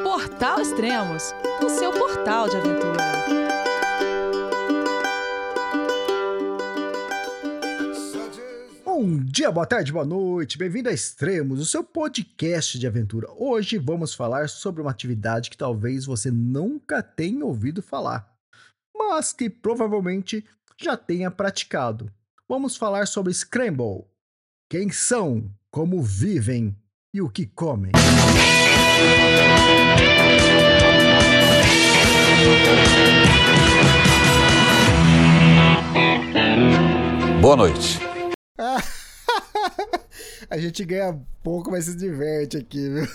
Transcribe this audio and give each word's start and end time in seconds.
Portal 0.00 0.60
Extremos, 0.60 1.34
o 1.62 1.68
seu 1.68 1.92
portal 1.92 2.48
de 2.48 2.56
aventura. 2.56 3.02
Bom 8.84 9.18
dia, 9.18 9.50
boa 9.50 9.66
tarde, 9.66 9.92
boa 9.92 10.04
noite, 10.04 10.56
bem-vindo 10.56 10.88
a 10.88 10.92
Extremos, 10.92 11.60
o 11.60 11.66
seu 11.66 11.84
podcast 11.84 12.78
de 12.78 12.86
aventura. 12.86 13.28
Hoje 13.36 13.76
vamos 13.76 14.14
falar 14.14 14.48
sobre 14.48 14.80
uma 14.80 14.90
atividade 14.90 15.50
que 15.50 15.58
talvez 15.58 16.06
você 16.06 16.30
nunca 16.30 17.02
tenha 17.02 17.44
ouvido 17.44 17.82
falar, 17.82 18.34
mas 18.96 19.32
que 19.32 19.50
provavelmente 19.50 20.44
já 20.80 20.96
tenha 20.96 21.30
praticado. 21.30 22.10
Vamos 22.48 22.76
falar 22.76 23.06
sobre 23.06 23.34
Scramble. 23.34 24.06
Quem 24.70 24.90
são, 24.90 25.50
como 25.70 26.02
vivem 26.02 26.74
e 27.12 27.20
o 27.20 27.28
que 27.28 27.46
comem. 27.46 27.92
Boa 37.40 37.56
noite. 37.56 37.98
A 40.48 40.56
gente 40.56 40.84
ganha 40.84 41.20
pouco, 41.42 41.70
mas 41.70 41.86
se 41.86 41.96
diverte 41.96 42.56
aqui, 42.56 42.88
viu? 42.88 43.04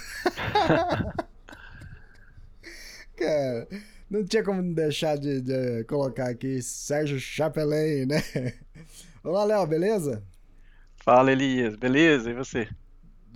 Cara, 3.16 3.68
não 4.10 4.26
tinha 4.26 4.44
como 4.44 4.76
deixar 4.76 5.18
de, 5.18 5.42
de 5.42 5.84
colocar 5.86 6.30
aqui 6.30 6.62
Sérgio 6.62 7.20
Chapelin, 7.20 8.06
né? 8.06 8.22
Olá, 9.24 9.46
Léo, 9.46 9.66
beleza? 9.66 10.22
Fala, 10.98 11.32
Elias, 11.32 11.76
beleza? 11.76 12.30
E 12.30 12.34
você? 12.34 12.68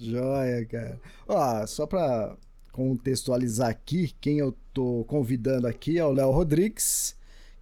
Joia, 0.02 0.66
cara. 0.66 1.00
Ó, 1.28 1.66
só 1.68 1.86
pra 1.86 2.36
contextualizar 2.72 3.70
aqui, 3.70 4.16
quem 4.20 4.40
eu 4.40 4.56
tô 4.74 5.06
convidando 5.06 5.68
aqui 5.68 6.00
é 6.00 6.06
o 6.06 6.12
Léo 6.12 6.32
Rodrigues, 6.32 7.16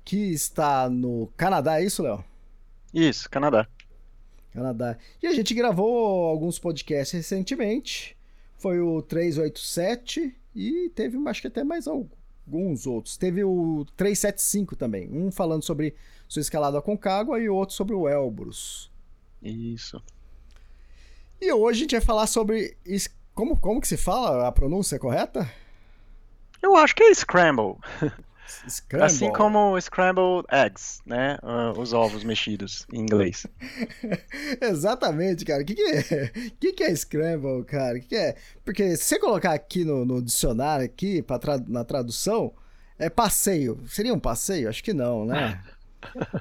que 0.06 0.32
está 0.32 0.90
no 0.90 1.28
Canadá, 1.36 1.82
é 1.82 1.86
isso, 1.86 2.02
Léo? 2.02 2.24
Isso, 2.94 3.30
Canadá. 3.30 3.68
Canadá. 4.54 4.98
E 5.22 5.28
a 5.28 5.34
gente 5.34 5.54
gravou 5.54 6.28
alguns 6.28 6.58
podcasts 6.58 7.12
recentemente. 7.12 8.18
Foi 8.58 8.80
o 8.80 9.02
387 9.02 10.36
e 10.56 10.90
teve, 10.96 11.18
acho 11.28 11.42
que 11.42 11.48
até 11.48 11.64
mais 11.64 11.88
alguns 11.88 12.88
outros. 12.88 13.18
Teve 13.18 13.44
o 13.44 13.86
375 13.98 14.76
também. 14.76 15.10
Um 15.12 15.32
falando 15.32 15.64
sobre 15.64 15.94
sua 16.28 16.42
escalada 16.42 16.82
com 16.82 16.98
Cágua 16.98 17.40
e 17.40 17.50
outro 17.50 17.76
sobre 17.76 17.96
o 17.96 18.08
Elbrus. 18.08 18.90
Isso. 19.42 20.02
E 21.42 21.52
hoje 21.52 21.80
a 21.80 21.82
gente 21.82 21.92
vai 21.92 22.02
falar 22.02 22.28
sobre. 22.28 22.78
Como, 23.34 23.58
como 23.58 23.80
que 23.80 23.88
se 23.88 23.98
fala? 23.98 24.48
A 24.48 24.52
pronúncia 24.52 24.98
é 24.98 25.00
correta? 25.00 25.50
Eu 26.62 26.76
acho 26.76 26.96
que 26.96 27.04
é 27.04 27.14
scramble. 27.14 27.76
Scramble. 28.68 29.06
Assim 29.06 29.32
como 29.32 29.80
scrambled 29.80 30.44
eggs, 30.52 31.02
né? 31.06 31.38
Uh, 31.44 31.80
os 31.80 31.94
ovos 31.94 32.24
mexidos 32.24 32.86
em 32.92 33.02
inglês. 33.02 33.46
Exatamente, 34.60 35.46
cara. 35.46 35.62
O 35.62 35.66
que, 35.66 35.76
que 35.76 35.84
é? 35.84 36.32
que, 36.60 36.74
que 36.74 36.84
é 36.84 36.96
scramble, 36.96 37.64
cara? 37.64 37.98
O 37.98 38.02
que, 38.02 38.08
que 38.08 38.16
é? 38.16 38.36
Porque 38.66 38.98
se 38.98 39.04
você 39.04 39.20
colocar 39.20 39.54
aqui 39.54 39.86
no, 39.86 40.04
no 40.04 40.22
dicionário, 40.22 40.84
aqui, 40.84 41.22
pra 41.22 41.38
tra 41.38 41.60
na 41.68 41.84
tradução, 41.84 42.54
é 42.98 43.10
passeio. 43.10 43.80
Seria 43.88 44.14
um 44.14 44.20
passeio? 44.20 44.68
Acho 44.68 44.84
que 44.84 44.94
não, 44.94 45.26
né? 45.26 45.62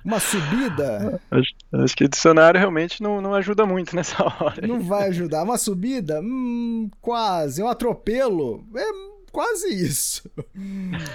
Uma 0.04 0.20
subida? 0.20 1.20
Acho, 1.30 1.52
acho, 1.72 1.96
que 1.96 2.04
o 2.04 2.08
dicionário 2.08 2.58
realmente 2.58 3.02
não, 3.02 3.20
não 3.20 3.34
ajuda 3.34 3.66
muito 3.66 3.94
nessa 3.94 4.22
hora. 4.22 4.66
Não 4.66 4.80
vai 4.80 5.08
ajudar. 5.08 5.42
Uma 5.42 5.58
subida? 5.58 6.20
Hum, 6.20 6.90
quase. 7.00 7.62
Um 7.62 7.68
atropelo? 7.68 8.64
É 8.76 9.08
quase 9.32 9.68
isso. 9.68 10.30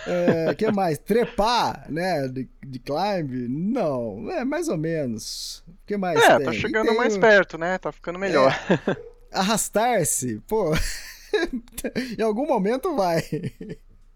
É, 0.08 0.54
que 0.56 0.72
mais? 0.72 0.98
Trepar, 0.98 1.86
né? 1.90 2.28
De, 2.28 2.48
de 2.66 2.80
climb? 2.80 3.48
Não. 3.50 4.30
É 4.32 4.46
mais 4.46 4.68
ou 4.68 4.78
menos. 4.78 5.64
O 5.68 5.86
que 5.86 5.98
mais? 5.98 6.22
É, 6.22 6.38
tem? 6.38 6.46
tá 6.46 6.54
chegando 6.54 6.96
mais 6.96 7.18
perto, 7.18 7.58
né? 7.58 7.78
Tá 7.78 7.92
ficando 7.92 8.20
melhor. 8.20 8.54
É, 8.88 8.98
Arrastar-se? 9.32 10.42
Pô. 10.48 10.74
em 12.18 12.22
algum 12.22 12.46
momento 12.46 12.96
vai. 12.96 13.24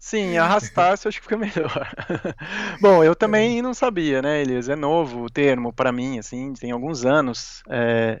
Sim, 0.08 0.38
arrastar-se 0.38 1.06
acho 1.06 1.18
que 1.18 1.24
fica 1.24 1.36
melhor. 1.36 1.94
Bom, 2.80 3.04
eu 3.04 3.14
também 3.14 3.60
não 3.60 3.74
sabia, 3.74 4.22
né, 4.22 4.40
Elias? 4.40 4.70
É 4.70 4.74
novo 4.74 5.24
o 5.24 5.30
termo 5.30 5.70
para 5.70 5.92
mim, 5.92 6.18
assim, 6.18 6.54
tem 6.54 6.70
alguns 6.70 7.04
anos 7.04 7.62
é, 7.68 8.18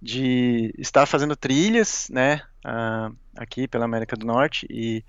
de 0.00 0.74
estar 0.76 1.06
fazendo 1.06 1.36
trilhas, 1.36 2.08
né, 2.10 2.42
uh, 2.66 3.16
aqui 3.36 3.68
pela 3.68 3.84
América 3.84 4.16
do 4.16 4.26
Norte 4.26 4.66
e 4.68 5.04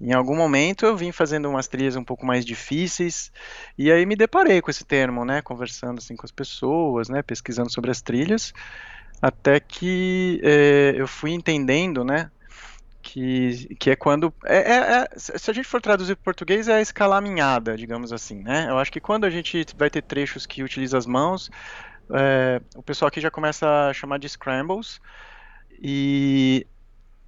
em 0.00 0.12
algum 0.12 0.36
momento 0.36 0.86
eu 0.86 0.96
vim 0.96 1.10
fazendo 1.10 1.48
umas 1.48 1.66
trilhas 1.66 1.96
um 1.96 2.04
pouco 2.04 2.24
mais 2.24 2.44
difíceis 2.44 3.32
e 3.76 3.90
aí 3.90 4.06
me 4.06 4.14
deparei 4.14 4.60
com 4.60 4.70
esse 4.70 4.84
termo, 4.84 5.24
né, 5.24 5.42
conversando 5.42 5.98
assim 5.98 6.14
com 6.14 6.24
as 6.24 6.30
pessoas, 6.30 7.08
né, 7.08 7.20
pesquisando 7.20 7.72
sobre 7.72 7.90
as 7.90 8.00
trilhas, 8.00 8.52
até 9.20 9.58
que 9.58 10.40
é, 10.44 10.94
eu 10.96 11.08
fui 11.08 11.32
entendendo, 11.32 12.04
né, 12.04 12.30
que, 13.02 13.74
que 13.76 13.90
é 13.90 13.96
quando. 13.96 14.32
É, 14.44 14.56
é, 14.56 14.76
é, 14.76 15.08
se 15.16 15.50
a 15.50 15.54
gente 15.54 15.68
for 15.68 15.80
traduzir 15.80 16.14
para 16.16 16.24
português, 16.24 16.68
é 16.68 16.74
a 16.74 16.80
escalaminhada, 16.80 17.76
digamos 17.76 18.12
assim, 18.12 18.42
né? 18.42 18.66
Eu 18.68 18.78
acho 18.78 18.92
que 18.92 19.00
quando 19.00 19.24
a 19.24 19.30
gente 19.30 19.66
vai 19.76 19.90
ter 19.90 20.02
trechos 20.02 20.46
que 20.46 20.62
utiliza 20.62 20.96
as 20.96 21.06
mãos, 21.06 21.50
é, 22.10 22.60
o 22.76 22.82
pessoal 22.82 23.08
aqui 23.08 23.20
já 23.20 23.30
começa 23.30 23.88
a 23.88 23.92
chamar 23.92 24.18
de 24.18 24.28
scrambles, 24.28 25.00
e 25.80 26.66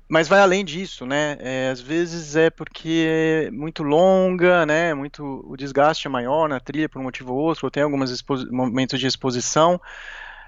mas 0.08 0.28
vai 0.28 0.40
além 0.40 0.64
disso, 0.64 1.04
né? 1.06 1.36
É, 1.40 1.70
às 1.70 1.80
vezes 1.80 2.36
é 2.36 2.50
porque 2.50 3.06
é 3.46 3.50
muito 3.50 3.82
longa, 3.82 4.64
né? 4.64 4.94
Muito 4.94 5.44
o 5.46 5.56
desgaste 5.56 6.06
é 6.06 6.10
maior 6.10 6.48
na 6.48 6.60
trilha 6.60 6.88
por 6.88 7.00
um 7.00 7.04
motivo 7.04 7.32
ou 7.34 7.40
outro, 7.40 7.66
ou 7.66 7.70
tem 7.70 7.82
alguns 7.82 8.22
momentos 8.50 9.00
de 9.00 9.06
exposição. 9.06 9.80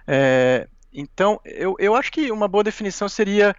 É, 0.06 0.68
então, 0.92 1.40
eu, 1.44 1.74
eu 1.78 1.94
acho 1.94 2.12
que 2.12 2.30
uma 2.30 2.46
boa 2.46 2.62
definição 2.62 3.08
seria 3.08 3.56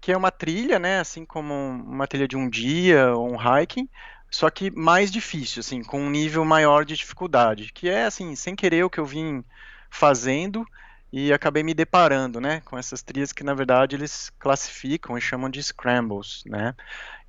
que 0.00 0.12
é 0.12 0.16
uma 0.16 0.30
trilha, 0.30 0.78
né, 0.78 1.00
assim 1.00 1.24
como 1.24 1.54
uma 1.54 2.06
trilha 2.06 2.28
de 2.28 2.36
um 2.36 2.48
dia 2.48 3.14
ou 3.14 3.32
um 3.32 3.36
hiking, 3.36 3.88
só 4.30 4.50
que 4.50 4.70
mais 4.70 5.10
difícil, 5.10 5.60
assim, 5.60 5.82
com 5.82 6.00
um 6.00 6.10
nível 6.10 6.44
maior 6.44 6.84
de 6.84 6.94
dificuldade, 6.96 7.72
que 7.72 7.88
é 7.88 8.04
assim, 8.04 8.34
sem 8.36 8.54
querer 8.54 8.84
o 8.84 8.90
que 8.90 8.98
eu 9.00 9.06
vim 9.06 9.42
fazendo 9.90 10.66
e 11.10 11.32
acabei 11.32 11.62
me 11.62 11.72
deparando, 11.72 12.40
né, 12.40 12.60
com 12.66 12.76
essas 12.76 13.02
trilhas 13.02 13.32
que 13.32 13.42
na 13.42 13.54
verdade 13.54 13.96
eles 13.96 14.30
classificam 14.38 15.16
e 15.16 15.20
chamam 15.20 15.48
de 15.48 15.62
scrambles, 15.62 16.42
né, 16.46 16.74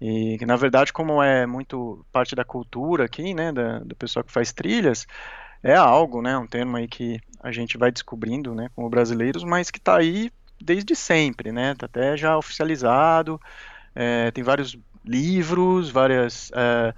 e 0.01 0.38
na 0.46 0.57
verdade 0.57 0.91
como 0.91 1.24
é 1.24 1.46
muito 1.46 2.06
parte 2.12 2.36
da 2.36 2.44
cultura 2.44 3.06
aqui, 3.06 3.34
né, 3.34 3.51
da, 3.53 3.80
do 3.80 3.96
pessoal 3.96 4.24
que 4.24 4.31
faz 4.31 4.51
trilhas, 4.51 5.07
é 5.63 5.75
algo, 5.75 6.22
né, 6.22 6.38
um 6.38 6.47
termo 6.47 6.75
aí 6.75 6.88
que 6.88 7.22
a 7.41 7.51
gente 7.51 7.78
vai 7.78 7.91
descobrindo, 7.91 8.53
né, 8.53 8.69
como 8.75 8.90
brasileiros, 8.90 9.44
mas 9.46 9.72
que 9.72 9.80
está 9.80 9.97
aí 9.97 10.30
desde 10.62 10.96
sempre, 10.96 11.52
né? 11.52 11.75
Tá 11.75 11.86
até 11.86 12.18
já 12.18 12.38
oficializado, 12.38 13.40
é, 13.96 14.31
tem 14.31 14.44
vários 14.44 14.78
livros, 15.06 15.90
vários 15.90 16.52
é, 16.53 16.94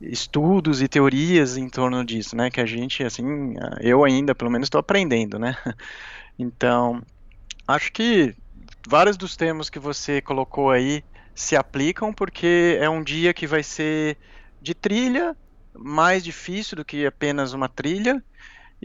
estudos 0.00 0.82
e 0.82 0.88
teorias 0.88 1.56
em 1.56 1.68
torno 1.68 2.04
disso, 2.04 2.36
né? 2.36 2.50
Que 2.50 2.60
a 2.60 2.66
gente, 2.66 3.02
assim, 3.02 3.54
eu 3.80 4.04
ainda, 4.04 4.34
pelo 4.34 4.50
menos, 4.50 4.66
estou 4.66 4.78
aprendendo, 4.78 5.38
né? 5.38 5.56
Então, 6.38 7.02
acho 7.66 7.90
que 7.90 8.36
vários 8.86 9.16
dos 9.16 9.36
termos 9.36 9.70
que 9.70 9.78
você 9.78 10.20
colocou 10.20 10.70
aí 10.70 11.02
se 11.34 11.56
aplicam 11.56 12.12
porque 12.12 12.76
é 12.78 12.90
um 12.90 13.02
dia 13.02 13.32
que 13.32 13.46
vai 13.46 13.62
ser 13.62 14.18
de 14.60 14.74
trilha, 14.74 15.34
mais 15.74 16.22
difícil 16.22 16.76
do 16.76 16.84
que 16.84 17.06
apenas 17.06 17.54
uma 17.54 17.68
trilha, 17.70 18.22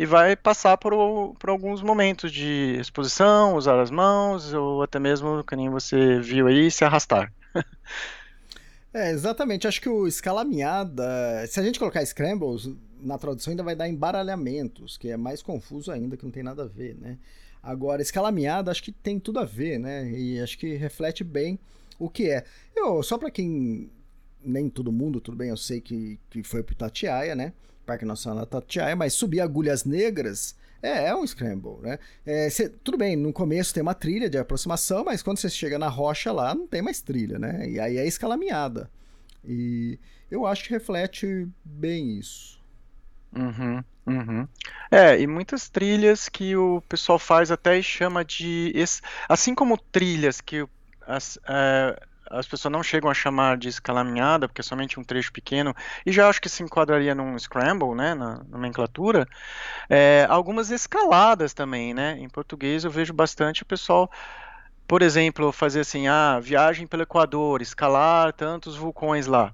e 0.02 0.06
vai 0.08 0.36
passar 0.36 0.78
por, 0.78 1.36
por 1.36 1.52
alguns 1.52 1.84
momentos 1.84 2.32
de 2.32 2.76
exposição, 2.80 3.56
usar 3.56 3.80
as 3.80 3.92
mãos, 3.92 4.52
ou 4.52 4.82
até 4.82 4.98
mesmo, 4.98 5.44
que 5.44 5.56
nem 5.56 5.70
você 5.70 6.20
viu 6.20 6.48
aí, 6.48 6.72
se 6.72 6.84
arrastar. 6.84 7.32
é, 8.92 9.12
exatamente. 9.12 9.68
Acho 9.68 9.80
que 9.80 9.88
o 9.88 10.08
escalaminhada, 10.08 11.46
se 11.48 11.60
a 11.60 11.64
gente 11.64 11.78
colocar 11.78 12.04
scrambles, 12.04 12.68
na 13.00 13.16
tradução 13.20 13.52
ainda 13.52 13.62
vai 13.62 13.76
dar 13.76 13.88
embaralhamentos, 13.88 14.98
que 14.98 15.08
é 15.08 15.16
mais 15.16 15.44
confuso 15.44 15.92
ainda, 15.92 16.18
que 16.18 16.26
não 16.26 16.32
tem 16.32 16.42
nada 16.42 16.64
a 16.64 16.68
ver, 16.68 16.98
né? 17.00 17.20
Agora, 17.62 18.02
escalaminhada 18.02 18.72
acho 18.72 18.82
que 18.82 18.92
tem 18.92 19.20
tudo 19.20 19.38
a 19.38 19.46
ver, 19.46 19.78
né? 19.78 20.10
E 20.10 20.42
acho 20.42 20.58
que 20.58 20.78
reflete 20.78 21.24
bem 21.24 21.60
o 22.00 22.10
que 22.10 22.28
é. 22.28 22.44
Eu, 22.76 23.04
só 23.04 23.20
para 23.20 23.30
quem 23.30 23.92
nem 24.44 24.68
todo 24.68 24.92
mundo, 24.92 25.22
tudo 25.22 25.38
bem, 25.38 25.50
eu 25.50 25.58
sei 25.58 25.80
que, 25.80 26.20
que 26.32 26.42
foi 26.42 26.64
pro 26.64 26.74
Itatiaia, 26.74 27.36
né? 27.36 27.54
Parque 27.92 28.06
Nacional 28.06 28.46
Tatiaia, 28.46 28.96
mas 28.96 29.14
subir 29.14 29.42
agulhas 29.42 29.84
negras 29.84 30.56
é, 30.82 31.10
é 31.10 31.16
um 31.16 31.28
scramble, 31.28 31.76
né? 31.82 32.00
É, 32.26 32.50
cê, 32.50 32.70
tudo 32.70 32.98
bem, 32.98 33.18
no 33.18 33.34
começo 33.34 33.74
tem 33.74 33.84
uma 33.84 33.94
trilha 33.94 34.30
de 34.30 34.38
aproximação, 34.38 35.04
mas 35.04 35.22
quando 35.22 35.40
você 35.40 35.50
chega 35.50 35.78
na 35.78 35.90
rocha 35.90 36.32
lá, 36.32 36.56
não 36.56 36.66
tem 36.66 36.82
mais 36.82 37.02
trilha, 37.02 37.38
né? 37.38 37.70
E 37.70 37.80
aí 37.82 37.98
é 37.98 38.08
escalaminhada. 38.08 38.90
E 39.44 40.00
eu 40.30 40.46
acho 40.46 40.64
que 40.64 40.70
reflete 40.70 41.48
bem 41.66 42.18
isso. 42.18 42.62
Uhum, 43.36 43.84
uhum. 44.08 44.48
É, 44.90 45.20
e 45.20 45.28
muitas 45.28 45.70
trilhas 45.70 46.30
que 46.30 46.56
o 46.56 46.82
pessoal 46.88 47.20
faz 47.20 47.52
até 47.52 47.78
e 47.78 47.84
chama 47.84 48.24
de. 48.24 48.74
Assim 49.28 49.54
como 49.54 49.78
trilhas 49.78 50.40
que 50.40 50.66
as, 51.06 51.36
uh, 51.36 52.00
as 52.32 52.48
pessoas 52.48 52.72
não 52.72 52.82
chegam 52.82 53.10
a 53.10 53.14
chamar 53.14 53.58
de 53.58 53.68
escalaminhada, 53.68 54.48
porque 54.48 54.62
é 54.62 54.64
somente 54.64 55.00
um 55.00 55.04
trecho 55.04 55.32
pequeno, 55.32 55.76
e 56.06 56.12
já 56.12 56.28
acho 56.28 56.42
que 56.42 56.50
se 56.50 56.64
enquadraria 56.64 57.14
num 57.14 57.38
scramble, 57.38 57.96
né, 57.96 58.14
na 58.14 58.44
nomenclatura, 58.50 59.28
é, 59.90 60.26
algumas 60.30 60.72
escaladas 60.72 61.54
também, 61.54 61.94
né, 61.94 62.18
em 62.20 62.30
português 62.30 62.84
eu 62.84 62.92
vejo 62.92 63.14
bastante 63.14 63.64
o 63.64 63.66
pessoal, 63.66 64.10
por 64.88 65.02
exemplo, 65.02 65.52
fazer 65.52 65.82
assim, 65.82 66.08
ah, 66.08 66.40
viagem 66.40 66.88
pelo 66.88 67.04
Equador, 67.04 67.62
escalar 67.62 68.34
tantos 68.34 68.76
vulcões 68.76 69.26
lá. 69.28 69.54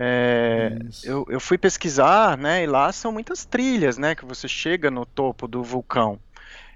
É, 0.00 0.78
eu, 1.02 1.26
eu 1.28 1.40
fui 1.40 1.58
pesquisar, 1.58 2.38
né, 2.38 2.62
e 2.62 2.66
lá 2.66 2.92
são 2.92 3.10
muitas 3.10 3.44
trilhas, 3.44 3.98
né, 3.98 4.14
que 4.14 4.24
você 4.24 4.46
chega 4.46 4.90
no 4.90 5.04
topo 5.04 5.48
do 5.48 5.62
vulcão. 5.64 6.20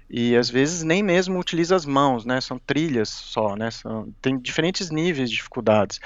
E 0.09 0.35
às 0.35 0.49
vezes 0.49 0.83
nem 0.83 1.01
mesmo 1.01 1.39
utiliza 1.39 1.75
as 1.75 1.85
mãos, 1.85 2.25
né? 2.25 2.39
São 2.41 2.59
trilhas 2.59 3.09
só, 3.09 3.55
né? 3.55 3.71
São, 3.71 4.13
tem 4.21 4.37
diferentes 4.37 4.89
níveis 4.89 5.29
de 5.29 5.35
dificuldades. 5.35 5.99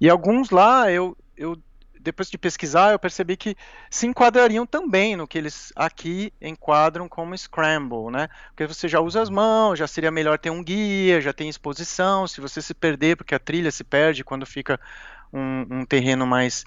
E 0.00 0.08
alguns 0.08 0.50
lá 0.50 0.90
eu, 0.90 1.16
eu 1.36 1.56
depois 2.02 2.28
de 2.28 2.36
pesquisar, 2.36 2.92
eu 2.92 2.98
percebi 2.98 3.36
que 3.36 3.56
se 3.88 4.06
enquadrariam 4.06 4.66
também 4.66 5.14
no 5.14 5.26
que 5.26 5.38
eles 5.38 5.72
aqui 5.76 6.32
enquadram 6.40 7.08
como 7.08 7.36
scramble, 7.38 8.10
né? 8.10 8.28
Porque 8.48 8.66
você 8.66 8.88
já 8.88 9.00
usa 9.00 9.22
as 9.22 9.30
mãos, 9.30 9.78
já 9.78 9.86
seria 9.86 10.10
melhor 10.10 10.38
ter 10.38 10.50
um 10.50 10.62
guia, 10.62 11.20
já 11.20 11.32
tem 11.32 11.48
exposição, 11.48 12.26
se 12.26 12.40
você 12.40 12.60
se 12.60 12.74
perder, 12.74 13.16
porque 13.16 13.34
a 13.34 13.38
trilha 13.38 13.70
se 13.70 13.84
perde 13.84 14.24
quando 14.24 14.44
fica 14.44 14.80
um, 15.32 15.80
um 15.80 15.84
terreno 15.84 16.26
mais 16.26 16.64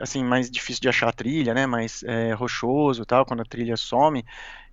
assim 0.00 0.22
mais 0.22 0.50
difícil 0.50 0.80
de 0.80 0.88
achar 0.88 1.08
a 1.08 1.12
trilha, 1.12 1.54
né? 1.54 1.66
Mais 1.66 2.02
é, 2.04 2.32
rochoso, 2.32 3.04
tal, 3.04 3.26
quando 3.26 3.40
a 3.40 3.44
trilha 3.44 3.76
some. 3.76 4.24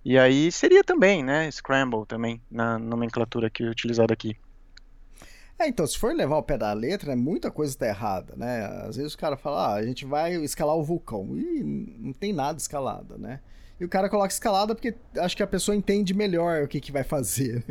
E 0.04 0.18
aí 0.18 0.50
seria 0.50 0.82
também, 0.82 1.22
né? 1.22 1.50
Scramble 1.50 2.06
também 2.06 2.40
na 2.50 2.78
nomenclatura 2.78 3.50
que 3.50 3.62
é 3.62 3.68
utilizada 3.68 4.12
aqui. 4.12 4.36
É, 5.58 5.68
então, 5.68 5.86
se 5.86 5.98
for 5.98 6.14
levar 6.14 6.38
o 6.38 6.42
pé 6.42 6.56
da 6.56 6.72
letra, 6.72 7.14
muita 7.14 7.50
coisa 7.50 7.72
está 7.74 7.86
errada, 7.86 8.34
né? 8.34 8.64
Às 8.88 8.96
vezes 8.96 9.12
o 9.12 9.18
cara 9.18 9.36
fala, 9.36 9.66
ah, 9.66 9.74
a 9.74 9.84
gente 9.84 10.06
vai 10.06 10.34
escalar 10.36 10.74
o 10.74 10.82
vulcão. 10.82 11.36
E 11.36 11.62
não 11.98 12.14
tem 12.14 12.32
nada 12.32 12.58
escalada, 12.58 13.18
né? 13.18 13.40
E 13.80 13.84
o 13.84 13.88
cara 13.88 14.10
coloca 14.10 14.28
escalada 14.28 14.74
porque 14.74 14.94
acho 15.16 15.34
que 15.34 15.42
a 15.42 15.46
pessoa 15.46 15.74
entende 15.74 16.12
melhor 16.12 16.64
o 16.64 16.68
que, 16.68 16.78
que 16.82 16.92
vai 16.92 17.02
fazer. 17.02 17.64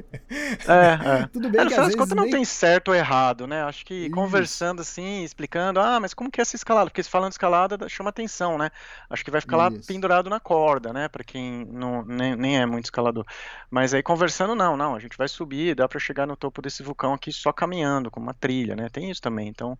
É, 0.67 1.21
é. 1.21 1.27
Tudo 1.31 1.49
bem 1.49 1.61
é, 1.61 1.67
que 1.67 1.73
às 1.75 1.81
vezes 1.81 1.95
contas 1.95 2.15
nem... 2.15 2.25
não 2.25 2.31
tem 2.31 2.43
certo 2.43 2.87
ou 2.87 2.95
errado, 2.95 3.45
né? 3.45 3.61
Acho 3.61 3.85
que 3.85 3.93
Isso. 4.05 4.11
conversando 4.11 4.81
assim, 4.81 5.23
explicando, 5.23 5.79
ah, 5.79 5.99
mas 5.99 6.15
como 6.15 6.31
que 6.31 6.41
é 6.41 6.43
essa 6.43 6.55
escalada? 6.55 6.89
Porque 6.89 7.03
se 7.03 7.09
falando 7.09 7.33
escalada 7.33 7.87
chama 7.87 8.09
atenção, 8.09 8.57
né? 8.57 8.71
Acho 9.07 9.23
que 9.23 9.29
vai 9.29 9.39
ficar 9.39 9.57
Isso. 9.57 9.77
lá 9.77 9.83
pendurado 9.85 10.31
na 10.31 10.39
corda, 10.39 10.91
né? 10.91 11.07
Para 11.07 11.23
quem 11.23 11.63
não, 11.65 12.03
nem, 12.03 12.35
nem 12.35 12.59
é 12.59 12.65
muito 12.65 12.85
escalador. 12.85 13.23
Mas 13.69 13.93
aí 13.93 14.01
conversando, 14.01 14.55
não, 14.55 14.75
não, 14.75 14.95
a 14.95 14.99
gente 14.99 15.15
vai 15.15 15.27
subir, 15.27 15.75
dá 15.75 15.87
para 15.87 15.99
chegar 15.99 16.25
no 16.25 16.35
topo 16.35 16.59
desse 16.59 16.81
vulcão 16.81 17.13
aqui 17.13 17.31
só 17.31 17.53
caminhando, 17.53 18.09
com 18.09 18.19
uma 18.19 18.33
trilha, 18.33 18.75
né? 18.75 18.89
Tem 18.89 19.11
isso 19.11 19.21
também. 19.21 19.47
Então, 19.47 19.77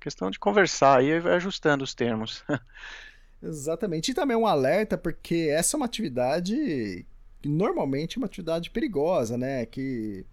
questão 0.00 0.30
de 0.30 0.38
conversar 0.38 1.04
e 1.04 1.12
ajustando 1.12 1.84
os 1.84 1.94
termos. 1.94 2.42
Exatamente. 3.42 4.10
E 4.10 4.14
também 4.14 4.36
um 4.36 4.46
alerta, 4.46 4.96
porque 4.96 5.48
essa 5.50 5.76
é 5.76 5.78
uma 5.78 5.86
atividade 5.86 7.04
que 7.40 7.48
normalmente 7.48 8.16
é 8.16 8.18
uma 8.18 8.26
atividade 8.26 8.70
perigosa, 8.70 9.36
né? 9.36 9.66
Que 9.66 10.24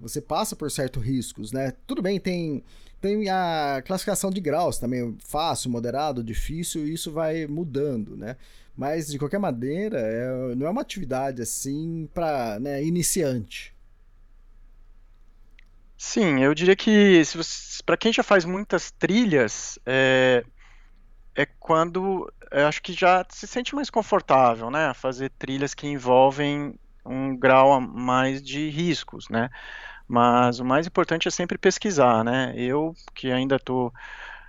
você 0.00 0.20
passa 0.20 0.56
por 0.56 0.70
certos 0.70 1.02
riscos, 1.02 1.52
né? 1.52 1.72
Tudo 1.86 2.02
bem, 2.02 2.18
tem, 2.20 2.62
tem 3.00 3.28
a 3.28 3.82
classificação 3.84 4.30
de 4.30 4.40
graus 4.40 4.78
também, 4.78 5.16
fácil, 5.20 5.70
moderado, 5.70 6.22
difícil, 6.22 6.86
e 6.86 6.94
isso 6.94 7.12
vai 7.12 7.46
mudando, 7.46 8.16
né? 8.16 8.36
Mas, 8.76 9.08
de 9.08 9.18
qualquer 9.18 9.40
maneira, 9.40 9.98
é, 9.98 10.54
não 10.54 10.66
é 10.66 10.70
uma 10.70 10.82
atividade 10.82 11.42
assim 11.42 12.08
para 12.14 12.60
né, 12.60 12.82
iniciante. 12.84 13.74
Sim, 15.96 16.44
eu 16.44 16.54
diria 16.54 16.76
que 16.76 17.20
para 17.84 17.96
quem 17.96 18.12
já 18.12 18.22
faz 18.22 18.44
muitas 18.44 18.92
trilhas, 18.92 19.80
é, 19.84 20.44
é 21.38 21.46
quando 21.46 22.30
eu 22.50 22.66
acho 22.66 22.82
que 22.82 22.92
já 22.92 23.24
se 23.28 23.46
sente 23.46 23.72
mais 23.72 23.88
confortável, 23.88 24.70
né? 24.70 24.92
Fazer 24.92 25.30
trilhas 25.38 25.72
que 25.72 25.86
envolvem 25.86 26.74
um 27.06 27.36
grau 27.36 27.72
a 27.72 27.80
mais 27.80 28.42
de 28.42 28.68
riscos, 28.68 29.28
né? 29.28 29.48
Mas 30.08 30.58
o 30.58 30.64
mais 30.64 30.86
importante 30.86 31.28
é 31.28 31.30
sempre 31.30 31.56
pesquisar, 31.56 32.24
né? 32.24 32.52
Eu 32.56 32.92
que 33.14 33.30
ainda 33.30 33.54
estou 33.54 33.94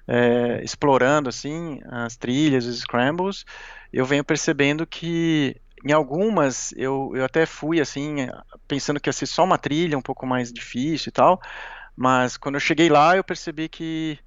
é, 0.08 0.64
explorando 0.64 1.30
assim 1.30 1.80
as 1.92 2.18
trilhas, 2.18 2.66
os 2.66 2.80
scrambles, 2.80 3.46
eu 3.94 4.04
venho 4.04 4.24
percebendo 4.24 4.88
que 4.88 5.56
em 5.86 5.92
algumas 5.92 6.72
eu, 6.76 7.12
eu 7.16 7.24
até 7.24 7.46
fui 7.46 7.80
assim 7.80 8.28
pensando 8.68 9.00
que 9.00 9.10
ia 9.10 9.14
ser 9.14 9.28
só 9.28 9.44
uma 9.44 9.60
trilha 9.60 9.98
um 9.98 10.02
pouco 10.02 10.26
mais 10.26 10.52
difícil 10.52 11.10
e 11.10 11.14
tal, 11.14 11.40
mas 11.96 12.36
quando 12.36 12.56
eu 12.56 12.60
cheguei 12.60 12.90
lá 12.90 13.16
eu 13.16 13.24
percebi 13.24 13.70
que 13.70 14.18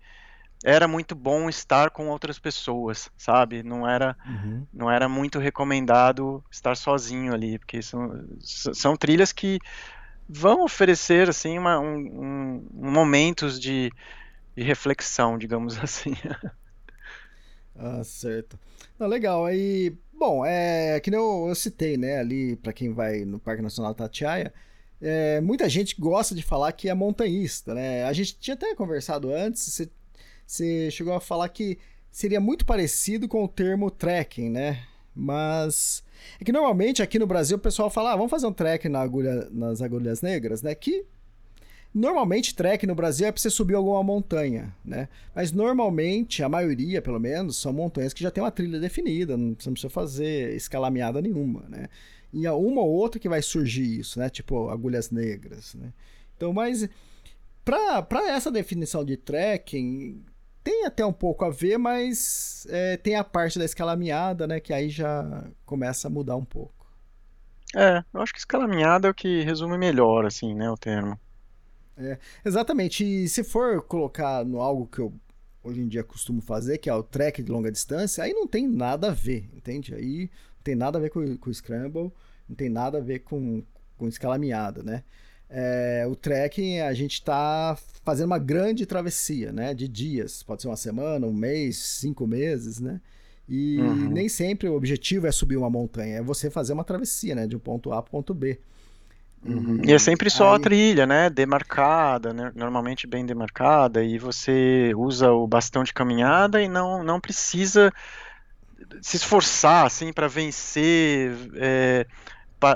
era 0.64 0.86
muito 0.86 1.14
bom 1.14 1.48
estar 1.48 1.90
com 1.90 2.08
outras 2.08 2.38
pessoas, 2.38 3.10
sabe? 3.16 3.62
Não 3.62 3.88
era, 3.88 4.16
uhum. 4.24 4.66
não 4.72 4.90
era 4.90 5.08
muito 5.08 5.38
recomendado 5.38 6.42
estar 6.50 6.76
sozinho 6.76 7.34
ali, 7.34 7.58
porque 7.58 7.82
são, 7.82 8.24
são 8.40 8.96
trilhas 8.96 9.32
que 9.32 9.58
vão 10.28 10.64
oferecer 10.64 11.28
assim 11.28 11.58
uma, 11.58 11.80
um, 11.80 11.96
um, 11.96 12.68
momentos 12.72 13.60
de, 13.60 13.90
de, 14.56 14.62
reflexão, 14.62 15.36
digamos 15.36 15.78
assim. 15.82 16.14
ah, 17.76 18.04
certo. 18.04 18.58
Não, 18.98 19.08
legal. 19.08 19.44
Aí, 19.44 19.96
bom, 20.12 20.44
é 20.46 21.00
que 21.00 21.10
nem 21.10 21.18
eu, 21.18 21.46
eu 21.48 21.54
citei, 21.54 21.96
né? 21.96 22.20
Ali 22.20 22.56
para 22.56 22.72
quem 22.72 22.92
vai 22.92 23.24
no 23.24 23.38
Parque 23.38 23.62
Nacional 23.62 23.94
Tatiaia. 23.94 24.52
É, 25.00 25.40
muita 25.40 25.68
gente 25.68 25.96
gosta 26.00 26.32
de 26.32 26.42
falar 26.44 26.70
que 26.70 26.88
é 26.88 26.94
montanhista, 26.94 27.74
né? 27.74 28.04
A 28.04 28.12
gente 28.12 28.38
tinha 28.38 28.54
até 28.54 28.72
conversado 28.76 29.34
antes, 29.34 29.62
você 29.62 29.90
você 30.52 30.90
chegou 30.90 31.14
a 31.14 31.20
falar 31.20 31.48
que 31.48 31.78
seria 32.10 32.38
muito 32.38 32.66
parecido 32.66 33.26
com 33.26 33.42
o 33.42 33.48
termo 33.48 33.90
trekking, 33.90 34.50
né? 34.50 34.84
Mas 35.14 36.04
é 36.38 36.44
que 36.44 36.52
normalmente 36.52 37.02
aqui 37.02 37.18
no 37.18 37.26
Brasil 37.26 37.56
o 37.56 37.60
pessoal 37.60 37.88
fala, 37.88 38.12
ah, 38.12 38.16
vamos 38.16 38.30
fazer 38.30 38.46
um 38.46 38.52
trekking 38.52 38.90
na 38.90 39.00
agulha, 39.00 39.48
nas 39.50 39.80
agulhas 39.80 40.20
negras, 40.20 40.60
né? 40.60 40.74
Que 40.74 41.06
normalmente 41.94 42.54
trekking 42.54 42.86
no 42.86 42.94
Brasil 42.94 43.26
é 43.26 43.32
para 43.32 43.40
você 43.40 43.48
subir 43.48 43.74
alguma 43.74 44.02
montanha, 44.02 44.76
né? 44.84 45.08
Mas 45.34 45.52
normalmente, 45.52 46.42
a 46.42 46.50
maioria, 46.50 47.00
pelo 47.00 47.18
menos, 47.18 47.56
são 47.56 47.72
montanhas 47.72 48.12
que 48.12 48.22
já 48.22 48.30
tem 48.30 48.44
uma 48.44 48.50
trilha 48.50 48.78
definida, 48.78 49.38
não 49.38 49.54
precisa 49.54 49.88
fazer 49.88 50.54
escalameada 50.54 51.22
nenhuma, 51.22 51.64
né? 51.66 51.88
E 52.30 52.46
há 52.46 52.54
uma 52.54 52.82
ou 52.82 52.90
outra 52.90 53.18
que 53.18 53.28
vai 53.28 53.40
surgir 53.40 54.00
isso, 54.00 54.18
né? 54.18 54.28
Tipo 54.28 54.68
agulhas 54.68 55.10
negras, 55.10 55.74
né? 55.74 55.94
Então, 56.36 56.52
mas 56.52 56.86
para 57.64 58.28
essa 58.28 58.50
definição 58.50 59.02
de 59.02 59.16
trekking, 59.16 60.22
tem 60.62 60.86
até 60.86 61.04
um 61.04 61.12
pouco 61.12 61.44
a 61.44 61.50
ver, 61.50 61.78
mas 61.78 62.66
é, 62.70 62.96
tem 62.96 63.16
a 63.16 63.24
parte 63.24 63.58
da 63.58 63.64
escalaminhada, 63.64 64.46
né? 64.46 64.60
Que 64.60 64.72
aí 64.72 64.88
já 64.88 65.44
começa 65.64 66.08
a 66.08 66.10
mudar 66.10 66.36
um 66.36 66.44
pouco. 66.44 66.86
É, 67.74 68.04
eu 68.12 68.20
acho 68.20 68.32
que 68.32 68.38
escalaminhada 68.38 69.08
é 69.08 69.10
o 69.10 69.14
que 69.14 69.42
resume 69.42 69.78
melhor, 69.78 70.26
assim, 70.26 70.54
né, 70.54 70.70
o 70.70 70.76
termo. 70.76 71.18
É, 71.96 72.18
exatamente. 72.44 73.04
E 73.04 73.28
se 73.28 73.42
for 73.42 73.82
colocar 73.82 74.44
no 74.44 74.60
algo 74.60 74.86
que 74.86 74.98
eu 74.98 75.12
hoje 75.64 75.80
em 75.80 75.88
dia 75.88 76.02
costumo 76.02 76.40
fazer, 76.40 76.78
que 76.78 76.90
é 76.90 76.94
o 76.94 77.02
trek 77.02 77.42
de 77.42 77.50
longa 77.50 77.70
distância, 77.70 78.24
aí 78.24 78.32
não 78.32 78.46
tem 78.46 78.66
nada 78.66 79.08
a 79.08 79.14
ver, 79.14 79.48
entende? 79.54 79.94
Aí 79.94 80.30
não 80.56 80.62
tem 80.64 80.74
nada 80.74 80.98
a 80.98 81.00
ver 81.00 81.10
com, 81.10 81.36
com 81.36 81.50
o 81.50 81.54
Scramble, 81.54 82.12
não 82.48 82.56
tem 82.56 82.68
nada 82.68 82.98
a 82.98 83.00
ver 83.00 83.20
com, 83.20 83.62
com 83.96 84.08
escalaminhada, 84.08 84.82
né? 84.82 85.04
É, 85.54 86.06
o 86.08 86.16
trekking, 86.16 86.80
a 86.80 86.94
gente 86.94 87.12
está 87.12 87.76
fazendo 88.02 88.26
uma 88.28 88.38
grande 88.38 88.86
travessia, 88.86 89.52
né? 89.52 89.74
De 89.74 89.86
dias. 89.86 90.42
Pode 90.42 90.62
ser 90.62 90.68
uma 90.68 90.76
semana, 90.76 91.26
um 91.26 91.32
mês, 91.32 91.76
cinco 91.76 92.26
meses, 92.26 92.80
né? 92.80 93.00
E 93.46 93.76
uhum. 93.78 94.08
nem 94.08 94.30
sempre 94.30 94.66
o 94.66 94.74
objetivo 94.74 95.26
é 95.26 95.32
subir 95.32 95.58
uma 95.58 95.68
montanha, 95.68 96.16
é 96.16 96.22
você 96.22 96.48
fazer 96.48 96.72
uma 96.72 96.84
travessia, 96.84 97.34
né? 97.34 97.46
De 97.46 97.54
um 97.54 97.58
ponto 97.58 97.92
A 97.92 98.00
para 98.00 98.10
ponto 98.10 98.32
B. 98.32 98.58
Uhum. 99.44 99.82
E 99.84 99.92
é 99.92 99.98
sempre 99.98 100.30
só 100.30 100.52
Aí... 100.52 100.56
a 100.56 100.58
trilha, 100.58 101.06
né? 101.06 101.28
Demarcada, 101.28 102.32
né? 102.32 102.50
normalmente 102.54 103.06
bem 103.06 103.26
demarcada, 103.26 104.02
e 104.02 104.18
você 104.18 104.92
usa 104.96 105.32
o 105.32 105.46
bastão 105.46 105.84
de 105.84 105.92
caminhada 105.92 106.62
e 106.62 106.68
não, 106.68 107.04
não 107.04 107.20
precisa 107.20 107.92
se 109.02 109.18
esforçar 109.18 109.84
assim 109.84 110.14
para 110.14 110.28
vencer. 110.28 111.36
É 111.56 112.06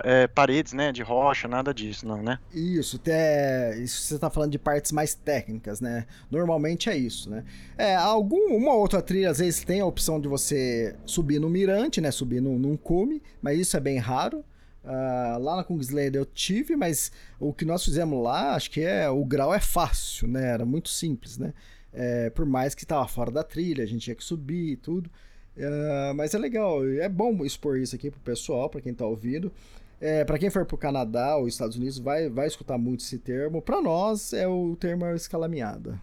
é, 0.05 0.27
paredes, 0.27 0.73
né, 0.73 0.93
de 0.93 1.03
rocha, 1.03 1.49
nada 1.49 1.73
disso, 1.73 2.07
não, 2.07 2.23
né? 2.23 2.39
Isso, 2.53 2.97
até, 2.97 3.79
isso 3.79 4.03
você 4.03 4.15
está 4.15 4.31
falando 4.31 4.53
de 4.53 4.59
partes 4.59 4.93
mais 4.93 5.15
técnicas, 5.15 5.81
né? 5.81 6.07
Normalmente 6.31 6.89
é 6.89 6.97
isso, 6.97 7.31
né? 7.31 7.45
É, 7.77 7.95
algum, 7.95 8.57
uma 8.57 8.75
outra 8.75 9.01
trilha 9.03 9.31
às 9.31 9.39
vezes 9.39 9.65
tem 9.65 9.81
a 9.81 9.87
opção 9.87 10.21
de 10.21 10.29
você 10.29 10.95
subir 11.05 11.39
no 11.39 11.49
mirante, 11.49 12.01
né, 12.01 12.11
subir 12.11 12.41
num, 12.41 12.59
num 12.59 12.77
cume, 12.77 13.23
mas 13.41 13.59
isso 13.59 13.77
é 13.77 13.81
bem 13.81 13.99
raro. 13.99 14.45
Uh, 14.85 15.39
lá 15.41 15.57
na 15.57 15.65
Kungsleder 15.65 16.21
eu 16.21 16.25
tive, 16.25 16.77
mas 16.77 17.11
o 17.41 17.53
que 17.53 17.65
nós 17.65 17.85
fizemos 17.85 18.23
lá, 18.23 18.55
acho 18.55 18.71
que 18.71 18.81
é 18.81 19.11
o 19.11 19.25
grau 19.25 19.53
é 19.53 19.59
fácil, 19.59 20.29
né? 20.29 20.49
Era 20.51 20.65
muito 20.65 20.89
simples, 20.89 21.37
né? 21.37 21.53
É, 21.93 22.31
por 22.31 22.47
mais 22.47 22.75
que 22.75 22.85
estava 22.85 23.09
fora 23.09 23.31
da 23.31 23.43
trilha, 23.43 23.83
a 23.83 23.87
gente 23.87 24.03
tinha 24.03 24.15
que 24.15 24.23
subir 24.23 24.73
e 24.73 24.77
tudo. 24.77 25.11
Uh, 25.57 26.15
mas 26.15 26.35
é 26.35 26.39
legal, 26.39 26.87
é 26.87 27.09
bom 27.09 27.45
expor 27.45 27.79
isso 27.79 27.97
aqui 27.97 28.11
pro 28.11 28.21
pessoal, 28.21 28.69
para 28.69 28.81
quem 28.81 28.93
tá 28.93 29.07
ouvindo. 29.07 29.51
É, 29.99 30.25
para 30.25 30.39
quem 30.39 30.51
for 30.51 30.67
para 30.67 30.75
o 30.75 30.79
Canadá 30.79 31.37
ou 31.37 31.49
Estados 31.49 31.77
Unidos, 31.77 31.99
vai, 31.99 32.29
vai 32.29 32.47
escutar 32.47 32.77
muito 32.77 33.01
esse 33.01 33.19
termo. 33.19 33.63
Para 33.63 33.81
nós, 33.81 34.33
é 34.33 34.47
o 34.47 34.77
termo 34.77 35.07
escalameada. 35.07 35.99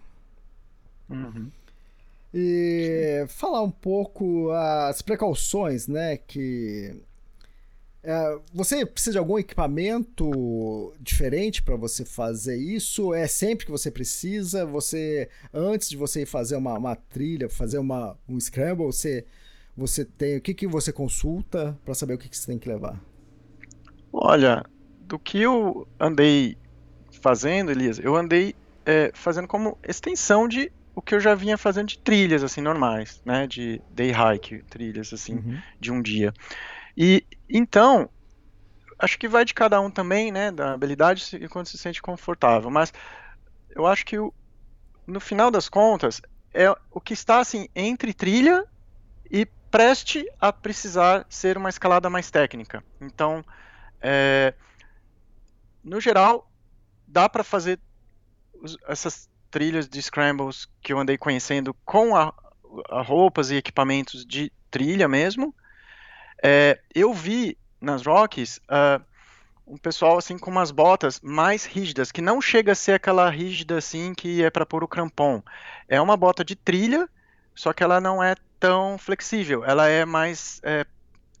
Uhum. 1.08 1.48
E 2.32 3.24
falar 3.28 3.62
um 3.62 3.70
pouco 3.70 4.50
as 4.50 5.00
precauções, 5.00 5.86
né? 5.86 6.16
Que 6.16 6.96
é, 8.02 8.38
você 8.52 8.84
precisa 8.84 9.12
de 9.12 9.18
algum 9.18 9.38
equipamento 9.38 10.92
diferente 11.00 11.62
para 11.62 11.76
você 11.76 12.04
fazer 12.04 12.56
isso? 12.56 13.14
É 13.14 13.28
sempre 13.28 13.64
que 13.64 13.70
você 13.70 13.90
precisa? 13.90 14.66
Você 14.66 15.28
antes 15.52 15.88
de 15.88 15.96
você 15.96 16.26
fazer 16.26 16.56
uma, 16.56 16.76
uma 16.76 16.96
trilha, 16.96 17.48
fazer 17.48 17.78
uma, 17.78 18.18
um 18.28 18.40
scramble, 18.40 18.86
você 18.86 19.24
você 19.76 20.04
tem 20.04 20.36
o 20.36 20.40
que 20.40 20.54
que 20.54 20.66
você 20.66 20.92
consulta 20.92 21.78
para 21.84 21.94
saber 21.94 22.14
o 22.14 22.18
que, 22.18 22.28
que 22.28 22.36
você 22.36 22.46
tem 22.46 22.58
que 22.58 22.68
levar? 22.68 23.00
Olha, 24.12 24.64
do 25.00 25.18
que 25.18 25.40
eu 25.40 25.88
andei 25.98 26.56
fazendo, 27.20 27.70
Elias, 27.70 27.98
eu 27.98 28.14
andei 28.14 28.54
é, 28.86 29.10
fazendo 29.14 29.48
como 29.48 29.78
extensão 29.86 30.46
de 30.46 30.70
o 30.94 31.02
que 31.02 31.14
eu 31.14 31.20
já 31.20 31.34
vinha 31.34 31.58
fazendo 31.58 31.88
de 31.88 31.98
trilhas 31.98 32.44
assim 32.44 32.60
normais, 32.60 33.20
né, 33.24 33.46
de 33.46 33.82
day 33.90 34.12
hike, 34.12 34.62
trilhas 34.70 35.12
assim 35.12 35.36
uhum. 35.36 35.60
de 35.80 35.90
um 35.90 36.00
dia. 36.00 36.32
E 36.96 37.24
então 37.48 38.08
acho 38.98 39.18
que 39.18 39.26
vai 39.26 39.44
de 39.44 39.52
cada 39.52 39.80
um 39.80 39.90
também, 39.90 40.30
né, 40.30 40.52
da 40.52 40.72
habilidade 40.72 41.36
e 41.36 41.48
quando 41.48 41.66
se 41.66 41.76
sente 41.76 42.00
confortável. 42.00 42.70
Mas 42.70 42.92
eu 43.70 43.86
acho 43.86 44.06
que 44.06 44.18
o, 44.18 44.32
no 45.06 45.18
final 45.18 45.50
das 45.50 45.68
contas 45.68 46.22
é 46.52 46.70
o 46.90 47.00
que 47.00 47.12
está 47.12 47.40
assim 47.40 47.68
entre 47.74 48.14
trilha 48.14 48.64
e 49.28 49.46
preste 49.74 50.24
a 50.40 50.52
precisar 50.52 51.26
ser 51.28 51.58
uma 51.58 51.68
escalada 51.68 52.08
mais 52.08 52.30
técnica. 52.30 52.84
Então 53.00 53.44
é, 54.00 54.54
no 55.82 56.00
geral, 56.00 56.48
dá 57.08 57.28
para 57.28 57.42
fazer 57.42 57.80
essas 58.86 59.28
trilhas 59.50 59.88
de 59.88 60.00
scrambles 60.00 60.68
que 60.80 60.92
eu 60.92 60.98
andei 61.00 61.18
conhecendo 61.18 61.74
com 61.84 62.14
a, 62.14 62.32
a 62.88 63.02
roupas 63.02 63.50
e 63.50 63.56
equipamentos 63.56 64.24
de 64.24 64.52
trilha 64.70 65.08
mesmo. 65.08 65.52
É, 66.40 66.80
eu 66.94 67.12
vi 67.12 67.58
nas 67.80 68.06
Rockies 68.06 68.58
uh, 68.68 69.04
um 69.66 69.76
pessoal 69.76 70.18
assim 70.18 70.38
com 70.38 70.52
umas 70.52 70.70
botas 70.70 71.20
mais 71.20 71.64
rígidas, 71.64 72.12
que 72.12 72.22
não 72.22 72.40
chega 72.40 72.70
a 72.70 72.76
ser 72.76 72.92
aquela 72.92 73.28
rígida 73.28 73.78
assim 73.78 74.14
que 74.14 74.40
é 74.40 74.50
para 74.50 74.64
pôr 74.64 74.84
o 74.84 74.88
crampon. 74.88 75.42
É 75.88 76.00
uma 76.00 76.16
bota 76.16 76.44
de 76.44 76.54
trilha, 76.54 77.08
só 77.56 77.72
que 77.72 77.82
ela 77.82 78.00
não 78.00 78.22
é 78.22 78.36
tão 78.64 78.96
flexível. 78.96 79.62
Ela 79.62 79.88
é 79.88 80.06
mais 80.06 80.58
é, 80.62 80.86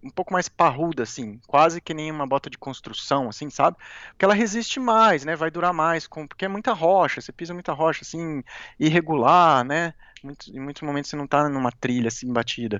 um 0.02 0.10
pouco 0.10 0.30
mais 0.30 0.46
parruda, 0.46 1.04
assim, 1.04 1.40
quase 1.46 1.80
que 1.80 1.94
nem 1.94 2.10
uma 2.10 2.26
bota 2.26 2.50
de 2.50 2.58
construção, 2.58 3.30
assim, 3.30 3.48
sabe? 3.48 3.78
Porque 4.10 4.26
ela 4.26 4.34
resiste 4.34 4.78
mais, 4.78 5.24
né? 5.24 5.34
Vai 5.34 5.50
durar 5.50 5.72
mais, 5.72 6.06
com, 6.06 6.26
porque 6.26 6.44
é 6.44 6.48
muita 6.48 6.74
rocha, 6.74 7.22
você 7.22 7.32
pisa 7.32 7.54
muita 7.54 7.72
rocha, 7.72 8.02
assim, 8.02 8.44
irregular, 8.78 9.64
né? 9.64 9.94
Muito, 10.22 10.54
em 10.54 10.60
muitos 10.60 10.82
momentos 10.82 11.08
você 11.08 11.16
não 11.16 11.26
tá 11.26 11.48
numa 11.48 11.72
trilha, 11.72 12.08
assim, 12.08 12.30
batida. 12.30 12.78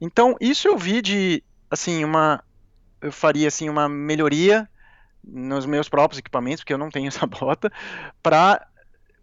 Então, 0.00 0.36
isso 0.40 0.68
eu 0.68 0.78
vi 0.78 1.02
de, 1.02 1.42
assim, 1.68 2.04
uma... 2.04 2.44
Eu 3.00 3.10
faria, 3.10 3.48
assim, 3.48 3.68
uma 3.68 3.88
melhoria 3.88 4.68
nos 5.24 5.66
meus 5.66 5.88
próprios 5.88 6.20
equipamentos, 6.20 6.60
porque 6.60 6.72
eu 6.72 6.78
não 6.78 6.88
tenho 6.88 7.08
essa 7.08 7.26
bota, 7.26 7.72
para 8.22 8.64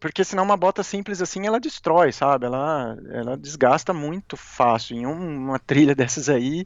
porque 0.03 0.25
senão 0.25 0.43
uma 0.43 0.57
bota 0.57 0.83
simples 0.83 1.22
assim 1.22 1.48
ela 1.48 1.62
destrói, 1.62 2.12
sabe? 2.12 2.45
Ela, 2.45 2.98
ela 3.10 3.38
desgasta 3.38 3.93
muito 3.93 4.36
fácil. 4.36 4.98
Em 4.98 5.05
uma 5.05 5.57
trilha 5.57 5.95
dessas 5.95 6.27
aí, 6.27 6.65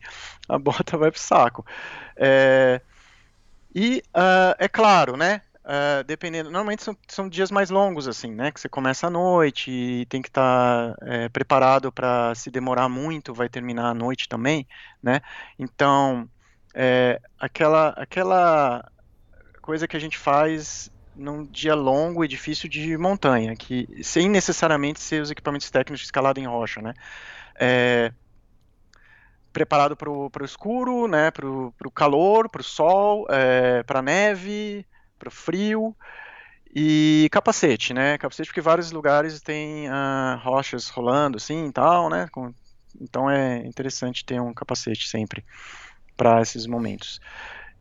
a 0.49 0.57
bota 0.57 0.97
vai 0.97 1.11
pro 1.11 1.19
saco. 1.19 1.63
É, 2.15 2.81
e 3.75 4.01
uh, 4.07 4.55
é 4.57 4.67
claro, 4.67 5.15
né? 5.15 5.43
Uh, 5.63 6.03
dependendo, 6.07 6.49
normalmente 6.49 6.81
são, 6.81 6.97
são, 7.07 7.29
dias 7.29 7.51
mais 7.51 7.69
longos 7.69 8.07
assim, 8.07 8.31
né? 8.33 8.51
Que 8.51 8.59
você 8.59 8.67
começa 8.67 9.05
à 9.05 9.09
noite 9.11 9.69
e 9.69 10.07
tem 10.07 10.19
que 10.19 10.29
estar 10.29 10.95
tá, 10.95 11.05
é, 11.05 11.29
preparado 11.29 11.91
para 11.91 12.33
se 12.33 12.49
demorar 12.49 12.89
muito, 12.89 13.35
vai 13.35 13.47
terminar 13.47 13.91
à 13.91 13.93
noite 13.93 14.27
também, 14.27 14.67
né? 15.03 15.21
Então, 15.59 16.27
é, 16.73 17.21
aquela 17.39 17.89
aquela 17.89 18.83
coisa 19.61 19.87
que 19.87 19.95
a 19.95 19.99
gente 19.99 20.17
faz 20.17 20.89
num 21.17 21.45
dia 21.45 21.75
longo 21.75 22.23
e 22.23 22.27
difícil 22.27 22.69
de 22.69 22.97
montanha, 22.97 23.55
que 23.55 23.87
sem 24.03 24.29
necessariamente 24.29 24.99
ser 24.99 25.21
os 25.21 25.31
equipamentos 25.31 25.69
técnicos 25.69 25.99
de 25.99 26.05
escalada 26.05 26.39
em 26.39 26.45
rocha, 26.47 26.81
né? 26.81 26.93
É, 27.59 28.11
preparado 29.51 29.95
para 29.97 30.09
o 30.11 30.45
escuro, 30.45 31.07
né? 31.07 31.31
Para 31.31 31.47
o 31.47 31.91
calor, 31.93 32.49
para 32.49 32.61
o 32.61 32.63
sol, 32.63 33.25
é, 33.29 33.83
para 33.83 34.01
neve, 34.01 34.85
para 35.17 35.29
o 35.29 35.31
frio 35.31 35.95
e 36.73 37.27
capacete, 37.31 37.93
né? 37.93 38.17
Capacete 38.17 38.49
porque 38.49 38.61
vários 38.61 38.91
lugares 38.91 39.41
tem 39.41 39.89
uh, 39.89 40.37
rochas 40.39 40.89
rolando, 40.89 41.37
assim, 41.37 41.67
e 41.67 41.71
tal, 41.71 42.09
né? 42.09 42.27
Com, 42.31 42.53
então 43.01 43.29
é 43.29 43.65
interessante 43.65 44.23
ter 44.23 44.39
um 44.39 44.53
capacete 44.53 45.07
sempre 45.07 45.43
para 46.15 46.41
esses 46.41 46.67
momentos. 46.67 47.19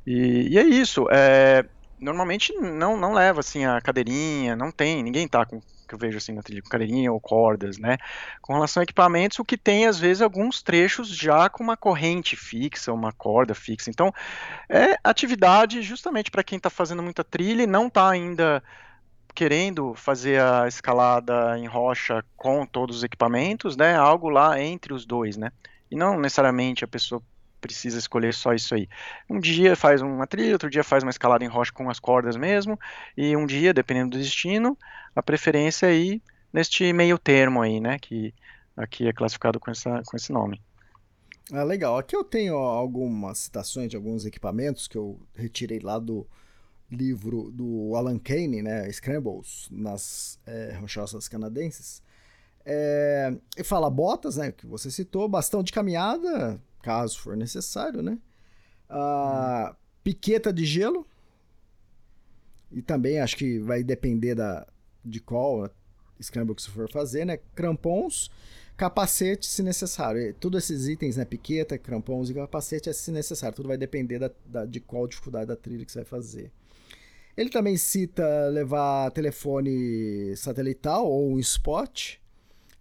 E, 0.06 0.48
e, 0.52 0.58
é 0.58 0.62
isso. 0.62 1.06
É, 1.10 1.64
normalmente 1.98 2.52
não, 2.54 2.96
não 2.96 3.12
leva 3.12 3.40
assim 3.40 3.64
a 3.64 3.80
cadeirinha, 3.80 4.54
não 4.56 4.70
tem, 4.70 5.02
ninguém 5.02 5.26
tá 5.26 5.44
com 5.44 5.60
que 5.86 5.94
eu 5.94 5.98
vejo 5.98 6.18
assim 6.18 6.32
na 6.32 6.42
trilha 6.42 6.62
com 6.62 6.68
cadeirinha 6.68 7.12
ou 7.12 7.20
cordas, 7.20 7.78
né? 7.78 7.96
Com 8.42 8.52
relação 8.52 8.80
a 8.80 8.84
equipamentos, 8.84 9.38
o 9.38 9.44
que 9.44 9.56
tem 9.56 9.86
às 9.86 9.98
vezes 9.98 10.20
alguns 10.20 10.62
trechos 10.62 11.08
já 11.08 11.48
com 11.48 11.62
uma 11.62 11.76
corrente 11.76 12.36
fixa, 12.36 12.92
uma 12.92 13.12
corda 13.12 13.54
fixa. 13.54 13.88
Então, 13.88 14.12
é 14.68 14.98
atividade 15.04 15.82
justamente 15.82 16.30
para 16.30 16.42
quem 16.42 16.56
está 16.56 16.68
fazendo 16.68 17.02
muita 17.02 17.22
trilha 17.22 17.62
e 17.62 17.66
não 17.66 17.86
está 17.86 18.10
ainda 18.10 18.62
querendo 19.34 19.94
fazer 19.94 20.40
a 20.40 20.66
escalada 20.66 21.58
em 21.58 21.66
rocha 21.66 22.24
com 22.36 22.66
todos 22.66 22.98
os 22.98 23.04
equipamentos, 23.04 23.76
né? 23.76 23.94
Algo 23.94 24.28
lá 24.28 24.60
entre 24.60 24.92
os 24.92 25.04
dois, 25.06 25.36
né? 25.36 25.52
E 25.90 25.94
não 25.94 26.18
necessariamente 26.18 26.84
a 26.84 26.88
pessoa 26.88 27.22
precisa 27.60 27.98
escolher 27.98 28.34
só 28.34 28.52
isso 28.52 28.74
aí. 28.74 28.88
Um 29.28 29.40
dia 29.40 29.76
faz 29.76 30.02
uma 30.02 30.26
trilha, 30.26 30.52
outro 30.52 30.70
dia 30.70 30.84
faz 30.84 31.02
uma 31.02 31.10
escalada 31.10 31.44
em 31.44 31.48
rocha 31.48 31.72
com 31.72 31.88
as 31.90 31.98
cordas 31.98 32.36
mesmo, 32.36 32.78
e 33.16 33.36
um 33.36 33.46
dia, 33.46 33.72
dependendo 33.74 34.10
do 34.10 34.18
destino, 34.18 34.76
a 35.14 35.22
preferência 35.22 35.88
aí 35.88 36.22
neste 36.52 36.92
meio 36.92 37.18
termo 37.18 37.60
aí, 37.60 37.80
né, 37.80 37.98
que 37.98 38.32
aqui 38.76 39.08
é 39.08 39.12
classificado 39.12 39.58
com, 39.58 39.70
essa, 39.70 40.02
com 40.06 40.16
esse 40.16 40.32
nome. 40.32 40.60
Ah, 41.52 41.62
legal. 41.62 41.96
Aqui 41.96 42.16
eu 42.16 42.24
tenho 42.24 42.56
algumas 42.56 43.38
citações 43.38 43.88
de 43.88 43.96
alguns 43.96 44.24
equipamentos 44.24 44.88
que 44.88 44.98
eu 44.98 45.20
retirei 45.34 45.78
lá 45.78 45.98
do 45.98 46.26
livro 46.90 47.50
do 47.52 47.94
Alan 47.94 48.18
Kane, 48.18 48.62
né, 48.62 48.90
Scrambles, 48.90 49.68
nas 49.70 50.38
é, 50.46 50.76
rochosas 50.80 51.28
canadenses. 51.28 52.02
É, 52.64 53.32
e 53.56 53.62
fala 53.62 53.88
botas, 53.88 54.36
né, 54.36 54.50
que 54.50 54.66
você 54.66 54.90
citou, 54.90 55.28
bastão 55.28 55.62
de 55.62 55.72
caminhada, 55.72 56.60
caso 56.86 57.18
for 57.18 57.36
necessário, 57.36 58.00
né? 58.00 58.16
A 58.88 59.74
piqueta 60.04 60.52
de 60.52 60.64
gelo. 60.64 61.04
E 62.70 62.80
também 62.80 63.18
acho 63.18 63.36
que 63.36 63.58
vai 63.58 63.82
depender 63.82 64.36
da, 64.36 64.64
de 65.04 65.18
qual 65.18 65.68
scramble 66.22 66.54
que 66.54 66.62
você 66.62 66.70
for 66.70 66.88
fazer, 66.88 67.24
né? 67.24 67.38
Crampons, 67.56 68.30
capacete 68.76 69.46
se 69.46 69.64
necessário. 69.64 70.32
Todos 70.34 70.62
esses 70.62 70.86
itens, 70.86 71.16
né? 71.16 71.24
Piqueta, 71.24 71.76
crampons 71.76 72.30
e 72.30 72.34
capacete 72.34 72.88
é 72.88 72.92
se 72.92 73.10
necessário. 73.10 73.56
Tudo 73.56 73.66
vai 73.66 73.76
depender 73.76 74.20
da, 74.20 74.30
da, 74.44 74.64
de 74.64 74.78
qual 74.78 75.08
dificuldade 75.08 75.46
da 75.46 75.56
trilha 75.56 75.84
que 75.84 75.90
você 75.90 75.98
vai 75.98 76.06
fazer. 76.06 76.52
Ele 77.36 77.50
também 77.50 77.76
cita 77.76 78.48
levar 78.48 79.10
telefone 79.10 80.36
satelital 80.36 81.04
ou 81.04 81.32
um 81.32 81.40
spot 81.40 82.18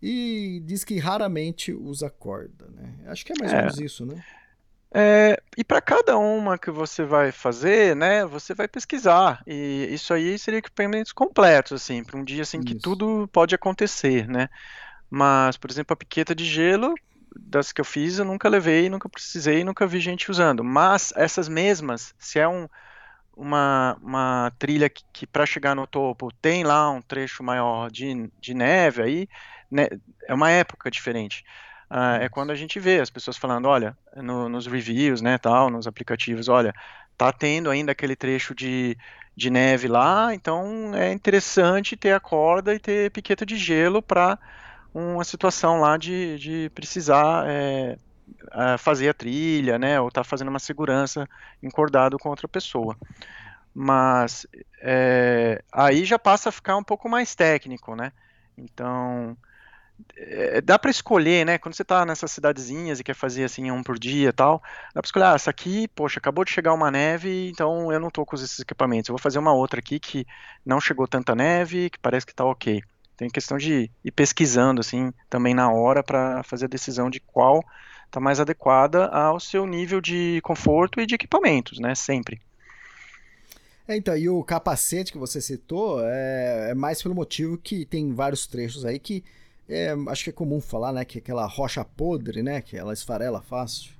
e 0.02 0.62
diz 0.66 0.84
que 0.84 1.00
raramente 1.00 1.74
usa 1.74 2.10
corda, 2.10 2.68
né? 2.70 2.94
Acho 3.08 3.26
que 3.26 3.34
é 3.34 3.36
mais 3.40 3.52
ou 3.52 3.58
é. 3.58 3.62
menos 3.62 3.80
isso, 3.80 4.06
né? 4.06 4.24
É, 4.98 5.42
e 5.58 5.64
para 5.64 5.82
cada 5.82 6.18
uma 6.18 6.58
que 6.58 6.72
você 6.72 7.04
vai 7.04 7.30
fazer, 7.30 7.94
né, 7.98 8.26
você 8.26 8.54
vai 8.54 8.66
pesquisar. 8.66 9.44
E 9.46 9.90
isso 9.92 10.14
aí 10.14 10.40
seria 10.40 10.60
equipamentos 10.60 11.12
completos, 11.12 11.74
assim, 11.74 12.02
para 12.02 12.18
um 12.18 12.24
dia 12.24 12.44
assim 12.44 12.62
que 12.62 12.76
tudo 12.76 13.28
pode 13.28 13.54
acontecer, 13.54 14.26
né? 14.26 14.48
Mas, 15.10 15.58
por 15.58 15.70
exemplo, 15.70 15.94
a 15.94 15.98
piqueta 15.98 16.34
de 16.34 16.46
gelo, 16.46 16.96
das 17.38 17.74
que 17.74 17.82
eu 17.82 17.86
fiz, 17.86 18.18
eu 18.20 18.26
nunca 18.26 18.48
levei, 18.48 18.90
nunca 18.90 19.10
precisei, 19.10 19.66
nunca 19.66 19.86
vi 19.86 20.00
gente 20.00 20.32
usando. 20.32 20.64
Mas 20.64 21.12
essas 21.18 21.50
mesmas, 21.50 22.16
se 22.18 22.40
é 22.40 22.48
um, 22.48 22.68
uma, 23.36 23.98
uma 24.02 24.52
trilha 24.58 24.90
que, 24.90 25.04
que 25.12 25.28
para 25.28 25.46
chegar 25.46 25.76
no 25.76 25.86
topo 25.86 26.32
tem 26.42 26.64
lá 26.64 26.90
um 26.90 27.02
trecho 27.02 27.44
maior 27.44 27.92
de, 27.92 28.32
de 28.40 28.54
neve, 28.54 29.02
aí 29.02 29.28
né, 29.70 29.88
é 30.28 30.34
uma 30.34 30.52
época 30.52 30.90
diferente. 30.92 31.44
Uh, 31.90 32.22
é 32.22 32.30
quando 32.30 32.52
a 32.52 32.56
gente 32.56 32.80
vê 32.80 33.00
as 33.00 33.10
pessoas 33.10 33.38
falando, 33.38 33.68
olha, 33.68 33.96
no, 34.16 34.50
nos 34.50 34.66
reviews, 34.66 35.22
né, 35.22 35.38
tal, 35.38 35.70
nos 35.70 35.88
aplicativos, 35.88 36.48
olha, 36.50 36.74
tá 37.18 37.32
tendo 37.32 37.70
ainda 37.70 37.92
aquele 37.92 38.16
trecho 38.16 38.56
de, 38.56 38.98
de 39.36 39.50
neve 39.50 39.88
lá, 39.88 40.34
então 40.34 40.94
é 40.96 41.12
interessante 41.12 41.96
ter 41.96 42.14
a 42.14 42.20
corda 42.20 42.74
e 42.74 42.80
ter 42.80 43.12
piqueta 43.12 43.46
de 43.46 43.56
gelo 43.56 44.02
para 44.02 44.38
uma 44.94 45.24
situação 45.24 45.80
lá 45.80 45.98
de, 45.98 46.40
de 46.40 46.72
precisar 46.74 47.46
é, 47.48 47.98
fazer 48.80 49.10
a 49.10 49.14
trilha, 49.14 49.78
né, 49.78 50.00
ou 50.00 50.10
tá 50.10 50.24
fazendo 50.24 50.48
uma 50.48 50.60
segurança 50.60 51.28
encordado 51.62 52.18
com 52.18 52.30
outra 52.30 52.48
pessoa. 52.48 52.98
Mas 53.74 54.48
é, 54.82 55.62
aí 55.72 56.06
já 56.06 56.18
passa 56.18 56.50
a 56.50 56.52
ficar 56.52 56.78
um 56.78 56.84
pouco 56.84 57.10
mais 57.10 57.36
técnico, 57.36 57.94
né? 57.94 58.14
Então, 58.58 59.36
é, 60.18 60.62
dá 60.62 60.78
para 60.78 60.92
escolher, 60.92 61.46
né? 61.46 61.58
Quando 61.58 61.76
você 61.76 61.82
está 61.82 62.06
nessas 62.06 62.32
cidadezinhas 62.32 63.00
e 63.00 63.04
quer 63.04 63.16
fazer 63.16 63.44
assim 63.44 63.72
um 63.72 63.84
por 63.84 63.98
dia 64.00 64.30
e 64.30 64.34
tal, 64.34 64.62
dá 64.94 65.02
para 65.02 65.08
escolher, 65.08 65.26
ah, 65.26 65.36
essa 65.36 65.50
aqui, 65.50 65.88
poxa, 65.90 66.20
acabou 66.20 66.46
de 66.46 66.52
chegar 66.52 66.74
uma 66.74 66.92
neve, 66.92 67.50
então 67.50 67.92
eu 67.92 68.00
não 68.00 68.08
estou 68.08 68.26
com 68.26 68.36
esses 68.36 68.60
equipamentos. 68.60 69.10
Eu 69.10 69.14
vou 69.14 69.22
fazer 69.22 69.40
uma 69.40 69.54
outra 69.54 69.80
aqui 69.80 70.00
que 70.00 70.26
não 70.66 70.80
chegou 70.80 71.08
tanta 71.08 71.36
neve, 71.36 71.90
que 71.90 72.00
parece 72.00 72.26
que 72.26 72.32
está 72.32 72.46
ok. 72.46 72.82
Tem 73.18 73.30
questão 73.30 73.58
de 73.58 73.90
ir 74.04 74.12
pesquisando 74.12 74.82
assim 74.82 75.14
também 75.30 75.54
na 75.54 75.72
hora 75.72 76.04
para 76.04 76.44
fazer 76.44 76.66
a 76.66 76.70
decisão 76.70 77.10
de 77.10 77.20
qual 77.20 77.64
está 78.06 78.20
mais 78.20 78.40
adequada 78.40 79.08
ao 79.08 79.40
seu 79.40 79.66
nível 79.66 80.02
de 80.02 80.40
conforto 80.44 81.00
e 81.00 81.06
de 81.06 81.16
equipamentos, 81.16 81.80
né? 81.80 81.96
Sempre. 81.96 82.42
É, 83.88 83.96
então, 83.96 84.18
e 84.18 84.28
o 84.28 84.44
capacete 84.44 85.12
que 85.12 85.18
você 85.18 85.40
citou 85.40 86.02
é, 86.04 86.72
é, 86.72 86.74
mais 86.74 87.02
pelo 87.04 87.14
motivo 87.14 87.58
que 87.58 87.86
tem 87.86 88.14
vários 88.14 88.48
trechos 88.48 88.84
aí 88.84 88.98
que 88.98 89.24
é, 89.68 89.96
acho 90.10 90.24
que 90.24 90.30
é 90.30 90.34
comum 90.34 90.62
falar, 90.62 90.94
né? 90.94 91.06
Que 91.06 91.18
é 91.18 91.22
aquela 91.22 91.46
rocha 91.46 91.84
podre, 91.84 92.42
né? 92.44 92.62
Que 92.62 92.78
ela 92.78 92.94
esfarela 92.94 93.42
fácil. 93.42 93.96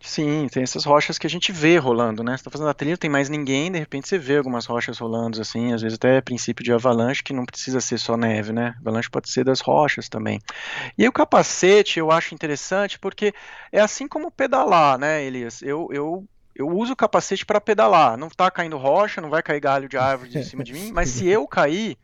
Sim, 0.00 0.46
tem 0.48 0.62
essas 0.62 0.84
rochas 0.84 1.18
que 1.18 1.26
a 1.26 1.30
gente 1.30 1.50
vê 1.50 1.76
rolando, 1.76 2.22
né? 2.22 2.36
Você 2.36 2.44
tá 2.44 2.50
fazendo 2.50 2.70
a 2.70 2.74
trilha, 2.74 2.92
não 2.92 2.98
tem 2.98 3.10
mais 3.10 3.28
ninguém, 3.28 3.70
de 3.70 3.78
repente 3.80 4.08
você 4.08 4.16
vê 4.16 4.36
algumas 4.36 4.64
rochas 4.64 4.96
rolando, 4.98 5.40
assim, 5.40 5.72
às 5.72 5.82
vezes 5.82 5.96
até 5.96 6.20
princípio 6.20 6.64
de 6.64 6.72
avalanche, 6.72 7.22
que 7.22 7.32
não 7.32 7.44
precisa 7.44 7.80
ser 7.80 7.98
só 7.98 8.16
neve, 8.16 8.52
né? 8.52 8.76
Avalanche 8.80 9.10
pode 9.10 9.28
ser 9.28 9.44
das 9.44 9.60
rochas 9.60 10.08
também. 10.08 10.40
E 10.96 11.06
o 11.06 11.12
capacete 11.12 11.98
eu 11.98 12.12
acho 12.12 12.32
interessante 12.32 12.96
porque 12.98 13.34
é 13.72 13.80
assim 13.80 14.06
como 14.06 14.30
pedalar, 14.30 14.98
né, 14.98 15.24
Elias? 15.24 15.62
Eu, 15.62 15.88
eu 15.90 16.24
eu 16.54 16.68
uso 16.68 16.92
o 16.92 16.96
capacete 16.96 17.46
para 17.46 17.60
pedalar. 17.60 18.16
Não 18.16 18.28
tá 18.28 18.50
caindo 18.50 18.76
rocha, 18.76 19.20
não 19.20 19.30
vai 19.30 19.42
cair 19.42 19.60
galho 19.60 19.88
de 19.88 19.96
árvore 19.96 20.30
de 20.30 20.44
cima 20.44 20.64
de 20.64 20.72
mim, 20.72 20.90
mas 20.92 21.08
se 21.08 21.26
eu 21.28 21.46
cair, 21.46 21.96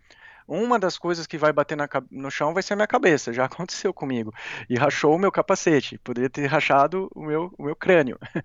uma 0.47 0.79
das 0.79 0.99
coisas 0.99 1.27
que 1.27 1.39
vai 1.39 1.53
bater 1.53 1.77
na, 1.77 1.89
no 2.11 2.31
chão 2.31 2.53
vai 2.53 2.63
ser 2.63 2.75
a 2.75 2.77
minha 2.77 2.87
cabeça. 2.87 3.33
Já 3.33 3.45
aconteceu 3.47 3.93
comigo. 3.93 4.33
E 4.69 4.77
rachou 4.77 5.15
o 5.15 5.19
meu 5.19 5.33
capacete. 5.33 5.99
Poderia 5.99 6.31
ter 6.31 6.47
rachado 6.47 7.11
o 7.15 7.23
meu, 7.23 7.53
o 7.59 7.65
meu 7.65 7.77
crânio. 7.77 8.19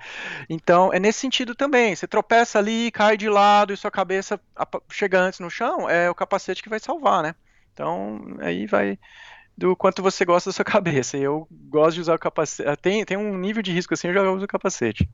Então, 0.49 0.91
é 0.93 0.99
nesse 0.99 1.19
sentido 1.19 1.53
também. 1.53 1.95
Você 1.95 2.07
tropeça 2.07 2.57
ali, 2.57 2.91
cai 2.91 3.17
de 3.17 3.29
lado 3.29 3.73
e 3.73 3.77
sua 3.77 3.91
cabeça 3.91 4.39
chega 4.89 5.19
antes 5.19 5.39
no 5.39 5.49
chão, 5.49 5.89
é 5.89 6.09
o 6.09 6.15
capacete 6.15 6.63
que 6.63 6.69
vai 6.69 6.79
salvar, 6.79 7.21
né? 7.21 7.35
Então, 7.73 8.37
aí 8.39 8.65
vai 8.65 8.97
do 9.57 9.75
quanto 9.75 10.01
você 10.01 10.25
gosta 10.25 10.49
da 10.49 10.53
sua 10.53 10.65
cabeça. 10.65 11.17
Eu 11.17 11.47
gosto 11.51 11.95
de 11.95 12.01
usar 12.01 12.15
o 12.15 12.19
capacete. 12.19 12.81
Tem, 12.81 13.05
tem 13.05 13.17
um 13.17 13.37
nível 13.37 13.61
de 13.61 13.71
risco 13.71 13.93
assim, 13.93 14.07
eu 14.07 14.13
já 14.13 14.23
uso 14.31 14.45
o 14.45 14.47
capacete. 14.47 15.07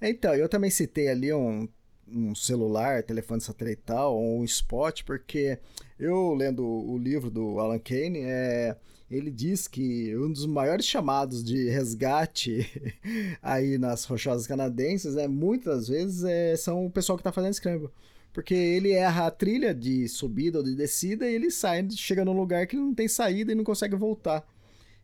Então, 0.00 0.34
eu 0.34 0.48
também 0.48 0.70
citei 0.70 1.08
ali 1.08 1.32
um 1.32 1.68
um 2.12 2.34
celular, 2.34 3.02
telefone 3.02 3.40
satelital 3.40 4.16
ou 4.16 4.40
um 4.40 4.44
spot, 4.44 5.02
porque 5.04 5.58
eu 5.98 6.34
lendo 6.34 6.64
o 6.64 6.96
livro 6.98 7.30
do 7.30 7.58
Alan 7.58 7.78
Kane, 7.78 8.20
é, 8.20 8.76
ele 9.10 9.30
diz 9.30 9.66
que 9.66 10.16
um 10.16 10.30
dos 10.30 10.46
maiores 10.46 10.84
chamados 10.84 11.42
de 11.42 11.68
resgate 11.70 12.66
aí 13.42 13.78
nas 13.78 14.04
rochosas 14.04 14.46
canadenses, 14.46 15.16
é, 15.16 15.26
muitas 15.26 15.88
vezes 15.88 16.24
é, 16.24 16.56
são 16.56 16.86
o 16.86 16.90
pessoal 16.90 17.16
que 17.16 17.22
está 17.22 17.32
fazendo 17.32 17.54
scramble. 17.54 17.90
Porque 18.32 18.54
ele 18.54 18.92
erra 18.92 19.26
a 19.26 19.30
trilha 19.30 19.74
de 19.74 20.06
subida 20.08 20.58
ou 20.58 20.64
de 20.64 20.74
descida 20.74 21.28
e 21.28 21.34
ele 21.34 21.50
sai, 21.50 21.88
chega 21.90 22.24
num 22.24 22.36
lugar 22.36 22.66
que 22.66 22.76
não 22.76 22.94
tem 22.94 23.08
saída 23.08 23.52
e 23.52 23.54
não 23.54 23.64
consegue 23.64 23.96
voltar. 23.96 24.46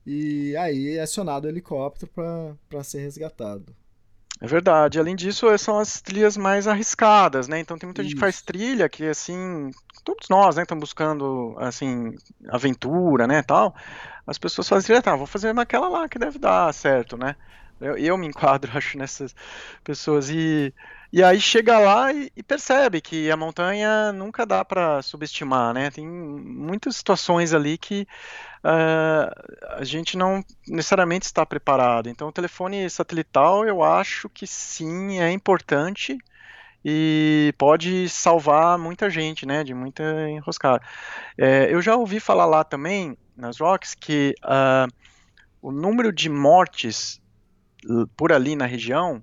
E 0.07 0.55
aí 0.57 0.97
é 0.97 1.01
acionado 1.01 1.47
o 1.47 1.51
helicóptero 1.51 2.11
para 2.69 2.85
ser 2.85 3.01
resgatado. 3.01 3.75
É 4.41 4.47
verdade. 4.47 4.99
Além 4.99 5.15
disso, 5.15 5.47
são 5.59 5.79
as 5.79 6.01
trilhas 6.01 6.37
mais 6.37 6.67
arriscadas, 6.67 7.49
né? 7.49 7.61
Então 7.61 7.79
tem 7.79 7.87
muita 7.87 8.03
Isso. 8.03 8.11
gente 8.11 8.17
que 8.17 8.21
faz 8.21 8.43
trilha 8.43 8.89
que 8.89 9.05
assim, 9.07 9.71
todos 10.05 10.29
nós, 10.29 10.57
né, 10.57 10.63
estamos 10.63 10.81
buscando 10.81 11.55
assim 11.59 12.15
aventura, 12.49 13.27
né, 13.27 13.43
tal. 13.43 13.75
As 14.27 14.39
pessoas 14.39 14.69
fazem 14.69 14.87
trilha, 14.87 15.03
tá, 15.03 15.17
vou 15.17 15.27
fazer 15.27 15.53
naquela 15.53 15.89
lá 15.89 16.09
que 16.09 16.19
deve 16.19 16.39
dar 16.39 16.73
certo, 16.73 17.17
né? 17.17 17.37
Eu, 17.85 17.97
eu 17.97 18.17
me 18.17 18.27
enquadro, 18.27 18.71
acho, 18.77 18.99
nessas 18.99 19.35
pessoas 19.83 20.31
e 20.31 20.73
e 21.15 21.23
aí 21.23 21.41
chega 21.41 21.79
lá 21.79 22.13
e, 22.13 22.29
e, 22.35 22.43
percebe 22.43 23.01
que 23.01 23.31
a 23.31 23.37
montanha 23.37 24.13
nunca 24.13 24.45
dá 24.45 24.65
para 24.65 25.01
subestimar, 25.01 25.73
né? 25.73 25.89
Tem 25.89 26.05
muitas 26.05 26.97
situações 26.97 27.55
ali 27.55 27.79
que 27.79 28.05
uh, 28.65 29.77
a 29.79 29.85
gente 29.85 30.17
não 30.17 30.45
necessariamente 30.67 31.27
está 31.27 31.47
preparado. 31.47 32.09
Então, 32.09 32.27
o 32.27 32.33
telefone 32.33 32.91
satelital, 32.91 33.65
eu 33.65 33.81
acho 33.81 34.29
que 34.29 34.45
sim, 34.45 35.21
é 35.21 35.31
importante 35.31 36.19
e 36.85 37.55
pode 37.57 38.09
salvar 38.09 38.77
muita 38.77 39.09
gente, 39.09 39.47
né? 39.47 39.63
De 39.63 39.73
muita 39.73 40.03
enroscada. 40.29 40.85
É, 41.39 41.73
eu 41.73 41.81
já 41.81 41.95
ouvi 41.95 42.19
falar 42.19 42.47
lá 42.47 42.65
também, 42.65 43.17
nas 43.37 43.61
Rocks, 43.61 43.95
que 43.95 44.35
uh, 44.45 44.93
o 45.63 45.71
número 45.71 46.13
de 46.13 46.29
mortes 46.29 47.23
por 48.17 48.33
ali 48.33 48.57
na 48.57 48.67
região 48.67 49.23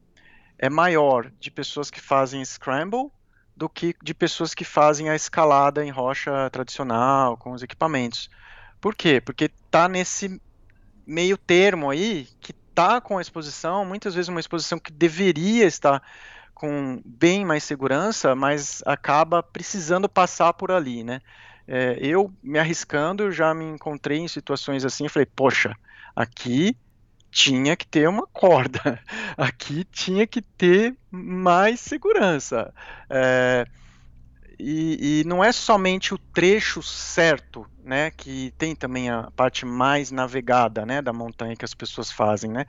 é 0.58 0.70
maior 0.70 1.32
de 1.40 1.50
pessoas 1.50 1.90
que 1.90 2.00
fazem 2.00 2.44
scramble 2.46 3.12
do 3.56 3.68
que 3.68 3.96
de 4.02 4.14
pessoas 4.14 4.54
que 4.54 4.64
fazem 4.64 5.10
a 5.10 5.16
escalada 5.16 5.84
em 5.86 5.90
rocha 5.90 6.50
tradicional 6.50 7.38
com 7.38 7.52
os 7.52 7.64
equipamentos. 7.64 8.30
Por 8.80 8.96
quê? 8.96 9.22
Porque 9.22 9.50
tá 9.70 9.88
nesse 9.88 10.42
meio 11.06 11.38
termo 11.38 11.90
aí 11.90 12.28
que 12.40 12.54
tá 12.54 13.02
com 13.02 13.18
a 13.18 13.22
exposição, 13.22 13.86
muitas 13.86 14.16
vezes 14.16 14.30
uma 14.30 14.40
exposição 14.40 14.80
que 14.80 14.92
deveria 14.92 15.66
estar 15.66 16.02
com 16.54 17.02
bem 17.04 17.44
mais 17.44 17.64
segurança, 17.64 18.36
mas 18.36 18.82
acaba 18.86 19.42
precisando 19.42 20.08
passar 20.08 20.54
por 20.54 20.72
ali, 20.72 21.04
né? 21.04 21.20
É, 21.68 21.98
eu 22.00 22.32
me 22.42 22.60
arriscando, 22.60 23.32
já 23.32 23.54
me 23.54 23.66
encontrei 23.66 24.20
em 24.20 24.28
situações 24.28 24.86
assim, 24.86 25.08
falei, 25.08 25.26
poxa, 25.26 25.76
aqui 26.16 26.76
tinha 27.32 27.78
que 27.78 27.88
ter 27.88 28.08
uma 28.10 28.28
corda, 28.28 29.02
aqui 29.38 29.86
tinha 29.86 30.28
que 30.28 30.42
ter 30.42 30.96
mais 31.10 31.80
segurança. 31.80 32.74
É, 33.10 33.66
e, 34.60 35.22
e, 35.22 35.24
não 35.24 35.44
é 35.44 35.52
somente 35.52 36.14
o 36.14 36.20
trecho 36.20 36.84
certo, 36.84 37.66
né, 37.84 38.12
que 38.12 38.54
tem 38.58 38.76
também 38.76 39.10
a 39.10 39.32
parte 39.36 39.66
mais 39.66 40.12
navegada, 40.12 40.86
né, 40.86 41.02
da 41.02 41.12
montanha 41.12 41.56
que 41.56 41.66
as 41.66 41.74
pessoas 41.74 42.12
fazem, 42.12 42.52
né. 42.52 42.66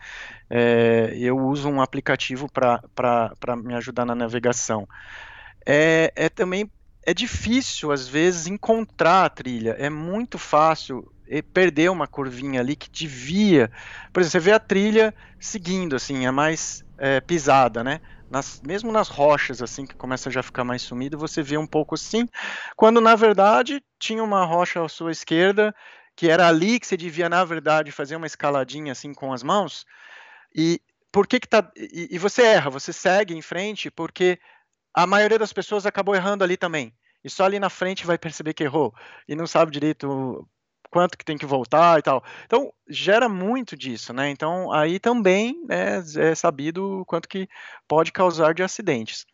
É, 0.49 1.13
eu 1.19 1.37
uso 1.37 1.69
um 1.69 1.83
aplicativo 1.83 2.51
para 2.51 3.57
me 3.57 3.75
ajudar 3.75 4.07
na 4.07 4.15
navegação. 4.15 4.89
É, 5.67 6.13
é 6.17 6.29
também 6.29 6.71
é 7.05 7.13
difícil 7.13 7.91
às 7.91 8.09
vezes 8.09 8.47
encontrar 8.47 9.25
a 9.25 9.31
trilha. 9.31 9.77
É 9.79 9.91
muito 9.91 10.39
fácil 10.39 11.12
perder 11.41 11.91
uma 11.91 12.07
curvinha 12.07 12.61
ali 12.61 12.75
que 12.75 12.91
devia. 12.91 13.71
Por 14.13 14.21
exemplo, 14.21 14.33
você 14.33 14.41
vê 14.41 14.53
a 14.53 14.59
trilha 14.59 15.15
seguindo, 15.41 15.97
assim, 15.97 16.27
é 16.27 16.31
mais 16.31 16.85
é, 16.99 17.21
pisada, 17.21 17.83
né? 17.83 18.01
Nas, 18.31 18.61
mesmo 18.67 18.91
nas 18.91 19.09
rochas, 19.09 19.63
assim, 19.63 19.87
que 19.87 19.95
começa 19.95 20.29
a 20.29 20.43
ficar 20.43 20.65
mais 20.65 20.83
sumido, 20.83 21.19
você 21.19 21.43
vê 21.43 21.57
um 21.57 21.67
pouco 21.67 21.95
assim, 21.95 22.27
quando 22.77 23.01
na 23.01 23.15
verdade 23.15 23.83
tinha 23.99 24.25
uma 24.25 24.45
rocha 24.45 24.83
à 24.83 24.89
sua 24.89 25.13
esquerda, 25.13 25.75
que 26.17 26.29
era 26.29 26.49
ali 26.49 26.81
que 26.81 26.87
você 26.87 26.97
devia, 26.97 27.29
na 27.29 27.45
verdade, 27.45 27.93
fazer 27.93 28.17
uma 28.17 28.27
escaladinha 28.27 28.93
assim 28.93 29.15
com 29.15 29.33
as 29.33 29.43
mãos, 29.43 29.85
e 30.55 30.81
por 31.13 31.27
que 31.27 31.39
que 31.39 31.49
tá. 31.49 31.71
E, 31.77 32.09
e 32.11 32.19
você 32.19 32.43
erra, 32.43 32.71
você 32.71 32.93
segue 32.93 33.35
em 33.35 33.43
frente, 33.43 33.91
porque 33.91 34.39
a 34.95 35.07
maioria 35.07 35.39
das 35.39 35.53
pessoas 35.53 35.87
acabou 35.87 36.15
errando 36.15 36.43
ali 36.43 36.57
também. 36.57 36.95
E 37.25 37.31
só 37.31 37.45
ali 37.45 37.59
na 37.59 37.71
frente 37.71 38.07
vai 38.07 38.19
perceber 38.19 38.55
que 38.55 38.65
errou. 38.65 38.95
E 39.29 39.37
não 39.37 39.47
sabe 39.47 39.71
direito 39.71 40.49
quanto 40.93 41.17
que 41.17 41.25
tem 41.25 41.39
que 41.39 41.47
voltar 41.47 41.99
e 41.99 42.03
tal. 42.03 42.23
Então, 42.45 42.71
gera 42.87 43.29
muito 43.29 43.75
disso, 43.75 44.13
né? 44.13 44.29
Então, 44.31 44.71
aí 44.71 45.01
também 45.01 45.65
né, 45.67 46.03
é 46.17 46.35
sabido 46.35 47.03
quanto 47.07 47.27
que 47.27 47.49
pode 47.89 48.13
causar 48.13 48.53
de 48.53 48.63
acidentes. 48.63 49.25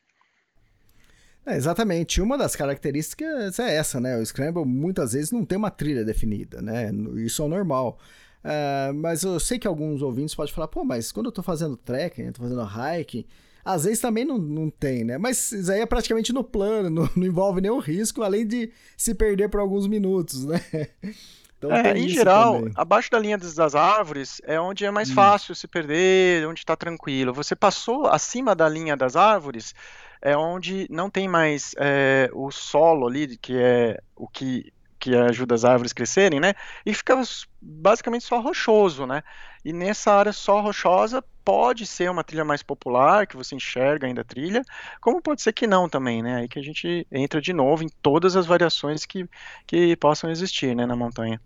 É, 1.44 1.56
exatamente. 1.56 2.22
Uma 2.22 2.38
das 2.38 2.54
características 2.54 3.58
é 3.58 3.74
essa, 3.74 3.98
né? 3.98 4.16
O 4.16 4.24
Scramble 4.24 4.64
muitas 4.64 5.14
vezes 5.14 5.32
não 5.32 5.44
tem 5.44 5.58
uma 5.58 5.70
trilha 5.70 6.04
definida, 6.04 6.62
né? 6.62 6.92
Isso 7.16 7.42
é 7.42 7.48
normal. 7.48 7.98
Uh, 8.44 8.94
mas 8.94 9.24
eu 9.24 9.40
sei 9.40 9.58
que 9.58 9.66
alguns 9.66 10.00
ouvintes 10.00 10.34
podem 10.34 10.54
falar, 10.54 10.68
pô, 10.68 10.84
mas 10.84 11.10
quando 11.10 11.26
eu 11.26 11.32
tô 11.32 11.42
fazendo 11.42 11.76
trekking, 11.76 12.22
eu 12.22 12.32
tô 12.32 12.42
fazendo 12.42 12.62
hiking, 12.62 13.26
às 13.64 13.84
vezes 13.84 13.98
também 14.00 14.24
não, 14.24 14.38
não 14.38 14.70
tem, 14.70 15.02
né? 15.02 15.18
Mas 15.18 15.50
isso 15.50 15.72
aí 15.72 15.80
é 15.80 15.86
praticamente 15.86 16.32
no 16.32 16.44
plano, 16.44 16.88
não, 17.02 17.10
não 17.16 17.26
envolve 17.26 17.60
nenhum 17.60 17.80
risco, 17.80 18.22
além 18.22 18.46
de 18.46 18.70
se 18.96 19.12
perder 19.12 19.48
por 19.48 19.58
alguns 19.58 19.88
minutos, 19.88 20.44
né? 20.44 20.60
Então, 21.58 21.72
é, 21.72 21.98
em 21.98 22.08
geral, 22.08 22.58
também. 22.58 22.72
abaixo 22.76 23.10
da 23.10 23.18
linha 23.18 23.36
das 23.36 23.74
árvores 23.74 24.40
é 24.44 24.60
onde 24.60 24.84
é 24.84 24.90
mais 24.90 25.10
hum. 25.10 25.14
fácil 25.14 25.54
se 25.54 25.66
perder, 25.66 26.46
onde 26.46 26.60
está 26.60 26.76
tranquilo. 26.76 27.34
Você 27.34 27.56
passou 27.56 28.06
acima 28.06 28.54
da 28.54 28.68
linha 28.68 28.96
das 28.96 29.16
árvores, 29.16 29.74
é 30.22 30.36
onde 30.36 30.86
não 30.88 31.10
tem 31.10 31.26
mais 31.26 31.74
é, 31.76 32.30
o 32.32 32.50
solo 32.52 33.08
ali, 33.08 33.36
que 33.36 33.56
é 33.56 33.98
o 34.14 34.28
que 34.28 34.72
que 34.98 35.14
ajuda 35.14 35.54
as 35.54 35.64
árvores 35.64 35.92
crescerem, 35.92 36.40
né? 36.40 36.54
E 36.84 36.92
ficava 36.92 37.22
basicamente 37.60 38.24
só 38.24 38.40
rochoso, 38.40 39.06
né? 39.06 39.22
E 39.64 39.72
nessa 39.72 40.12
área 40.12 40.32
só 40.32 40.60
rochosa 40.60 41.22
pode 41.44 41.86
ser 41.86 42.10
uma 42.10 42.22
trilha 42.22 42.44
mais 42.44 42.62
popular, 42.62 43.26
que 43.26 43.36
você 43.36 43.54
enxerga 43.54 44.06
ainda 44.06 44.20
a 44.20 44.24
trilha, 44.24 44.62
como 45.00 45.22
pode 45.22 45.42
ser 45.42 45.52
que 45.52 45.66
não 45.66 45.88
também, 45.88 46.22
né? 46.22 46.36
Aí 46.36 46.48
que 46.48 46.58
a 46.58 46.62
gente 46.62 47.06
entra 47.10 47.40
de 47.40 47.52
novo 47.52 47.82
em 47.82 47.88
todas 48.02 48.36
as 48.36 48.46
variações 48.46 49.04
que, 49.04 49.28
que 49.66 49.96
possam 49.96 50.30
existir, 50.30 50.74
né, 50.74 50.86
na 50.86 50.96
montanha. 50.96 51.40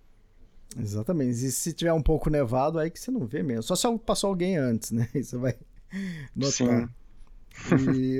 Exatamente. 0.79 1.45
E 1.45 1.51
se 1.51 1.73
tiver 1.73 1.93
um 1.93 2.03
pouco 2.03 2.31
nevado, 2.31 2.79
aí 2.79 2.91
que 2.91 2.99
você 2.99 3.11
não 3.11 3.27
vê 3.27 3.43
mesmo. 3.43 3.63
Só 3.63 3.77
se 3.77 3.99
passou 3.99 4.29
alguém 4.29 4.57
antes, 4.57 4.91
né? 4.91 5.09
Isso 5.15 5.39
vai 5.39 5.55
notar. 6.35 6.51
Sim. 6.51 6.89
E 7.95 8.19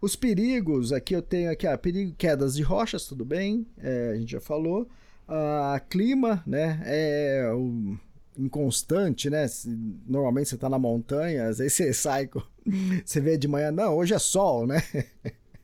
os 0.00 0.16
perigos, 0.16 0.92
aqui 0.92 1.14
eu 1.14 1.22
tenho 1.22 1.50
aqui, 1.50 1.66
ah, 1.66 1.76
perigo, 1.76 2.14
quedas 2.16 2.54
de 2.54 2.62
rochas, 2.62 3.06
tudo 3.06 3.24
bem, 3.24 3.66
é, 3.78 4.10
a 4.14 4.16
gente 4.16 4.32
já 4.32 4.40
falou. 4.40 4.88
Ah, 5.28 5.80
clima, 5.88 6.42
né, 6.46 6.80
é 6.84 7.50
o 7.52 7.98
inconstante, 8.38 9.30
né? 9.30 9.46
Normalmente 10.06 10.50
você 10.50 10.56
tá 10.56 10.68
na 10.68 10.78
montanha, 10.78 11.48
às 11.48 11.58
vezes 11.58 11.72
você 11.74 11.92
sai, 11.92 12.28
você 13.04 13.20
vê 13.20 13.36
de 13.36 13.48
manhã, 13.48 13.70
não, 13.70 13.96
hoje 13.96 14.14
é 14.14 14.18
sol, 14.18 14.66
né? 14.66 14.82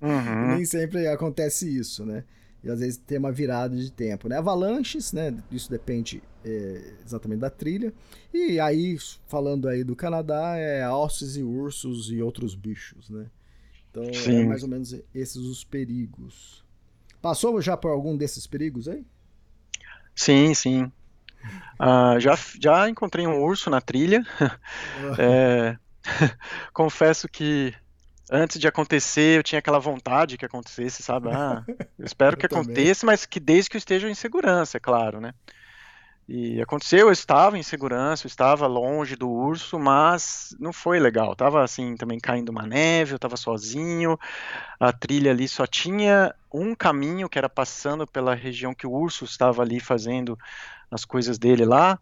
Uhum. 0.01 0.57
Nem 0.57 0.65
sempre 0.65 1.07
acontece 1.07 1.69
isso, 1.69 2.05
né? 2.05 2.25
E 2.65 2.71
às 2.71 2.79
vezes 2.79 2.97
tem 2.97 3.19
uma 3.19 3.33
virada 3.33 3.77
de 3.77 3.91
tempo, 3.91 4.29
né? 4.29 4.37
Avalanches, 4.37 5.13
né? 5.13 5.37
Isso 5.51 5.69
depende 5.69 6.23
é, 6.45 6.95
exatamente 7.05 7.41
da 7.41 7.51
trilha. 7.51 7.93
E 8.33 8.61
aí, 8.61 8.97
falando 9.27 9.69
aí 9.69 9.83
do 9.83 9.97
Canadá, 9.97 10.57
é 10.57 10.83
alces 10.83 11.37
e 11.37 11.43
ursos 11.43 12.11
e 12.11 12.23
outros 12.23 12.55
bichos, 12.55 13.11
né? 13.11 13.27
Então, 13.93 14.05
é 14.05 14.13
Sim. 14.13 14.43
é 14.43 14.47
mais 14.47 14.63
ou 14.63 14.69
menos 14.69 14.95
esses 15.15 15.37
os 15.37 15.63
perigos. 15.63 16.65
Passou 17.21 17.61
já 17.61 17.77
por 17.77 17.91
algum 17.91 18.17
desses 18.17 18.47
perigos 18.47 18.89
aí? 18.89 19.05
Sim, 20.15 20.55
sim. 20.55 20.85
Uh, 21.79 22.19
já, 22.19 22.39
já 22.59 22.89
encontrei 22.89 23.27
um 23.27 23.41
urso 23.43 23.69
na 23.69 23.81
trilha. 23.81 24.25
é, 25.19 25.77
confesso 26.73 27.29
que 27.29 27.75
antes 28.31 28.59
de 28.59 28.67
acontecer, 28.67 29.39
eu 29.39 29.43
tinha 29.43 29.59
aquela 29.59 29.79
vontade 29.79 30.39
que 30.39 30.47
acontecesse, 30.47 31.03
sabe? 31.03 31.29
Ah, 31.31 31.63
eu 31.99 32.07
espero 32.07 32.35
eu 32.37 32.41
que 32.41 32.49
também. 32.49 32.65
aconteça, 32.65 33.05
mas 33.05 33.27
que 33.27 33.39
desde 33.39 33.69
que 33.69 33.77
eu 33.77 33.79
esteja 33.79 34.09
em 34.09 34.15
segurança, 34.15 34.79
é 34.79 34.81
claro, 34.81 35.21
né? 35.21 35.35
E 36.29 36.61
aconteceu, 36.63 37.09
eu 37.09 37.13
estava 37.13 37.59
em 37.59 37.63
segurança, 37.63 38.27
eu 38.27 38.29
estava 38.29 38.67
longe 38.67 39.17
do 39.17 39.29
urso, 39.29 39.79
mas 39.79 40.57
não 40.59 40.73
foi 40.73 40.99
legal. 41.01 41.35
Tava 41.35 41.63
assim, 41.63 41.97
também 41.97 42.19
caindo 42.19 42.51
uma 42.51 42.67
neve, 42.67 43.13
eu 43.13 43.17
estava 43.17 43.37
sozinho. 43.37 44.19
A 44.79 44.93
trilha 44.93 45.33
ali 45.33 45.49
só 45.49 45.67
tinha 45.67 46.35
um 46.53 46.75
caminho 46.75 47.29
que 47.29 47.39
era 47.39 47.49
passando 47.49 48.07
pela 48.07 48.35
região 48.35 48.75
que 48.75 48.87
o 48.87 48.93
urso 48.93 49.25
estava 49.25 49.63
ali 49.63 49.81
fazendo 49.81 50.39
as 50.91 51.05
coisas 51.05 51.39
dele 51.39 51.65
lá. 51.65 51.99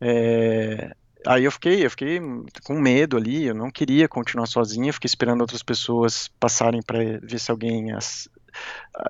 É, 0.00 0.94
Aí 1.26 1.44
eu 1.44 1.52
fiquei, 1.52 1.84
eu 1.84 1.90
fiquei 1.90 2.20
com 2.64 2.74
medo 2.80 3.16
ali, 3.16 3.46
eu 3.46 3.54
não 3.54 3.70
queria 3.70 4.08
continuar 4.08 4.46
sozinho, 4.46 4.88
eu 4.88 4.92
fiquei 4.92 5.06
esperando 5.06 5.40
outras 5.40 5.62
pessoas 5.62 6.28
passarem 6.40 6.82
para 6.82 6.98
ver 7.22 7.38
se 7.38 7.50
alguém 7.50 7.92
as, 7.92 8.28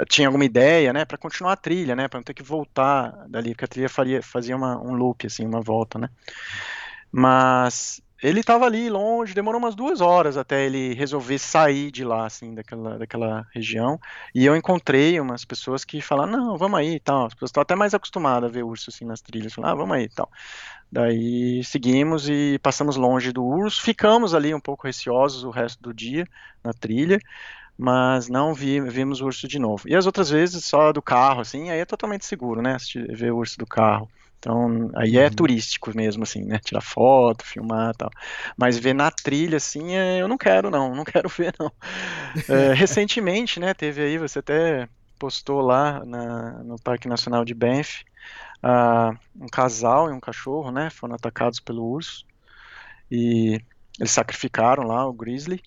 tinha 0.08 0.28
alguma 0.28 0.44
ideia, 0.44 0.92
né, 0.92 1.04
para 1.04 1.18
continuar 1.18 1.52
a 1.52 1.56
trilha, 1.56 1.96
né, 1.96 2.08
para 2.08 2.18
não 2.18 2.24
ter 2.24 2.34
que 2.34 2.42
voltar 2.42 3.26
dali, 3.28 3.50
porque 3.50 3.64
a 3.64 3.68
trilha 3.68 3.88
faria, 3.88 4.22
fazia 4.22 4.56
uma, 4.56 4.80
um 4.80 4.94
loop, 4.94 5.26
assim, 5.26 5.46
uma 5.46 5.60
volta, 5.60 5.98
né. 5.98 6.08
Mas 7.10 8.02
ele 8.22 8.38
estava 8.38 8.64
ali 8.64 8.88
longe, 8.88 9.34
demorou 9.34 9.58
umas 9.58 9.74
duas 9.74 10.00
horas 10.00 10.36
até 10.36 10.64
ele 10.64 10.94
resolver 10.94 11.38
sair 11.40 11.90
de 11.90 12.04
lá, 12.04 12.24
assim, 12.24 12.54
daquela, 12.54 12.96
daquela 12.96 13.46
região. 13.52 13.98
E 14.32 14.46
eu 14.46 14.54
encontrei 14.54 15.18
umas 15.18 15.44
pessoas 15.44 15.84
que 15.84 16.00
falaram, 16.00 16.30
não, 16.30 16.56
vamos 16.56 16.78
aí 16.78 16.94
e 16.94 17.00
tal. 17.00 17.26
As 17.26 17.34
pessoas 17.34 17.48
estão 17.48 17.62
até 17.62 17.74
mais 17.74 17.94
acostumadas 17.94 18.48
a 18.48 18.52
ver 18.52 18.62
urso 18.62 18.90
assim 18.90 19.04
nas 19.04 19.20
trilhas. 19.20 19.52
Falaram, 19.52 19.74
ah, 19.74 19.76
vamos 19.76 19.96
aí 19.96 20.04
e 20.04 20.08
tal. 20.08 20.30
Daí 20.90 21.64
seguimos 21.64 22.28
e 22.28 22.60
passamos 22.62 22.94
longe 22.94 23.32
do 23.32 23.44
urso. 23.44 23.82
Ficamos 23.82 24.34
ali 24.34 24.54
um 24.54 24.60
pouco 24.60 24.86
receosos 24.86 25.42
o 25.42 25.50
resto 25.50 25.82
do 25.82 25.92
dia 25.92 26.24
na 26.62 26.72
trilha 26.72 27.18
mas 27.76 28.28
não 28.28 28.54
vi, 28.54 28.80
vimos 28.80 29.20
o 29.20 29.26
urso 29.26 29.48
de 29.48 29.58
novo. 29.58 29.88
E 29.88 29.94
as 29.94 30.06
outras 30.06 30.30
vezes 30.30 30.64
só 30.64 30.92
do 30.92 31.02
carro, 31.02 31.40
assim, 31.40 31.70
aí 31.70 31.80
é 31.80 31.84
totalmente 31.84 32.24
seguro, 32.24 32.62
né? 32.62 32.76
Ver 33.10 33.32
o 33.32 33.38
urso 33.38 33.58
do 33.58 33.66
carro. 33.66 34.08
Então, 34.42 34.90
aí 34.96 35.18
é 35.18 35.26
uhum. 35.26 35.30
turístico 35.30 35.96
mesmo, 35.96 36.24
assim, 36.24 36.44
né? 36.44 36.58
Tirar 36.58 36.80
foto, 36.80 37.46
filmar 37.46 37.94
tal. 37.94 38.10
Mas 38.56 38.76
ver 38.76 38.92
na 38.92 39.08
trilha, 39.08 39.56
assim, 39.56 39.94
é, 39.94 40.20
eu 40.20 40.26
não 40.26 40.36
quero, 40.36 40.68
não. 40.68 40.92
Não 40.94 41.04
quero 41.06 41.28
ver, 41.28 41.54
não. 41.58 41.72
É, 42.48 42.74
recentemente, 42.74 43.60
né? 43.60 43.72
Teve 43.72 44.02
aí, 44.02 44.18
você 44.18 44.40
até 44.40 44.88
postou 45.16 45.60
lá 45.60 46.04
na, 46.04 46.64
no 46.64 46.76
Parque 46.82 47.06
Nacional 47.06 47.44
de 47.44 47.54
Banff, 47.54 48.04
uh, 48.64 49.16
um 49.40 49.46
casal 49.46 50.10
e 50.10 50.12
um 50.12 50.18
cachorro, 50.18 50.72
né? 50.72 50.90
Foram 50.90 51.14
atacados 51.14 51.60
pelo 51.60 51.84
urso. 51.84 52.26
E 53.08 53.60
eles 54.00 54.10
sacrificaram 54.10 54.82
lá 54.82 55.06
o 55.06 55.12
grizzly. 55.12 55.62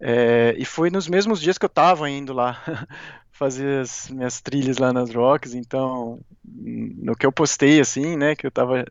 É, 0.00 0.54
e 0.56 0.64
foi 0.64 0.90
nos 0.90 1.08
mesmos 1.08 1.40
dias 1.40 1.58
que 1.58 1.64
eu 1.64 1.68
estava 1.68 2.08
indo 2.08 2.32
lá 2.32 2.62
fazer 3.32 3.80
as 3.80 4.08
minhas 4.10 4.40
trilhas 4.40 4.78
lá 4.78 4.92
nas 4.92 5.12
Rocks, 5.12 5.54
então 5.54 6.20
no 6.44 7.16
que 7.16 7.26
eu 7.26 7.32
postei 7.32 7.80
assim, 7.80 8.16
né, 8.16 8.36
que 8.36 8.46
eu 8.46 8.50
tava 8.50 8.84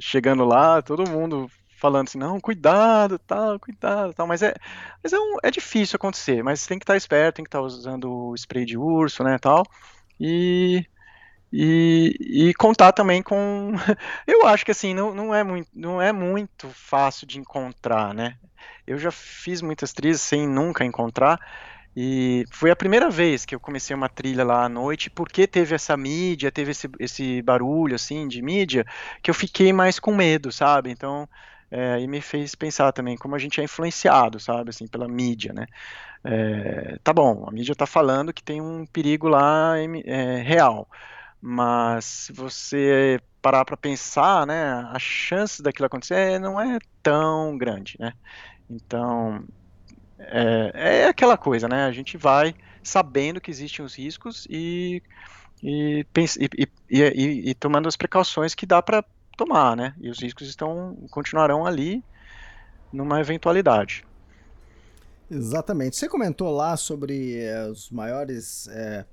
chegando 0.00 0.44
lá, 0.44 0.80
todo 0.82 1.08
mundo 1.08 1.50
falando 1.76 2.08
assim, 2.08 2.18
não, 2.18 2.40
cuidado, 2.40 3.18
tal, 3.18 3.60
cuidado, 3.60 4.14
tal, 4.14 4.26
mas 4.26 4.42
é, 4.42 4.54
mas 5.02 5.12
é, 5.12 5.18
um, 5.18 5.36
é 5.42 5.50
difícil 5.50 5.96
acontecer, 5.96 6.42
mas 6.42 6.66
tem 6.66 6.78
que 6.78 6.84
estar 6.84 6.96
esperto, 6.96 7.36
tem 7.36 7.44
que 7.44 7.48
estar 7.48 7.60
usando 7.60 8.34
spray 8.36 8.64
de 8.64 8.78
urso, 8.78 9.22
né, 9.22 9.38
tal, 9.38 9.64
e 10.18 10.86
e, 11.56 12.48
e, 12.48 12.54
contar 12.54 12.92
também 12.92 13.22
com 13.22 13.72
eu 14.26 14.46
acho 14.46 14.64
que 14.64 14.72
assim 14.72 14.92
não, 14.92 15.14
não 15.14 15.34
é 15.34 15.44
muito 15.44 15.68
não 15.72 16.02
é 16.02 16.12
muito 16.12 16.68
fácil 16.70 17.26
de 17.26 17.38
encontrar 17.38 18.12
né 18.12 18.36
eu 18.86 18.98
já 18.98 19.10
fiz 19.10 19.62
muitas 19.62 19.92
trilhas 19.92 20.20
sem 20.20 20.48
nunca 20.48 20.84
encontrar 20.84 21.38
e 21.96 22.44
foi 22.50 22.70
a 22.70 22.76
primeira 22.76 23.08
vez 23.08 23.44
que 23.44 23.54
eu 23.54 23.60
comecei 23.60 23.94
uma 23.94 24.08
trilha 24.08 24.44
lá 24.44 24.64
à 24.64 24.68
noite, 24.68 25.08
porque 25.08 25.46
teve 25.46 25.74
essa 25.76 25.96
mídia, 25.96 26.50
teve 26.50 26.72
esse, 26.72 26.88
esse 26.98 27.40
barulho 27.42 27.94
assim 27.94 28.26
de 28.26 28.42
mídia, 28.42 28.84
que 29.22 29.30
eu 29.30 29.34
fiquei 29.34 29.72
mais 29.72 30.00
com 30.00 30.12
medo, 30.12 30.50
sabe? 30.50 30.90
Então, 30.90 31.28
é, 31.70 31.94
aí 31.94 32.06
me 32.08 32.20
fez 32.20 32.54
pensar 32.54 32.92
também 32.92 33.16
como 33.16 33.36
a 33.36 33.38
gente 33.38 33.60
é 33.60 33.64
influenciado, 33.64 34.40
sabe, 34.40 34.70
assim, 34.70 34.88
pela 34.88 35.06
mídia, 35.06 35.52
né? 35.52 35.66
É, 36.24 36.98
tá 37.04 37.12
bom, 37.12 37.44
a 37.46 37.52
mídia 37.52 37.74
tá 37.76 37.86
falando 37.86 38.32
que 38.32 38.42
tem 38.42 38.60
um 38.60 38.86
perigo 38.86 39.28
lá 39.28 39.74
é, 40.04 40.42
real, 40.42 40.88
mas 41.46 42.06
se 42.06 42.32
você 42.32 43.20
parar 43.42 43.66
para 43.66 43.76
pensar, 43.76 44.46
né, 44.46 44.88
a 44.90 44.98
chance 44.98 45.62
daquilo 45.62 45.84
acontecer 45.84 46.40
não 46.40 46.58
é 46.58 46.78
tão 47.02 47.58
grande, 47.58 47.98
né? 48.00 48.14
Então, 48.70 49.44
é, 50.18 51.02
é 51.02 51.06
aquela 51.06 51.36
coisa, 51.36 51.68
né? 51.68 51.84
A 51.84 51.92
gente 51.92 52.16
vai 52.16 52.54
sabendo 52.82 53.42
que 53.42 53.50
existem 53.50 53.84
os 53.84 53.94
riscos 53.94 54.46
e, 54.48 55.02
e, 55.62 56.06
e, 56.56 56.68
e, 56.88 57.50
e 57.50 57.54
tomando 57.54 57.88
as 57.88 57.96
precauções 57.96 58.54
que 58.54 58.64
dá 58.64 58.80
para 58.80 59.04
tomar, 59.36 59.76
né? 59.76 59.94
E 60.00 60.08
os 60.08 60.20
riscos 60.20 60.48
estão 60.48 60.96
continuarão 61.10 61.66
ali 61.66 62.02
numa 62.90 63.20
eventualidade. 63.20 64.02
Exatamente. 65.30 65.96
Você 65.96 66.08
comentou 66.08 66.50
lá 66.50 66.74
sobre 66.74 67.36
é, 67.36 67.66
os 67.66 67.90
maiores 67.90 68.66
é, 68.68 69.04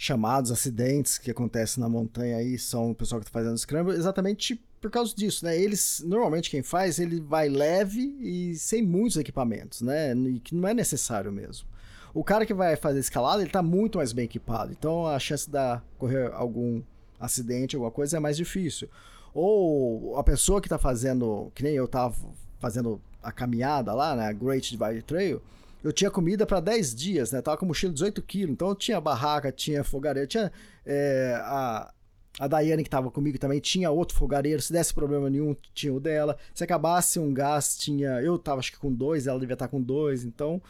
chamados 0.00 0.50
acidentes 0.50 1.18
que 1.18 1.30
acontecem 1.30 1.78
na 1.78 1.86
montanha 1.86 2.38
aí, 2.38 2.58
são 2.58 2.90
o 2.90 2.94
pessoal 2.94 3.20
que 3.20 3.26
está 3.26 3.38
fazendo 3.38 3.58
scramble, 3.58 3.94
exatamente 3.94 4.58
por 4.80 4.90
causa 4.90 5.14
disso, 5.14 5.44
né? 5.44 5.60
Eles, 5.60 6.02
normalmente 6.06 6.48
quem 6.48 6.62
faz, 6.62 6.98
ele 6.98 7.20
vai 7.20 7.50
leve 7.50 8.16
e 8.18 8.54
sem 8.54 8.82
muitos 8.82 9.18
equipamentos, 9.18 9.82
né? 9.82 10.14
E 10.14 10.40
que 10.40 10.54
não 10.54 10.66
é 10.66 10.72
necessário 10.72 11.30
mesmo. 11.30 11.68
O 12.14 12.24
cara 12.24 12.46
que 12.46 12.54
vai 12.54 12.76
fazer 12.76 12.98
escalada, 12.98 13.42
ele 13.42 13.50
tá 13.50 13.62
muito 13.62 13.98
mais 13.98 14.10
bem 14.14 14.24
equipado, 14.24 14.72
então 14.72 15.06
a 15.06 15.18
chance 15.18 15.50
de 15.50 15.80
correr 15.98 16.32
algum 16.32 16.80
acidente, 17.20 17.76
alguma 17.76 17.92
coisa 17.92 18.16
é 18.16 18.20
mais 18.20 18.38
difícil. 18.38 18.88
Ou 19.34 20.16
a 20.16 20.24
pessoa 20.24 20.62
que 20.62 20.68
tá 20.70 20.78
fazendo, 20.78 21.52
que 21.54 21.62
nem 21.62 21.74
eu 21.74 21.86
tava 21.86 22.16
fazendo 22.58 23.02
a 23.22 23.30
caminhada 23.30 23.92
lá, 23.92 24.16
né, 24.16 24.32
Great 24.32 24.74
Divide 24.74 25.02
Trail, 25.02 25.42
eu 25.82 25.92
tinha 25.92 26.10
comida 26.10 26.46
para 26.46 26.60
10 26.60 26.94
dias, 26.94 27.32
né? 27.32 27.40
Tava 27.40 27.56
com 27.56 27.66
mochila 27.66 27.92
de 27.92 27.94
18 27.94 28.22
quilos, 28.22 28.52
então 28.52 28.68
eu 28.68 28.74
tinha 28.74 29.00
barraca, 29.00 29.50
tinha 29.50 29.82
fogareiro, 29.82 30.28
tinha 30.28 30.52
é, 30.84 31.38
a, 31.42 31.92
a 32.38 32.48
Daiane, 32.48 32.82
que 32.82 32.88
estava 32.88 33.10
comigo, 33.10 33.38
também 33.38 33.60
tinha 33.60 33.90
outro 33.90 34.16
fogareiro. 34.16 34.60
Se 34.62 34.72
desse 34.72 34.92
problema 34.94 35.28
nenhum, 35.28 35.56
tinha 35.74 35.92
o 35.92 36.00
dela. 36.00 36.36
Se 36.54 36.64
acabasse 36.64 37.18
um 37.18 37.32
gás, 37.32 37.76
tinha. 37.76 38.20
Eu 38.20 38.38
tava 38.38 38.60
acho 38.60 38.72
que 38.72 38.78
com 38.78 38.92
dois, 38.92 39.26
ela 39.26 39.38
devia 39.38 39.54
estar 39.54 39.68
com 39.68 39.80
dois. 39.80 40.24
Então, 40.24 40.60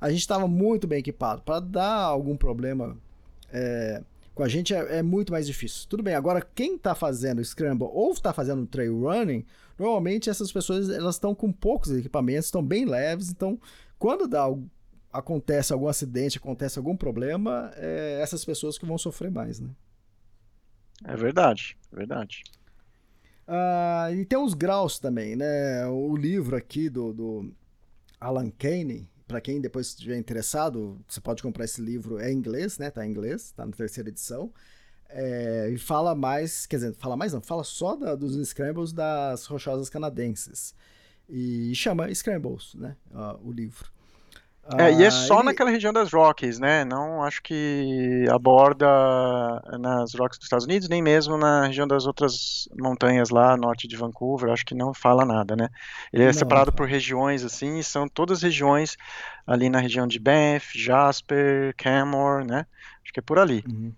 a 0.00 0.10
gente 0.10 0.20
estava 0.20 0.46
muito 0.46 0.86
bem 0.86 0.98
equipado. 0.98 1.42
Para 1.42 1.60
dar 1.60 2.02
algum 2.02 2.36
problema 2.36 2.96
é, 3.52 4.02
com 4.34 4.44
a 4.44 4.48
gente 4.48 4.72
é, 4.72 4.98
é, 4.98 5.02
muito 5.02 5.32
mais 5.32 5.46
difícil. 5.46 5.86
Tudo 5.88 6.02
bem, 6.02 6.14
agora 6.14 6.46
quem 6.54 6.76
está 6.76 6.94
fazendo 6.94 7.44
Scramble 7.44 7.88
ou 7.90 8.12
está 8.12 8.32
fazendo 8.32 8.64
trail 8.66 9.00
running, 9.00 9.44
normalmente 9.76 10.30
essas 10.30 10.52
pessoas 10.52 10.88
elas 10.88 11.16
estão 11.16 11.34
com 11.34 11.50
poucos 11.50 11.90
equipamentos, 11.90 12.46
estão 12.46 12.62
bem 12.62 12.84
leves. 12.84 13.30
Então, 13.30 13.58
quando 13.98 14.28
dá, 14.28 14.44
acontece 15.12 15.72
algum 15.72 15.88
acidente, 15.88 16.38
acontece 16.38 16.78
algum 16.78 16.96
problema, 16.96 17.72
é 17.76 18.20
essas 18.22 18.44
pessoas 18.44 18.78
que 18.78 18.86
vão 18.86 18.98
sofrer 18.98 19.30
mais, 19.30 19.58
né? 19.60 19.70
É 21.04 21.16
verdade, 21.16 21.76
é 21.92 21.96
verdade. 21.96 22.42
Uh, 23.46 24.14
e 24.14 24.24
tem 24.26 24.38
os 24.38 24.52
graus 24.52 24.98
também, 24.98 25.34
né? 25.34 25.86
O 25.86 26.14
livro 26.16 26.56
aqui 26.56 26.88
do, 26.88 27.12
do 27.12 27.54
Alan 28.20 28.50
Kane, 28.50 29.08
para 29.26 29.40
quem 29.40 29.60
depois 29.60 29.88
estiver 29.88 30.16
interessado, 30.16 31.00
você 31.08 31.20
pode 31.20 31.42
comprar 31.42 31.64
esse 31.64 31.80
livro, 31.80 32.18
é 32.18 32.30
em 32.30 32.36
inglês, 32.36 32.78
né? 32.78 32.90
Tá 32.90 33.06
em 33.06 33.10
inglês, 33.10 33.52
tá 33.52 33.64
na 33.64 33.72
terceira 33.72 34.08
edição. 34.08 34.52
É, 35.08 35.70
e 35.70 35.78
fala 35.78 36.14
mais, 36.14 36.66
quer 36.66 36.76
dizer, 36.76 36.94
fala 36.94 37.16
mais 37.16 37.32
não, 37.32 37.40
fala 37.40 37.64
só 37.64 37.96
da, 37.96 38.14
dos 38.14 38.36
scrambles 38.48 38.92
das 38.92 39.46
rochosas 39.46 39.88
canadenses. 39.88 40.74
E 41.28 41.74
chama 41.74 42.12
Scrambles, 42.14 42.74
né? 42.74 42.96
Uh, 43.10 43.48
o 43.48 43.52
livro. 43.52 43.90
É, 44.76 44.92
e 44.92 45.02
é 45.02 45.06
ah, 45.06 45.10
só 45.10 45.36
ele... 45.36 45.44
naquela 45.44 45.70
região 45.70 45.92
das 45.94 46.12
Rockies, 46.12 46.58
né? 46.58 46.84
Não 46.84 47.22
acho 47.22 47.42
que 47.42 48.26
aborda 48.30 48.86
nas 49.78 50.12
Rockies 50.14 50.38
dos 50.38 50.44
Estados 50.44 50.66
Unidos, 50.66 50.90
nem 50.90 51.00
mesmo 51.00 51.38
na 51.38 51.66
região 51.66 51.86
das 51.86 52.06
outras 52.06 52.68
montanhas 52.78 53.30
lá, 53.30 53.56
norte 53.56 53.88
de 53.88 53.96
Vancouver, 53.96 54.50
acho 54.50 54.66
que 54.66 54.74
não 54.74 54.92
fala 54.92 55.24
nada, 55.24 55.56
né? 55.56 55.70
Ele 56.12 56.24
é 56.24 56.26
não, 56.26 56.32
separado 56.34 56.70
não. 56.70 56.76
por 56.76 56.86
regiões, 56.86 57.44
assim, 57.44 57.78
e 57.78 57.84
são 57.84 58.06
todas 58.06 58.42
regiões 58.42 58.98
ali 59.46 59.70
na 59.70 59.80
região 59.80 60.06
de 60.06 60.18
Banff, 60.18 60.78
Jasper, 60.78 61.74
Canmore, 61.74 62.46
né? 62.46 62.66
Acho 63.02 63.12
que 63.12 63.20
é 63.20 63.22
por 63.22 63.38
ali. 63.38 63.64
Uhum. 63.66 63.94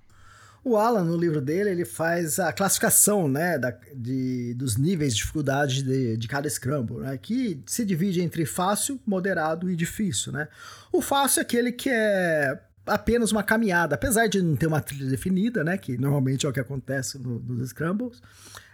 O 0.63 0.77
Alan, 0.77 1.05
no 1.05 1.17
livro 1.17 1.41
dele, 1.41 1.71
ele 1.71 1.85
faz 1.87 2.39
a 2.39 2.53
classificação 2.53 3.27
né, 3.27 3.59
da, 3.59 3.75
de, 3.95 4.53
dos 4.55 4.77
níveis 4.77 5.15
de 5.15 5.21
dificuldade 5.21 5.83
de, 5.83 6.17
de 6.19 6.29
cada 6.29 6.49
Scramble, 6.49 6.99
né, 6.99 7.17
que 7.17 7.63
se 7.65 7.85
divide 7.85 8.21
entre 8.21 8.45
fácil, 8.45 9.01
moderado 9.07 9.71
e 9.71 9.77
difícil. 9.77 10.33
Né? 10.33 10.49
O 10.93 11.01
fácil 11.01 11.41
é 11.41 11.43
aquele 11.43 11.73
que 11.73 11.89
é 11.89 12.61
apenas 12.87 13.33
uma 13.33 13.43
caminhada, 13.43 13.95
apesar 13.95 14.27
de 14.27 14.43
não 14.43 14.55
ter 14.55 14.67
uma 14.67 14.81
trilha 14.81 15.09
definida, 15.09 15.65
né, 15.65 15.79
que 15.79 15.97
normalmente 15.97 16.45
é 16.45 16.49
o 16.49 16.53
que 16.53 16.61
acontece 16.61 17.19
no, 17.19 17.39
nos 17.39 17.71
Scrambles 17.71 18.21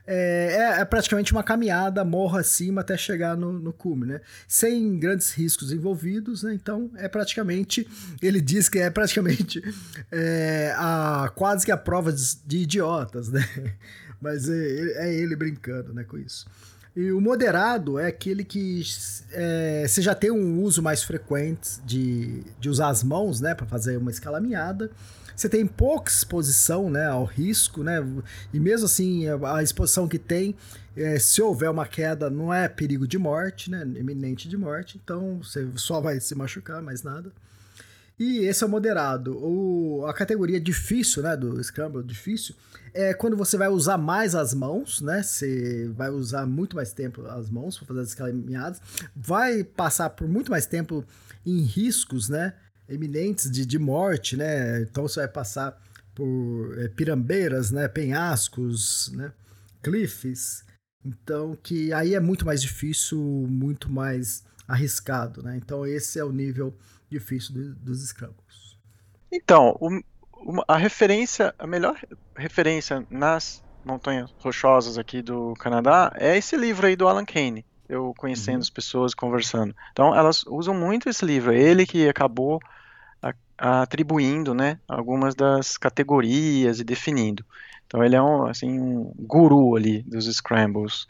é, 0.07 0.77
é, 0.77 0.81
é, 0.81 0.85
praticamente 0.85 1.33
uma 1.33 1.43
caminhada 1.43 2.05
morro 2.05 2.39
acima 2.39 2.81
até 2.81 2.97
chegar 2.97 3.37
no, 3.37 3.53
no 3.53 3.73
cume, 3.73 4.07
né? 4.07 4.21
Sem 4.47 4.99
grandes 4.99 5.33
riscos 5.33 5.73
envolvidos, 5.73 6.45
né? 6.45 6.55
Então 6.55 6.91
é 6.97 7.09
praticamente, 7.09 7.89
ele 8.23 8.41
diz 8.41 8.69
que 8.69 8.79
é 8.79 8.89
praticamente 8.89 9.63
é, 10.13 10.73
a, 10.77 11.31
quase 11.35 11.67
que 11.67 11.73
a 11.73 11.77
prova 11.77 12.13
de, 12.13 12.37
de 12.47 12.59
idiotas, 12.59 13.29
né? 13.29 13.45
Mas 14.21 14.49
é, 14.49 15.09
é, 15.09 15.15
ele 15.15 15.35
brincando 15.35 15.93
né, 15.93 16.05
com 16.05 16.17
isso. 16.17 16.47
E 16.95 17.13
o 17.13 17.21
moderado 17.21 17.99
é 17.99 18.07
aquele 18.07 18.43
que 18.43 18.83
é, 19.33 19.85
você 19.87 20.01
já 20.01 20.15
tem 20.15 20.31
um 20.31 20.63
uso 20.63 20.83
mais 20.83 21.03
frequente 21.03 21.79
de, 21.85 22.43
de 22.59 22.71
usar 22.71 22.89
as 22.89 23.03
mãos, 23.03 23.39
né, 23.39 23.55
para 23.55 23.67
fazer 23.67 23.99
uma 23.99 24.11
escalaminhada. 24.11 24.91
Você 25.37 25.49
tem 25.51 25.67
pouca 25.67 26.11
exposição 26.11 26.89
né, 26.89 27.07
ao 27.07 27.25
risco, 27.25 27.83
né? 27.83 28.05
E 28.55 28.59
mesmo 28.59 28.87
assim, 28.87 29.25
a 29.29 29.63
exposição 29.63 30.09
que 30.09 30.19
tem, 30.19 30.57
é, 30.97 31.19
se 31.19 31.43
houver 31.43 31.71
uma 31.71 31.87
queda, 31.87 32.31
não 32.31 32.53
é 32.53 32.69
perigo 32.69 33.07
de 33.07 33.19
morte, 33.19 33.71
né? 33.71 33.83
Eminente 33.83 34.49
de 34.49 34.57
morte. 34.57 34.99
Então 35.03 35.39
você 35.43 35.69
só 35.77 36.01
vai 36.01 36.19
se 36.21 36.35
machucar, 36.35 36.81
mais 36.81 37.03
nada. 37.03 37.31
E 38.19 38.39
esse 38.39 38.65
é 38.65 38.67
o 38.67 38.71
moderado. 38.71 39.37
O, 39.37 40.07
a 40.07 40.15
categoria 40.15 40.59
difícil, 40.59 41.23
né, 41.23 41.37
do 41.37 41.63
Scramble, 41.63 42.03
difícil, 42.03 42.55
é 42.95 43.13
quando 43.13 43.37
você 43.37 43.59
vai 43.59 43.69
usar 43.69 43.99
mais 43.99 44.35
as 44.35 44.55
mãos, 44.55 45.03
né? 45.03 45.23
Você 45.23 45.91
vai 45.95 46.09
usar 46.09 46.47
muito 46.47 46.77
mais 46.77 46.93
tempo 46.93 47.27
as 47.27 47.51
mãos 47.51 47.77
para 47.77 47.89
fazer 47.89 48.01
as 48.01 48.15
caminhadas. 48.15 48.81
Vai 49.15 49.63
passar 49.63 50.09
por 50.11 50.27
muito 50.27 50.51
mais 50.51 50.65
tempo 50.65 51.05
em 51.45 51.61
riscos, 51.61 52.31
né? 52.31 52.55
Eminentes 52.89 53.51
de, 53.51 53.65
de 53.67 53.79
morte, 53.79 54.37
né? 54.37 54.83
Então 54.83 55.07
você 55.07 55.21
vai 55.21 55.29
passar 55.29 55.81
por 56.15 56.79
é, 56.79 56.89
pirambeiras, 56.89 57.71
né? 57.71 57.89
Penhascos, 57.89 59.11
né? 59.15 59.33
Cliffs. 59.83 60.65
Então, 61.05 61.57
que 61.63 61.93
aí 61.93 62.15
é 62.15 62.21
muito 62.21 62.45
mais 62.45 62.61
difícil, 62.61 63.19
muito 63.19 63.91
mais 63.91 64.45
arriscado, 64.67 65.43
né? 65.43 65.57
Então, 65.57 65.87
esse 65.87 66.19
é 66.19 66.25
o 66.25 66.33
nível 66.33 66.77
difícil 67.09 67.55
do, 67.55 67.75
dos 67.77 68.05
scrambles. 68.09 68.77
Então, 69.31 69.77
o, 69.81 70.01
a 70.67 70.77
referência, 70.77 71.55
a 71.57 71.67
melhor 71.67 72.01
referência 72.35 73.07
nas 73.09 73.63
montanhas 73.85 74.33
rochosas 74.39 74.99
aqui 74.99 75.23
do 75.23 75.55
Canadá 75.55 76.13
é 76.17 76.37
esse 76.37 76.57
livro 76.57 76.89
aí 76.89 76.97
do 76.97 77.07
Alan 77.07 77.25
Kane 77.25 77.65
eu 77.89 78.13
conhecendo 78.19 78.57
uhum. 78.57 78.63
as 78.63 78.71
pessoas, 78.71 79.15
conversando. 79.15 79.75
Então, 79.93 80.15
elas 80.15 80.45
usam 80.47 80.75
muito 80.75 81.09
esse 81.09 81.25
livro. 81.25 81.53
É 81.53 81.59
ele 81.59 81.87
que 81.87 82.09
acabou 82.09 82.61
atribuindo, 83.59 84.55
né, 84.55 84.79
algumas 84.87 85.35
das 85.35 85.77
categorias 85.77 86.79
e 86.81 86.85
definindo. 86.85 87.45
Então 87.87 88.03
ele 88.03 88.17
é 88.17 88.23
um, 88.23 88.47
assim, 88.47 88.81
um 88.81 89.13
guru 89.17 89.77
ali 89.77 90.03
dos 90.03 90.27
scrambles. 90.27 91.07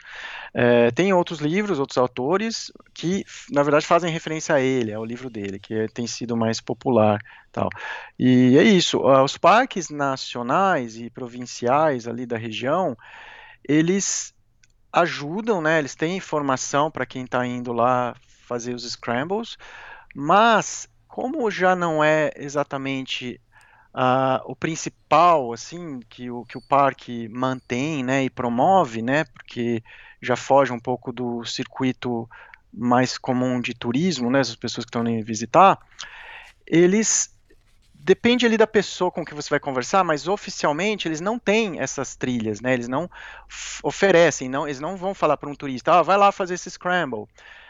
É, 0.53 0.91
tem 0.91 1.11
outros 1.11 1.39
livros, 1.39 1.79
outros 1.79 1.97
autores 1.97 2.71
que, 2.93 3.25
na 3.51 3.63
verdade, 3.63 3.85
fazem 3.85 4.11
referência 4.11 4.55
a 4.55 4.61
ele, 4.61 4.93
ao 4.93 5.03
livro 5.03 5.29
dele, 5.29 5.59
que 5.59 5.73
é, 5.73 5.87
tem 5.87 6.05
sido 6.05 6.37
mais 6.37 6.61
popular, 6.61 7.19
tal. 7.51 7.69
E 8.17 8.55
é 8.57 8.63
isso. 8.63 8.99
Os 9.01 9.37
parques 9.37 9.89
nacionais 9.89 10.97
e 10.97 11.09
provinciais 11.09 12.07
ali 12.07 12.25
da 12.27 12.37
região, 12.37 12.95
eles 13.67 14.33
ajudam, 14.93 15.61
né? 15.61 15.79
Eles 15.79 15.95
têm 15.95 16.17
informação 16.17 16.91
para 16.91 17.05
quem 17.05 17.23
está 17.23 17.45
indo 17.45 17.73
lá 17.73 18.15
fazer 18.47 18.73
os 18.73 18.89
scrambles, 18.89 19.57
mas 20.15 20.87
como 21.17 21.49
já 21.49 21.75
não 21.75 22.03
é 22.03 22.29
exatamente 22.35 23.41
uh, 23.91 24.39
o 24.45 24.55
principal, 24.55 25.51
assim, 25.51 25.99
que 26.07 26.29
o, 26.29 26.45
que 26.45 26.59
o 26.59 26.61
parque 26.61 27.27
mantém, 27.29 28.03
né, 28.03 28.25
e 28.25 28.29
promove, 28.29 29.01
né, 29.01 29.23
porque 29.23 29.81
já 30.21 30.35
foge 30.35 30.71
um 30.71 30.79
pouco 30.79 31.11
do 31.11 31.43
circuito 31.43 32.29
mais 32.71 33.17
comum 33.17 33.59
de 33.59 33.73
turismo, 33.73 34.29
né, 34.29 34.41
as 34.41 34.55
pessoas 34.55 34.85
que 34.85 34.89
estão 34.89 35.07
indo 35.07 35.25
visitar, 35.25 35.79
eles 36.67 37.35
depende 37.95 38.45
ali 38.45 38.55
da 38.55 38.67
pessoa 38.67 39.09
com 39.09 39.25
que 39.25 39.33
você 39.33 39.49
vai 39.49 39.59
conversar, 39.59 40.03
mas 40.03 40.27
oficialmente 40.27 41.07
eles 41.07 41.19
não 41.19 41.39
têm 41.39 41.79
essas 41.79 42.15
trilhas, 42.15 42.61
né? 42.61 42.73
Eles 42.73 42.87
não 42.87 43.09
oferecem, 43.83 44.47
não, 44.47 44.67
eles 44.67 44.79
não 44.79 44.95
vão 44.95 45.15
falar 45.15 45.35
para 45.35 45.49
um 45.49 45.55
turista, 45.55 45.93
ah, 45.93 46.03
vai 46.03 46.15
lá 46.15 46.31
fazer 46.31 46.53
esse 46.53 46.69
scramble. 46.69 47.25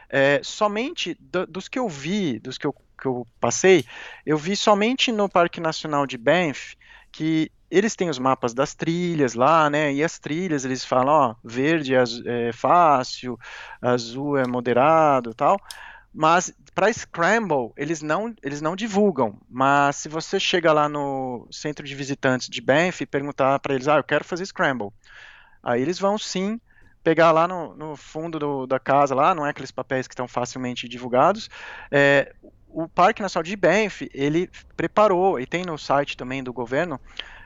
É, 0.09 0.41
somente 0.43 1.17
do, 1.19 1.47
dos 1.47 1.67
que 1.67 1.79
eu 1.79 1.89
vi, 1.89 2.39
dos 2.39 2.57
que 2.57 2.67
eu, 2.67 2.75
que 2.97 3.05
eu 3.05 3.25
passei, 3.39 3.85
eu 4.25 4.37
vi 4.37 4.55
somente 4.55 5.11
no 5.11 5.29
Parque 5.29 5.59
Nacional 5.59 6.05
de 6.05 6.17
Banff 6.17 6.75
que 7.11 7.51
eles 7.69 7.95
têm 7.95 8.09
os 8.09 8.19
mapas 8.19 8.53
das 8.53 8.73
trilhas 8.73 9.33
lá, 9.33 9.69
né? 9.69 9.93
E 9.93 10.03
as 10.03 10.17
trilhas 10.19 10.63
eles 10.63 10.85
falam, 10.85 11.13
ó, 11.13 11.35
verde 11.43 11.93
é, 11.95 12.51
fácil, 12.53 13.37
azul 13.81 14.37
é 14.37 14.47
moderado, 14.47 15.33
tal. 15.33 15.59
Mas 16.13 16.53
para 16.73 16.91
Scramble, 16.91 17.71
eles 17.75 18.01
não, 18.01 18.33
eles 18.41 18.61
não 18.61 18.75
divulgam. 18.75 19.39
Mas 19.49 19.97
se 19.97 20.09
você 20.09 20.39
chega 20.39 20.71
lá 20.71 20.87
no 20.87 21.47
centro 21.51 21.85
de 21.85 21.93
visitantes 21.93 22.47
de 22.47 22.61
Banff 22.61 23.03
e 23.03 23.05
perguntar 23.07 23.59
para 23.59 23.73
eles, 23.75 23.87
ah, 23.87 23.97
eu 23.97 24.03
quero 24.03 24.23
fazer 24.23 24.45
Scramble. 24.45 24.89
Aí 25.61 25.81
eles 25.81 25.99
vão 25.99 26.17
sim 26.17 26.59
pegar 27.03 27.31
lá 27.31 27.47
no, 27.47 27.75
no 27.75 27.95
fundo 27.95 28.39
do, 28.39 28.67
da 28.67 28.79
casa, 28.79 29.15
lá, 29.15 29.33
não 29.33 29.45
é 29.45 29.49
aqueles 29.51 29.71
papéis 29.71 30.07
que 30.07 30.13
estão 30.13 30.27
facilmente 30.27 30.87
divulgados. 30.87 31.49
É, 31.91 32.33
o 32.69 32.87
Parque 32.87 33.21
Nacional 33.21 33.43
de 33.43 33.55
Banff, 33.55 34.09
ele 34.13 34.49
preparou, 34.75 35.39
e 35.39 35.45
tem 35.45 35.63
no 35.63 35.77
site 35.77 36.17
também 36.17 36.43
do 36.43 36.53
governo, 36.53 36.99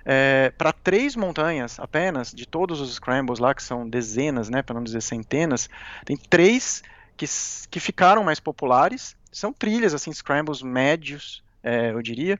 é, 0.03 0.51
para 0.57 0.73
três 0.73 1.15
montanhas 1.15 1.79
apenas, 1.79 2.31
de 2.31 2.45
todos 2.45 2.81
os 2.81 2.95
scrambles 2.95 3.39
lá, 3.39 3.53
que 3.53 3.63
são 3.63 3.87
dezenas, 3.87 4.49
né, 4.49 4.61
para 4.61 4.75
não 4.75 4.83
dizer 4.83 5.01
centenas, 5.01 5.69
tem 6.05 6.17
três 6.17 6.83
que, 7.15 7.25
que 7.69 7.79
ficaram 7.79 8.23
mais 8.23 8.39
populares. 8.39 9.15
São 9.31 9.53
trilhas, 9.53 9.93
assim, 9.93 10.11
scrambles 10.11 10.61
médios, 10.61 11.43
é, 11.63 11.91
eu 11.91 12.01
diria, 12.01 12.39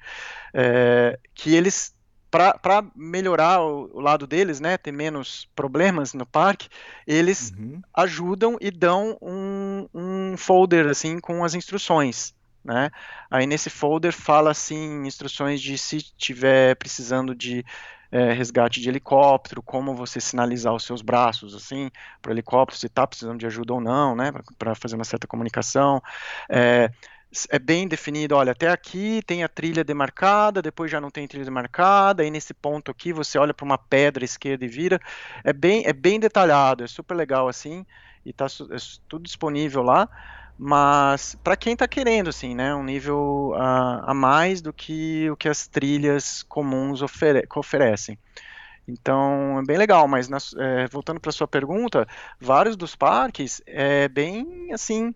é, 0.53 1.19
que 1.33 1.55
eles 1.55 1.93
para 2.31 2.85
melhorar 2.95 3.61
o, 3.61 3.91
o, 3.93 3.99
lado 3.99 4.25
deles, 4.25 4.61
né, 4.61 4.77
ter 4.77 4.93
menos 4.93 5.49
problemas 5.53 6.13
no 6.13 6.25
parque, 6.25 6.69
eles 7.05 7.51
uhum. 7.51 7.81
ajudam 7.93 8.57
e 8.61 8.71
dão 8.71 9.17
um, 9.21 9.87
um, 9.93 10.37
folder 10.37 10.87
assim 10.87 11.19
com 11.19 11.43
as 11.43 11.53
instruções, 11.53 12.33
né? 12.63 12.89
Aí 13.29 13.45
nesse 13.45 13.69
folder 13.69 14.13
fala 14.13 14.51
assim 14.51 15.05
instruções 15.05 15.61
de 15.61 15.77
se 15.77 16.01
tiver 16.17 16.75
precisando 16.75 17.33
de 17.35 17.65
é, 18.11 18.33
resgate 18.33 18.81
de 18.81 18.89
helicóptero, 18.89 19.63
como 19.63 19.95
você 19.95 20.19
sinalizar 20.19 20.73
os 20.73 20.83
seus 20.83 21.01
braços, 21.01 21.55
assim, 21.55 21.89
para 22.21 22.29
o 22.29 22.33
helicóptero, 22.33 22.77
se 22.77 22.87
está 22.87 23.07
precisando 23.07 23.39
de 23.39 23.45
ajuda 23.45 23.73
ou 23.73 23.79
não, 23.79 24.15
né, 24.15 24.31
para 24.59 24.75
fazer 24.75 24.95
uma 24.95 25.05
certa 25.05 25.27
comunicação. 25.27 26.01
É, 26.49 26.91
é 27.49 27.57
bem 27.57 27.87
definido, 27.87 28.35
olha, 28.35 28.51
até 28.51 28.67
aqui 28.67 29.21
tem 29.25 29.43
a 29.43 29.47
trilha 29.47 29.83
demarcada, 29.83 30.61
depois 30.61 30.91
já 30.91 30.99
não 30.99 31.09
tem 31.09 31.25
trilha 31.25 31.45
demarcada, 31.45 32.23
aí 32.23 32.29
nesse 32.29 32.53
ponto 32.53 32.91
aqui 32.91 33.13
você 33.13 33.37
olha 33.37 33.53
para 33.53 33.63
uma 33.65 33.77
pedra 33.77 34.25
esquerda 34.25 34.65
e 34.65 34.67
vira. 34.67 34.99
É 35.43 35.53
bem, 35.53 35.83
é 35.85 35.93
bem 35.93 36.19
detalhado, 36.19 36.83
é 36.83 36.87
super 36.87 37.15
legal 37.15 37.47
assim, 37.47 37.85
e 38.25 38.31
está 38.31 38.45
é 38.47 38.77
tudo 39.07 39.23
disponível 39.23 39.81
lá 39.81 40.09
mas 40.63 41.33
para 41.43 41.57
quem 41.57 41.73
está 41.73 41.87
querendo, 41.87 42.29
assim, 42.29 42.53
né, 42.53 42.75
um 42.75 42.83
nível 42.83 43.51
uh, 43.55 44.03
a 44.05 44.13
mais 44.13 44.61
do 44.61 44.71
que 44.71 45.27
o 45.31 45.35
que 45.35 45.49
as 45.49 45.67
trilhas 45.67 46.43
comuns 46.43 47.01
ofere 47.01 47.47
oferecem. 47.55 48.15
Então 48.87 49.57
é 49.57 49.65
bem 49.65 49.75
legal, 49.75 50.07
mas 50.07 50.29
é, 50.55 50.87
voltando 50.87 51.19
para 51.19 51.31
sua 51.31 51.47
pergunta, 51.47 52.07
vários 52.39 52.75
dos 52.75 52.95
parques 52.95 53.59
é 53.65 54.07
bem 54.07 54.71
assim 54.71 55.15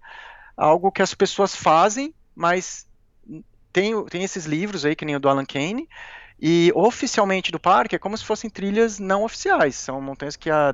algo 0.57 0.91
que 0.91 1.03
as 1.03 1.13
pessoas 1.13 1.55
fazem, 1.55 2.11
mas 2.35 2.87
tem, 3.71 4.03
tem 4.05 4.23
esses 4.23 4.47
livros 4.47 4.83
aí 4.83 4.95
que 4.95 5.05
nem 5.05 5.15
o 5.15 5.19
do 5.19 5.29
Alan 5.29 5.45
Kane 5.45 5.87
e 6.41 6.71
oficialmente 6.73 7.51
do 7.51 7.59
parque 7.59 7.95
é 7.95 7.99
como 7.99 8.17
se 8.17 8.25
fossem 8.25 8.49
trilhas 8.49 8.97
não 8.97 9.23
oficiais, 9.23 9.75
são 9.75 10.01
montanhas 10.01 10.35
que 10.35 10.49
há 10.49 10.73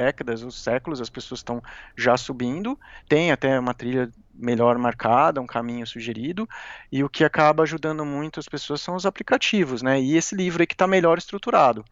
décadas 0.00 0.42
ou 0.42 0.50
séculos 0.50 1.00
as 1.00 1.10
pessoas 1.10 1.40
estão 1.40 1.62
já 1.94 2.16
subindo, 2.16 2.78
tem 3.06 3.30
até 3.30 3.58
uma 3.58 3.74
trilha 3.74 4.10
melhor 4.34 4.78
marcada, 4.78 5.40
um 5.40 5.46
caminho 5.46 5.86
sugerido, 5.86 6.48
e 6.90 7.04
o 7.04 7.08
que 7.08 7.22
acaba 7.22 7.62
ajudando 7.62 8.04
muito 8.06 8.40
as 8.40 8.48
pessoas 8.48 8.80
são 8.80 8.94
os 8.94 9.04
aplicativos, 9.04 9.82
né? 9.82 10.00
E 10.00 10.16
esse 10.16 10.34
livro 10.34 10.62
aí 10.62 10.66
que 10.66 10.74
está 10.74 10.86
melhor 10.86 11.18
estruturado. 11.18 11.84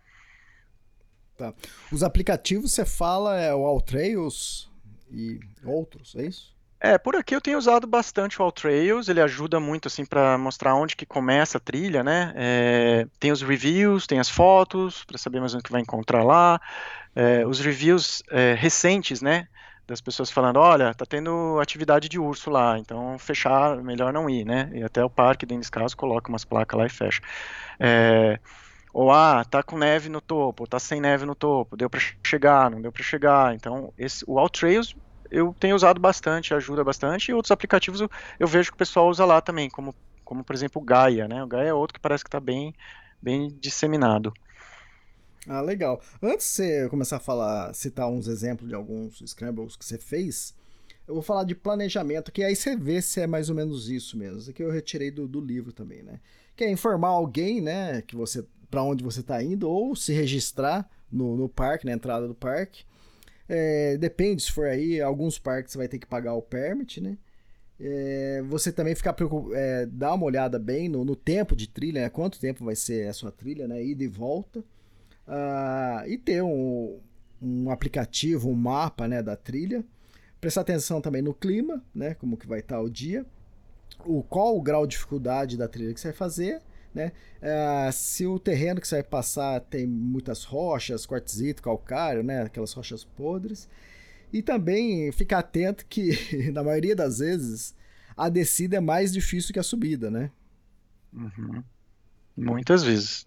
Tá. 1.37 1.53
Os 1.93 2.03
aplicativos 2.03 2.73
você 2.73 2.85
fala 2.85 3.39
é 3.39 3.55
o 3.55 3.67
Alltrails 3.67 4.71
e 5.11 5.39
outros, 5.63 6.17
é 6.17 6.25
isso? 6.25 6.58
É, 6.81 6.97
por 6.97 7.17
aqui 7.17 7.35
eu 7.35 7.41
tenho 7.41 7.59
usado 7.59 7.89
bastante 7.89 8.41
o 8.41 8.45
Alltrails, 8.45 9.09
ele 9.09 9.21
ajuda 9.21 9.59
muito 9.59 9.89
assim 9.89 10.07
para 10.07 10.39
mostrar 10.39 10.77
onde 10.77 10.95
que 10.95 11.05
começa 11.05 11.59
a 11.59 11.61
trilha, 11.61 12.05
né? 12.05 12.33
É, 12.37 13.07
tem 13.19 13.33
os 13.33 13.43
reviews, 13.43 14.07
tem 14.07 14.21
as 14.21 14.29
fotos 14.29 15.05
para 15.05 15.19
saber 15.19 15.41
mais 15.41 15.53
ou 15.53 15.57
menos 15.57 15.65
o 15.65 15.67
que 15.67 15.73
vai 15.73 15.81
encontrar 15.81 16.23
lá. 16.23 16.61
É, 17.17 17.45
os 17.45 17.59
reviews 17.59 18.23
é, 18.31 18.55
recentes, 18.55 19.21
né? 19.21 19.49
Das 19.89 20.01
pessoas 20.01 20.31
falando, 20.31 20.59
olha, 20.59 20.95
tá 20.95 21.05
tendo 21.05 21.59
atividade 21.61 22.09
de 22.09 22.19
urso 22.19 22.51
lá, 22.51 22.79
então 22.79 23.19
fechar, 23.19 23.77
melhor 23.83 24.13
não 24.13 24.31
ir, 24.31 24.45
né? 24.45 24.71
E 24.73 24.85
até 24.85 25.03
o 25.05 25.11
parque, 25.11 25.47
nesse 25.47 25.71
caso, 25.71 25.97
coloca 25.97 26.29
umas 26.29 26.45
placas 26.45 26.79
lá 26.79 26.87
e 26.87 26.91
fecha. 26.91 27.21
É, 27.81 28.39
ou 28.93 29.11
ah, 29.11 29.45
tá 29.45 29.63
com 29.65 29.77
neve 29.79 30.09
no 30.09 30.21
topo, 30.21 30.67
tá 30.67 30.79
sem 30.79 31.01
neve 31.01 31.25
no 31.25 31.35
topo, 31.35 31.77
deu 31.77 31.91
para 31.91 32.01
chegar, 32.25 32.71
não 32.71 32.81
deu 32.81 32.93
para 32.93 33.03
chegar. 33.03 33.55
Então, 33.55 33.93
esse, 33.99 34.25
o 34.29 34.39
Alltrails 34.39 34.95
eu 35.31 35.55
tenho 35.59 35.77
usado 35.77 36.01
bastante, 36.01 36.55
ajuda 36.55 36.85
bastante, 36.85 37.31
e 37.31 37.35
outros 37.35 37.51
aplicativos 37.51 38.01
eu, 38.01 38.11
eu 38.39 38.47
vejo 38.47 38.71
que 38.71 38.75
o 38.75 38.79
pessoal 38.79 39.09
usa 39.09 39.25
lá 39.25 39.41
também, 39.41 39.69
como, 39.69 39.95
como 40.25 40.45
por 40.45 40.55
exemplo 40.55 40.81
o 40.81 40.85
Gaia, 40.85 41.29
né? 41.29 41.43
O 41.43 41.47
Gaia 41.47 41.69
é 41.69 41.75
outro 41.75 41.95
que 41.95 42.01
parece 42.01 42.25
que 42.25 42.29
está 42.29 42.41
bem, 42.41 42.75
bem 43.21 43.57
disseminado. 43.61 44.33
Ah, 45.47 45.61
legal. 45.61 46.01
Antes 46.23 46.47
de 46.47 46.53
você 46.53 46.89
começar 46.89 47.17
a 47.17 47.21
falar, 47.21 47.75
citar 47.75 48.09
uns 48.09 48.29
exemplos 48.29 48.69
de 48.69 48.75
alguns 48.75 49.23
scrambles 49.27 49.77
que 49.77 49.85
você 49.85 49.97
fez, 49.97 50.55
eu 51.07 51.15
vou 51.15 51.23
falar 51.23 51.45
de 51.45 51.55
planejamento, 51.55 52.31
que 52.31 52.45
aí 52.45 52.55
você 52.55 52.77
vê 52.77 53.01
se 53.01 53.21
é 53.21 53.27
mais 53.27 53.49
ou 53.49 53.57
menos 53.57 53.89
isso 53.89 54.17
mesmo. 54.19 54.39
Isso 54.39 54.51
aqui 54.51 54.63
eu 54.63 54.71
retirei 54.71 55.11
do, 55.11 55.27
do 55.27 55.41
livro 55.41 55.73
também, 55.73 56.03
né? 56.03 56.21
Que 56.55 56.65
é 56.65 56.71
informar 56.71 57.09
alguém, 57.09 57.63
né, 57.63 58.03
que 58.03 58.15
você 58.15 58.45
para 58.71 58.83
onde 58.83 59.03
você 59.03 59.21
está 59.21 59.43
indo, 59.43 59.69
ou 59.69 59.97
se 59.97 60.13
registrar 60.13 60.89
no, 61.11 61.37
no 61.37 61.49
parque, 61.49 61.87
na 61.87 61.93
entrada 61.93 62.29
do 62.29 62.35
parque, 62.35 62.85
é, 63.49 63.97
depende, 63.97 64.43
se 64.43 64.53
for 64.53 64.67
aí, 64.67 65.01
alguns 65.01 65.39
parques 65.39 65.75
vai 65.75 65.89
ter 65.89 65.99
que 65.99 66.07
pagar 66.07 66.35
o 66.35 66.43
permit, 66.43 67.01
né? 67.01 67.17
É, 67.81 68.43
você 68.49 68.73
também 68.73 68.95
ficar 68.95 69.15
é, 69.55 69.87
dar 69.87 70.15
uma 70.15 70.27
olhada 70.27 70.59
bem 70.59 70.89
no, 70.89 71.05
no 71.05 71.15
tempo 71.15 71.55
de 71.55 71.69
trilha, 71.69 72.03
né? 72.03 72.09
quanto 72.11 72.41
tempo 72.41 72.65
vai 72.65 72.75
ser 72.75 73.09
a 73.09 73.13
sua 73.13 73.31
trilha, 73.31 73.69
né? 73.69 73.83
ida 73.83 74.03
e 74.03 74.09
volta, 74.09 74.59
uh, 74.61 76.09
e 76.09 76.19
ter 76.19 76.43
um, 76.43 76.99
um 77.41 77.71
aplicativo, 77.71 78.51
um 78.51 78.55
mapa 78.55 79.07
né, 79.07 79.23
da 79.23 79.37
trilha, 79.37 79.85
prestar 80.41 80.63
atenção 80.63 81.01
também 81.01 81.23
no 81.23 81.33
clima, 81.33 81.81
né? 81.95 82.15
como 82.15 82.37
que 82.37 82.49
vai 82.49 82.59
estar 82.59 82.81
o 82.81 82.91
dia, 82.91 83.25
o 84.05 84.25
qual 84.25 84.57
o 84.57 84.63
grau 84.63 84.85
de 84.85 84.97
dificuldade 84.97 85.57
da 85.57 85.69
trilha 85.69 85.95
que 85.95 86.01
você 86.01 86.09
vai 86.09 86.17
fazer, 86.17 86.61
né? 86.95 87.13
Uh, 87.41 87.93
se 87.93 88.27
o 88.27 88.39
terreno 88.39 88.81
que 88.81 88.89
você 88.89 88.97
vai 88.97 89.05
passar 89.05 89.61
tem 89.61 89.87
muitas 89.87 90.45
rochas, 90.45 91.07
quartzito, 91.07 91.63
calcário, 91.63 92.23
né? 92.23 92.43
aquelas 92.43 92.73
rochas 92.73 93.05
podres. 93.05 93.69
E 94.33 94.43
também 94.43 95.11
ficar 95.13 95.39
atento 95.39 95.87
que, 95.87 96.13
na 96.53 96.63
maioria 96.63 96.95
das 96.95 97.19
vezes, 97.19 97.75
a 98.17 98.29
descida 98.29 98.77
é 98.77 98.81
mais 98.81 99.13
difícil 99.13 99.53
que 99.53 99.59
a 99.59 99.63
subida, 99.63 100.11
né? 100.11 100.31
Uhum. 101.13 101.63
Muitas 102.37 102.83
vezes. 102.83 103.27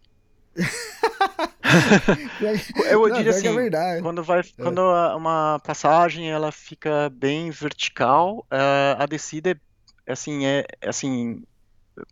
eu 2.89 3.07
Não, 3.07 3.15
diria 3.15 3.31
assim, 3.31 3.47
é 3.47 4.01
quando 4.01 4.23
vai, 4.23 4.41
é. 4.41 4.43
quando 4.57 4.81
uma 5.15 5.59
passagem 5.63 6.29
ela 6.29 6.51
fica 6.51 7.09
bem 7.09 7.49
vertical, 7.51 8.45
uh, 8.51 8.99
a 8.99 9.05
descida 9.05 9.51
é, 9.51 10.11
assim 10.11 10.45
é 10.45 10.65
assim 10.85 11.41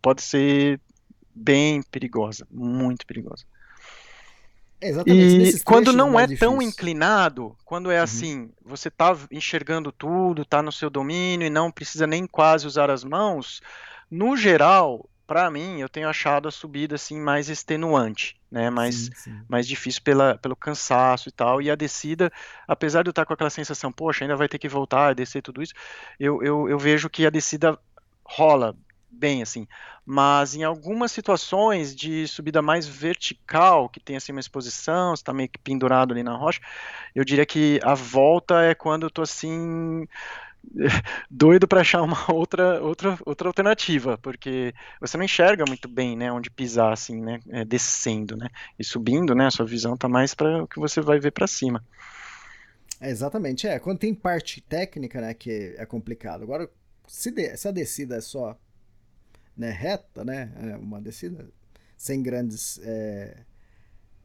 pode 0.01 0.21
ser 0.21 0.79
bem 1.39 1.81
perigosa, 1.81 2.45
muito 2.51 3.05
perigosa. 3.05 3.45
Exatamente. 4.81 5.57
E 5.57 5.59
quando 5.61 5.91
não 5.91 6.17
é 6.19 6.25
difícil. 6.25 6.47
tão 6.47 6.61
inclinado, 6.61 7.55
quando 7.65 7.91
é 7.91 7.97
uhum. 7.97 8.03
assim, 8.03 8.49
você 8.63 8.87
está 8.87 9.15
enxergando 9.31 9.91
tudo, 9.91 10.43
está 10.43 10.61
no 10.61 10.71
seu 10.71 10.89
domínio 10.89 11.45
e 11.45 11.49
não 11.49 11.71
precisa 11.71 12.07
nem 12.07 12.25
quase 12.25 12.65
usar 12.65 12.89
as 12.89 13.03
mãos, 13.03 13.61
no 14.09 14.37
geral, 14.37 15.09
para 15.27 15.51
mim, 15.51 15.79
eu 15.79 15.89
tenho 15.89 16.07
achado 16.07 16.47
a 16.47 16.51
subida 16.51 16.95
assim 16.95 17.19
mais 17.19 17.49
extenuante, 17.49 18.35
né? 18.49 18.69
Mais, 18.69 18.95
sim, 18.95 19.11
sim. 19.15 19.41
mais 19.47 19.67
difícil 19.67 20.01
pela, 20.01 20.37
pelo 20.37 20.55
cansaço 20.55 21.29
e 21.29 21.31
tal. 21.31 21.61
E 21.61 21.69
a 21.69 21.75
descida, 21.75 22.31
apesar 22.67 23.03
de 23.03 23.09
eu 23.09 23.11
estar 23.11 23.25
com 23.25 23.33
aquela 23.33 23.49
sensação, 23.49 23.91
poxa, 23.91 24.23
ainda 24.23 24.35
vai 24.35 24.47
ter 24.47 24.57
que 24.57 24.69
voltar, 24.69 25.13
descer 25.13 25.41
tudo 25.41 25.61
isso, 25.61 25.73
eu, 26.19 26.41
eu, 26.41 26.69
eu 26.69 26.79
vejo 26.79 27.09
que 27.09 27.25
a 27.25 27.29
descida 27.29 27.77
rola 28.23 28.75
bem, 29.11 29.41
assim. 29.41 29.67
Mas 30.05 30.55
em 30.55 30.63
algumas 30.63 31.11
situações 31.11 31.95
de 31.95 32.27
subida 32.27 32.61
mais 32.61 32.87
vertical, 32.87 33.89
que 33.89 33.99
tem 33.99 34.15
assim 34.15 34.31
uma 34.31 34.39
exposição, 34.39 35.13
está 35.13 35.33
meio 35.33 35.49
que 35.49 35.59
pendurado 35.59 36.13
ali 36.13 36.23
na 36.23 36.35
rocha, 36.35 36.61
eu 37.13 37.23
diria 37.23 37.45
que 37.45 37.79
a 37.83 37.93
volta 37.93 38.61
é 38.61 38.73
quando 38.73 39.03
eu 39.03 39.11
tô 39.11 39.21
assim 39.21 40.07
doido 41.29 41.67
para 41.67 41.81
achar 41.81 42.01
uma 42.01 42.17
outra, 42.31 42.81
outra, 42.81 43.17
outra 43.25 43.47
alternativa, 43.47 44.17
porque 44.17 44.73
você 44.99 45.17
não 45.17 45.23
enxerga 45.23 45.63
muito 45.67 45.87
bem, 45.87 46.15
né, 46.15 46.31
onde 46.31 46.49
pisar 46.49 46.93
assim, 46.93 47.21
né, 47.21 47.39
é, 47.49 47.65
descendo, 47.65 48.35
né, 48.35 48.49
e 48.77 48.83
subindo, 48.83 49.33
né, 49.33 49.47
a 49.47 49.51
sua 49.51 49.65
visão 49.65 49.97
tá 49.97 50.07
mais 50.07 50.33
para 50.33 50.63
o 50.63 50.67
que 50.67 50.79
você 50.79 51.01
vai 51.01 51.19
ver 51.19 51.31
para 51.31 51.47
cima. 51.47 51.83
É, 53.01 53.09
exatamente, 53.09 53.67
é, 53.67 53.79
quando 53.79 53.99
tem 53.99 54.13
parte 54.13 54.61
técnica, 54.61 55.21
né, 55.21 55.33
que 55.33 55.75
é 55.77 55.85
complicado. 55.85 56.43
Agora, 56.43 56.69
se, 57.07 57.31
de, 57.31 57.55
se 57.55 57.67
a 57.67 57.71
descida 57.71 58.17
é 58.17 58.21
só 58.21 58.57
né, 59.59 59.69
reta, 59.71 60.23
né, 60.23 60.51
é 60.55 60.77
uma 60.77 61.01
descida 61.01 61.45
sem 61.97 62.23
grandes 62.23 62.79
é, 62.81 63.37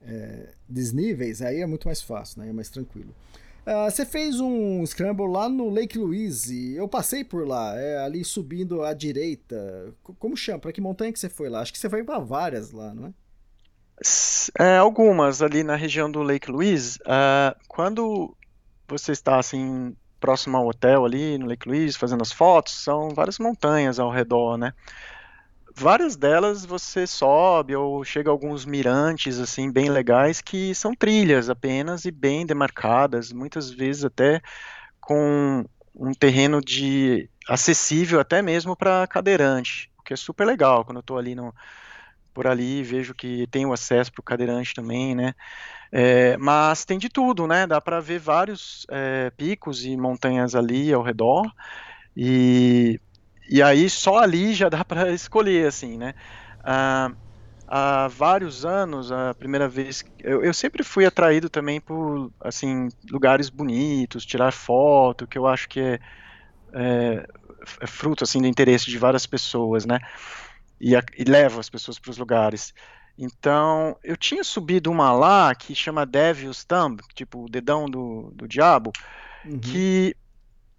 é, 0.01 0.49
desníveis, 0.69 1.43
aí 1.43 1.61
é 1.61 1.67
muito 1.67 1.89
mais 1.89 2.01
fácil, 2.01 2.41
né, 2.41 2.49
é 2.49 2.53
mais 2.53 2.71
tranquilo. 2.71 3.13
Uh, 3.67 3.91
você 3.91 4.05
fez 4.05 4.41
um 4.41 4.85
scramble 4.87 5.27
lá 5.27 5.49
no 5.49 5.71
Lake 5.71 5.99
Louise, 5.99 6.75
eu 6.75 6.87
passei 6.87 7.25
por 7.25 7.49
lá, 7.49 7.75
é, 7.77 7.99
ali 7.99 8.23
subindo 8.23 8.83
à 8.83 8.93
direita. 8.93 9.93
Como 10.19 10.37
chama? 10.37 10.59
Para 10.59 10.73
que 10.73 10.83
montanha 10.83 11.11
que 11.11 11.19
você 11.19 11.31
foi 11.31 11.49
lá? 11.49 11.61
Acho 11.63 11.73
que 11.73 11.79
você 11.79 11.89
foi 11.89 12.05
para 12.05 12.19
várias 12.19 12.73
lá, 12.73 12.93
não 12.93 13.07
é? 13.07 13.13
é? 14.59 14.77
algumas 14.77 15.41
ali 15.41 15.65
na 15.65 15.77
região 15.77 16.11
do 16.11 16.23
Lake 16.23 16.51
Louise. 16.51 16.99
Uh, 17.01 17.59
quando 17.67 18.37
você 18.87 19.13
está 19.13 19.39
assim 19.39 19.97
próximo 20.21 20.59
ao 20.59 20.67
hotel 20.67 21.05
ali 21.05 21.39
no 21.39 21.47
Lake 21.47 21.67
Louise, 21.67 21.97
fazendo 21.97 22.23
as 22.23 22.33
fotos, 22.33 22.75
são 22.83 23.11
várias 23.11 23.39
montanhas 23.39 23.99
ao 23.99 24.11
redor, 24.11 24.57
né? 24.57 24.73
Várias 25.75 26.17
delas 26.17 26.65
você 26.65 27.07
sobe 27.07 27.75
ou 27.75 28.05
chega 28.05 28.31
a 28.31 28.33
alguns 28.33 28.65
mirantes 28.65 29.39
assim 29.39 29.71
bem 29.71 29.91
legais 29.91 30.41
que 30.41 30.75
são 30.75 30.95
trilhas 30.95 31.51
apenas 31.51 32.05
e 32.05 32.11
bem 32.11 32.47
demarcadas, 32.47 33.33
muitas 33.33 33.71
vezes 33.71 34.05
até 34.05 34.41
com 35.01 35.65
um 35.95 36.13
terreno 36.13 36.61
de 36.61 37.29
acessível 37.49 38.21
até 38.21 38.41
mesmo 38.41 38.77
para 38.77 39.07
cadeirante, 39.07 39.91
o 39.99 40.03
que 40.03 40.15
é 40.15 40.17
super 40.17 40.47
legal 40.47 40.85
quando 40.85 40.99
eu 40.99 41.03
estou 41.03 41.19
ali 41.19 41.35
no, 41.35 41.53
por 42.33 42.47
ali 42.47 42.83
vejo 42.83 43.15
que 43.15 43.47
tem 43.49 43.67
o 43.67 43.73
acesso 43.73 44.13
para 44.13 44.21
o 44.21 44.25
cadeirante 44.25 44.75
também, 44.75 45.15
né? 45.15 45.35
É, 45.93 46.37
mas 46.37 46.85
tem 46.85 46.99
de 46.99 47.09
tudo, 47.09 47.47
né? 47.47 47.67
Dá 47.67 47.81
para 47.81 48.01
ver 48.01 48.19
vários 48.19 48.85
é, 48.91 49.31
picos 49.37 49.85
e 49.85 49.97
montanhas 49.97 50.57
ali 50.57 50.93
ao 50.93 51.03
redor 51.03 51.49
e 52.17 53.01
e 53.49 53.63
aí 53.63 53.89
só 53.89 54.19
ali 54.19 54.55
já 54.55 54.69
dá 54.69 54.85
para 54.85 55.13
escolher, 55.13 55.67
assim, 55.67 55.97
né? 55.97 56.15
Ah, 56.63 57.13
há 57.67 58.09
vários 58.09 58.65
anos, 58.65 59.11
a 59.11 59.35
primeira 59.35 59.69
vez, 59.69 60.05
eu, 60.21 60.43
eu, 60.43 60.55
sempre 60.55 60.83
fui 60.83 61.05
atraído 61.05 61.49
também 61.49 61.81
por, 61.81 62.31
assim, 62.41 62.89
lugares 63.11 63.49
bonitos, 63.51 64.25
tirar 64.25 64.53
foto, 64.53 65.27
que 65.27 65.39
eu 65.39 65.47
acho 65.47 65.69
que 65.69 65.81
é, 65.81 66.01
é, 66.73 67.27
é 67.81 67.87
fruto, 67.87 68.25
assim, 68.25 68.41
do 68.41 68.47
interesse 68.47 68.87
de 68.87 68.99
várias 68.99 69.27
pessoas, 69.27 69.85
né? 69.85 69.99
E, 70.81 70.95
a, 70.95 71.03
e 71.17 71.25
leva 71.25 71.61
as 71.61 71.71
pessoas 71.71 71.99
para 71.99 72.11
os 72.11 72.19
lugares. 72.19 72.75
Então, 73.17 73.97
eu 74.03 74.17
tinha 74.17 74.43
subido 74.43 74.91
uma 74.91 75.13
lá 75.13 75.55
que 75.55 75.75
chama 75.75 76.05
Devil's 76.05 76.65
Thumb, 76.65 77.01
tipo 77.15 77.45
o 77.45 77.49
dedão 77.49 77.87
do, 77.87 78.33
do 78.35 78.49
diabo, 78.49 78.93
uhum. 79.45 79.59
que 79.59 80.17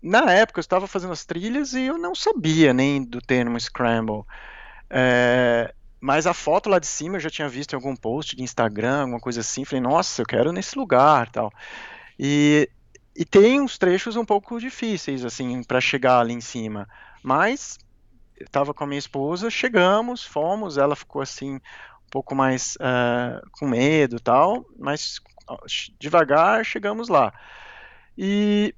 na 0.05 0.31
época 0.31 0.59
eu 0.59 0.61
estava 0.61 0.85
fazendo 0.85 1.13
as 1.13 1.25
trilhas 1.25 1.73
e 1.73 1.85
eu 1.85 1.97
não 1.97 2.13
sabia 2.13 2.71
nem 2.71 3.03
do 3.03 3.19
termo 3.19 3.59
scramble. 3.59 4.23
É, 4.87 5.73
mas 5.99 6.27
a 6.27 6.33
foto 6.33 6.69
lá 6.69 6.77
de 6.77 6.85
cima 6.85 7.15
eu 7.15 7.19
já 7.19 7.29
tinha 7.31 7.49
visto 7.49 7.73
em 7.73 7.75
algum 7.75 7.95
post 7.95 8.35
de 8.35 8.43
Instagram, 8.43 9.01
alguma 9.01 9.19
coisa 9.19 9.41
assim. 9.41 9.65
Falei, 9.65 9.81
nossa, 9.81 10.21
eu 10.21 10.25
quero 10.27 10.51
nesse 10.51 10.77
lugar, 10.77 11.31
tal. 11.31 11.51
E, 12.19 12.69
e 13.15 13.25
tem 13.25 13.59
uns 13.59 13.79
trechos 13.79 14.15
um 14.15 14.23
pouco 14.23 14.59
difíceis, 14.59 15.25
assim, 15.25 15.63
para 15.63 15.81
chegar 15.81 16.19
ali 16.19 16.33
em 16.33 16.41
cima. 16.41 16.87
Mas 17.23 17.79
eu 18.39 18.45
estava 18.45 18.75
com 18.75 18.83
a 18.83 18.87
minha 18.87 18.99
esposa, 18.99 19.49
chegamos, 19.49 20.23
fomos. 20.23 20.77
Ela 20.77 20.95
ficou 20.95 21.23
assim 21.23 21.55
um 21.55 22.09
pouco 22.11 22.35
mais 22.35 22.75
uh, 22.75 23.41
com 23.53 23.67
medo, 23.67 24.19
tal. 24.19 24.63
Mas 24.77 25.19
devagar 25.99 26.63
chegamos 26.63 27.09
lá. 27.09 27.33
E 28.15 28.75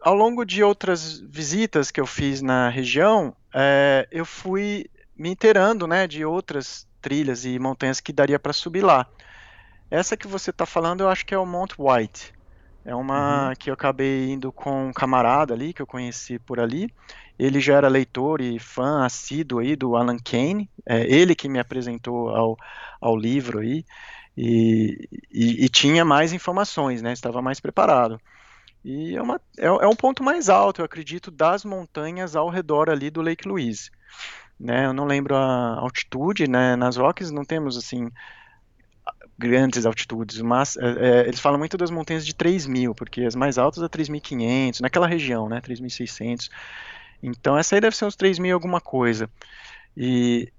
ao 0.00 0.14
longo 0.14 0.44
de 0.44 0.62
outras 0.62 1.20
visitas 1.20 1.90
que 1.90 2.00
eu 2.00 2.06
fiz 2.06 2.40
na 2.40 2.68
região, 2.68 3.34
é, 3.54 4.08
eu 4.10 4.24
fui 4.24 4.86
me 5.16 5.28
inteirando, 5.28 5.86
né, 5.86 6.06
de 6.06 6.24
outras 6.24 6.86
trilhas 7.00 7.44
e 7.44 7.58
montanhas 7.58 8.00
que 8.00 8.12
daria 8.12 8.38
para 8.38 8.52
subir 8.52 8.82
lá. 8.82 9.06
Essa 9.90 10.16
que 10.16 10.26
você 10.26 10.50
está 10.50 10.64
falando, 10.64 11.02
eu 11.02 11.08
acho 11.08 11.26
que 11.26 11.34
é 11.34 11.38
o 11.38 11.46
Mount 11.46 11.72
White. 11.78 12.32
É 12.84 12.94
uma 12.94 13.48
uhum. 13.48 13.54
que 13.58 13.68
eu 13.68 13.74
acabei 13.74 14.30
indo 14.30 14.50
com 14.50 14.88
um 14.88 14.92
camarada 14.92 15.52
ali, 15.52 15.72
que 15.72 15.82
eu 15.82 15.86
conheci 15.86 16.38
por 16.38 16.58
ali. 16.58 16.92
Ele 17.38 17.60
já 17.60 17.76
era 17.76 17.88
leitor 17.88 18.40
e 18.40 18.58
fã 18.58 19.04
assíduo 19.04 19.58
aí 19.58 19.76
do 19.76 19.96
Alan 19.96 20.18
Kane. 20.18 20.70
É 20.86 21.02
ele 21.02 21.34
que 21.34 21.48
me 21.48 21.58
apresentou 21.58 22.30
ao, 22.30 22.56
ao 23.00 23.16
livro 23.16 23.58
aí. 23.58 23.84
E, 24.36 25.08
e, 25.30 25.64
e 25.64 25.68
tinha 25.68 26.04
mais 26.04 26.32
informações, 26.32 27.02
né? 27.02 27.12
Estava 27.12 27.42
mais 27.42 27.60
preparado. 27.60 28.20
E 28.84 29.16
é, 29.16 29.22
uma, 29.22 29.40
é, 29.58 29.66
é 29.66 29.86
um 29.86 29.96
ponto 29.96 30.22
mais 30.22 30.48
alto, 30.48 30.80
eu 30.80 30.84
acredito, 30.84 31.30
das 31.30 31.64
montanhas 31.64 32.34
ao 32.34 32.48
redor 32.48 32.88
ali 32.88 33.10
do 33.10 33.20
Lake 33.20 33.46
Louise 33.46 33.90
né? 34.60 34.84
Eu 34.84 34.92
não 34.92 35.06
lembro 35.06 35.34
a 35.34 35.78
altitude, 35.80 36.46
né? 36.46 36.76
Nas 36.76 36.96
Rockies 36.96 37.30
não 37.30 37.44
temos 37.44 37.78
assim 37.78 38.10
grandes 39.38 39.86
altitudes, 39.86 40.42
mas 40.42 40.76
é, 40.76 40.82
é, 40.82 41.20
eles 41.26 41.40
falam 41.40 41.58
muito 41.58 41.78
das 41.78 41.90
montanhas 41.90 42.26
de 42.26 42.34
3 42.34 42.66
mil, 42.66 42.94
porque 42.94 43.22
as 43.22 43.34
mais 43.34 43.56
altas 43.56 43.82
é 43.82 43.88
3.500, 43.88 44.80
naquela 44.80 45.06
região, 45.06 45.48
né? 45.48 45.62
3.600. 45.62 46.50
Então 47.22 47.56
essa 47.56 47.74
aí 47.74 47.80
deve 47.80 47.96
ser 47.96 48.04
uns 48.04 48.16
3 48.16 48.38
mil 48.38 48.54
alguma 48.54 48.82
coisa. 48.82 49.30
E 49.96 50.52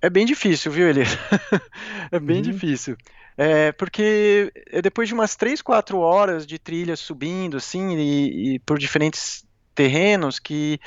é 0.00 0.08
bem 0.08 0.24
difícil, 0.24 0.70
viu, 0.70 0.88
Eli? 0.88 1.02
é 2.12 2.20
bem 2.20 2.36
uhum. 2.36 2.42
difícil. 2.42 2.96
É, 3.36 3.72
porque 3.72 4.52
é 4.66 4.82
depois 4.82 5.08
de 5.08 5.14
umas 5.14 5.36
3, 5.36 5.62
4 5.62 5.98
horas 5.98 6.46
de 6.46 6.58
trilha 6.58 6.96
subindo, 6.96 7.56
assim, 7.56 7.96
e, 7.96 8.54
e 8.54 8.58
por 8.60 8.78
diferentes 8.78 9.46
terrenos, 9.74 10.38
que 10.38 10.78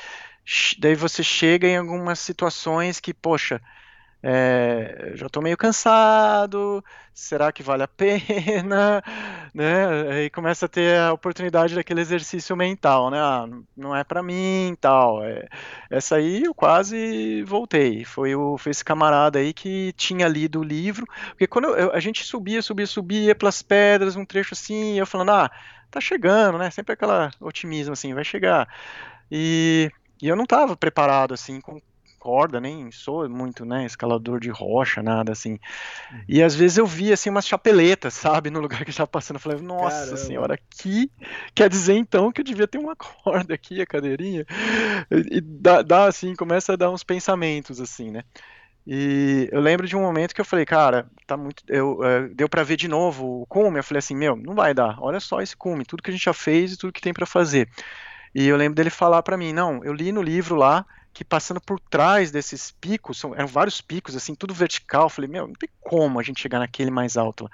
daí 0.78 0.94
você 0.94 1.22
chega 1.22 1.66
em 1.66 1.76
algumas 1.76 2.20
situações 2.20 3.00
que, 3.00 3.12
poxa, 3.12 3.60
é, 4.26 5.12
já 5.16 5.26
estou 5.26 5.42
meio 5.42 5.54
cansado, 5.54 6.82
será 7.12 7.52
que 7.52 7.62
vale 7.62 7.82
a 7.82 7.88
pena? 7.88 9.02
né? 9.52 10.12
Aí 10.12 10.30
começa 10.30 10.64
a 10.64 10.68
ter 10.68 10.98
a 10.98 11.12
oportunidade 11.12 11.74
daquele 11.74 12.00
exercício 12.00 12.56
mental, 12.56 13.10
né? 13.10 13.18
Ah, 13.18 13.46
não 13.76 13.94
é 13.94 14.02
para 14.02 14.22
mim, 14.22 14.74
tal. 14.80 15.22
É, 15.22 15.46
essa 15.90 16.16
aí 16.16 16.44
eu 16.44 16.54
quase 16.54 17.42
voltei. 17.42 18.02
Foi, 18.06 18.34
o, 18.34 18.56
foi 18.56 18.70
esse 18.70 18.82
camarada 18.82 19.38
aí 19.38 19.52
que 19.52 19.92
tinha 19.92 20.26
lido 20.26 20.60
o 20.60 20.64
livro, 20.64 21.06
porque 21.28 21.46
quando 21.46 21.68
eu, 21.76 21.92
a 21.92 22.00
gente 22.00 22.24
subia, 22.24 22.62
subia, 22.62 22.86
subia 22.86 23.34
pelas 23.34 23.60
pedras, 23.60 24.16
um 24.16 24.24
trecho 24.24 24.54
assim, 24.54 24.98
eu 24.98 25.04
falando, 25.06 25.32
ah, 25.32 25.50
tá 25.90 26.00
chegando, 26.00 26.56
né? 26.56 26.70
Sempre 26.70 26.94
aquela 26.94 27.30
otimismo 27.40 27.92
assim, 27.92 28.14
vai 28.14 28.24
chegar. 28.24 28.66
E 29.30 29.90
e 30.22 30.28
eu 30.28 30.36
não 30.36 30.44
estava 30.44 30.74
preparado 30.74 31.34
assim 31.34 31.60
com 31.60 31.78
corda, 32.24 32.58
nem 32.58 32.90
sou 32.90 33.28
muito, 33.28 33.66
né, 33.66 33.84
escalador 33.84 34.40
de 34.40 34.48
rocha, 34.48 35.02
nada 35.02 35.32
assim. 35.32 35.58
Uhum. 36.10 36.20
E 36.26 36.42
às 36.42 36.54
vezes 36.54 36.78
eu 36.78 36.86
via 36.86 37.12
assim 37.12 37.28
umas 37.28 37.46
chapeletas, 37.46 38.14
sabe, 38.14 38.48
no 38.48 38.60
lugar 38.60 38.82
que 38.82 38.88
estava 38.88 39.06
passando, 39.06 39.36
eu 39.36 39.40
falei, 39.40 39.60
nossa 39.60 39.98
Caramba. 39.98 40.16
senhora, 40.16 40.54
aqui 40.54 41.10
quer 41.54 41.68
dizer 41.68 41.92
então 41.92 42.32
que 42.32 42.40
eu 42.40 42.44
devia 42.44 42.66
ter 42.66 42.78
uma 42.78 42.96
corda 42.96 43.52
aqui, 43.52 43.82
a 43.82 43.86
cadeirinha. 43.86 44.46
E, 45.10 45.38
dá, 45.38 45.82
dá 45.82 46.06
assim, 46.06 46.34
começa 46.34 46.72
a 46.72 46.76
dar 46.76 46.90
uns 46.90 47.04
pensamentos 47.04 47.78
assim, 47.78 48.10
né? 48.10 48.22
E 48.86 49.48
eu 49.52 49.60
lembro 49.60 49.86
de 49.86 49.94
um 49.94 50.00
momento 50.00 50.34
que 50.34 50.40
eu 50.40 50.44
falei, 50.46 50.64
cara, 50.64 51.06
tá 51.26 51.36
muito. 51.36 51.62
Eu, 51.68 52.00
uh, 52.00 52.34
deu 52.34 52.48
para 52.48 52.62
ver 52.62 52.76
de 52.76 52.86
novo 52.86 53.42
o 53.42 53.46
cume. 53.46 53.78
Eu 53.78 53.84
falei 53.84 53.98
assim, 53.98 54.14
meu, 54.14 54.36
não 54.36 54.54
vai 54.54 54.74
dar. 54.74 54.98
Olha 55.00 55.20
só 55.20 55.40
esse 55.40 55.56
cume, 55.56 55.86
tudo 55.86 56.02
que 56.02 56.10
a 56.10 56.12
gente 56.12 56.24
já 56.24 56.34
fez 56.34 56.72
e 56.72 56.76
tudo 56.76 56.92
que 56.92 57.00
tem 57.00 57.14
para 57.14 57.24
fazer. 57.24 57.66
E 58.34 58.46
eu 58.46 58.56
lembro 58.58 58.74
dele 58.74 58.90
falar 58.90 59.22
para 59.22 59.38
mim, 59.38 59.54
não, 59.54 59.82
eu 59.84 59.92
li 59.94 60.12
no 60.12 60.20
livro 60.20 60.54
lá 60.54 60.84
que 61.14 61.24
passando 61.24 61.60
por 61.60 61.78
trás 61.78 62.32
desses 62.32 62.72
picos, 62.72 63.18
são, 63.18 63.32
eram 63.34 63.46
vários 63.46 63.80
picos, 63.80 64.16
assim, 64.16 64.34
tudo 64.34 64.52
vertical. 64.52 65.04
Eu 65.04 65.08
falei, 65.08 65.30
meu, 65.30 65.46
não 65.46 65.54
tem 65.54 65.68
como 65.80 66.18
a 66.18 66.22
gente 66.24 66.42
chegar 66.42 66.58
naquele 66.58 66.90
mais 66.90 67.16
alto. 67.16 67.48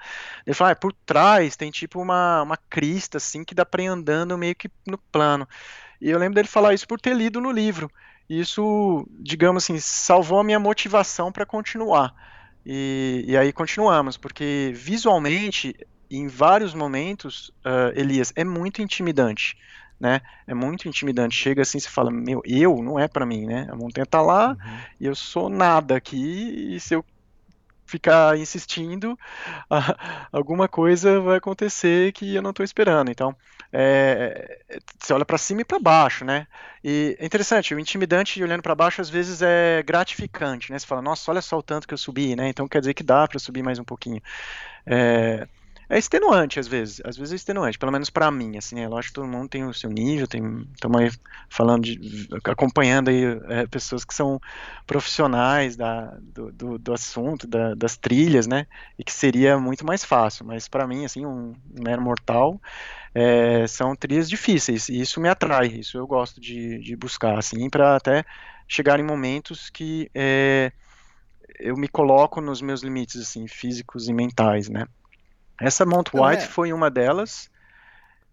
Ele 0.45 0.55
falou, 0.55 0.71
ah, 0.71 0.75
por 0.75 0.91
trás 1.05 1.55
tem 1.55 1.69
tipo 1.69 2.01
uma, 2.01 2.41
uma 2.41 2.57
crista, 2.57 3.17
assim, 3.17 3.43
que 3.43 3.53
dá 3.53 3.63
pra 3.63 3.83
ir 3.83 3.87
andando 3.87 4.35
meio 4.35 4.55
que 4.55 4.69
no 4.87 4.97
plano. 4.97 5.47
E 6.01 6.09
eu 6.09 6.17
lembro 6.17 6.33
dele 6.33 6.47
falar 6.47 6.73
isso 6.73 6.87
por 6.87 6.99
ter 6.99 7.15
lido 7.15 7.39
no 7.39 7.51
livro. 7.51 7.89
E 8.27 8.39
isso, 8.39 9.07
digamos 9.19 9.63
assim, 9.63 9.79
salvou 9.79 10.39
a 10.39 10.43
minha 10.43 10.59
motivação 10.59 11.31
para 11.31 11.45
continuar. 11.45 12.15
E, 12.65 13.23
e, 13.27 13.37
aí 13.37 13.53
continuamos, 13.53 14.17
porque 14.17 14.71
visualmente, 14.73 15.75
em 16.09 16.27
vários 16.27 16.73
momentos, 16.73 17.49
uh, 17.63 17.91
Elias, 17.95 18.33
é 18.35 18.43
muito 18.43 18.81
intimidante 18.81 19.55
né? 20.01 20.19
É 20.47 20.53
muito 20.55 20.87
intimidante. 20.87 21.35
Chega 21.35 21.61
assim, 21.61 21.79
você 21.79 21.87
fala, 21.87 22.09
meu, 22.09 22.41
eu 22.43 22.81
não 22.81 22.99
é 22.99 23.07
para 23.07 23.23
mim, 23.23 23.45
né? 23.45 23.67
A 23.69 23.75
montanha 23.75 24.05
tá 24.05 24.19
lá 24.19 24.49
uhum. 24.49 24.79
e 24.99 25.05
eu 25.05 25.15
sou 25.15 25.47
nada 25.47 25.95
aqui 25.95 26.73
e 26.75 26.79
se 26.79 26.95
eu 26.95 27.05
ficar 27.85 28.37
insistindo, 28.39 29.19
alguma 30.31 30.67
coisa 30.67 31.19
vai 31.19 31.37
acontecer 31.37 32.11
que 32.13 32.33
eu 32.33 32.41
não 32.41 32.49
estou 32.49 32.63
esperando. 32.63 33.11
Então, 33.11 33.35
é, 33.71 34.59
você 34.99 35.13
olha 35.13 35.25
para 35.25 35.37
cima 35.37 35.61
e 35.61 35.65
para 35.65 35.77
baixo, 35.77 36.25
né? 36.25 36.47
E 36.83 37.15
é 37.19 37.25
interessante, 37.25 37.75
o 37.75 37.79
intimidante 37.79 38.41
olhando 38.41 38.63
para 38.63 38.73
baixo 38.73 39.01
às 39.01 39.09
vezes 39.09 39.41
é 39.43 39.83
gratificante, 39.83 40.71
né? 40.71 40.79
Você 40.79 40.87
fala, 40.87 41.01
nossa, 41.01 41.29
olha 41.29 41.41
só 41.41 41.59
o 41.59 41.63
tanto 41.63 41.87
que 41.87 41.93
eu 41.93 41.97
subi, 41.97 42.35
né? 42.35 42.49
Então 42.49 42.67
quer 42.67 42.79
dizer 42.79 42.95
que 42.95 43.03
dá 43.03 43.27
para 43.27 43.37
subir 43.37 43.61
mais 43.61 43.77
um 43.77 43.83
pouquinho. 43.83 44.21
É, 44.83 45.47
é 45.91 45.97
extenuante 45.97 46.57
às 46.57 46.69
vezes, 46.69 47.01
às 47.03 47.17
vezes 47.17 47.33
é 47.33 47.35
extenuante, 47.35 47.77
pelo 47.77 47.91
menos 47.91 48.09
para 48.09 48.31
mim, 48.31 48.57
assim, 48.57 48.79
é 48.79 48.87
lógico 48.87 49.09
que 49.09 49.21
todo 49.21 49.27
mundo 49.27 49.49
tem 49.49 49.65
o 49.65 49.73
seu 49.73 49.89
nível, 49.89 50.25
tem, 50.25 50.65
estamos 50.73 51.01
aí 51.01 51.11
falando 51.49 51.83
de, 51.83 52.29
acompanhando 52.45 53.09
aí 53.09 53.25
é, 53.49 53.67
pessoas 53.67 54.05
que 54.05 54.13
são 54.13 54.39
profissionais 54.87 55.75
da, 55.75 56.17
do, 56.21 56.49
do, 56.49 56.77
do 56.79 56.93
assunto, 56.93 57.45
da, 57.45 57.75
das 57.75 57.97
trilhas, 57.97 58.47
né, 58.47 58.67
e 58.97 59.03
que 59.03 59.11
seria 59.11 59.59
muito 59.59 59.85
mais 59.85 60.05
fácil, 60.05 60.45
mas 60.45 60.65
para 60.69 60.87
mim, 60.87 61.03
assim, 61.03 61.25
um, 61.25 61.53
um 61.69 61.83
mero 61.83 62.01
mortal, 62.01 62.61
é, 63.13 63.67
são 63.67 63.93
trilhas 63.93 64.29
difíceis, 64.29 64.87
e 64.87 65.01
isso 65.01 65.19
me 65.19 65.27
atrai, 65.27 65.67
isso 65.67 65.97
eu 65.97 66.07
gosto 66.07 66.39
de, 66.39 66.79
de 66.79 66.95
buscar, 66.95 67.37
assim, 67.37 67.69
para 67.69 67.97
até 67.97 68.23
chegar 68.65 68.97
em 68.97 69.03
momentos 69.03 69.69
que 69.69 70.09
é, 70.15 70.71
eu 71.59 71.75
me 71.75 71.89
coloco 71.89 72.39
nos 72.39 72.61
meus 72.61 72.81
limites, 72.81 73.19
assim, 73.19 73.45
físicos 73.45 74.07
e 74.07 74.13
mentais, 74.13 74.69
né, 74.69 74.85
essa 75.61 75.85
Mount 75.85 76.09
White 76.13 76.43
é. 76.43 76.47
foi 76.47 76.73
uma 76.73 76.89
delas. 76.89 77.49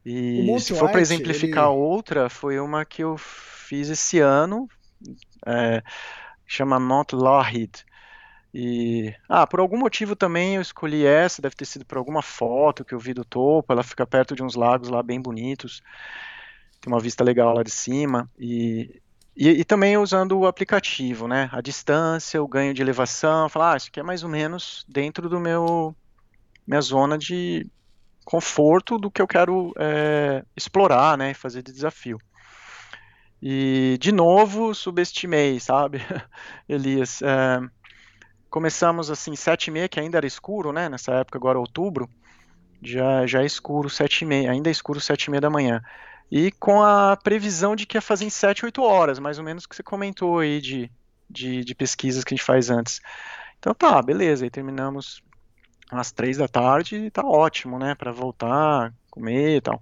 E 0.05 0.59
se 0.61 0.74
for 0.74 0.91
para 0.91 1.01
exemplificar 1.01 1.66
ele... 1.66 1.76
outra, 1.76 2.31
foi 2.31 2.59
uma 2.59 2.85
que 2.85 3.03
eu 3.03 3.18
fiz 3.18 3.91
esse 3.91 4.18
ano, 4.18 4.68
é, 5.47 5.83
chama 6.47 6.81
Mount 6.81 7.12
Lougheed. 7.12 7.85
E, 8.53 9.14
ah, 9.29 9.47
por 9.47 9.61
algum 9.61 9.79
motivo 9.79 10.16
também 10.16 10.57
eu 10.57 10.62
escolhi 10.62 11.05
essa, 11.05 11.43
deve 11.43 11.55
ter 11.55 11.66
sido 11.66 11.85
por 11.85 11.99
alguma 11.99 12.22
foto 12.22 12.85
que 12.85 12.95
eu 12.95 12.99
vi 12.99 13.12
do 13.12 13.24
topo, 13.24 13.70
ela 13.70 13.83
fica 13.83 14.07
perto 14.07 14.35
de 14.35 14.43
uns 14.43 14.55
lagos 14.55 14.89
lá 14.89 15.03
bem 15.03 15.20
bonitos, 15.20 15.83
tem 16.81 16.91
uma 16.91 16.99
vista 16.99 17.22
legal 17.22 17.55
lá 17.55 17.62
de 17.62 17.70
cima, 17.70 18.31
e, 18.39 19.03
e, 19.37 19.51
e 19.51 19.64
também 19.64 19.99
usando 19.99 20.39
o 20.39 20.47
aplicativo, 20.47 21.29
né, 21.29 21.51
a 21.53 21.61
distância, 21.61 22.43
o 22.43 22.49
ganho 22.49 22.72
de 22.72 22.81
elevação, 22.81 23.51
falar, 23.51 23.74
ah, 23.74 23.76
isso 23.76 23.89
aqui 23.89 24.01
é 24.01 24.03
mais 24.03 24.24
ou 24.24 24.31
menos 24.31 24.87
dentro 24.89 25.29
do 25.29 25.39
meu, 25.39 25.95
minha 26.69 26.83
zona 26.83 27.16
de 27.16 27.66
conforto 28.27 28.99
do 28.99 29.11
que 29.11 29.23
eu 29.23 29.27
quero 29.27 29.73
é, 29.79 30.45
explorar, 30.55 31.16
né, 31.16 31.33
fazer 31.33 31.62
de 31.62 31.73
desafio. 31.73 32.21
E 33.41 33.97
de 33.99 34.12
novo 34.12 34.75
subestimei, 34.75 35.59
sabe, 35.59 36.03
Elias. 36.69 37.23
É, 37.23 37.61
começamos 38.51 39.11
assim 39.11 39.35
sete 39.35 39.69
e 39.69 39.71
meia, 39.71 39.89
que 39.89 39.99
ainda 39.99 40.19
era 40.19 40.27
escuro, 40.27 40.73
né? 40.73 40.89
Nessa 40.89 41.12
época 41.14 41.39
agora 41.39 41.59
outubro, 41.59 42.09
já 42.83 43.27
já 43.27 43.43
é 43.43 43.47
escuro 43.47 43.89
sete 43.89 44.23
e 44.23 44.27
meia, 44.27 44.51
ainda 44.51 44.69
é 44.69 44.73
escuro 44.73 45.01
sete 45.01 45.25
e 45.25 45.31
meia 45.31 45.41
da 45.41 45.49
manhã. 45.49 45.81
E 46.31 46.51
com 46.53 46.83
a 46.83 47.16
previsão 47.16 47.75
de 47.75 47.87
que 47.87 47.97
ia 47.97 48.03
fazer 48.03 48.27
em 48.27 48.31
sete 48.31 48.64
oito 48.66 48.83
horas, 48.83 49.19
mais 49.19 49.39
ou 49.39 49.45
menos 49.45 49.64
que 49.64 49.75
você 49.75 49.83
comentou 49.83 50.41
aí 50.41 50.61
de, 50.61 50.91
de, 51.31 51.64
de 51.64 51.75
pesquisas 51.75 52.25
que 52.25 52.35
a 52.35 52.37
gente 52.37 52.45
faz 52.45 52.69
antes. 52.69 53.01
Então 53.59 53.73
tá, 53.73 54.03
beleza. 54.03 54.45
Aí 54.45 54.51
terminamos 54.51 55.23
às 55.91 56.12
três 56.12 56.36
da 56.36 56.49
tarde, 56.49 57.11
tá 57.11 57.24
ótimo, 57.24 57.78
né? 57.78 57.95
Para 57.95 58.12
voltar, 58.12 58.93
comer 59.11 59.57
e 59.57 59.61
tal. 59.61 59.80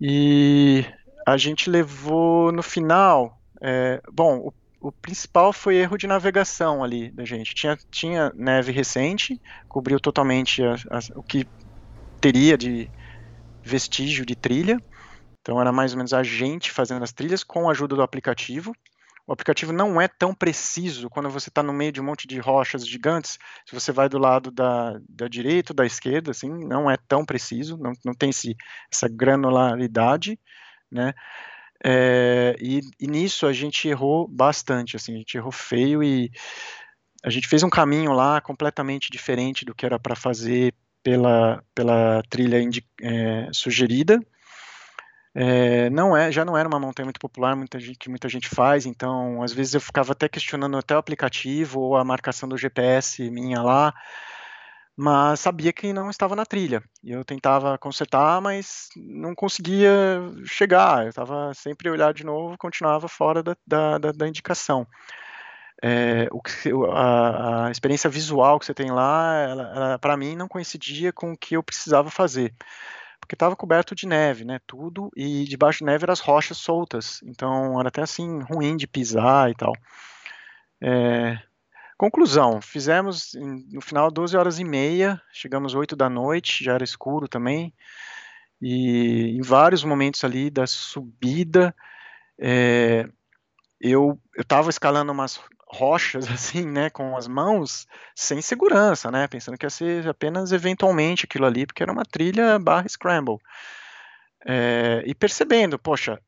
E 0.00 0.84
a 1.26 1.36
gente 1.36 1.70
levou 1.70 2.50
no 2.52 2.62
final. 2.62 3.38
É, 3.60 4.00
bom, 4.12 4.38
o, 4.38 4.88
o 4.88 4.92
principal 4.92 5.52
foi 5.52 5.76
erro 5.76 5.96
de 5.96 6.06
navegação 6.06 6.82
ali 6.82 7.10
da 7.10 7.24
gente. 7.24 7.54
Tinha, 7.54 7.78
tinha 7.90 8.32
neve 8.34 8.72
recente, 8.72 9.40
cobriu 9.68 10.00
totalmente 10.00 10.62
a, 10.62 10.74
a, 10.74 10.98
o 11.14 11.22
que 11.22 11.46
teria 12.20 12.56
de 12.56 12.90
vestígio 13.62 14.26
de 14.26 14.34
trilha. 14.34 14.78
Então 15.40 15.60
era 15.60 15.72
mais 15.72 15.92
ou 15.92 15.98
menos 15.98 16.12
a 16.12 16.22
gente 16.22 16.70
fazendo 16.70 17.02
as 17.02 17.12
trilhas 17.12 17.44
com 17.44 17.68
a 17.68 17.72
ajuda 17.72 17.96
do 17.96 18.02
aplicativo. 18.02 18.72
O 19.26 19.32
aplicativo 19.32 19.72
não 19.72 20.00
é 20.00 20.08
tão 20.08 20.34
preciso 20.34 21.08
quando 21.08 21.30
você 21.30 21.48
está 21.48 21.62
no 21.62 21.72
meio 21.72 21.92
de 21.92 22.00
um 22.00 22.04
monte 22.04 22.26
de 22.26 22.40
rochas 22.40 22.86
gigantes. 22.86 23.38
Se 23.64 23.74
você 23.74 23.92
vai 23.92 24.08
do 24.08 24.18
lado 24.18 24.50
da, 24.50 24.98
da 25.08 25.28
direita 25.28 25.72
ou 25.72 25.76
da 25.76 25.86
esquerda, 25.86 26.32
assim, 26.32 26.50
não 26.50 26.90
é 26.90 26.96
tão 26.96 27.24
preciso, 27.24 27.76
não, 27.76 27.92
não 28.04 28.14
tem 28.14 28.30
esse, 28.30 28.56
essa 28.92 29.08
granularidade, 29.08 30.38
né? 30.90 31.14
É, 31.84 32.56
e, 32.60 32.80
e, 33.00 33.06
nisso 33.08 33.44
a 33.46 33.52
gente 33.52 33.88
errou 33.88 34.28
bastante, 34.28 34.94
assim, 34.94 35.14
a 35.14 35.18
gente 35.18 35.36
errou 35.36 35.50
feio 35.50 36.00
e 36.02 36.30
a 37.24 37.30
gente 37.30 37.48
fez 37.48 37.64
um 37.64 37.70
caminho 37.70 38.12
lá 38.12 38.40
completamente 38.40 39.10
diferente 39.10 39.64
do 39.64 39.74
que 39.74 39.84
era 39.84 39.98
para 39.98 40.14
fazer 40.14 40.74
pela, 41.02 41.62
pela 41.74 42.22
trilha 42.28 42.58
é, 43.00 43.48
sugerida. 43.52 44.20
É, 45.34 45.88
não 45.90 46.14
é, 46.16 46.30
já 46.30 46.44
não 46.44 46.56
era 46.56 46.68
uma 46.68 46.78
montanha 46.78 47.06
muito 47.06 47.20
popular, 47.20 47.56
muita 47.56 47.80
gente, 47.80 48.08
muita 48.10 48.28
gente 48.28 48.48
faz, 48.48 48.84
então 48.84 49.42
às 49.42 49.52
vezes 49.52 49.72
eu 49.74 49.80
ficava 49.80 50.12
até 50.12 50.28
questionando 50.28 50.76
até 50.76 50.94
o 50.94 50.98
aplicativo 50.98 51.80
ou 51.80 51.96
a 51.96 52.04
marcação 52.04 52.46
do 52.46 52.58
GPS 52.58 53.30
minha 53.30 53.62
lá, 53.62 53.94
mas 54.96 55.40
sabia 55.40 55.72
que 55.72 55.92
não 55.92 56.10
estava 56.10 56.36
na 56.36 56.44
trilha. 56.44 56.82
Eu 57.02 57.24
tentava 57.24 57.78
consertar, 57.78 58.40
mas 58.42 58.88
não 58.96 59.34
conseguia 59.34 59.90
chegar. 60.44 61.04
Eu 61.04 61.08
estava 61.08 61.52
sempre 61.54 61.88
olhar 61.88 62.12
de 62.12 62.24
novo, 62.24 62.58
continuava 62.58 63.08
fora 63.08 63.42
da, 63.42 63.56
da, 63.66 63.98
da, 63.98 64.12
da 64.12 64.28
indicação. 64.28 64.86
É, 65.82 66.28
o 66.30 66.40
que, 66.40 66.70
a, 66.92 67.66
a, 67.66 67.70
experiência 67.70 68.08
visual 68.08 68.58
que 68.58 68.66
você 68.66 68.74
tem 68.74 68.90
lá, 68.92 69.98
para 70.00 70.16
mim 70.16 70.36
não 70.36 70.46
coincidia 70.46 71.12
com 71.12 71.32
o 71.32 71.36
que 71.36 71.56
eu 71.56 71.62
precisava 71.62 72.08
fazer, 72.08 72.54
porque 73.22 73.36
estava 73.36 73.54
coberto 73.54 73.94
de 73.94 74.04
neve, 74.06 74.44
né, 74.44 74.60
tudo, 74.66 75.08
e 75.16 75.44
debaixo 75.44 75.78
de 75.78 75.84
neve 75.84 76.04
eram 76.04 76.12
as 76.12 76.18
rochas 76.18 76.58
soltas, 76.58 77.20
então 77.24 77.78
era 77.78 77.88
até 77.88 78.02
assim 78.02 78.40
ruim 78.40 78.76
de 78.76 78.88
pisar 78.88 79.48
e 79.48 79.54
tal. 79.54 79.72
É, 80.80 81.38
Conclusão, 82.02 82.60
fizemos 82.60 83.32
no 83.70 83.80
final 83.80 84.10
12 84.10 84.36
horas 84.36 84.58
e 84.58 84.64
meia, 84.64 85.22
chegamos 85.32 85.72
8 85.72 85.94
da 85.94 86.10
noite, 86.10 86.64
já 86.64 86.72
era 86.72 86.82
escuro 86.82 87.28
também, 87.28 87.72
e 88.60 89.36
em 89.38 89.40
vários 89.40 89.84
momentos 89.84 90.24
ali 90.24 90.50
da 90.50 90.66
subida, 90.66 91.72
é, 92.36 93.08
eu 93.80 94.20
estava 94.36 94.68
escalando 94.68 95.12
umas 95.12 95.40
rochas 95.72 96.28
assim, 96.30 96.66
né, 96.66 96.90
com 96.90 97.16
as 97.16 97.26
mãos, 97.26 97.86
sem 98.14 98.40
segurança, 98.42 99.10
né, 99.10 99.26
pensando 99.26 99.56
que 99.56 99.66
ia 99.66 99.70
ser 99.70 100.08
apenas 100.08 100.52
eventualmente 100.52 101.24
aquilo 101.24 101.46
ali, 101.46 101.66
porque 101.66 101.82
era 101.82 101.92
uma 101.92 102.04
trilha 102.04 102.58
barra 102.58 102.88
scramble. 102.88 103.38
É, 104.46 105.02
e 105.06 105.14
percebendo, 105.14 105.78
poxa, 105.78 106.20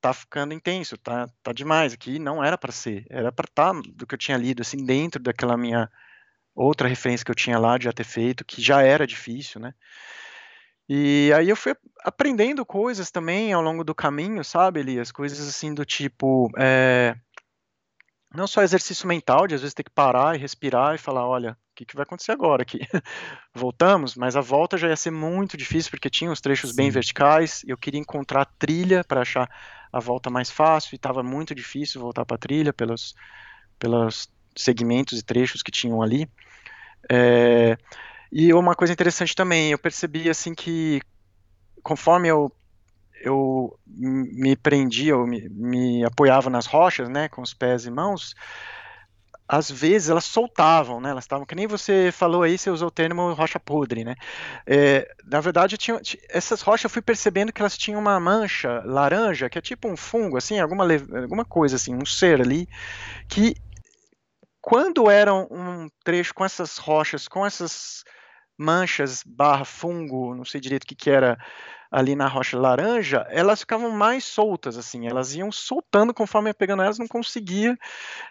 tá 0.00 0.12
ficando 0.12 0.54
intenso, 0.54 0.96
tá, 0.96 1.28
tá 1.42 1.52
demais 1.52 1.92
aqui, 1.92 2.18
não 2.18 2.42
era 2.42 2.56
para 2.56 2.72
ser, 2.72 3.04
era 3.10 3.32
para 3.32 3.46
estar 3.46 3.74
tá, 3.74 3.80
do 3.94 4.06
que 4.06 4.14
eu 4.14 4.18
tinha 4.18 4.38
lido, 4.38 4.62
assim, 4.62 4.84
dentro 4.84 5.20
daquela 5.22 5.56
minha 5.56 5.90
outra 6.54 6.88
referência 6.88 7.24
que 7.24 7.30
eu 7.30 7.36
tinha 7.36 7.58
lá 7.58 7.78
de 7.78 7.84
já 7.84 7.92
ter 7.92 8.04
feito, 8.04 8.44
que 8.44 8.60
já 8.60 8.82
era 8.82 9.06
difícil, 9.06 9.60
né? 9.60 9.74
E 10.88 11.30
aí 11.36 11.50
eu 11.50 11.56
fui 11.56 11.76
aprendendo 12.02 12.64
coisas 12.64 13.10
também 13.10 13.52
ao 13.52 13.60
longo 13.60 13.84
do 13.84 13.94
caminho, 13.94 14.42
sabe, 14.42 14.80
Elias? 14.80 15.12
Coisas 15.12 15.46
assim 15.46 15.74
do 15.74 15.84
tipo, 15.84 16.50
é, 16.56 17.14
não 18.34 18.46
só 18.46 18.62
exercício 18.62 19.08
mental, 19.08 19.46
de 19.46 19.54
às 19.54 19.60
vezes 19.60 19.74
ter 19.74 19.84
que 19.84 19.90
parar 19.90 20.36
e 20.36 20.38
respirar 20.38 20.94
e 20.94 20.98
falar, 20.98 21.26
olha, 21.26 21.52
o 21.52 21.74
que, 21.74 21.84
que 21.84 21.94
vai 21.94 22.02
acontecer 22.02 22.32
agora 22.32 22.62
aqui? 22.62 22.80
Voltamos, 23.54 24.14
mas 24.14 24.36
a 24.36 24.40
volta 24.40 24.76
já 24.76 24.88
ia 24.88 24.96
ser 24.96 25.10
muito 25.10 25.56
difícil, 25.56 25.90
porque 25.90 26.10
tinha 26.10 26.30
os 26.30 26.40
trechos 26.40 26.70
Sim. 26.70 26.76
bem 26.76 26.90
verticais, 26.90 27.62
e 27.64 27.70
eu 27.70 27.78
queria 27.78 28.00
encontrar 28.00 28.44
trilha 28.58 29.02
para 29.02 29.22
achar 29.22 29.48
a 29.92 30.00
volta 30.00 30.28
mais 30.28 30.50
fácil, 30.50 30.94
e 30.94 30.96
estava 30.96 31.22
muito 31.22 31.54
difícil 31.54 32.00
voltar 32.00 32.24
para 32.24 32.34
a 32.34 32.38
trilha 32.38 32.72
pelos, 32.72 33.14
pelos 33.78 34.28
segmentos 34.56 35.18
e 35.18 35.22
trechos 35.22 35.62
que 35.62 35.70
tinham 35.70 36.02
ali. 36.02 36.28
É, 37.10 37.78
e 38.30 38.52
uma 38.52 38.74
coisa 38.74 38.92
interessante 38.92 39.34
também, 39.34 39.70
eu 39.70 39.78
percebi 39.78 40.28
assim 40.28 40.54
que 40.54 41.00
conforme 41.82 42.28
eu 42.28 42.52
eu 43.22 43.78
me 43.86 44.56
prendia, 44.56 45.12
eu 45.12 45.26
me, 45.26 45.48
me, 45.48 46.04
apoiava 46.04 46.50
nas 46.50 46.66
rochas, 46.66 47.08
né, 47.08 47.28
com 47.28 47.42
os 47.42 47.54
pés 47.54 47.86
e 47.86 47.90
mãos, 47.90 48.34
às 49.46 49.70
vezes 49.70 50.10
elas 50.10 50.24
soltavam, 50.24 51.00
né, 51.00 51.10
elas 51.10 51.24
estavam, 51.24 51.46
que 51.46 51.54
nem 51.54 51.66
você 51.66 52.10
falou 52.12 52.42
aí, 52.42 52.58
você 52.58 52.70
usou 52.70 52.88
o 52.88 52.92
termo 52.92 53.32
rocha 53.32 53.58
podre, 53.58 54.04
né, 54.04 54.14
é, 54.66 55.08
na 55.24 55.40
verdade, 55.40 55.76
tinha, 55.76 56.00
essas 56.28 56.60
rochas 56.60 56.84
eu 56.84 56.90
fui 56.90 57.02
percebendo 57.02 57.52
que 57.52 57.62
elas 57.62 57.76
tinham 57.76 58.00
uma 58.00 58.20
mancha 58.20 58.82
laranja, 58.84 59.48
que 59.48 59.58
é 59.58 59.62
tipo 59.62 59.88
um 59.88 59.96
fungo, 59.96 60.36
assim, 60.36 60.58
alguma, 60.58 60.84
alguma 61.22 61.44
coisa 61.44 61.76
assim, 61.76 61.94
um 61.94 62.04
ser 62.04 62.40
ali, 62.40 62.68
que 63.28 63.54
quando 64.60 65.10
era 65.10 65.32
um 65.32 65.88
trecho 66.04 66.34
com 66.34 66.44
essas 66.44 66.76
rochas, 66.76 67.26
com 67.26 67.46
essas 67.46 68.04
manchas 68.58 69.22
barra 69.24 69.64
fungo, 69.64 70.34
não 70.34 70.44
sei 70.44 70.60
direito 70.60 70.82
o 70.84 70.86
que 70.86 70.94
que 70.94 71.10
era, 71.10 71.38
ali 71.90 72.14
na 72.14 72.26
rocha 72.28 72.58
laranja, 72.58 73.26
elas 73.30 73.60
ficavam 73.60 73.90
mais 73.90 74.24
soltas, 74.24 74.76
assim, 74.76 75.06
elas 75.06 75.34
iam 75.34 75.50
soltando 75.50 76.12
conforme 76.12 76.50
ia 76.50 76.54
pegando 76.54 76.82
elas, 76.82 76.98
não 76.98 77.08
conseguia 77.08 77.78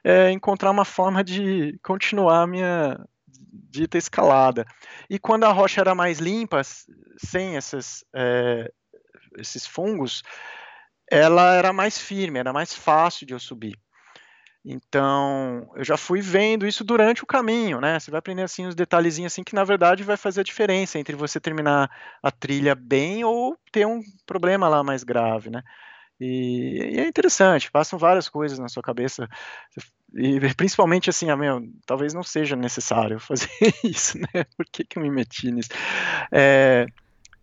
é, 0.04 0.32
encontrar 0.32 0.72
uma 0.72 0.86
forma 0.86 1.24
de 1.24 1.80
continuar 1.82 2.44
a 2.44 2.48
minha 2.48 3.00
dita 3.28 3.98
escalada. 3.98 4.66
E 5.10 5.18
quando 5.18 5.46
a 5.46 5.52
rocha 5.52 5.82
era 5.82 5.96
mais 5.96 6.20
limpa, 6.20 6.62
sem 7.18 7.58
essas, 7.58 8.04
é, 8.14 8.72
esses 9.38 9.66
fungos, 9.66 10.22
ela 11.10 11.54
era 11.54 11.74
mais 11.74 11.98
firme, 11.98 12.40
era 12.40 12.54
mais 12.54 12.74
fácil 12.74 13.26
de 13.26 13.34
eu 13.34 13.40
subir. 13.40 13.78
Então, 14.70 15.70
eu 15.76 15.84
já 15.84 15.96
fui 15.96 16.20
vendo 16.20 16.68
isso 16.68 16.84
durante 16.84 17.24
o 17.24 17.28
caminho, 17.28 17.80
né? 17.80 17.98
Você 17.98 18.12
vai 18.12 18.20
aprender 18.20 18.44
assim 18.44 18.68
uns 18.68 18.76
detalhezinhos 18.76 19.32
assim 19.32 19.42
que 19.44 19.56
na 19.56 19.64
verdade 19.64 20.04
vai 20.04 20.18
fazer 20.18 20.42
a 20.42 20.44
diferença 20.44 21.00
entre 21.00 21.16
você 21.16 21.40
terminar 21.40 21.90
a 22.22 22.30
trilha 22.30 22.76
bem 22.76 23.24
ou 23.24 23.58
ter 23.72 23.88
um 23.88 24.02
problema 24.26 24.68
lá 24.68 24.84
mais 24.84 25.06
grave, 25.06 25.50
né? 25.50 25.64
E, 26.20 26.96
e 26.96 27.00
é 27.00 27.08
interessante, 27.08 27.72
passam 27.72 27.98
várias 27.98 28.28
coisas 28.28 28.60
na 28.60 28.68
sua 28.68 28.84
cabeça 28.84 29.30
e 30.14 30.40
principalmente 30.56 31.10
assim, 31.10 31.30
ah, 31.30 31.38
meu, 31.38 31.62
talvez 31.86 32.14
não 32.14 32.24
seja 32.24 32.56
necessário 32.56 33.20
fazer 33.22 33.50
isso, 33.86 34.18
né? 34.18 34.44
Por 34.58 34.66
que, 34.70 34.84
que 34.84 34.98
eu 34.98 35.04
me 35.04 35.10
meti 35.10 35.50
nisso? 35.50 35.70
É, 36.30 36.86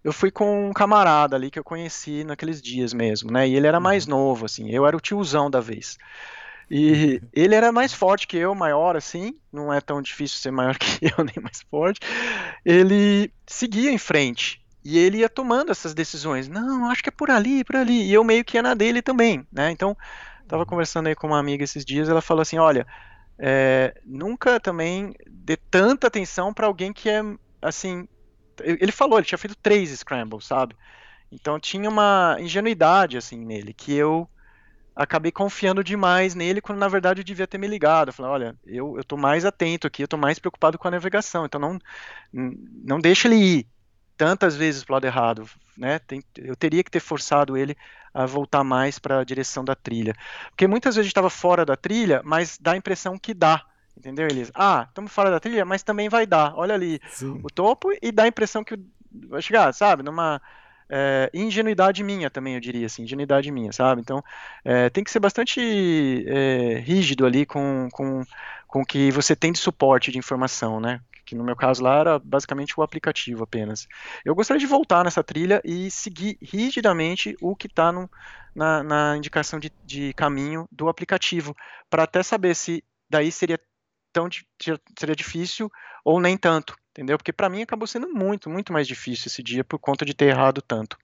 eu 0.03 0.13
fui 0.13 0.31
com 0.31 0.69
um 0.69 0.73
camarada 0.75 1.37
ali 1.37 1.51
que 1.51 1.59
eu 1.59 1.65
conheci 1.65 2.23
naqueles 2.23 2.61
dias 2.61 2.93
mesmo, 2.93 3.33
né? 3.33 3.49
E 3.49 3.57
ele 3.57 3.67
era 3.67 3.81
mais 3.81 4.05
uhum. 4.05 4.11
novo, 4.11 4.45
assim, 4.45 4.71
eu 4.71 4.87
era 4.87 4.95
o 4.95 5.01
tiozão 5.01 5.51
da 5.51 5.61
vez. 5.61 5.97
E 6.71 7.21
ele 7.33 7.55
era 7.55 7.71
mais 7.71 7.93
forte 7.93 8.27
que 8.27 8.37
eu, 8.37 8.55
maior 8.55 8.97
assim, 8.97 9.39
não 9.53 9.73
é 9.73 9.81
tão 9.81 10.01
difícil 10.01 10.39
ser 10.39 10.51
maior 10.51 10.77
que 10.79 11.05
eu, 11.05 11.25
nem 11.25 11.43
mais 11.43 11.63
forte. 11.71 12.01
Ele 12.65 13.31
seguia 13.47 13.91
em 13.91 13.99
frente 13.99 14.65
e 14.85 14.99
ele 14.99 15.19
ia 15.19 15.29
tomando 15.29 15.71
essas 15.73 15.95
decisões. 15.95 16.49
Não, 16.49 16.91
acho 16.91 17.03
que 17.03 17.09
é 17.09 17.13
por 17.13 17.31
ali, 17.31 17.65
por 17.65 17.77
ali. 17.77 18.05
E 18.05 18.13
eu 18.13 18.23
meio 18.23 18.45
que 18.45 18.57
ia 18.57 18.63
na 18.63 18.75
dele 18.75 19.01
também, 19.01 19.47
né? 19.51 19.71
Então, 19.71 19.97
tava 20.47 20.67
conversando 20.67 21.07
aí 21.07 21.15
com 21.15 21.27
uma 21.27 21.39
amiga 21.39 21.65
esses 21.65 21.85
dias, 21.85 22.09
ela 22.09 22.21
falou 22.21 22.43
assim, 22.43 22.59
olha, 22.59 22.87
é, 23.39 23.95
nunca 24.05 24.61
também 24.61 25.15
dê 25.27 25.57
tanta 25.57 26.07
atenção 26.07 26.53
para 26.53 26.67
alguém 26.67 26.93
que 26.93 27.09
é 27.09 27.23
assim. 27.63 28.07
Ele 28.63 28.93
falou, 28.93 29.19
ele 29.19 29.27
tinha 29.27 29.39
feito 29.39 29.57
três 29.57 29.91
scrambles, 29.91 30.47
sabe? 30.47 30.77
Então 31.33 31.59
tinha 31.59 31.89
uma 31.89 32.37
ingenuidade 32.39 33.17
assim 33.17 33.45
nele 33.45 33.75
que 33.75 33.93
eu 33.93 34.29
acabei 34.95 35.33
confiando 35.33 35.83
demais 35.83 36.35
nele, 36.35 36.61
quando 36.61 36.79
na 36.79 36.89
verdade 36.89 37.21
eu 37.21 37.25
devia 37.25 37.47
ter 37.47 37.59
me 37.59 37.67
ligado. 37.67 38.13
Falei, 38.13 38.33
olha, 38.33 38.57
eu, 38.65 38.97
eu 38.97 39.05
tô 39.05 39.17
mais 39.17 39.45
atento 39.45 39.87
aqui, 39.87 40.03
eu 40.03 40.09
tô 40.09 40.17
mais 40.17 40.39
preocupado 40.39 40.79
com 40.79 40.89
a 40.89 40.91
navegação, 40.91 41.45
então 41.45 41.61
não, 41.61 41.79
não 42.33 43.01
deixa 43.01 43.29
ele 43.29 43.37
ir 43.37 43.67
tantas 44.17 44.55
vezes 44.55 44.85
pro 44.85 44.95
lado 44.95 45.07
errado, 45.07 45.49
né? 45.77 45.99
Tem, 45.99 46.23
eu 46.37 46.55
teria 46.55 46.85
que 46.85 46.91
ter 46.91 47.01
forçado 47.01 47.57
ele 47.57 47.77
a 48.13 48.27
voltar 48.27 48.63
mais 48.63 48.99
para 48.99 49.19
a 49.19 49.25
direção 49.25 49.65
da 49.65 49.75
trilha. 49.75 50.15
Porque 50.51 50.69
muitas 50.69 50.95
vezes 50.95 51.01
a 51.01 51.03
gente 51.03 51.11
estava 51.11 51.31
fora 51.31 51.65
da 51.65 51.77
trilha, 51.77 52.23
mas 52.25 52.57
dá 52.61 52.73
a 52.73 52.77
impressão 52.77 53.19
que 53.19 53.35
dá. 53.35 53.65
Entendeu, 53.97 54.27
Elisa? 54.27 54.53
Ah, 54.55 54.87
estamos 54.89 55.13
fora 55.13 55.31
da 55.31 55.41
trilha, 55.41 55.65
mas 55.65 55.83
também 55.83 56.09
vai 56.09 56.27
dar. 56.27 56.55
Olha 56.57 56.75
ali 56.75 57.01
Sim. 57.09 57.41
o 57.43 57.49
topo 57.49 57.93
e 58.01 58.13
dá 58.13 58.25
a 58.25 58.29
impressão 58.29 58.63
que 58.63 58.79
vai 59.29 59.43
chegar, 59.43 59.73
sabe? 59.73 60.03
Numa, 60.03 60.41
é, 60.89 61.31
ingenuidade 61.33 62.03
minha 62.03 62.31
também, 62.31 62.55
eu 62.55 62.61
diria 62.61 62.87
assim, 62.87 63.03
ingenuidade 63.03 63.51
minha, 63.51 63.73
sabe? 63.73 64.01
Então, 64.01 64.23
é, 64.65 64.91
tem 64.91 65.03
que 65.05 65.11
ser 65.11 65.21
bastante 65.21 66.25
é, 66.27 66.79
rígido 66.81 67.27
ali 67.27 67.47
com, 67.47 67.89
com, 67.93 68.23
com 68.67 68.83
o 68.83 68.87
que 68.87 69.11
você 69.11 69.35
tem 69.35 69.53
de 69.53 69.59
suporte 69.59 70.11
de 70.11 70.19
informação, 70.19 70.81
né? 70.81 71.01
que 71.25 71.35
no 71.35 71.43
meu 71.43 71.57
caso 71.57 71.83
lá 71.83 71.99
era 71.99 72.19
basicamente 72.19 72.79
o 72.79 72.83
aplicativo 72.83 73.45
apenas. 73.45 73.89
Eu 74.25 74.35
gostaria 74.35 74.61
de 74.61 74.67
voltar 74.67 75.03
nessa 75.05 75.25
trilha 75.25 75.61
e 75.65 75.91
seguir 75.91 76.37
rigidamente 76.41 77.37
o 77.41 77.57
que 77.57 77.67
está 77.67 77.91
na, 78.55 78.83
na, 78.83 79.17
indicação 79.17 79.59
de, 79.59 79.73
de 79.85 80.13
caminho 80.13 80.69
do 80.71 80.89
aplicativo, 80.89 81.57
para 81.89 82.05
até 82.05 82.23
saber 82.23 82.55
se 82.55 82.85
daí 83.09 83.33
seria 83.33 83.59
tão 84.15 84.29
seria 84.97 85.17
difícil 85.17 85.71
ou 86.05 86.21
nem 86.21 86.37
tanto, 86.39 86.77
entendeu? 86.93 87.19
Porque 87.19 87.33
para 87.33 87.49
mim 87.49 87.63
acabou 87.63 87.87
sendo 87.87 88.09
muito, 88.09 88.49
muito 88.49 88.73
mais 88.73 88.87
difícil 88.87 89.27
esse 89.27 89.43
dia 89.43 89.65
por 89.65 89.79
conta 89.79 90.05
de 90.05 90.15
ter 90.15 90.27
errado 90.27 90.63
tanto. 90.63 90.97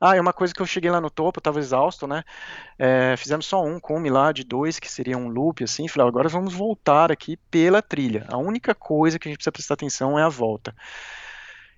Ah, 0.00 0.16
é 0.16 0.20
uma 0.20 0.32
coisa 0.32 0.52
que 0.52 0.60
eu 0.60 0.66
cheguei 0.66 0.90
lá 0.90 1.00
no 1.00 1.10
topo, 1.10 1.38
eu 1.38 1.42
tava 1.42 1.58
exausto, 1.58 2.06
né? 2.06 2.24
É, 2.78 3.16
fizemos 3.16 3.46
só 3.46 3.64
um 3.64 3.80
cume 3.80 4.10
lá 4.10 4.32
de 4.32 4.44
dois, 4.44 4.78
que 4.78 4.90
seria 4.90 5.16
um 5.16 5.28
loop, 5.28 5.64
assim. 5.64 5.88
Falei, 5.88 6.08
agora 6.08 6.28
vamos 6.28 6.54
voltar 6.54 7.10
aqui 7.12 7.36
pela 7.50 7.82
trilha. 7.82 8.26
A 8.28 8.38
única 8.38 8.74
coisa 8.74 9.18
que 9.18 9.28
a 9.28 9.30
gente 9.30 9.38
precisa 9.38 9.52
prestar 9.52 9.74
atenção 9.74 10.18
é 10.18 10.22
a 10.22 10.28
volta. 10.28 10.74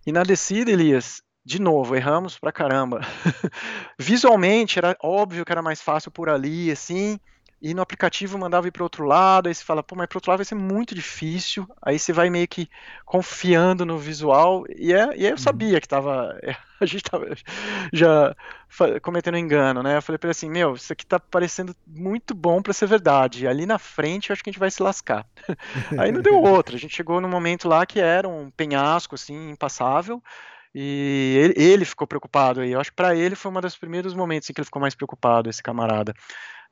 E 0.07 0.13
na 0.13 0.23
descida, 0.23 0.71
Elias, 0.71 1.21
de 1.45 1.61
novo, 1.61 1.97
erramos 1.97 2.39
pra 2.39 2.53
caramba. 2.53 3.01
Visualmente, 3.99 4.79
era 4.79 4.97
óbvio 5.03 5.45
que 5.45 5.53
era 5.53 5.63
mais 5.63 5.81
fácil 5.83 6.11
por 6.11 6.29
ali, 6.29 6.71
assim 6.71 7.19
e 7.63 7.75
no 7.75 7.83
aplicativo 7.83 8.39
mandava 8.39 8.69
ir 8.69 8.71
para 8.71 8.83
outro 8.83 9.05
lado, 9.05 9.49
aí 9.49 9.55
você 9.55 9.63
fala, 9.63 9.83
pô, 9.83 9.95
mas 9.95 10.07
para 10.07 10.17
outro 10.17 10.31
lado 10.31 10.39
vai 10.39 10.47
ser 10.47 10.55
muito 10.55 10.95
difícil, 10.95 11.69
aí 11.83 11.99
você 11.99 12.11
vai 12.11 12.31
meio 12.31 12.49
que 12.49 12.71
confiando 13.05 13.85
no 13.85 13.99
visual, 13.99 14.65
e, 14.75 14.95
é, 14.95 15.15
e 15.15 15.27
eu 15.27 15.33
uhum. 15.33 15.37
sabia 15.37 15.79
que 15.79 15.87
tava, 15.87 16.39
a 16.81 16.87
gente 16.87 17.03
tava 17.03 17.27
já 17.93 18.35
cometendo 19.03 19.37
engano, 19.37 19.83
né, 19.83 19.99
eu 19.99 20.03
falei 20.03 20.19
para 20.19 20.29
ele 20.29 20.33
assim, 20.33 20.49
meu, 20.49 20.75
isso 20.75 20.91
aqui 20.91 21.05
tá 21.05 21.21
parecendo 21.21 21.77
muito 21.87 22.35
bom 22.35 22.63
para 22.63 22.73
ser 22.73 22.87
verdade, 22.87 23.47
ali 23.47 23.67
na 23.67 23.79
frente 23.79 24.31
eu 24.31 24.33
acho 24.33 24.43
que 24.43 24.49
a 24.49 24.53
gente 24.53 24.61
vai 24.61 24.71
se 24.71 24.83
lascar. 24.83 25.27
aí 25.99 26.11
não 26.11 26.23
deu 26.23 26.41
outra, 26.41 26.77
a 26.77 26.79
gente 26.79 26.97
chegou 26.97 27.21
num 27.21 27.29
momento 27.29 27.69
lá 27.69 27.85
que 27.85 28.01
era 28.01 28.27
um 28.27 28.51
penhasco, 28.51 29.17
assim, 29.17 29.51
impassável, 29.51 30.23
e 30.75 31.37
ele, 31.37 31.55
ele 31.57 31.85
ficou 31.85 32.07
preocupado 32.07 32.61
aí, 32.61 32.73
eu 32.73 32.81
acho 32.81 32.91
que 32.91 32.97
para 32.97 33.15
ele 33.15 33.35
foi 33.35 33.51
um 33.51 33.61
dos 33.61 33.77
primeiros 33.77 34.15
momentos 34.15 34.49
em 34.49 34.55
que 34.55 34.61
ele 34.61 34.67
ficou 34.67 34.81
mais 34.81 34.95
preocupado, 34.95 35.51
esse 35.51 35.63
camarada. 35.63 36.15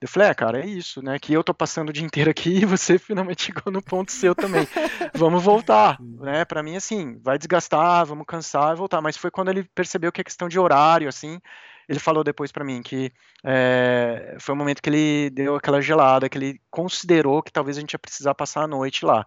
Eu 0.01 0.07
falei, 0.07 0.29
é, 0.29 0.35
cara, 0.35 0.61
é 0.61 0.67
isso, 0.67 1.03
né? 1.03 1.19
Que 1.19 1.33
eu 1.33 1.43
tô 1.43 1.53
passando 1.53 1.89
o 1.89 1.93
dia 1.93 2.05
inteiro 2.05 2.31
aqui 2.31 2.51
e 2.63 2.65
você 2.65 2.99
finalmente 2.99 3.47
chegou 3.47 3.73
no 3.73 3.83
ponto 3.83 4.13
seu 4.13 4.35
também. 4.35 4.67
vamos 5.15 5.43
voltar, 5.43 5.99
né? 6.01 6.45
Para 6.45 6.63
mim, 6.63 6.77
assim, 6.77 7.19
vai 7.21 7.37
desgastar, 7.37 8.07
vamos 8.07 8.25
cansar 8.27 8.75
e 8.75 8.77
voltar. 8.77 9.01
Mas 9.01 9.17
foi 9.17 9.31
quando 9.31 9.49
ele 9.49 9.65
percebeu 9.75 10.13
que 10.13 10.21
é 10.21 10.25
questão 10.25 10.49
de 10.49 10.59
horário, 10.59 11.09
assim, 11.09 11.41
ele 11.89 11.99
falou 11.99 12.23
depois 12.23 12.53
para 12.53 12.65
mim 12.65 12.83
que 12.83 13.11
é, 13.45 14.37
foi 14.39 14.55
o 14.55 14.59
momento 14.59 14.83
que 14.83 14.91
ele 14.91 15.31
deu 15.31 15.57
aquela 15.57 15.81
gelada, 15.81 16.29
que 16.29 16.39
ele 16.39 16.61
considerou 16.71 17.43
que 17.43 17.51
talvez 17.51 17.77
a 17.77 17.81
gente 17.81 17.95
ia 17.95 17.99
precisar 17.99 18.35
passar 18.35 18.63
a 18.63 18.69
noite 18.69 19.05
lá. 19.05 19.25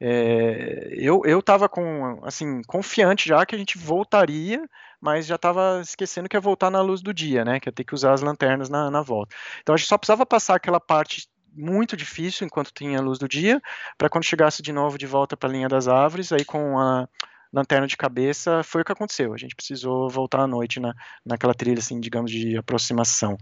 É, 0.00 0.88
eu 0.96 1.22
eu 1.24 1.38
estava 1.38 1.68
com 1.68 2.20
assim 2.24 2.62
confiante 2.66 3.28
já 3.28 3.46
que 3.46 3.54
a 3.54 3.58
gente 3.58 3.78
voltaria, 3.78 4.68
mas 5.00 5.26
já 5.26 5.36
estava 5.36 5.80
esquecendo 5.80 6.28
que 6.28 6.36
ia 6.36 6.40
voltar 6.40 6.70
na 6.70 6.80
luz 6.80 7.00
do 7.00 7.14
dia, 7.14 7.44
né? 7.44 7.60
Que 7.60 7.68
ia 7.68 7.72
ter 7.72 7.84
que 7.84 7.94
usar 7.94 8.12
as 8.12 8.20
lanternas 8.20 8.68
na, 8.68 8.90
na 8.90 9.02
volta. 9.02 9.34
Então 9.62 9.74
a 9.74 9.78
gente 9.78 9.88
só 9.88 9.96
precisava 9.98 10.26
passar 10.26 10.56
aquela 10.56 10.80
parte 10.80 11.28
muito 11.56 11.96
difícil 11.96 12.46
enquanto 12.46 12.72
tinha 12.72 12.98
a 12.98 13.02
luz 13.02 13.18
do 13.18 13.28
dia, 13.28 13.60
para 13.96 14.08
quando 14.08 14.24
chegasse 14.24 14.60
de 14.60 14.72
novo 14.72 14.98
de 14.98 15.06
volta 15.06 15.36
para 15.36 15.48
a 15.48 15.52
linha 15.52 15.68
das 15.68 15.86
árvores, 15.86 16.32
aí 16.32 16.44
com 16.44 16.78
a 16.78 17.08
lanterna 17.52 17.86
de 17.86 17.96
cabeça, 17.96 18.64
foi 18.64 18.82
o 18.82 18.84
que 18.84 18.90
aconteceu. 18.90 19.32
A 19.32 19.36
gente 19.36 19.54
precisou 19.54 20.10
voltar 20.10 20.40
à 20.40 20.46
noite 20.46 20.80
na, 20.80 20.92
naquela 21.24 21.54
trilha, 21.54 21.78
assim, 21.78 22.00
digamos, 22.00 22.30
de 22.30 22.56
aproximação. 22.56 23.38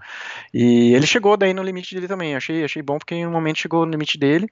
E 0.53 0.93
ele 0.95 1.07
chegou 1.07 1.35
daí 1.35 1.55
no 1.55 1.63
limite 1.63 1.95
dele 1.95 2.07
também. 2.07 2.37
Achei, 2.37 2.63
achei 2.63 2.83
bom 2.83 2.99
porque 2.99 3.15
em 3.15 3.27
um 3.27 3.31
momento 3.31 3.61
chegou 3.61 3.87
no 3.87 3.91
limite 3.91 4.19
dele. 4.19 4.47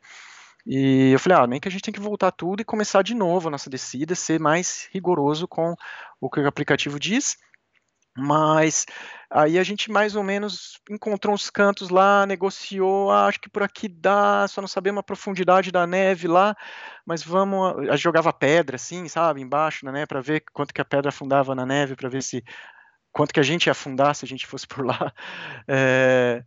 E 0.66 1.10
eu 1.12 1.18
falei, 1.18 1.38
ah, 1.38 1.46
nem 1.46 1.60
que 1.60 1.68
a 1.68 1.70
gente 1.70 1.82
tem 1.82 1.94
que 1.94 2.00
voltar 2.00 2.30
tudo 2.30 2.60
e 2.60 2.64
começar 2.64 3.02
de 3.02 3.14
novo 3.14 3.48
a 3.48 3.50
nossa 3.50 3.70
descida, 3.70 4.14
ser 4.14 4.38
mais 4.40 4.88
rigoroso 4.92 5.48
com 5.48 5.74
o 6.20 6.30
que 6.30 6.40
o 6.40 6.46
aplicativo 6.48 6.98
diz. 6.98 7.36
Mas 8.16 8.86
aí 9.30 9.58
a 9.58 9.62
gente 9.62 9.90
mais 9.90 10.16
ou 10.16 10.22
menos 10.22 10.80
encontrou 10.90 11.34
uns 11.34 11.48
cantos 11.48 11.90
lá, 11.90 12.26
negociou, 12.26 13.10
ah, 13.10 13.26
acho 13.26 13.40
que 13.40 13.48
por 13.48 13.62
aqui 13.62 13.88
dá, 13.88 14.46
só 14.48 14.60
não 14.60 14.68
sabemos 14.68 15.00
a 15.00 15.04
profundidade 15.04 15.70
da 15.70 15.86
neve 15.86 16.26
lá, 16.26 16.56
mas 17.06 17.22
vamos, 17.22 17.78
a 17.88 17.92
gente 17.92 18.02
jogava 18.02 18.32
pedra 18.32 18.76
assim, 18.76 19.06
sabe, 19.08 19.40
embaixo, 19.40 19.86
né, 19.86 20.06
para 20.06 20.20
ver 20.20 20.42
quanto 20.52 20.74
que 20.74 20.80
a 20.80 20.84
pedra 20.84 21.10
afundava 21.10 21.54
na 21.54 21.64
neve, 21.64 21.94
para 21.94 22.08
ver 22.08 22.22
se 22.22 22.42
quanto 23.12 23.32
que 23.32 23.40
a 23.40 23.44
gente 23.44 23.66
ia 23.66 23.72
afundar 23.72 24.14
se 24.14 24.24
a 24.24 24.28
gente 24.28 24.46
fosse 24.46 24.66
por 24.66 24.84
lá. 24.84 25.12
É, 25.68 26.42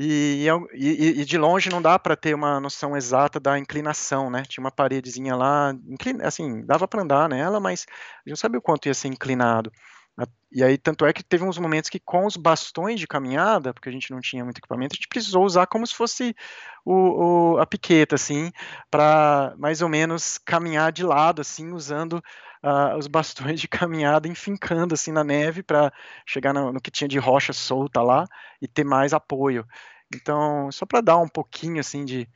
e, 0.00 0.46
e, 0.74 1.20
e, 1.20 1.24
de 1.24 1.36
longe 1.36 1.68
não 1.68 1.82
dá 1.82 1.98
para 1.98 2.14
ter 2.14 2.32
uma 2.32 2.60
noção 2.60 2.96
exata 2.96 3.40
da 3.40 3.58
inclinação, 3.58 4.30
né? 4.30 4.44
Tinha 4.46 4.62
uma 4.62 4.70
paredezinha 4.70 5.34
lá, 5.34 5.74
assim, 6.22 6.64
dava 6.64 6.86
para 6.86 7.02
andar 7.02 7.28
nela, 7.28 7.58
mas 7.58 7.84
a 7.88 8.18
gente 8.20 8.30
não 8.30 8.36
sabia 8.36 8.60
o 8.60 8.62
quanto 8.62 8.86
ia 8.86 8.94
ser 8.94 9.08
inclinado. 9.08 9.72
E 10.50 10.62
aí, 10.62 10.78
tanto 10.78 11.04
é 11.04 11.12
que 11.12 11.22
teve 11.22 11.44
uns 11.44 11.58
momentos 11.58 11.90
que 11.90 11.98
com 11.98 12.24
os 12.26 12.36
bastões 12.36 12.98
de 12.98 13.06
caminhada, 13.06 13.74
porque 13.74 13.88
a 13.88 13.92
gente 13.92 14.10
não 14.10 14.20
tinha 14.20 14.44
muito 14.44 14.58
equipamento, 14.58 14.94
a 14.94 14.96
gente 14.96 15.08
precisou 15.08 15.44
usar 15.44 15.66
como 15.66 15.86
se 15.86 15.94
fosse 15.94 16.34
o, 16.84 17.54
o 17.54 17.58
a 17.58 17.66
piqueta, 17.66 18.14
assim, 18.14 18.50
para 18.90 19.54
mais 19.58 19.82
ou 19.82 19.88
menos 19.88 20.38
caminhar 20.38 20.92
de 20.92 21.02
lado, 21.02 21.42
assim, 21.42 21.72
usando 21.72 22.22
uh, 22.62 22.96
os 22.96 23.06
bastões 23.06 23.60
de 23.60 23.68
caminhada, 23.68 24.28
enfincando, 24.28 24.94
assim, 24.94 25.12
na 25.12 25.24
neve, 25.24 25.62
para 25.62 25.92
chegar 26.26 26.52
no, 26.52 26.72
no, 26.72 26.80
que 26.80 26.90
tinha 26.90 27.08
de 27.08 27.18
rocha 27.18 27.52
solta 27.52 28.02
lá 28.02 28.26
e 28.60 28.68
ter 28.68 28.84
mais 28.84 29.12
apoio. 29.12 29.66
Então, 30.14 30.70
só 30.72 30.86
para 30.86 31.00
dar 31.00 31.18
um 31.18 31.28
pouquinho, 31.28 31.80
assim, 31.80 32.04
de 32.04 32.28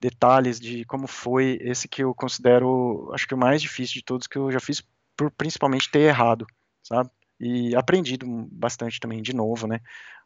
detalhes 0.00 0.58
de 0.58 0.84
como 0.86 1.06
foi 1.06 1.58
esse 1.60 1.86
que 1.86 2.02
eu 2.02 2.14
considero, 2.14 3.10
acho 3.12 3.26
que 3.26 3.34
o 3.34 3.38
mais 3.38 3.60
difícil 3.60 3.94
de 3.94 4.04
todos 4.04 4.26
que 4.26 4.38
eu 4.38 4.50
já 4.50 4.60
fiz, 4.60 4.82
por 5.16 5.30
principalmente 5.30 5.90
ter 5.90 6.00
errado, 6.00 6.46
sabe? 6.82 7.10
e 7.40 7.74
aprendido 7.74 8.26
bastante 8.52 9.00
também 9.00 9.22
de 9.22 9.34
novo, 9.34 9.66
né? 9.66 9.80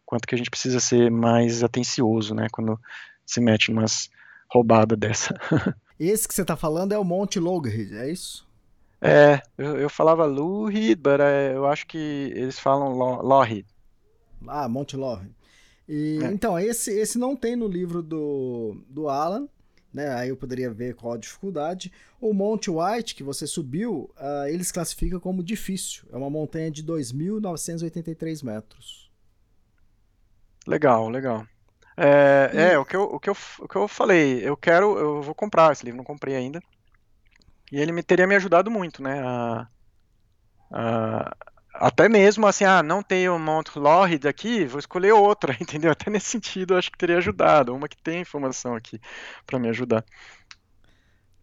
Quanto 0.04 0.26
que 0.26 0.34
a 0.34 0.38
gente 0.38 0.50
precisa 0.50 0.80
ser 0.80 1.10
mais 1.10 1.62
atencioso, 1.62 2.34
né? 2.34 2.48
Quando 2.50 2.78
se 3.24 3.40
mete 3.40 3.70
umas 3.70 4.10
roubadas 4.50 4.98
dessa. 4.98 5.34
Esse 5.98 6.26
que 6.26 6.34
você 6.34 6.42
está 6.42 6.56
falando 6.56 6.92
é 6.92 6.98
o 6.98 7.04
Monte 7.04 7.38
Logrid, 7.38 7.96
é 7.96 8.10
isso? 8.10 8.46
É, 9.06 9.42
eu, 9.58 9.76
eu 9.76 9.90
falava 9.90 10.24
Lurid, 10.24 10.98
mas 11.04 11.20
é, 11.20 11.54
eu 11.54 11.66
acho 11.66 11.86
que 11.86 12.32
eles 12.34 12.58
falam 12.58 12.90
Lorid. 13.20 13.66
Ah, 14.48 14.66
Monte 14.66 14.96
Lorid. 14.96 15.30
E, 15.86 16.20
é. 16.22 16.28
Então, 16.28 16.58
esse, 16.58 16.90
esse 16.90 17.18
não 17.18 17.36
tem 17.36 17.54
no 17.54 17.68
livro 17.68 18.02
do, 18.02 18.82
do 18.88 19.10
Alan, 19.10 19.46
né? 19.92 20.08
Aí 20.14 20.30
eu 20.30 20.36
poderia 20.38 20.70
ver 20.70 20.94
qual 20.94 21.12
a 21.12 21.18
dificuldade. 21.18 21.92
O 22.18 22.32
Monte 22.32 22.70
White, 22.70 23.14
que 23.14 23.22
você 23.22 23.46
subiu, 23.46 24.10
uh, 24.16 24.48
eles 24.48 24.72
classificam 24.72 25.20
como 25.20 25.44
difícil. 25.44 26.04
É 26.10 26.16
uma 26.16 26.30
montanha 26.30 26.70
de 26.70 26.82
2.983 26.82 28.42
metros. 28.42 29.10
Legal, 30.66 31.10
legal. 31.10 31.46
É, 31.94 32.50
e... 32.54 32.58
é 32.72 32.78
o, 32.78 32.86
que 32.86 32.96
eu, 32.96 33.02
o, 33.02 33.20
que 33.20 33.28
eu, 33.28 33.36
o 33.60 33.68
que 33.68 33.76
eu 33.76 33.86
falei. 33.86 34.40
Eu 34.42 34.56
quero, 34.56 34.98
eu 34.98 35.20
vou 35.20 35.34
comprar 35.34 35.72
esse 35.72 35.84
livro, 35.84 35.98
não 35.98 36.04
comprei 36.04 36.34
ainda. 36.34 36.62
E 37.72 37.80
ele 37.80 37.92
me 37.92 38.02
teria 38.02 38.26
me 38.26 38.36
ajudado 38.36 38.70
muito, 38.70 39.02
né? 39.02 39.20
A, 39.24 39.68
a, 40.70 41.36
até 41.74 42.08
mesmo 42.08 42.46
assim, 42.46 42.64
ah, 42.64 42.82
não 42.82 43.02
tem 43.02 43.28
o 43.28 43.38
Mount 43.38 43.74
Lorrid 43.76 44.26
aqui, 44.26 44.64
vou 44.64 44.78
escolher 44.78 45.12
outra, 45.12 45.56
entendeu? 45.60 45.90
Até 45.90 46.10
nesse 46.10 46.28
sentido, 46.28 46.76
acho 46.76 46.90
que 46.90 46.98
teria 46.98 47.18
ajudado. 47.18 47.74
Uma 47.74 47.88
que 47.88 47.96
tem 47.96 48.20
informação 48.20 48.74
aqui 48.74 49.00
para 49.46 49.58
me 49.58 49.68
ajudar. 49.68 50.04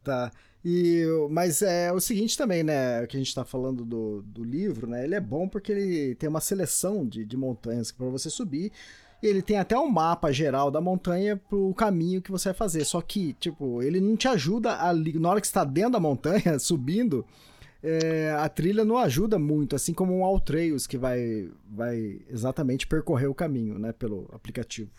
Tá. 0.03 0.31
E, 0.63 1.05
mas 1.29 1.61
é 1.61 1.91
o 1.91 1.99
seguinte 1.99 2.37
também, 2.37 2.63
né? 2.63 3.05
Que 3.07 3.17
a 3.17 3.19
gente 3.19 3.29
está 3.29 3.43
falando 3.43 3.83
do, 3.83 4.21
do 4.21 4.43
livro, 4.43 4.87
né? 4.87 5.03
Ele 5.03 5.15
é 5.15 5.19
bom 5.19 5.49
porque 5.49 5.71
ele 5.71 6.15
tem 6.15 6.29
uma 6.29 6.41
seleção 6.41 7.05
de, 7.05 7.25
de 7.25 7.35
montanhas 7.35 7.91
para 7.91 8.05
você 8.07 8.29
subir. 8.29 8.71
Ele 9.21 9.41
tem 9.41 9.57
até 9.57 9.77
um 9.77 9.89
mapa 9.89 10.31
geral 10.31 10.71
da 10.71 10.81
montanha 10.81 11.37
pro 11.37 11.73
caminho 11.75 12.21
que 12.21 12.31
você 12.31 12.49
vai 12.49 12.55
fazer. 12.55 12.83
Só 12.85 13.01
que, 13.01 13.33
tipo, 13.33 13.81
ele 13.83 13.99
não 13.99 14.15
te 14.15 14.27
ajuda 14.27 14.73
a. 14.73 14.93
Na 14.93 15.29
hora 15.29 15.41
que 15.41 15.47
está 15.47 15.63
dentro 15.63 15.91
da 15.91 15.99
montanha, 15.99 16.57
subindo, 16.59 17.25
é, 17.83 18.35
a 18.37 18.47
trilha 18.47 18.85
não 18.85 18.97
ajuda 18.97 19.39
muito, 19.39 19.75
assim 19.75 19.93
como 19.93 20.17
um 20.17 20.25
Alltrails 20.25 20.85
que 20.85 20.97
vai, 20.97 21.49
vai 21.69 22.19
exatamente 22.29 22.85
percorrer 22.87 23.27
o 23.27 23.35
caminho, 23.35 23.79
né, 23.79 23.91
pelo 23.91 24.29
aplicativo. 24.33 24.91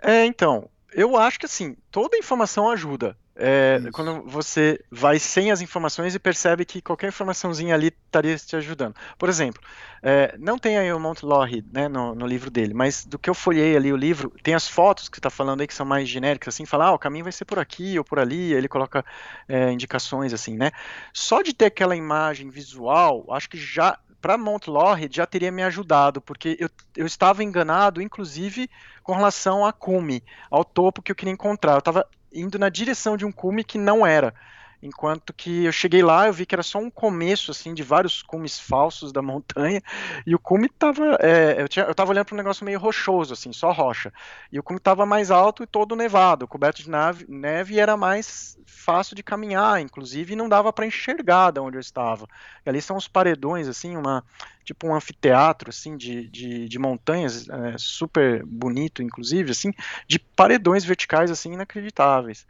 É, 0.00 0.24
então, 0.24 0.68
eu 0.92 1.16
acho 1.16 1.38
que 1.38 1.46
assim, 1.46 1.76
toda 1.90 2.16
informação 2.16 2.70
ajuda. 2.70 3.16
É, 3.40 3.80
quando 3.92 4.22
você 4.22 4.80
vai 4.90 5.20
sem 5.20 5.52
as 5.52 5.60
informações 5.60 6.12
e 6.12 6.18
percebe 6.18 6.64
que 6.64 6.82
qualquer 6.82 7.06
informaçãozinha 7.06 7.72
ali 7.72 7.86
estaria 7.86 8.36
te 8.36 8.56
ajudando. 8.56 8.96
Por 9.16 9.28
exemplo, 9.28 9.62
é, 10.02 10.34
não 10.36 10.58
tem 10.58 10.76
aí 10.76 10.92
o 10.92 10.98
Mount 10.98 11.22
Lorry 11.22 11.64
né, 11.72 11.86
no, 11.86 12.16
no, 12.16 12.26
livro 12.26 12.50
dele, 12.50 12.74
mas 12.74 13.04
do 13.04 13.16
que 13.16 13.30
eu 13.30 13.34
folhei 13.34 13.76
ali 13.76 13.92
o 13.92 13.96
livro, 13.96 14.34
tem 14.42 14.54
as 14.54 14.66
fotos 14.66 15.08
que 15.08 15.20
está 15.20 15.30
falando 15.30 15.60
aí 15.60 15.68
que 15.68 15.74
são 15.74 15.86
mais 15.86 16.08
genéricas, 16.08 16.52
assim, 16.52 16.66
fala, 16.66 16.86
ah, 16.86 16.92
o 16.92 16.98
caminho 16.98 17.24
vai 17.24 17.32
ser 17.32 17.44
por 17.44 17.60
aqui 17.60 17.96
ou 17.96 18.04
por 18.04 18.18
ali, 18.18 18.52
ele 18.52 18.66
coloca 18.66 19.04
é, 19.48 19.70
indicações 19.70 20.32
assim, 20.32 20.56
né? 20.56 20.72
Só 21.12 21.40
de 21.40 21.54
ter 21.54 21.66
aquela 21.66 21.94
imagem 21.94 22.50
visual, 22.50 23.24
acho 23.30 23.48
que 23.48 23.56
já 23.56 24.00
para 24.20 24.36
Mount 24.36 24.66
Lorry 24.66 25.08
já 25.10 25.26
teria 25.26 25.52
me 25.52 25.62
ajudado, 25.62 26.20
porque 26.20 26.56
eu, 26.58 26.68
eu 26.96 27.06
estava 27.06 27.44
enganado, 27.44 28.02
inclusive 28.02 28.68
com 29.02 29.14
relação 29.14 29.64
a 29.64 29.72
cume, 29.72 30.22
ao 30.50 30.64
topo 30.64 31.00
que 31.00 31.12
eu 31.12 31.16
queria 31.16 31.32
encontrar. 31.32 31.74
Eu 31.74 31.78
estava 31.78 32.06
indo 32.32 32.58
na 32.58 32.68
direção 32.68 33.16
de 33.16 33.24
um 33.24 33.32
cume 33.32 33.64
que 33.64 33.78
não 33.78 34.06
era. 34.06 34.34
Enquanto 34.80 35.32
que 35.32 35.64
eu 35.64 35.72
cheguei 35.72 36.02
lá, 36.02 36.28
eu 36.28 36.32
vi 36.32 36.46
que 36.46 36.54
era 36.54 36.62
só 36.62 36.78
um 36.78 36.90
começo, 36.90 37.50
assim, 37.50 37.74
de 37.74 37.82
vários 37.82 38.22
cumes 38.22 38.60
falsos 38.60 39.12
da 39.12 39.20
montanha, 39.20 39.82
e 40.24 40.34
o 40.34 40.38
cume 40.38 40.68
tava, 40.68 41.18
é, 41.20 41.60
eu, 41.60 41.68
tinha, 41.68 41.84
eu 41.84 41.94
tava 41.94 42.10
olhando 42.10 42.26
para 42.26 42.34
um 42.34 42.38
negócio 42.38 42.64
meio 42.64 42.78
rochoso, 42.78 43.32
assim, 43.32 43.52
só 43.52 43.72
rocha, 43.72 44.12
e 44.52 44.58
o 44.58 44.62
cume 44.62 44.78
tava 44.78 45.04
mais 45.04 45.30
alto 45.30 45.64
e 45.64 45.66
todo 45.66 45.96
nevado, 45.96 46.46
coberto 46.46 46.82
de 46.82 46.88
nave, 46.88 47.26
neve, 47.28 47.74
e 47.74 47.80
era 47.80 47.96
mais 47.96 48.56
fácil 48.64 49.16
de 49.16 49.22
caminhar, 49.22 49.80
inclusive, 49.80 50.32
e 50.32 50.36
não 50.36 50.48
dava 50.48 50.72
para 50.72 50.86
enxergar 50.86 51.50
de 51.50 51.60
onde 51.60 51.76
eu 51.76 51.80
estava. 51.80 52.26
E 52.64 52.68
ali 52.68 52.80
são 52.80 52.96
os 52.96 53.08
paredões, 53.08 53.66
assim, 53.66 53.96
uma, 53.96 54.24
tipo 54.64 54.86
um 54.86 54.94
anfiteatro, 54.94 55.70
assim, 55.70 55.96
de, 55.96 56.28
de, 56.28 56.68
de 56.68 56.78
montanhas, 56.78 57.48
é, 57.48 57.74
super 57.76 58.44
bonito, 58.46 59.02
inclusive, 59.02 59.50
assim, 59.50 59.72
de 60.06 60.18
paredões 60.18 60.84
verticais, 60.84 61.30
assim, 61.30 61.52
inacreditáveis. 61.52 62.46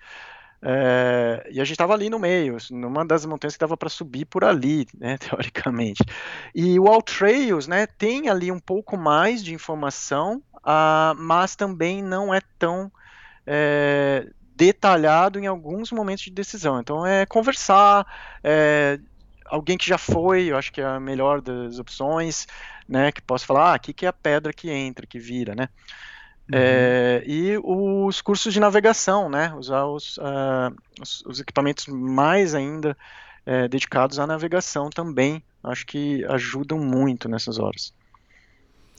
É, 0.60 1.48
e 1.52 1.60
a 1.60 1.64
gente 1.64 1.74
estava 1.74 1.94
ali 1.94 2.10
no 2.10 2.18
meio, 2.18 2.56
numa 2.70 3.06
das 3.06 3.24
montanhas 3.24 3.54
que 3.54 3.60
dava 3.60 3.76
para 3.76 3.88
subir 3.88 4.24
por 4.24 4.44
ali, 4.44 4.86
né, 4.98 5.16
teoricamente. 5.18 6.02
E 6.54 6.78
o 6.78 6.88
All 6.88 7.02
Trails, 7.02 7.68
né, 7.68 7.86
tem 7.86 8.28
ali 8.28 8.50
um 8.50 8.58
pouco 8.58 8.96
mais 8.96 9.42
de 9.42 9.54
informação, 9.54 10.42
uh, 10.56 11.14
mas 11.16 11.54
também 11.54 12.02
não 12.02 12.34
é 12.34 12.40
tão 12.58 12.90
é, 13.46 14.28
detalhado 14.54 15.38
em 15.38 15.46
alguns 15.46 15.92
momentos 15.92 16.24
de 16.24 16.30
decisão. 16.30 16.80
Então 16.80 17.06
é 17.06 17.24
conversar, 17.24 18.04
é, 18.42 18.98
alguém 19.46 19.78
que 19.78 19.88
já 19.88 19.96
foi, 19.96 20.46
eu 20.46 20.56
acho 20.56 20.72
que 20.72 20.80
é 20.80 20.84
a 20.84 21.00
melhor 21.00 21.40
das 21.40 21.78
opções, 21.78 22.46
né, 22.88 23.12
que 23.12 23.22
possa 23.22 23.46
falar, 23.46 23.70
ah, 23.70 23.74
aqui 23.74 23.92
que 23.92 24.04
é 24.04 24.08
a 24.08 24.12
pedra 24.12 24.52
que 24.52 24.70
entra, 24.70 25.06
que 25.06 25.20
vira, 25.20 25.54
né. 25.54 25.68
Uhum. 26.50 26.58
É, 26.58 27.22
e 27.26 27.58
os 27.62 28.22
cursos 28.22 28.54
de 28.54 28.60
navegação, 28.60 29.28
né? 29.28 29.52
Usar 29.54 29.84
os, 29.84 30.16
uh, 30.16 30.74
os, 31.00 31.22
os 31.26 31.40
equipamentos 31.40 31.86
mais 31.86 32.54
ainda 32.54 32.96
é, 33.44 33.68
dedicados 33.68 34.18
à 34.18 34.26
navegação 34.26 34.90
também, 34.90 35.42
acho 35.62 35.86
que 35.86 36.24
ajudam 36.26 36.78
muito 36.78 37.28
nessas 37.28 37.58
horas. 37.58 37.92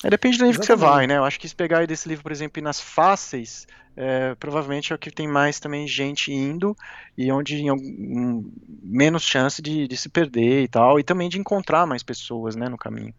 É, 0.04 0.10
depende 0.10 0.38
do 0.38 0.46
nível 0.46 0.62
Exatamente. 0.62 0.80
que 0.80 0.86
você 0.86 0.92
vai, 0.92 1.08
né? 1.08 1.18
Eu 1.18 1.26
acho 1.26 1.40
que 1.40 1.48
se 1.48 1.56
pegar 1.56 1.86
desse 1.86 2.08
livro, 2.08 2.24
por 2.24 2.32
exemplo, 2.32 2.60
e 2.60 2.64
nas 2.64 2.80
fáceis, 2.80 3.68
é, 3.96 4.34
provavelmente 4.36 4.94
é 4.94 4.96
o 4.96 5.00
que 5.00 5.12
tem 5.12 5.28
mais 5.28 5.60
também 5.60 5.88
gente 5.88 6.32
indo 6.32 6.76
e 7.18 7.32
onde 7.32 7.70
um, 7.70 8.50
menos 8.82 9.24
chance 9.24 9.62
de, 9.62 9.88
de, 9.88 9.98
se 9.98 10.08
perder 10.08 10.64
e 10.64 10.68
tal, 10.68 11.00
e 11.00 11.04
também 11.04 11.30
de 11.30 11.38
encontrar 11.38 11.86
mais 11.86 12.02
pessoas, 12.02 12.56
né, 12.56 12.70
no 12.70 12.78
caminho. 12.78 13.14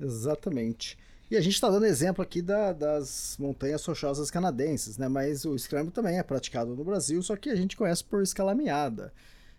Exatamente. 0.00 0.96
E 1.30 1.36
a 1.36 1.40
gente 1.40 1.54
está 1.54 1.68
dando 1.68 1.86
exemplo 1.86 2.22
aqui 2.22 2.40
da, 2.40 2.72
das 2.72 3.36
montanhas 3.38 3.84
rochosas 3.84 4.30
canadenses, 4.30 4.96
né? 4.96 5.08
Mas 5.08 5.44
o 5.44 5.58
scramble 5.58 5.90
também 5.90 6.18
é 6.18 6.22
praticado 6.22 6.76
no 6.76 6.84
Brasil, 6.84 7.20
só 7.22 7.34
que 7.34 7.50
a 7.50 7.56
gente 7.56 7.76
conhece 7.76 8.04
por 8.04 8.22
escalameada. 8.22 9.12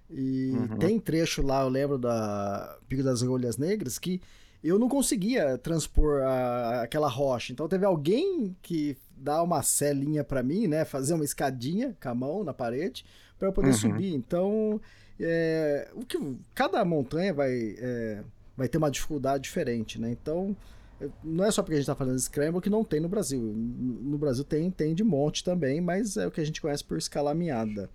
E 0.09 0.51
uhum. 0.51 0.77
tem 0.77 0.99
trecho 0.99 1.41
lá, 1.41 1.63
eu 1.63 1.69
lembro 1.69 1.97
da 1.97 2.77
Pico 2.87 3.03
das 3.03 3.21
Rolhas 3.21 3.57
Negras, 3.57 3.99
que 3.99 4.21
eu 4.63 4.79
não 4.79 4.87
conseguia 4.87 5.57
transpor 5.57 6.21
a, 6.21 6.83
aquela 6.83 7.09
rocha. 7.09 7.51
Então 7.51 7.67
teve 7.67 7.85
alguém 7.85 8.55
que 8.61 8.97
dá 9.17 9.43
uma 9.43 9.61
celinha 9.61 10.23
para 10.23 10.41
mim, 10.41 10.67
né? 10.67 10.85
Fazer 10.85 11.13
uma 11.13 11.25
escadinha 11.25 11.97
com 12.01 12.09
a 12.09 12.15
mão 12.15 12.43
na 12.45 12.53
parede 12.53 13.03
para 13.37 13.49
eu 13.49 13.53
poder 13.53 13.69
uhum. 13.69 13.73
subir. 13.73 14.13
Então, 14.13 14.79
é, 15.19 15.89
o 15.93 16.05
que 16.05 16.17
cada 16.55 16.83
montanha 16.85 17.33
vai 17.33 17.75
é, 17.77 18.23
vai 18.55 18.67
ter 18.69 18.77
uma 18.77 18.89
dificuldade 18.89 19.43
diferente, 19.43 19.99
né? 19.99 20.09
Então 20.09 20.55
não 21.23 21.45
é 21.45 21.51
só 21.51 21.61
porque 21.61 21.73
a 21.73 21.77
gente 21.77 21.83
está 21.83 21.95
falando 21.95 22.15
de 22.15 22.21
Scramble 22.21 22.61
que 22.61 22.69
não 22.69 22.83
tem 22.83 22.99
no 22.99 23.07
Brasil. 23.07 23.39
No 23.39 24.17
Brasil 24.17 24.43
tem, 24.43 24.69
tem 24.71 24.95
de 24.95 25.03
monte 25.03 25.43
também, 25.43 25.79
mas 25.79 26.17
é 26.17 26.25
o 26.27 26.31
que 26.31 26.41
a 26.41 26.45
gente 26.45 26.61
conhece 26.61 26.83
por 26.83 26.97
escalameada. 26.97 27.89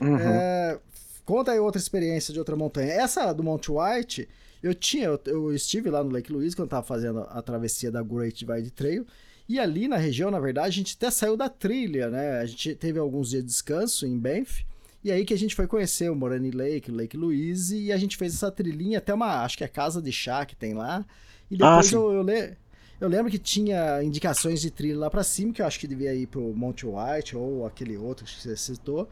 Uhum. 0.00 0.16
É, 0.18 0.78
conta 1.24 1.52
aí 1.52 1.58
outra 1.58 1.80
experiência 1.80 2.32
de 2.32 2.38
outra 2.38 2.56
montanha. 2.56 2.92
Essa 2.92 3.32
do 3.32 3.42
Monte 3.42 3.70
White, 3.70 4.28
eu 4.62 4.74
tinha, 4.74 5.06
eu, 5.06 5.20
eu 5.26 5.54
estive 5.54 5.88
lá 5.90 6.04
no 6.04 6.10
Lake 6.10 6.32
Louise 6.32 6.54
quando 6.54 6.66
estava 6.66 6.86
fazendo 6.86 7.20
a 7.20 7.40
travessia 7.40 7.90
da 7.90 8.02
Great 8.02 8.44
Divide 8.44 8.70
Trail. 8.70 9.06
E 9.48 9.58
ali 9.58 9.88
na 9.88 9.96
região, 9.96 10.30
na 10.30 10.40
verdade, 10.40 10.68
a 10.68 10.70
gente 10.70 10.96
até 10.96 11.10
saiu 11.10 11.36
da 11.36 11.48
trilha, 11.48 12.08
né? 12.10 12.38
A 12.38 12.46
gente 12.46 12.74
teve 12.74 12.98
alguns 12.98 13.30
dias 13.30 13.42
de 13.42 13.48
descanso 13.48 14.06
em 14.06 14.18
Banff. 14.18 14.64
E 15.04 15.10
aí 15.10 15.24
que 15.24 15.34
a 15.34 15.38
gente 15.38 15.54
foi 15.54 15.66
conhecer 15.66 16.10
o 16.10 16.14
Morani 16.14 16.52
Lake, 16.52 16.90
o 16.90 16.94
Lake 16.94 17.16
Louise, 17.16 17.76
e 17.76 17.90
a 17.90 17.96
gente 17.96 18.16
fez 18.16 18.34
essa 18.34 18.52
trilhinha 18.52 18.98
até 18.98 19.12
uma, 19.12 19.42
acho 19.42 19.58
que 19.58 19.64
é 19.64 19.68
casa 19.68 20.00
de 20.00 20.12
chá 20.12 20.46
que 20.46 20.54
tem 20.54 20.74
lá. 20.74 21.04
E 21.52 21.56
depois 21.56 21.92
ah, 21.92 21.96
eu, 21.96 22.12
eu, 22.14 22.22
le... 22.22 22.56
eu, 22.98 23.08
lembro 23.08 23.30
que 23.30 23.38
tinha 23.38 24.02
indicações 24.02 24.62
de 24.62 24.70
trilha 24.70 24.98
lá 24.98 25.10
para 25.10 25.22
cima, 25.22 25.52
que 25.52 25.60
eu 25.60 25.66
acho 25.66 25.78
que 25.78 25.86
devia 25.86 26.14
ir 26.14 26.26
pro 26.26 26.40
Monte 26.40 26.86
White 26.86 27.36
ou 27.36 27.66
aquele 27.66 27.94
outro 27.98 28.24
que 28.24 28.32
você 28.32 28.56
citou. 28.56 29.06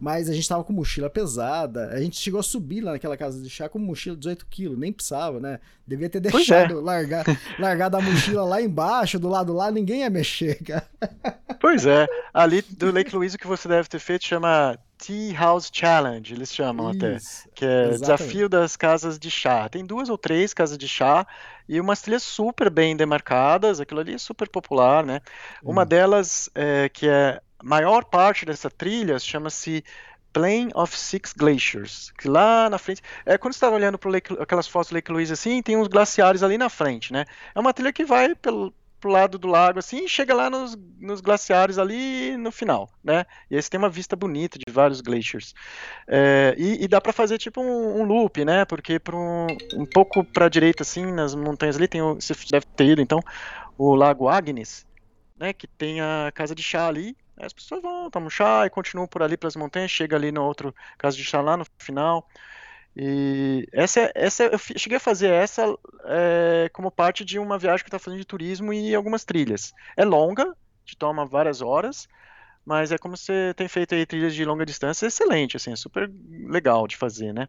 Mas 0.00 0.28
a 0.28 0.34
gente 0.34 0.48
tava 0.48 0.64
com 0.64 0.72
mochila 0.72 1.08
pesada. 1.08 1.90
A 1.90 2.00
gente 2.00 2.16
chegou 2.16 2.40
a 2.40 2.42
subir 2.42 2.80
lá 2.80 2.92
naquela 2.92 3.16
casa 3.16 3.40
de 3.40 3.48
chá 3.48 3.68
com 3.68 3.78
mochila 3.78 4.16
de 4.16 4.22
18 4.22 4.46
quilos. 4.46 4.76
Nem 4.76 4.92
precisava, 4.92 5.38
né? 5.38 5.60
Devia 5.86 6.10
ter 6.10 6.18
é. 6.18 6.20
deixado, 6.22 6.80
é. 6.80 6.82
largar, 6.82 7.24
largado 7.60 7.96
a 7.96 8.00
mochila 8.00 8.44
lá 8.44 8.60
embaixo, 8.60 9.20
do 9.20 9.28
lado 9.28 9.52
lá, 9.52 9.70
ninguém 9.70 10.00
ia 10.00 10.10
mexer, 10.10 10.60
cara. 10.64 10.88
Pois 11.60 11.86
é. 11.86 12.08
Ali 12.34 12.60
do 12.60 12.90
Lake 12.90 13.14
Louise, 13.14 13.36
o 13.36 13.38
que 13.38 13.46
você 13.46 13.68
deve 13.68 13.88
ter 13.88 14.00
feito 14.00 14.24
chama 14.24 14.76
Tea 14.98 15.32
House 15.38 15.70
Challenge, 15.72 16.34
eles 16.34 16.52
chamam 16.52 16.90
Isso, 16.90 16.98
até, 16.98 17.18
que 17.54 17.64
é 17.64 17.90
exatamente. 17.90 18.00
desafio 18.00 18.48
das 18.48 18.76
casas 18.76 19.18
de 19.18 19.30
chá. 19.30 19.68
Tem 19.68 19.86
duas 19.86 20.08
ou 20.08 20.18
três 20.18 20.52
casas 20.52 20.76
de 20.76 20.88
chá 20.88 21.26
e 21.68 21.80
umas 21.80 22.00
trilhas 22.02 22.22
super 22.22 22.70
bem 22.70 22.96
demarcadas, 22.96 23.80
aquilo 23.80 24.00
ali 24.00 24.14
é 24.14 24.18
super 24.18 24.48
popular, 24.48 25.04
né? 25.04 25.20
Hum. 25.62 25.70
Uma 25.70 25.84
delas, 25.84 26.50
é, 26.54 26.88
que 26.88 27.08
é 27.08 27.40
a 27.58 27.64
maior 27.64 28.04
parte 28.04 28.44
dessa 28.44 28.70
trilha, 28.70 29.18
chama-se 29.18 29.84
Plain 30.32 30.70
of 30.74 30.98
Six 30.98 31.32
Glaciers, 31.32 32.12
que 32.18 32.28
lá 32.28 32.68
na 32.68 32.76
frente, 32.76 33.00
é 33.24 33.38
quando 33.38 33.52
você 33.52 33.58
estava 33.58 33.76
olhando 33.76 33.96
para 33.96 34.10
aquelas 34.40 34.66
fotos 34.66 34.90
do 34.90 34.94
Lake 34.94 35.12
Louise 35.12 35.32
assim, 35.32 35.62
tem 35.62 35.76
uns 35.76 35.86
glaciares 35.86 36.42
ali 36.42 36.58
na 36.58 36.68
frente, 36.68 37.12
né? 37.12 37.24
É 37.54 37.60
uma 37.60 37.72
trilha 37.72 37.92
que 37.92 38.04
vai 38.04 38.34
pelo, 38.34 38.74
pro 39.04 39.10
lado 39.10 39.36
do 39.36 39.48
lago 39.48 39.78
assim 39.78 40.06
e 40.06 40.08
chega 40.08 40.32
lá 40.34 40.48
nos, 40.48 40.74
nos 40.98 41.20
glaciares 41.20 41.76
ali 41.76 42.38
no 42.38 42.50
final, 42.50 42.88
né? 43.04 43.26
E 43.50 43.54
aí 43.54 43.60
você 43.60 43.68
tem 43.68 43.76
uma 43.76 43.90
vista 43.90 44.16
bonita 44.16 44.58
de 44.58 44.72
vários 44.72 45.02
glaciers. 45.02 45.54
É, 46.08 46.54
e, 46.56 46.82
e, 46.82 46.88
dá 46.88 47.02
para 47.02 47.12
fazer 47.12 47.36
tipo 47.36 47.60
um, 47.60 48.00
um, 48.00 48.04
loop, 48.04 48.42
né? 48.46 48.64
Porque 48.64 48.98
para 48.98 49.14
um, 49.14 49.84
pouco 49.92 50.24
para 50.24 50.46
a 50.46 50.48
direita 50.48 50.82
assim, 50.82 51.12
nas 51.12 51.34
montanhas 51.34 51.76
ali 51.76 51.86
tem 51.86 52.00
o, 52.00 52.14
você 52.14 52.32
deve 52.50 52.64
ter 52.74 52.86
ido 52.86 53.02
então 53.02 53.20
o 53.76 53.94
Lago 53.94 54.26
Agnes, 54.26 54.86
né? 55.36 55.52
Que 55.52 55.66
tem 55.66 56.00
a 56.00 56.32
casa 56.34 56.54
de 56.54 56.62
chá 56.62 56.88
ali. 56.88 57.14
As 57.36 57.52
pessoas 57.52 57.82
vão 57.82 58.08
tomar 58.10 58.30
chá 58.30 58.64
e 58.64 58.70
continuam 58.70 59.06
por 59.06 59.22
ali 59.22 59.36
pelas 59.36 59.54
montanhas, 59.54 59.90
chega 59.90 60.16
ali 60.16 60.32
no 60.32 60.42
outro 60.42 60.74
casa 60.96 61.14
de 61.14 61.24
chá 61.24 61.42
lá 61.42 61.58
no 61.58 61.66
final. 61.78 62.26
E 62.96 63.66
essa, 63.72 64.10
essa 64.14 64.44
eu 64.44 64.58
cheguei 64.58 64.98
a 64.98 65.00
fazer 65.00 65.28
essa 65.28 65.66
é, 66.04 66.70
como 66.72 66.90
parte 66.90 67.24
de 67.24 67.38
uma 67.38 67.58
viagem 67.58 67.78
que 67.78 67.86
eu 67.86 67.88
estava 67.88 68.02
fazendo 68.02 68.20
de 68.20 68.26
turismo 68.26 68.72
e 68.72 68.94
algumas 68.94 69.24
trilhas. 69.24 69.72
É 69.96 70.04
longa, 70.04 70.56
te 70.84 70.96
toma 70.96 71.26
várias 71.26 71.60
horas, 71.60 72.08
mas 72.64 72.92
é 72.92 72.98
como 72.98 73.16
você 73.16 73.52
tem 73.56 73.66
feito 73.66 73.94
aí 73.94 74.06
trilhas 74.06 74.34
de 74.34 74.44
longa 74.44 74.64
distância, 74.64 75.06
é 75.06 75.08
excelente, 75.08 75.56
assim, 75.56 75.72
é 75.72 75.76
super 75.76 76.10
legal 76.46 76.86
de 76.86 76.96
fazer, 76.96 77.32
né? 77.32 77.48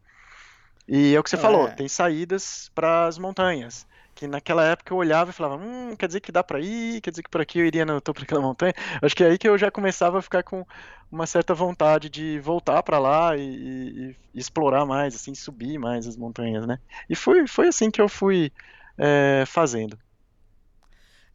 E 0.88 1.16
é 1.16 1.20
o 1.20 1.24
que 1.24 1.30
você 1.30 1.36
é. 1.36 1.40
falou, 1.40 1.70
tem 1.70 1.88
saídas 1.88 2.72
para 2.74 3.06
as 3.06 3.18
montanhas 3.18 3.88
que 4.16 4.28
naquela 4.28 4.64
época 4.64 4.94
eu 4.94 4.98
olhava 4.98 5.30
e 5.30 5.34
falava, 5.34 5.58
hum, 5.58 5.94
quer 5.98 6.08
dizer 6.08 6.22
que 6.22 6.32
dá 6.32 6.42
para 6.42 6.62
ir, 6.62 7.02
quer 7.02 7.10
dizer 7.10 7.22
que 7.22 7.30
por 7.30 7.42
aqui 7.42 7.60
eu 7.60 7.66
iria 7.66 7.86
no 7.86 8.00
topo 8.00 8.22
daquela 8.22 8.42
montanha. 8.42 8.74
Acho 9.02 9.14
que 9.14 9.24
é 9.24 9.28
aí 9.28 9.38
que 9.38 9.48
eu 9.48 9.58
já 9.58 9.70
começava 9.70 10.20
a 10.20 10.22
ficar 10.22 10.42
com 10.42 10.66
uma 11.12 11.28
certa 11.28 11.54
vontade 11.54 12.10
de 12.10 12.40
voltar 12.40 12.82
para 12.82 12.98
lá 12.98 13.36
e, 13.36 13.42
e, 13.42 14.16
e, 14.34 14.40
explorar 14.40 14.86
mais, 14.86 15.16
assim, 15.16 15.36
subir 15.36 15.78
mais 15.78 16.08
as 16.08 16.16
montanhas, 16.16 16.66
né? 16.66 16.80
E 17.10 17.16
foi, 17.16 17.46
foi 17.46 17.68
assim 17.68 17.92
que 17.92 18.02
eu 18.02 18.08
fui 18.08 18.52
é, 18.98 19.44
fazendo. 19.46 20.00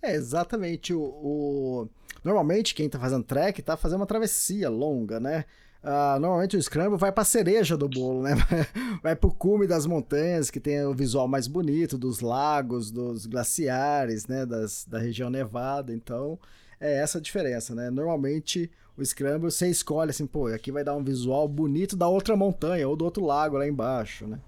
É, 0.03 0.14
exatamente. 0.14 0.95
O, 0.95 1.03
o... 1.03 1.89
Normalmente 2.24 2.74
quem 2.74 2.89
tá 2.89 2.99
fazendo 2.99 3.24
trek 3.24 3.61
tá 3.61 3.76
fazendo 3.76 4.01
uma 4.01 4.07
travessia 4.07 4.70
longa, 4.70 5.20
né? 5.20 5.45
Uh, 5.83 6.20
normalmente 6.20 6.59
o 6.59 6.62
Scramble 6.62 6.99
vai 6.99 7.11
pra 7.11 7.24
cereja 7.24 7.76
do 7.76 7.89
bolo, 7.89 8.22
né? 8.22 8.35
Vai 9.03 9.16
pro 9.16 9.33
cume 9.33 9.66
das 9.66 9.87
montanhas, 9.87 10.51
que 10.51 10.61
tem 10.61 10.85
o 10.85 10.93
visual 10.93 11.26
mais 11.26 11.47
bonito, 11.47 11.97
dos 11.97 12.20
lagos, 12.20 12.91
dos 12.91 13.24
glaciares, 13.24 14.26
né? 14.26 14.45
Das, 14.45 14.85
da 14.85 14.99
região 14.99 15.31
nevada. 15.31 15.95
Então, 15.95 16.39
é 16.78 16.99
essa 16.99 17.16
a 17.16 17.20
diferença, 17.20 17.74
né? 17.74 17.89
Normalmente 17.89 18.70
o 18.95 19.05
Scramble 19.05 19.51
você 19.51 19.68
escolhe 19.68 20.11
assim, 20.11 20.26
pô, 20.26 20.49
aqui 20.49 20.70
vai 20.70 20.85
dar 20.85 20.95
um 20.95 21.03
visual 21.03 21.49
bonito 21.49 21.97
da 21.97 22.07
outra 22.07 22.37
montanha 22.37 22.87
ou 22.87 22.95
do 22.95 23.05
outro 23.07 23.24
lago 23.24 23.57
lá 23.57 23.66
embaixo, 23.66 24.26
né? 24.26 24.39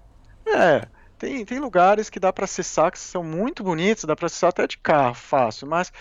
É. 0.45 0.87
Tem, 1.17 1.45
tem 1.45 1.59
lugares 1.59 2.09
que 2.09 2.19
dá 2.19 2.33
para 2.33 2.45
acessar 2.45 2.91
que 2.91 2.99
são 2.99 3.23
muito 3.23 3.63
bonitos, 3.63 4.03
dá 4.03 4.15
para 4.15 4.25
acessar 4.25 4.49
até 4.49 4.67
de 4.67 4.77
carro 4.77 5.15
fácil, 5.15 5.67
mas 5.67 5.91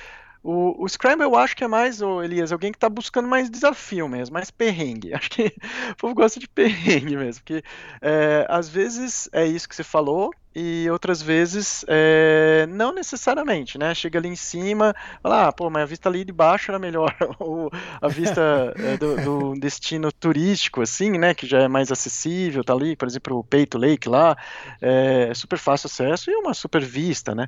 o, 0.42 0.84
o 0.84 0.88
Scramble 0.88 1.24
eu 1.24 1.36
acho 1.36 1.56
que 1.56 1.62
é 1.62 1.68
mais, 1.68 2.02
oh, 2.02 2.22
Elias, 2.22 2.52
alguém 2.52 2.72
que 2.72 2.76
está 2.76 2.88
buscando 2.88 3.28
mais 3.28 3.48
desafio 3.48 4.08
mesmo, 4.08 4.34
mais 4.34 4.50
perrengue. 4.50 5.14
Acho 5.14 5.30
que 5.30 5.54
o 5.92 5.96
povo 5.96 6.14
gosta 6.14 6.40
de 6.40 6.48
perrengue 6.48 7.16
mesmo, 7.16 7.42
porque 7.42 7.62
é, 8.00 8.46
às 8.48 8.68
vezes 8.68 9.28
é 9.32 9.46
isso 9.46 9.68
que 9.68 9.76
você 9.76 9.84
falou, 9.84 10.32
e 10.54 10.88
outras 10.90 11.22
vezes 11.22 11.84
é, 11.88 12.66
não 12.68 12.92
necessariamente, 12.92 13.78
né? 13.78 13.94
Chega 13.94 14.18
ali 14.18 14.28
em 14.28 14.36
cima, 14.36 14.94
fala, 15.22 15.48
ah, 15.48 15.52
pô, 15.52 15.70
mas 15.70 15.82
a 15.82 15.86
vista 15.86 16.08
ali 16.08 16.24
de 16.24 16.32
baixo 16.32 16.70
era 16.70 16.78
melhor, 16.78 17.14
ou 17.38 17.70
a 18.00 18.08
vista 18.08 18.74
é, 18.76 18.96
do, 18.98 19.16
do, 19.16 19.60
destino 19.60 20.12
turístico, 20.12 20.82
assim, 20.82 21.18
né? 21.18 21.32
Que 21.32 21.46
já 21.46 21.60
é 21.62 21.68
mais 21.68 21.90
acessível, 21.90 22.62
tá 22.62 22.74
ali, 22.74 22.94
por 22.94 23.08
exemplo, 23.08 23.38
o 23.38 23.44
Peito 23.44 23.78
Lake 23.78 24.08
lá, 24.08 24.36
é 24.80 25.32
super 25.34 25.58
fácil 25.58 25.86
acesso 25.86 26.30
e 26.30 26.34
uma 26.34 26.52
super 26.52 26.82
vista, 26.82 27.34
né? 27.34 27.46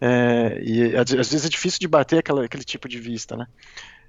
É, 0.00 0.60
e 0.62 0.96
às, 0.96 1.10
vezes 1.10 1.46
é 1.46 1.48
difícil 1.48 1.80
de 1.80 1.88
bater 1.88 2.18
aquela, 2.18 2.44
aquele 2.44 2.64
tipo 2.64 2.86
de 2.86 2.98
vista, 2.98 3.34
né? 3.34 3.46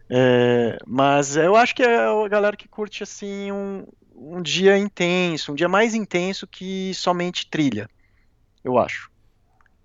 É, 0.09 0.77
mas 0.85 1.37
eu 1.37 1.55
acho 1.55 1.73
que 1.73 1.81
é 1.81 1.97
a 1.97 2.27
galera 2.27 2.57
que 2.57 2.67
curte 2.67 3.03
assim 3.03 3.53
um, 3.53 3.87
um 4.13 4.41
dia 4.41 4.77
intenso, 4.77 5.53
um 5.53 5.55
dia 5.55 5.69
mais 5.69 5.95
intenso 5.95 6.45
que 6.45 6.93
somente 6.93 7.47
trilha 7.49 7.89
eu 8.64 8.78
acho. 8.78 9.11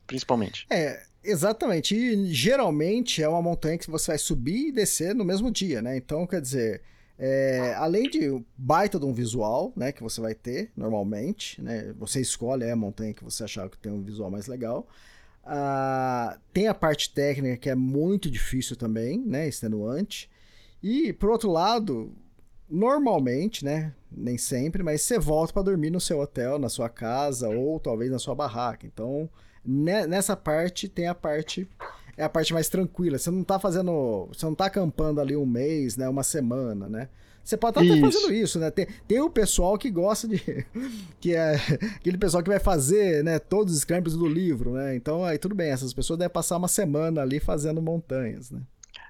Principalmente. 0.07 0.67
É, 0.71 1.03
exatamente. 1.23 1.95
E 1.95 2.33
geralmente 2.33 3.23
é 3.23 3.29
uma 3.29 3.43
montanha 3.43 3.79
que 3.79 3.91
você 3.91 4.13
vai 4.13 4.19
subir 4.19 4.69
e 4.69 4.73
descer 4.73 5.15
no 5.15 5.25
mesmo 5.25 5.51
dia, 5.51 5.83
né? 5.83 5.97
Então, 5.97 6.27
quer 6.27 6.41
dizer, 6.41 6.83
é, 7.19 7.75
além 7.77 8.09
de 8.09 8.43
baita 8.57 8.99
de 8.99 9.05
um 9.05 9.13
visual, 9.13 9.73
né, 9.77 9.91
que 9.91 10.03
você 10.03 10.21
vai 10.21 10.35
ter 10.35 10.71
normalmente, 10.77 11.61
né? 11.61 11.93
Você 11.99 12.21
escolhe 12.21 12.71
a 12.71 12.77
montanha 12.77 13.13
que 13.13 13.25
você 13.25 13.45
achar 13.45 13.69
que 13.69 13.77
tem 13.77 13.93
um 13.93 14.03
visual 14.03 14.31
mais 14.31 14.47
legal. 14.47 14.87
Uh, 15.45 16.39
tem 16.53 16.69
a 16.69 16.75
parte 16.75 17.13
técnica 17.13 17.57
que 17.57 17.71
é 17.71 17.75
muito 17.75 18.31
difícil 18.31 18.77
também, 18.77 19.19
né? 19.19 19.49
Extenuante. 19.49 20.31
E, 20.83 21.13
por 21.13 21.31
outro 21.31 21.51
lado, 21.51 22.13
normalmente, 22.71 23.65
né? 23.65 23.93
Nem 24.11 24.39
sempre, 24.39 24.83
mas 24.83 25.03
você 25.03 25.19
volta 25.19 25.53
para 25.53 25.63
dormir 25.63 25.91
no 25.91 26.01
seu 26.01 26.21
hotel, 26.21 26.59
na 26.59 26.69
sua 26.69 26.89
casa 26.89 27.49
ou 27.49 27.79
talvez 27.79 28.11
na 28.11 28.19
sua 28.19 28.35
barraca. 28.35 28.87
Então, 28.87 29.29
nessa 29.65 30.37
parte 30.37 30.89
tem 30.89 31.07
a 31.07 31.15
parte 31.15 31.69
é 32.17 32.25
a 32.25 32.29
parte 32.29 32.53
mais 32.53 32.69
tranquila. 32.69 33.17
Você 33.17 33.31
não 33.31 33.45
tá 33.45 33.59
fazendo, 33.61 34.29
você 34.33 34.45
não 34.45 34.55
tá 34.55 34.67
acampando 34.67 35.21
ali 35.21 35.37
um 35.37 35.47
mês, 35.47 35.97
né, 35.97 36.09
uma 36.09 36.25
semana, 36.25 36.89
né? 36.89 37.09
Você 37.45 37.57
pode 37.57 37.79
estar 37.79 37.95
até 37.95 38.01
fazendo 38.01 38.31
isso, 38.31 38.59
né? 38.59 38.71
Tem, 38.71 38.87
tem 39.07 39.21
o 39.21 39.31
pessoal 39.31 39.79
que 39.79 39.91
gosta 39.91 40.29
de. 40.29 40.39
que 41.19 41.35
é 41.35 41.55
aquele 41.97 42.19
pessoal 42.19 42.43
que 42.43 42.51
vai 42.51 42.59
fazer, 42.59 43.25
né? 43.25 43.39
Todos 43.39 43.73
os 43.73 43.81
scrambles 43.81 44.15
do 44.15 44.27
livro, 44.27 44.75
né? 44.75 44.95
Então 44.95 45.25
aí 45.25 45.39
tudo 45.39 45.55
bem, 45.55 45.71
essas 45.71 45.95
pessoas 45.95 46.19
devem 46.19 46.33
passar 46.33 46.59
uma 46.59 46.69
semana 46.69 47.23
ali 47.23 47.41
fazendo 47.41 47.81
montanhas, 47.81 48.51
né? 48.51 48.61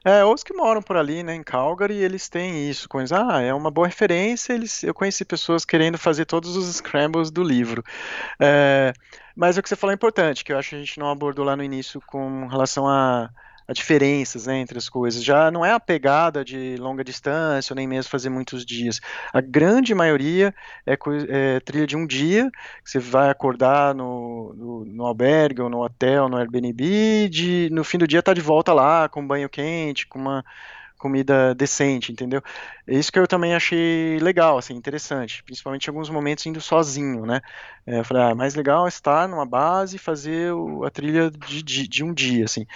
É, 0.04 0.24
os 0.24 0.42
que 0.42 0.54
moram 0.54 0.80
por 0.80 0.96
ali, 0.96 1.22
né, 1.22 1.34
em 1.34 1.42
Calgary, 1.42 1.96
eles 1.96 2.28
têm 2.28 2.68
isso, 2.68 2.88
com 2.88 2.98
ah, 2.98 3.40
é 3.40 3.52
uma 3.52 3.70
boa 3.70 3.86
referência, 3.86 4.52
eles, 4.52 4.82
eu 4.82 4.94
conheci 4.94 5.24
pessoas 5.24 5.64
querendo 5.64 5.98
fazer 5.98 6.24
todos 6.24 6.56
os 6.56 6.76
scrambles 6.76 7.30
do 7.30 7.42
livro. 7.42 7.82
É, 8.38 8.92
mas 9.34 9.58
o 9.58 9.62
que 9.62 9.68
você 9.68 9.76
falou 9.76 9.92
é 9.92 9.94
importante, 9.94 10.44
que 10.44 10.52
eu 10.52 10.58
acho 10.58 10.70
que 10.70 10.76
a 10.76 10.78
gente 10.78 10.98
não 10.98 11.10
abordou 11.10 11.44
lá 11.44 11.56
no 11.56 11.62
início 11.62 12.00
com 12.06 12.46
relação 12.46 12.88
a 12.88 13.30
a 13.68 13.72
diferenças 13.74 14.46
né, 14.46 14.58
entre 14.58 14.78
as 14.78 14.88
coisas. 14.88 15.22
Já 15.22 15.50
não 15.50 15.64
é 15.64 15.72
a 15.72 15.78
pegada 15.78 16.42
de 16.42 16.76
longa 16.78 17.04
distância, 17.04 17.72
ou 17.72 17.76
nem 17.76 17.86
mesmo 17.86 18.10
fazer 18.10 18.30
muitos 18.30 18.64
dias. 18.64 18.98
A 19.30 19.42
grande 19.42 19.94
maioria 19.94 20.54
é, 20.86 20.96
é 21.28 21.60
trilha 21.60 21.86
de 21.86 21.94
um 21.94 22.06
dia, 22.06 22.50
você 22.82 22.98
vai 22.98 23.28
acordar 23.28 23.94
no, 23.94 24.54
no, 24.56 24.84
no, 24.86 25.04
albergue, 25.04 25.60
ou 25.60 25.68
no 25.68 25.82
hotel, 25.84 26.30
no 26.30 26.38
Airbnb, 26.38 27.28
de, 27.28 27.68
no 27.70 27.84
fim 27.84 27.98
do 27.98 28.08
dia 28.08 28.22
tá 28.22 28.32
de 28.32 28.40
volta 28.40 28.72
lá, 28.72 29.06
com 29.06 29.26
banho 29.26 29.50
quente, 29.50 30.06
com 30.06 30.18
uma 30.18 30.42
comida 30.98 31.54
decente, 31.54 32.10
entendeu? 32.10 32.42
Isso 32.86 33.12
que 33.12 33.18
eu 33.18 33.28
também 33.28 33.54
achei 33.54 34.18
legal, 34.18 34.58
assim, 34.58 34.74
interessante, 34.74 35.44
principalmente 35.44 35.86
em 35.86 35.90
alguns 35.90 36.10
momentos 36.10 36.44
indo 36.46 36.60
sozinho, 36.60 37.24
né? 37.24 37.40
É, 37.86 38.00
eu 38.00 38.04
falei, 38.04 38.22
ah, 38.24 38.34
mais 38.34 38.54
legal 38.54 38.86
é 38.86 38.88
estar 38.88 39.28
numa 39.28 39.46
base 39.46 39.96
e 39.96 39.98
fazer 39.98 40.52
o, 40.52 40.84
a 40.84 40.90
trilha 40.90 41.30
de, 41.30 41.62
de, 41.62 41.86
de 41.86 42.02
um 42.02 42.12
dia, 42.12 42.46
assim. 42.46 42.66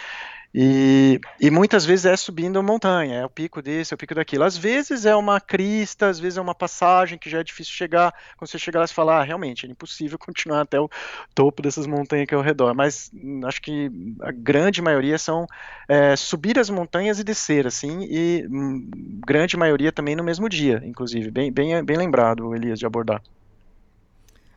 E, 0.55 1.19
e, 1.41 1.51
muitas 1.51 1.87
vezes 1.87 2.05
é 2.05 2.15
subindo 2.15 2.63
montanha, 2.63 3.21
é 3.21 3.25
o 3.25 3.31
pico 3.31 3.63
desse, 3.63 3.95
é 3.95 3.97
o 3.97 3.99
pico 3.99 4.15
daquilo. 4.15 4.45
Às 4.45 4.55
vezes 4.55 5.07
é 5.07 5.17
uma 5.17 5.41
crista, 5.41 6.09
às 6.09 6.21
vezes 6.21 6.37
é 6.37 6.43
uma 6.43 6.55
passagem 6.55 7.19
que 7.19 7.31
já 7.31 7.41
é 7.41 7.45
difícil 7.45 7.73
chegar. 7.73 8.13
Quando 8.37 8.51
você 8.51 8.59
chegar 8.59 8.81
lá, 8.81 8.87
você 8.87 8.93
fala, 8.93 9.21
ah, 9.21 9.23
realmente, 9.23 9.65
é 9.65 9.71
impossível 9.71 10.19
continuar 10.21 10.61
até 10.61 10.79
o 10.79 10.91
topo 11.35 11.63
dessas 11.63 11.87
montanhas 11.87 12.27
que 12.27 12.35
é 12.35 12.37
ao 12.37 12.43
redor. 12.43 12.75
Mas 12.75 13.11
hum, 13.15 13.41
acho 13.45 13.63
que 13.63 13.91
a 14.21 14.31
grande 14.31 14.83
maioria 14.83 15.19
são 15.19 15.47
é, 15.89 16.15
subir 16.17 16.59
as 16.59 16.69
montanhas 16.69 17.19
e 17.19 17.25
descer, 17.25 17.67
assim, 17.67 18.03
e 18.03 18.47
hum, 18.51 18.91
grande 19.27 19.57
maioria 19.57 19.91
também 19.91 20.15
no 20.15 20.23
mesmo 20.23 20.51
dia, 20.51 20.83
inclusive. 20.85 21.31
Bem, 21.31 21.51
bem, 21.51 21.83
bem 21.83 21.97
lembrado, 21.97 22.55
Elias, 22.55 22.79
de 22.79 22.85
abordar. 22.85 23.23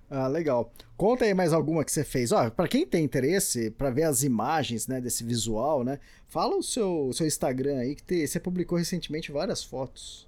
Ah, 0.10 0.28
legal. 0.28 0.72
Conta 0.96 1.26
aí 1.26 1.34
mais 1.34 1.52
alguma 1.52 1.84
que 1.84 1.92
você 1.92 2.04
fez. 2.04 2.32
Ó, 2.32 2.50
para 2.50 2.68
quem 2.68 2.86
tem 2.86 3.04
interesse 3.04 3.72
para 3.72 3.90
ver 3.90 4.04
as 4.04 4.24
imagens, 4.24 4.88
né, 4.88 5.02
desse 5.02 5.24
visual, 5.24 5.84
né? 5.84 6.00
Fala 6.28 6.56
o 6.56 6.64
seu, 6.64 7.12
seu 7.14 7.26
Instagram 7.26 7.80
aí 7.80 7.96
que 7.96 8.04
te, 8.04 8.28
você 8.28 8.40
publicou 8.40 8.78
recentemente 8.78 9.32
várias 9.32 9.64
fotos. 9.64 10.28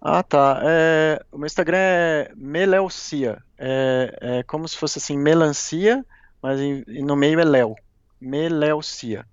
Ah, 0.00 0.22
tá. 0.22 0.60
É, 0.64 1.24
o 1.32 1.38
meu 1.38 1.46
Instagram 1.46 1.78
é 1.78 2.32
Meleucia. 2.36 3.42
É, 3.56 4.18
é 4.20 4.42
como 4.42 4.68
se 4.68 4.76
fosse 4.76 4.98
assim, 4.98 5.16
melancia, 5.16 6.04
mas 6.42 6.60
em, 6.60 6.84
no 7.02 7.16
meio 7.16 7.40
é 7.40 7.44
Léo. 7.44 7.74
Meleucia. 8.20 9.24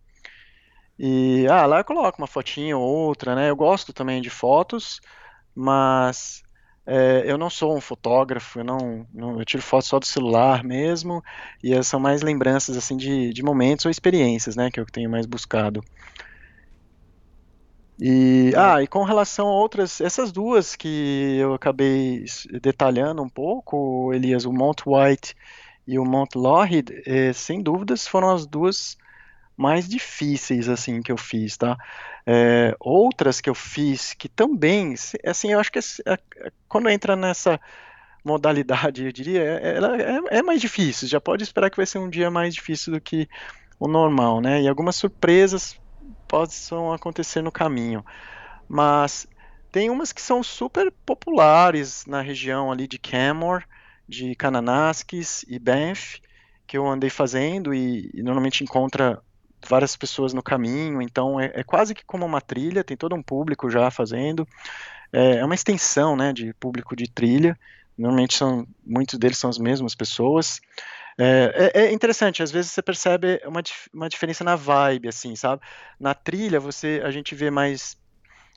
E 0.97 1.45
ah, 1.49 1.65
lá 1.65 1.79
eu 1.79 1.85
coloco 1.85 2.17
uma 2.19 2.27
fotinha 2.27 2.77
ou 2.77 2.83
outra, 2.83 3.35
né? 3.35 3.49
Eu 3.49 3.55
gosto 3.55 3.91
também 3.91 4.21
de 4.21 4.29
fotos, 4.29 5.01
mas 5.53 6.44
é, 6.85 7.23
eu 7.25 7.37
não 7.37 7.49
sou 7.49 7.75
um 7.75 7.81
fotógrafo, 7.81 8.59
eu 8.59 8.63
não, 8.63 9.07
não, 9.13 9.39
eu 9.39 9.45
tiro 9.45 9.63
fotos 9.63 9.87
só 9.89 9.99
do 9.99 10.05
celular 10.05 10.63
mesmo, 10.63 11.23
e 11.63 11.81
são 11.83 11.99
mais 11.99 12.21
lembranças 12.21 12.77
assim 12.77 12.95
de, 12.95 13.33
de 13.33 13.43
momentos 13.43 13.85
ou 13.85 13.91
experiências, 13.91 14.55
né, 14.55 14.69
que 14.71 14.79
eu 14.79 14.85
tenho 14.85 15.09
mais 15.09 15.25
buscado. 15.25 15.81
E 17.99 18.51
ah, 18.57 18.81
e 18.83 18.87
com 18.87 19.03
relação 19.03 19.47
a 19.47 19.51
outras, 19.51 20.01
essas 20.01 20.31
duas 20.31 20.75
que 20.75 21.37
eu 21.39 21.53
acabei 21.53 22.25
detalhando 22.61 23.23
um 23.23 23.29
pouco, 23.29 24.13
Elias, 24.13 24.45
o 24.45 24.51
Mount 24.51 24.81
White 24.85 25.33
e 25.87 25.97
o 25.97 26.03
Mount 26.05 26.35
Lougheed, 26.35 26.91
eh, 27.05 27.31
sem 27.33 27.61
dúvidas 27.63 28.05
foram 28.07 28.31
as 28.31 28.45
duas 28.45 28.97
mais 29.57 29.87
difíceis 29.87 30.67
assim 30.67 31.01
que 31.01 31.11
eu 31.11 31.17
fiz, 31.17 31.57
tá? 31.57 31.77
É, 32.27 32.75
outras 32.79 33.39
que 33.39 33.49
eu 33.49 33.53
fiz 33.53 34.13
que 34.13 34.27
também, 34.27 34.95
assim, 35.23 35.51
eu 35.51 35.59
acho 35.59 35.71
que 35.71 35.77
é, 35.77 35.81
é, 36.13 36.51
quando 36.67 36.89
entra 36.89 37.15
nessa 37.15 37.59
modalidade, 38.23 39.05
eu 39.05 39.11
diria, 39.11 39.41
é, 39.43 39.77
ela 39.77 39.95
é, 40.01 40.39
é, 40.39 40.41
mais 40.41 40.59
difícil. 40.59 41.07
Já 41.07 41.21
pode 41.21 41.43
esperar 41.43 41.69
que 41.69 41.77
vai 41.77 41.85
ser 41.85 41.99
um 41.99 42.09
dia 42.09 42.31
mais 42.31 42.55
difícil 42.55 42.93
do 42.93 42.99
que 42.99 43.29
o 43.79 43.87
normal, 43.87 44.41
né? 44.41 44.61
E 44.61 44.67
algumas 44.67 44.95
surpresas 44.95 45.79
possam 46.27 46.91
acontecer 46.91 47.41
no 47.41 47.51
caminho, 47.51 48.03
mas 48.67 49.27
tem 49.71 49.89
umas 49.89 50.11
que 50.11 50.21
são 50.21 50.41
super 50.41 50.91
populares 51.05 52.05
na 52.07 52.21
região 52.21 52.71
ali 52.71 52.87
de 52.87 52.97
Canmore, 52.97 53.65
de 54.07 54.33
Kananaskis 54.35 55.45
e 55.47 55.59
Banff, 55.59 56.21
que 56.65 56.77
eu 56.77 56.87
andei 56.87 57.09
fazendo 57.09 57.73
e, 57.73 58.09
e 58.13 58.23
normalmente 58.23 58.63
encontra 58.63 59.21
várias 59.67 59.95
pessoas 59.95 60.33
no 60.33 60.43
caminho, 60.43 61.01
então 61.01 61.39
é, 61.39 61.51
é, 61.53 61.63
quase 61.63 61.93
que 61.93 62.05
como 62.05 62.25
uma 62.25 62.41
trilha, 62.41 62.83
tem 62.83 62.95
todo 62.95 63.15
um 63.15 63.23
público 63.23 63.69
já 63.69 63.89
fazendo. 63.91 64.47
É, 65.11 65.37
é 65.37 65.45
uma 65.45 65.55
extensão 65.55 66.15
né, 66.15 66.33
de 66.33 66.53
público 66.53 66.95
de 66.95 67.09
trilha, 67.09 67.57
normalmente 67.97 68.37
são 68.37 68.67
muitos 68.85 69.17
deles 69.17 69.37
são 69.37 69.49
as 69.49 69.57
mesmas 69.57 69.95
pessoas. 69.95 70.61
É, 71.17 71.71
é, 71.73 71.81
é 71.85 71.93
interessante, 71.93 72.43
às 72.43 72.51
vezes 72.51 72.71
você 72.71 72.81
percebe 72.81 73.41
uma, 73.45 73.63
uma 73.93 74.09
diferença 74.09 74.43
na 74.43 74.55
vibe, 74.55 75.07
assim, 75.07 75.35
sabe? 75.35 75.61
Na 75.99 76.13
trilha, 76.13 76.59
você 76.59 77.01
a 77.03 77.11
gente 77.11 77.33
vê 77.33 77.49
mais 77.49 77.97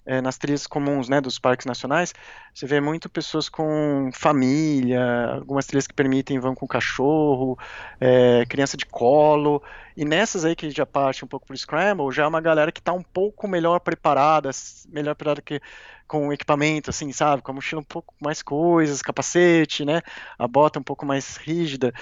é, 0.09 0.23
nas 0.23 0.39
trilhas 0.39 0.67
comuns 0.67 1.07
né, 1.07 1.21
dos 1.21 1.39
parques 1.39 1.67
nacionais, 1.67 2.15
você 2.55 2.67
vê 2.67 2.81
muito 2.81 3.11
pessoas 3.11 3.47
com 3.47 4.09
família, 4.15 5.35
algumas 5.35 5.67
trilhas 5.67 5.87
que 5.87 5.93
permitem 5.93 6.39
vão 6.39 6.55
com 6.55 6.67
cachorro, 6.67 7.59
é, 8.01 8.47
criança 8.49 8.75
de 8.75 8.87
colo, 8.87 9.63
e 9.95 10.07
nessas 10.07 10.47
aí 10.47 10.57
que 10.57 10.71
já 10.71 10.87
parte 10.87 11.27
um 11.27 11.29
pouco 11.29 11.47
para 11.47 11.53
o 11.53 11.59
Scramble, 11.59 12.11
já 12.11 12.25
é 12.25 12.27
uma 12.27 12.41
galera 12.41 12.73
que 12.73 12.81
está 12.81 12.93
um 12.95 13.03
pouco 13.03 13.47
melhor 13.47 13.81
preparada, 13.81 14.49
melhor 14.89 15.15
preparada 15.15 15.43
que 15.43 15.61
com 16.07 16.33
equipamento, 16.33 16.89
assim, 16.89 17.13
sabe? 17.13 17.43
Com 17.43 17.53
a 17.53 17.55
mochila 17.55 17.83
um 17.83 17.85
pouco 17.85 18.15
mais 18.19 18.41
coisas, 18.43 19.03
capacete, 19.03 19.85
né? 19.85 20.01
A 20.39 20.49
bota 20.49 20.79
um 20.79 20.83
pouco 20.83 21.05
mais 21.05 21.37
rígida. 21.37 21.93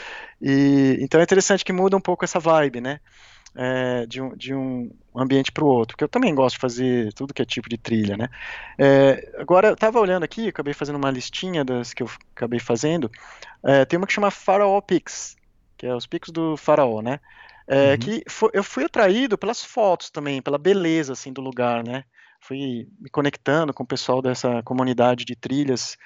E, 0.40 0.96
então 1.00 1.20
é 1.20 1.24
interessante 1.24 1.64
que 1.64 1.72
muda 1.72 1.96
um 1.96 2.00
pouco 2.00 2.24
essa 2.24 2.38
vibe, 2.38 2.80
né? 2.80 3.00
É, 3.57 4.07
de, 4.07 4.20
um, 4.20 4.36
de 4.36 4.54
um 4.54 4.90
ambiente 5.14 5.50
para 5.50 5.64
o 5.64 5.68
outro, 5.68 5.96
que 5.96 6.04
eu 6.04 6.09
também 6.09 6.34
gosto 6.34 6.57
de 6.57 6.61
fazer 6.61 7.12
tudo 7.14 7.32
que 7.32 7.40
é 7.40 7.44
tipo 7.44 7.68
de 7.68 7.78
trilha, 7.78 8.16
né? 8.16 8.28
É, 8.78 9.34
agora, 9.38 9.68
eu 9.68 9.74
estava 9.74 9.98
olhando 9.98 10.24
aqui, 10.24 10.48
acabei 10.48 10.74
fazendo 10.74 10.96
uma 10.96 11.11
listinha 11.11 11.64
das 11.64 11.94
que 11.94 12.02
eu 12.02 12.11
acabei 12.34 12.61
fazendo, 12.61 13.11
é, 13.64 13.84
tem 13.84 13.96
uma 13.96 14.07
que 14.07 14.12
chama 14.12 14.30
Faraó 14.30 14.80
Peaks, 14.80 15.36
que 15.76 15.86
é 15.86 15.94
os 15.94 16.07
picos 16.07 16.30
do 16.30 16.57
faraó, 16.57 17.00
né? 17.00 17.18
É, 17.66 17.92
uhum. 17.92 17.98
Que 17.98 18.22
foi, 18.28 18.50
eu 18.52 18.62
fui 18.62 18.84
atraído 18.84 19.36
pelas 19.36 19.64
fotos 19.64 20.11
também, 20.11 20.40
pela 20.40 20.59
beleza, 20.59 21.14
assim, 21.14 21.32
do 21.32 21.40
lugar, 21.40 21.82
né? 21.82 22.04
Fui 22.40 22.86
me 23.00 23.11
conectando 23.11 23.74
com 23.74 23.82
o 23.82 23.86
pessoal 23.86 24.22
dessa 24.22 24.62
comunidade 24.62 25.24
de 25.24 25.34
trilhas 25.34 25.96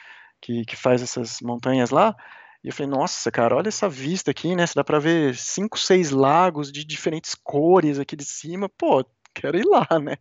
que, 0.40 0.64
que 0.64 0.76
faz 0.76 1.02
essas 1.02 1.40
montanhas 1.42 1.90
lá, 1.90 2.16
E 2.62 2.68
eu 2.68 2.74
falei, 2.74 2.90
nossa, 2.90 3.30
cara, 3.30 3.56
olha 3.56 3.68
essa 3.68 3.88
vista 3.88 4.30
aqui, 4.30 4.54
né? 4.54 4.66
Você 4.66 4.74
dá 4.74 4.84
para 4.84 4.98
ver 4.98 5.34
cinco, 5.34 5.78
seis 5.78 6.10
lagos 6.10 6.70
de 6.70 6.84
diferentes 6.84 7.34
cores 7.34 7.98
aqui 7.98 8.14
de 8.14 8.24
cima. 8.24 8.68
Pô, 8.68 9.04
quero 9.34 9.58
ir 9.58 9.64
lá, 9.64 9.86
né? 9.98 10.16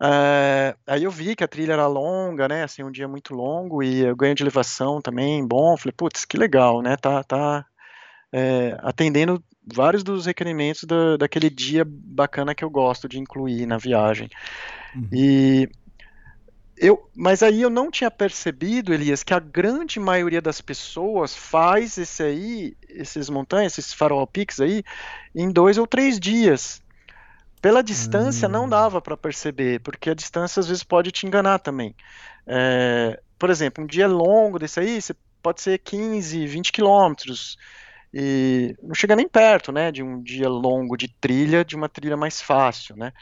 Uh, 0.00 0.78
aí 0.86 1.02
eu 1.02 1.10
vi 1.10 1.34
que 1.34 1.42
a 1.42 1.48
trilha 1.48 1.72
era 1.72 1.86
longa, 1.88 2.46
né? 2.46 2.62
Assim, 2.62 2.84
um 2.84 2.92
dia 2.92 3.08
muito 3.08 3.34
longo 3.34 3.82
e 3.82 4.08
o 4.08 4.14
ganho 4.14 4.34
de 4.34 4.42
elevação 4.44 5.00
também 5.00 5.44
bom. 5.46 5.76
Falei, 5.76 5.92
putz, 5.96 6.24
que 6.24 6.36
legal, 6.36 6.80
né? 6.80 6.96
Tá, 6.96 7.24
tá 7.24 7.66
é, 8.32 8.78
atendendo 8.80 9.42
vários 9.74 10.02
dos 10.02 10.26
requerimentos 10.26 10.84
da, 10.84 11.16
daquele 11.16 11.50
dia 11.50 11.84
bacana 11.86 12.54
que 12.54 12.64
eu 12.64 12.70
gosto 12.70 13.08
de 13.08 13.18
incluir 13.18 13.66
na 13.66 13.76
viagem. 13.78 14.28
Uhum. 14.94 15.08
E 15.12 15.68
eu, 16.80 17.10
mas 17.14 17.42
aí 17.42 17.62
eu 17.62 17.70
não 17.70 17.90
tinha 17.90 18.10
percebido, 18.10 18.92
Elias, 18.92 19.22
que 19.22 19.34
a 19.34 19.38
grande 19.38 19.98
maioria 19.98 20.40
das 20.40 20.60
pessoas 20.60 21.34
faz 21.34 21.98
esse 21.98 22.22
aí, 22.22 22.76
esses 22.88 23.28
montanhas, 23.28 23.78
esses 23.78 23.92
farol 23.92 24.26
peaks 24.26 24.60
aí, 24.60 24.82
em 25.34 25.50
dois 25.50 25.78
ou 25.78 25.86
três 25.86 26.18
dias. 26.18 26.82
Pela 27.60 27.82
distância 27.82 28.48
não 28.48 28.64
hum. 28.66 28.68
dava 28.68 29.00
para 29.00 29.16
perceber, 29.16 29.80
porque 29.80 30.10
a 30.10 30.14
distância 30.14 30.60
às 30.60 30.68
vezes 30.68 30.84
pode 30.84 31.10
te 31.10 31.26
enganar 31.26 31.58
também. 31.58 31.94
É, 32.46 33.20
por 33.38 33.50
exemplo, 33.50 33.82
um 33.82 33.86
dia 33.86 34.06
longo 34.06 34.58
desse 34.58 34.78
aí, 34.80 34.98
pode 35.42 35.60
ser 35.60 35.78
15, 35.78 36.46
20 36.46 36.72
quilômetros, 36.72 37.58
e 38.12 38.74
não 38.82 38.94
chega 38.94 39.14
nem 39.14 39.28
perto, 39.28 39.70
né, 39.70 39.92
de 39.92 40.02
um 40.02 40.22
dia 40.22 40.48
longo 40.48 40.96
de 40.96 41.08
trilha, 41.20 41.64
de 41.64 41.76
uma 41.76 41.88
trilha 41.88 42.16
mais 42.16 42.40
fácil, 42.40 42.96
né. 42.96 43.12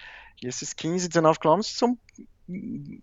E 0.42 0.46
esses 0.46 0.72
15, 0.72 1.08
19 1.08 1.38
quilômetros 1.38 1.74
são 1.74 1.98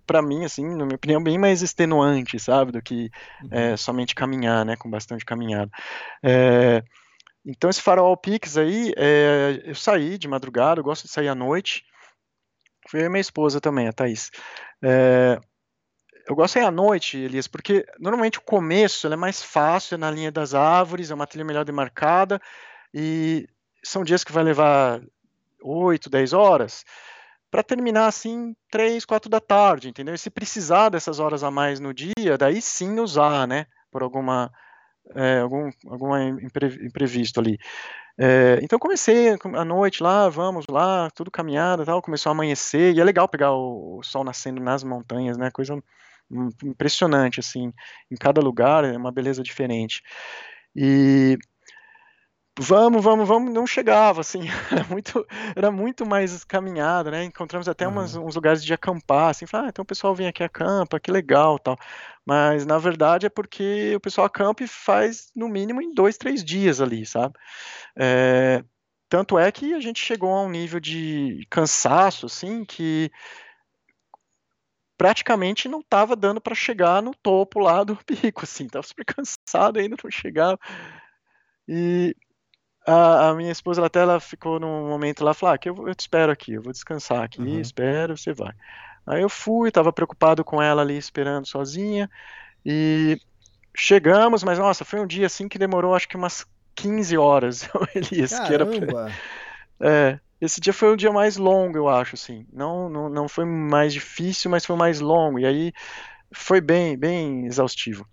para 0.06 0.22
mim, 0.22 0.46
assim, 0.46 0.66
na 0.76 0.86
minha 0.86 0.96
opinião, 0.96 1.22
bem 1.22 1.38
mais 1.38 1.62
extenuante, 1.62 2.39
sabe, 2.39 2.72
do 2.72 2.82
que 2.82 3.12
uhum. 3.44 3.50
é, 3.52 3.78
somente 3.78 4.16
caminhar, 4.16 4.66
né, 4.66 4.76
com 4.76 4.89
bastante 4.89 5.26
caminhada. 5.26 5.72
É, 6.24 6.84
então 7.46 7.70
esse 7.70 7.82
Farol 7.82 8.16
Peaks 8.16 8.58
aí, 8.58 8.94
é, 8.96 9.62
eu 9.66 9.76
saí 9.76 10.18
de 10.18 10.28
madrugada, 10.28 10.80
eu 10.80 10.84
gosto 10.84 11.04
de 11.04 11.12
sair 11.12 11.28
à 11.28 11.36
noite, 11.36 11.84
eu 12.94 13.02
e 13.02 13.10
minha 13.10 13.22
esposa 13.22 13.60
também, 13.60 13.88
a 13.88 13.94
Thaís. 13.94 14.32
É, 14.82 15.39
eu 16.28 16.36
gosto 16.36 16.54
de 16.54 16.60
sair 16.62 16.68
à 16.68 16.72
noite, 16.72 17.18
Elias, 17.18 17.48
porque 17.48 17.86
normalmente 18.00 18.39
o 18.39 18.41
começo 18.41 19.12
é 19.12 19.16
mais 19.16 19.44
fácil, 19.44 19.96
é 19.96 19.98
na 19.98 20.10
linha 20.10 20.32
das 20.32 20.54
árvores, 20.54 21.12
é 21.12 21.14
uma 21.14 21.28
trilha 21.28 21.46
melhor 21.46 21.66
demarcada, 21.66 22.41
e 22.94 23.48
são 23.84 24.04
dias 24.04 24.24
que 24.24 24.32
vai 24.32 24.44
levar 24.44 25.02
8, 25.62 26.10
10 26.10 26.32
horas, 26.32 26.86
para 27.54 27.62
terminar 27.62 28.08
assim 28.08 28.56
três, 28.72 29.06
quatro 29.06 29.30
da 29.30 29.39
tarde, 29.39 29.88
entendeu? 29.88 30.16
E 30.16 30.18
se 30.18 30.32
precisar 30.32 30.89
dessas 30.89 31.20
horas 31.20 31.43
a 31.43 31.51
mais 31.51 31.80
no 31.80 31.93
dia, 31.93 32.36
daí 32.36 32.60
sim 32.60 32.99
usar, 32.99 33.47
né? 33.47 33.68
Por 33.91 34.01
alguma 34.01 34.51
é, 35.14 35.38
algum 35.41 35.70
algum 35.86 36.18
imprevisto 36.18 37.39
ali. 37.39 37.60
É, 38.18 38.60
então 38.64 38.80
comecei 38.80 39.38
à 39.56 39.64
noite 39.64 40.01
lá, 40.01 40.30
vamos 40.30 40.66
lá, 40.68 41.12
tudo 41.12 41.30
caminhada, 41.30 41.86
tal, 41.86 42.01
começou 42.01 42.32
a 42.32 42.34
amanhecer 42.34 42.95
e 42.95 42.99
é 42.99 43.04
legal 43.04 43.30
pegar 43.30 43.51
o, 43.51 43.99
o 43.99 44.04
sol 44.04 44.24
nascendo 44.24 44.60
nas 44.60 44.84
montanhas, 44.84 45.38
né? 45.38 45.51
Coisa 45.51 45.80
impressionante 46.64 47.39
assim, 47.39 47.72
em 48.10 48.16
cada 48.16 48.41
lugar 48.41 48.84
é 48.84 48.97
uma 48.97 49.12
beleza 49.12 49.43
diferente. 49.43 50.01
E 50.76 51.38
vamos, 52.60 53.04
vamos, 53.04 53.28
vamos, 53.28 53.54
não 53.54 53.66
chegava, 53.66 54.22
assim, 54.22 54.41
era 54.72 54.84
muito, 54.86 55.28
era 55.56 55.72
muito 55.72 56.06
mais 56.06 56.43
caminhada, 56.43 57.12
né, 57.12 57.24
encontramos 57.24 57.68
até 57.68 57.88
uhum. 57.88 57.93
umas, 57.93 58.16
uns 58.16 58.36
lugares 58.36 58.64
de 58.64 58.74
acampar, 58.74 59.30
assim, 59.30 59.45
ah, 59.54 59.68
então 59.68 59.84
o 59.84 59.86
pessoal 59.86 60.14
vem 60.14 60.28
aqui 60.28 60.43
acampa, 60.43 60.99
que 60.99 61.12
legal, 61.12 61.58
tal, 61.58 61.78
mas 62.26 62.66
na 62.66 62.78
verdade 62.78 63.26
é 63.26 63.30
porque 63.30 63.93
o 63.95 63.99
pessoal 63.99 64.28
acampa 64.28 64.64
e 64.64 64.68
faz 64.68 65.32
no 65.36 65.49
mínimo 65.49 65.82
em 65.82 65.93
dois, 65.93 66.18
três 66.18 66.43
dias 66.43 66.80
ali, 66.80 67.06
sabe, 67.06 67.34
é, 67.97 68.64
tanto 69.10 69.38
é 69.38 69.51
que 69.51 69.74
a 69.74 69.80
gente 69.80 69.99
chegou 70.04 70.34
a 70.34 70.43
um 70.43 70.49
nível 70.49 70.80
de 70.80 71.45
cansaço, 71.49 72.28
assim, 72.28 72.64
que 72.66 73.12
praticamente 74.97 75.68
não 75.68 75.80
estava 75.80 76.16
dando 76.16 76.39
para 76.39 76.56
chegar 76.56 77.01
no 77.01 77.14
topo 77.16 77.60
lá 77.60 77.84
do 77.84 77.95
pico, 78.06 78.43
assim, 78.43 78.68
tava 78.68 78.86
super 78.86 79.06
cansado 79.06 79.80
ainda 79.80 79.97
não 80.04 80.12
chegava, 80.12 80.60
e 81.68 82.16
a, 82.86 83.29
a 83.29 83.36
minha 83.36 83.51
esposa 83.51 83.79
ela 83.79 83.88
até 83.88 84.01
ela 84.01 84.19
ficou 84.19 84.59
num 84.59 84.88
momento 84.88 85.23
lá, 85.23 85.34
falou, 85.34 85.55
ah, 85.55 85.57
que 85.57 85.69
eu, 85.69 85.88
eu 85.88 85.95
te 85.95 86.01
espero 86.01 86.31
aqui, 86.31 86.53
eu 86.53 86.61
vou 86.61 86.71
descansar 86.71 87.23
aqui, 87.23 87.41
uhum. 87.41 87.59
espero, 87.59 88.17
você 88.17 88.34
vai. 88.34 88.53
Aí 89.05 89.21
eu 89.21 89.29
fui, 89.29 89.69
estava 89.69 89.91
preocupado 89.91 90.43
com 90.43 90.61
ela 90.61 90.81
ali 90.81 90.97
esperando 90.97 91.45
sozinha 91.45 92.09
e 92.65 93.19
chegamos, 93.75 94.43
mas 94.43 94.57
nossa, 94.57 94.86
foi 94.86 94.99
um 94.99 95.07
dia 95.07 95.25
assim 95.25 95.47
que 95.47 95.59
demorou 95.59 95.95
acho 95.95 96.07
que 96.07 96.15
umas 96.15 96.45
15 96.75 97.17
horas, 97.17 97.69
Elias, 97.95 98.31
Caramba. 98.31 98.47
que 98.47 98.53
era 98.53 98.86
pra... 98.86 99.11
É, 99.79 100.19
esse 100.39 100.61
dia 100.61 100.71
foi 100.71 100.93
o 100.93 100.95
dia 100.95 101.11
mais 101.11 101.36
longo, 101.36 101.77
eu 101.77 101.89
acho, 101.89 102.15
assim. 102.15 102.45
Não, 102.53 102.89
não, 102.89 103.09
não 103.09 103.27
foi 103.27 103.43
mais 103.43 103.93
difícil, 103.93 104.51
mas 104.51 104.65
foi 104.65 104.75
mais 104.75 104.99
longo. 104.99 105.39
E 105.39 105.45
aí 105.45 105.73
foi 106.34 106.61
bem, 106.61 106.97
bem 106.97 107.45
exaustivo. 107.45 108.07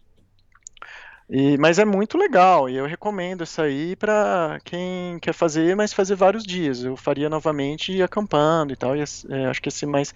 E, 1.33 1.57
mas 1.59 1.79
é 1.79 1.85
muito 1.85 2.19
legal 2.19 2.69
e 2.69 2.77
eu 2.77 2.87
recomendo 2.87 3.45
isso 3.45 3.63
aí 3.63 3.95
para 3.95 4.59
quem 4.65 5.17
quer 5.21 5.33
fazer, 5.33 5.77
mas 5.77 5.93
fazer 5.93 6.17
vários 6.17 6.43
dias. 6.43 6.83
Eu 6.83 6.97
faria 6.97 7.29
novamente 7.29 8.03
acampando 8.03 8.73
e 8.73 8.77
tal, 8.77 8.97
e 8.97 9.01
é, 9.01 9.47
acho 9.47 9.63
que 9.63 9.69
ia 9.69 9.71
ser 9.71 9.87
mais 9.87 10.13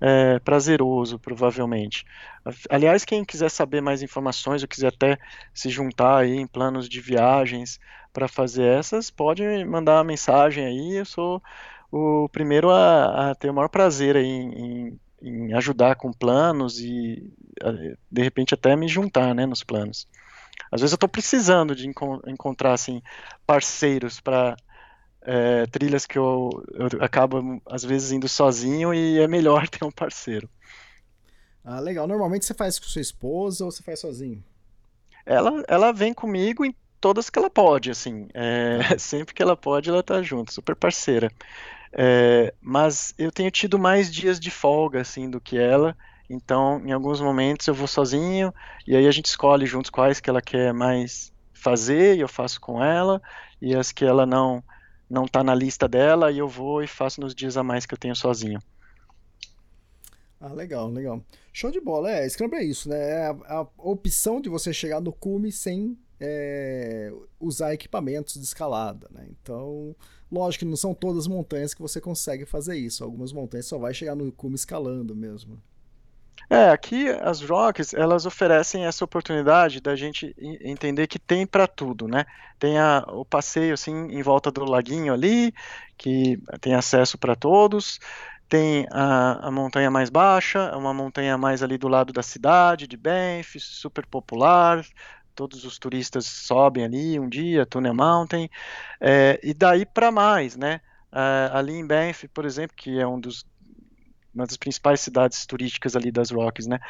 é, 0.00 0.38
prazeroso, 0.38 1.18
provavelmente. 1.18 2.06
Aliás, 2.70 3.04
quem 3.04 3.24
quiser 3.26 3.50
saber 3.50 3.82
mais 3.82 4.02
informações 4.02 4.62
ou 4.62 4.68
quiser 4.68 4.88
até 4.88 5.18
se 5.52 5.68
juntar 5.68 6.16
aí 6.18 6.34
em 6.34 6.46
planos 6.46 6.88
de 6.88 6.98
viagens 6.98 7.78
para 8.10 8.26
fazer 8.26 8.64
essas, 8.64 9.10
pode 9.10 9.42
mandar 9.66 9.96
uma 9.98 10.04
mensagem 10.04 10.64
aí. 10.64 10.96
Eu 10.96 11.04
sou 11.04 11.42
o 11.92 12.26
primeiro 12.30 12.70
a, 12.70 13.32
a 13.32 13.34
ter 13.34 13.50
o 13.50 13.54
maior 13.54 13.68
prazer 13.68 14.16
aí 14.16 14.26
em, 14.26 14.98
em 15.22 15.52
ajudar 15.52 15.96
com 15.96 16.10
planos 16.10 16.80
e 16.80 17.30
de 18.10 18.22
repente 18.22 18.54
até 18.54 18.74
me 18.74 18.88
juntar 18.88 19.34
né, 19.34 19.44
nos 19.44 19.62
planos. 19.62 20.08
Às 20.70 20.80
vezes 20.80 20.92
eu 20.92 20.96
estou 20.96 21.08
precisando 21.08 21.74
de 21.74 21.88
enco 21.88 22.20
encontrar 22.26 22.72
assim 22.72 23.02
parceiros 23.46 24.20
para 24.20 24.56
é, 25.22 25.66
trilhas 25.66 26.06
que 26.06 26.18
eu, 26.18 26.50
eu 26.74 27.02
acabo 27.02 27.60
às 27.66 27.84
vezes 27.84 28.12
indo 28.12 28.28
sozinho 28.28 28.92
e 28.92 29.18
é 29.18 29.26
melhor 29.28 29.66
ter 29.68 29.84
um 29.84 29.90
parceiro. 29.90 30.48
Ah, 31.64 31.80
legal. 31.80 32.06
Normalmente 32.06 32.44
você 32.44 32.52
faz 32.54 32.78
com 32.78 32.86
sua 32.86 33.00
esposa 33.00 33.64
ou 33.64 33.70
você 33.70 33.82
faz 33.82 34.00
sozinho? 34.00 34.44
Ela, 35.24 35.64
ela 35.66 35.92
vem 35.92 36.12
comigo 36.12 36.64
em 36.64 36.74
todas 37.00 37.30
que 37.30 37.38
ela 37.38 37.50
pode, 37.50 37.90
assim. 37.90 38.28
É, 38.34 38.78
sempre 38.98 39.34
que 39.34 39.42
ela 39.42 39.56
pode, 39.56 39.88
ela 39.88 40.02
tá 40.02 40.22
junto, 40.22 40.52
super 40.52 40.76
parceira. 40.76 41.30
É, 41.92 42.52
mas 42.60 43.14
eu 43.16 43.30
tenho 43.30 43.50
tido 43.50 43.78
mais 43.78 44.12
dias 44.12 44.38
de 44.40 44.50
folga, 44.50 45.00
assim, 45.00 45.30
do 45.30 45.40
que 45.40 45.56
ela. 45.56 45.96
Então, 46.28 46.80
em 46.84 46.92
alguns 46.92 47.20
momentos 47.20 47.66
eu 47.66 47.74
vou 47.74 47.86
sozinho 47.86 48.52
e 48.86 48.96
aí 48.96 49.06
a 49.06 49.10
gente 49.10 49.26
escolhe 49.26 49.66
juntos 49.66 49.90
quais 49.90 50.20
que 50.20 50.30
ela 50.30 50.40
quer 50.40 50.72
mais 50.72 51.32
fazer 51.52 52.16
e 52.16 52.20
eu 52.20 52.28
faço 52.28 52.60
com 52.60 52.82
ela 52.82 53.20
e 53.60 53.74
as 53.74 53.92
que 53.92 54.04
ela 54.04 54.26
não 54.26 54.62
não 55.08 55.26
está 55.26 55.44
na 55.44 55.54
lista 55.54 55.86
dela 55.86 56.32
e 56.32 56.38
eu 56.38 56.48
vou 56.48 56.82
e 56.82 56.86
faço 56.86 57.20
nos 57.20 57.34
dias 57.34 57.56
a 57.56 57.62
mais 57.62 57.86
que 57.86 57.94
eu 57.94 57.98
tenho 57.98 58.16
sozinho. 58.16 58.58
Ah, 60.40 60.52
legal, 60.52 60.90
legal. 60.90 61.22
Show 61.52 61.70
de 61.70 61.80
bola. 61.80 62.10
É, 62.10 62.28
Scrambler 62.28 62.60
é 62.60 62.64
isso, 62.64 62.88
né? 62.88 62.98
É 62.98 63.26
a, 63.26 63.36
a 63.48 63.66
opção 63.78 64.40
de 64.40 64.48
você 64.48 64.72
chegar 64.72 65.00
no 65.00 65.12
cume 65.12 65.52
sem 65.52 65.96
é, 66.20 67.12
usar 67.38 67.72
equipamentos 67.72 68.34
de 68.34 68.40
escalada, 68.40 69.08
né? 69.10 69.26
Então, 69.30 69.94
lógico 70.30 70.64
que 70.64 70.70
não 70.70 70.76
são 70.76 70.94
todas 70.94 71.20
as 71.20 71.26
montanhas 71.26 71.74
que 71.74 71.80
você 71.80 72.00
consegue 72.00 72.44
fazer 72.44 72.76
isso. 72.76 73.04
Algumas 73.04 73.32
montanhas 73.32 73.66
só 73.66 73.78
vai 73.78 73.94
chegar 73.94 74.14
no 74.14 74.30
cume 74.32 74.54
escalando 74.54 75.14
mesmo. 75.14 75.62
É, 76.50 76.70
aqui 76.70 77.08
as 77.08 77.40
Rocks, 77.40 77.94
elas 77.94 78.26
oferecem 78.26 78.84
essa 78.84 79.04
oportunidade 79.04 79.80
da 79.80 79.96
gente 79.96 80.34
entender 80.60 81.06
que 81.06 81.18
tem 81.18 81.46
para 81.46 81.66
tudo, 81.66 82.06
né? 82.06 82.26
Tem 82.58 82.78
a, 82.78 83.04
o 83.08 83.24
passeio 83.24 83.74
assim 83.74 83.92
em 84.10 84.22
volta 84.22 84.50
do 84.50 84.64
laguinho 84.64 85.12
ali, 85.12 85.52
que 85.96 86.38
tem 86.60 86.74
acesso 86.74 87.16
para 87.18 87.34
todos. 87.34 87.98
Tem 88.48 88.86
a, 88.92 89.48
a, 89.48 89.50
montanha 89.50 89.90
mais 89.90 90.10
baixa, 90.10 90.76
uma 90.76 90.92
montanha 90.92 91.36
mais 91.38 91.62
ali 91.62 91.78
do 91.78 91.88
lado 91.88 92.12
da 92.12 92.22
cidade, 92.22 92.86
de 92.86 92.96
Banff, 92.96 93.58
super 93.58 94.06
popular. 94.06 94.84
Todos 95.34 95.64
os 95.64 95.78
turistas 95.78 96.26
sobem 96.26 96.84
ali 96.84 97.18
um 97.18 97.28
dia, 97.28 97.66
Tunnel 97.66 97.94
Mountain. 97.94 98.48
É, 99.00 99.40
e 99.42 99.54
daí 99.54 99.86
para 99.86 100.10
mais, 100.12 100.56
né? 100.56 100.80
É, 101.12 101.50
ali 101.52 101.72
em 101.74 101.86
Banff, 101.86 102.28
por 102.28 102.44
exemplo, 102.44 102.76
que 102.76 103.00
é 103.00 103.06
um 103.06 103.18
dos 103.18 103.46
uma 104.34 104.46
das 104.46 104.56
principais 104.56 105.00
cidades 105.00 105.46
turísticas 105.46 105.94
ali 105.94 106.10
das 106.10 106.30
Rockies, 106.30 106.66
né? 106.66 106.80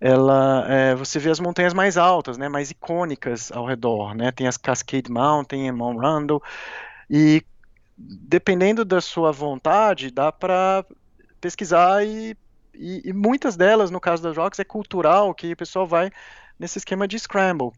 Ela, 0.00 0.66
é, 0.68 0.94
você 0.94 1.18
vê 1.18 1.30
as 1.30 1.40
montanhas 1.40 1.72
mais 1.72 1.96
altas, 1.96 2.36
né? 2.36 2.48
Mais 2.48 2.70
icônicas 2.70 3.52
ao 3.52 3.64
redor, 3.64 4.14
né? 4.14 4.32
Tem 4.32 4.46
as 4.46 4.56
Cascade 4.56 5.10
Mountain, 5.10 5.70
Mount 5.72 5.98
Randall 5.98 6.42
e 7.08 7.42
dependendo 7.96 8.84
da 8.84 9.00
sua 9.00 9.32
vontade, 9.32 10.10
dá 10.10 10.30
para 10.30 10.84
pesquisar 11.40 12.04
e, 12.04 12.36
e, 12.74 13.02
e, 13.08 13.12
muitas 13.12 13.56
delas, 13.56 13.90
no 13.90 14.00
caso 14.00 14.22
das 14.22 14.36
Rockies, 14.36 14.60
é 14.60 14.64
cultural, 14.64 15.34
que 15.34 15.52
o 15.52 15.56
pessoal 15.56 15.86
vai 15.86 16.10
nesse 16.58 16.78
esquema 16.78 17.08
de 17.08 17.18
scramble. 17.18 17.72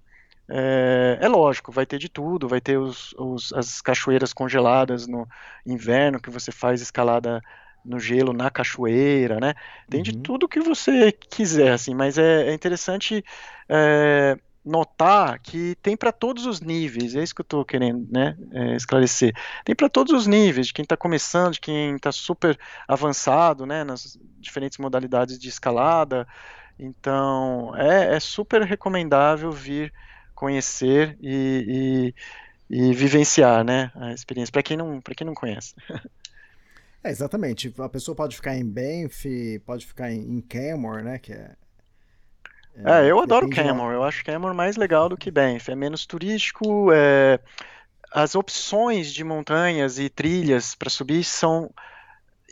É, 0.53 1.18
é, 1.21 1.29
lógico, 1.29 1.71
vai 1.71 1.87
ter 1.87 1.99
de 1.99 2.09
tudo, 2.09 2.49
vai 2.49 2.61
ter 2.61 2.77
os, 2.77 3.14
os, 3.16 3.53
as 3.53 3.81
cachoeiras 3.81 4.33
congeladas 4.33 5.07
no 5.07 5.27
inverno, 5.64 6.21
que 6.21 6.29
você 6.29 6.51
faz 6.51 6.83
escalada 6.83 7.41
no 7.85 7.99
gelo 7.99 8.33
na 8.33 8.51
cachoeira, 8.51 9.39
né? 9.41 9.55
Tem 9.89 10.01
uhum. 10.01 10.05
de 10.05 10.18
tudo 10.18 10.49
que 10.49 10.61
você 10.61 11.12
quiser, 11.12 11.72
assim, 11.72 11.95
mas 11.95 12.18
é, 12.18 12.49
é 12.51 12.55
interessante 12.55 13.24
é, 13.68 14.37
notar 14.64 15.39
que 15.39 15.74
tem 15.76 15.97
para 15.97 16.12
todos 16.12 16.47
os 16.47 16.61
níveis, 16.61 17.14
é 17.14 17.22
isso 17.22 17.35
que 17.35 17.41
eu 17.41 17.45
estou 17.45 17.64
querendo 17.64 18.07
né, 18.11 18.37
é, 18.53 18.76
esclarecer. 18.76 19.35
Tem 19.64 19.74
para 19.74 19.89
todos 19.89 20.12
os 20.12 20.26
níveis, 20.26 20.68
de 20.68 20.72
quem 20.72 20.83
está 20.83 20.97
começando, 20.97 21.55
de 21.55 21.61
quem 21.61 21.97
está 21.97 22.12
super 22.12 22.59
avançado 22.87 23.64
né, 23.66 23.85
nas 23.85 24.18
diferentes 24.39 24.78
modalidades 24.78 25.39
de 25.39 25.49
escalada. 25.49 26.26
Então, 26.78 27.74
é, 27.76 28.16
é 28.16 28.20
super 28.20 28.62
recomendável 28.62 29.51
vir 29.51 29.93
conhecer 30.35 31.16
e, 31.20 32.12
e, 32.70 32.89
e 32.89 32.95
vivenciar 32.95 33.64
né, 33.64 33.91
a 33.95 34.12
experiência, 34.12 34.53
para 34.53 34.62
quem, 34.62 34.76
não, 34.76 35.01
quem 35.01 35.26
não 35.26 35.35
conhece. 35.35 35.74
É, 37.03 37.11
exatamente. 37.11 37.75
A 37.79 37.89
pessoa 37.89 38.15
pode 38.15 38.37
ficar 38.37 38.57
em 38.57 38.65
Banff, 38.65 39.59
pode 39.65 39.87
ficar 39.87 40.13
em, 40.13 40.21
em 40.21 40.41
Canmore, 40.41 41.03
né, 41.03 41.19
que 41.19 41.33
é 41.33 41.55
é, 42.85 43.07
é 43.07 43.11
eu 43.11 43.21
adoro 43.21 43.49
Camel. 43.51 43.93
Eu 43.93 44.03
acho 44.03 44.25
Camel 44.25 44.55
mais 44.55 44.77
legal 44.77 45.09
do 45.09 45.17
que 45.17 45.31
Banff. 45.31 45.71
É 45.71 45.75
menos 45.75 46.07
turístico. 46.07 46.93
É... 46.93 47.39
As 48.13 48.35
opções 48.35 49.13
de 49.13 49.23
montanhas 49.23 49.99
e 49.99 50.09
trilhas 50.09 50.75
para 50.75 50.91
subir 50.91 51.23
são, 51.23 51.71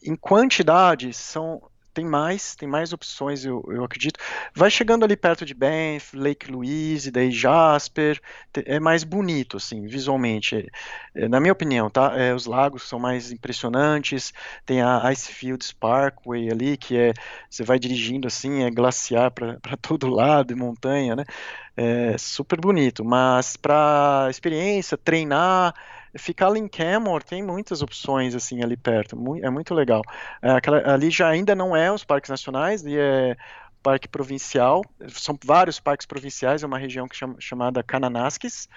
em 0.04 0.14
quantidade, 0.14 1.12
são 1.12 1.60
tem 1.98 2.04
mais, 2.04 2.54
tem 2.54 2.68
mais 2.68 2.92
opções, 2.92 3.44
eu, 3.44 3.60
eu 3.68 3.82
acredito. 3.82 4.20
Vai 4.54 4.70
chegando 4.70 5.04
ali 5.04 5.16
perto 5.16 5.44
de 5.44 5.52
Banff, 5.52 6.16
Lake 6.16 6.48
Louise, 6.48 7.10
daí 7.10 7.32
Jasper, 7.32 8.20
é 8.54 8.78
mais 8.78 9.02
bonito, 9.02 9.56
assim, 9.56 9.84
visualmente, 9.84 10.70
é, 11.12 11.26
na 11.28 11.40
minha 11.40 11.52
opinião, 11.52 11.90
tá? 11.90 12.12
É, 12.16 12.32
os 12.32 12.46
lagos 12.46 12.84
são 12.88 13.00
mais 13.00 13.32
impressionantes, 13.32 14.32
tem 14.64 14.80
a 14.80 15.08
Icefields 15.08 15.72
Parkway 15.72 16.48
ali, 16.52 16.76
que 16.76 16.96
é, 16.96 17.12
você 17.50 17.64
vai 17.64 17.80
dirigindo 17.80 18.28
assim, 18.28 18.62
é 18.62 18.70
glaciar 18.70 19.32
para 19.32 19.58
todo 19.82 20.08
lado, 20.08 20.52
e 20.52 20.56
montanha, 20.56 21.16
né? 21.16 21.24
É 21.76 22.16
super 22.16 22.60
bonito, 22.60 23.04
mas 23.04 23.56
para 23.56 24.28
experiência, 24.30 24.96
treinar, 24.96 25.74
Ficar 26.18 26.54
em 26.56 26.68
Canmore 26.68 27.24
tem 27.24 27.42
muitas 27.42 27.82
opções 27.82 28.34
assim 28.34 28.62
ali 28.62 28.76
perto, 28.76 29.16
é 29.42 29.50
muito 29.50 29.74
legal. 29.74 30.02
É, 30.42 30.50
aquela, 30.50 30.92
ali 30.92 31.10
já 31.10 31.28
ainda 31.28 31.54
não 31.54 31.74
é 31.74 31.90
os 31.90 32.04
parques 32.04 32.30
nacionais, 32.30 32.84
ali 32.84 32.98
é 32.98 33.36
parque 33.82 34.08
provincial, 34.08 34.84
são 35.08 35.38
vários 35.44 35.80
parques 35.80 36.06
provinciais, 36.06 36.62
é 36.62 36.66
uma 36.66 36.78
região 36.78 37.06
que 37.06 37.16
chama, 37.16 37.36
chamada 37.38 37.82
Kananaskis, 37.82 38.68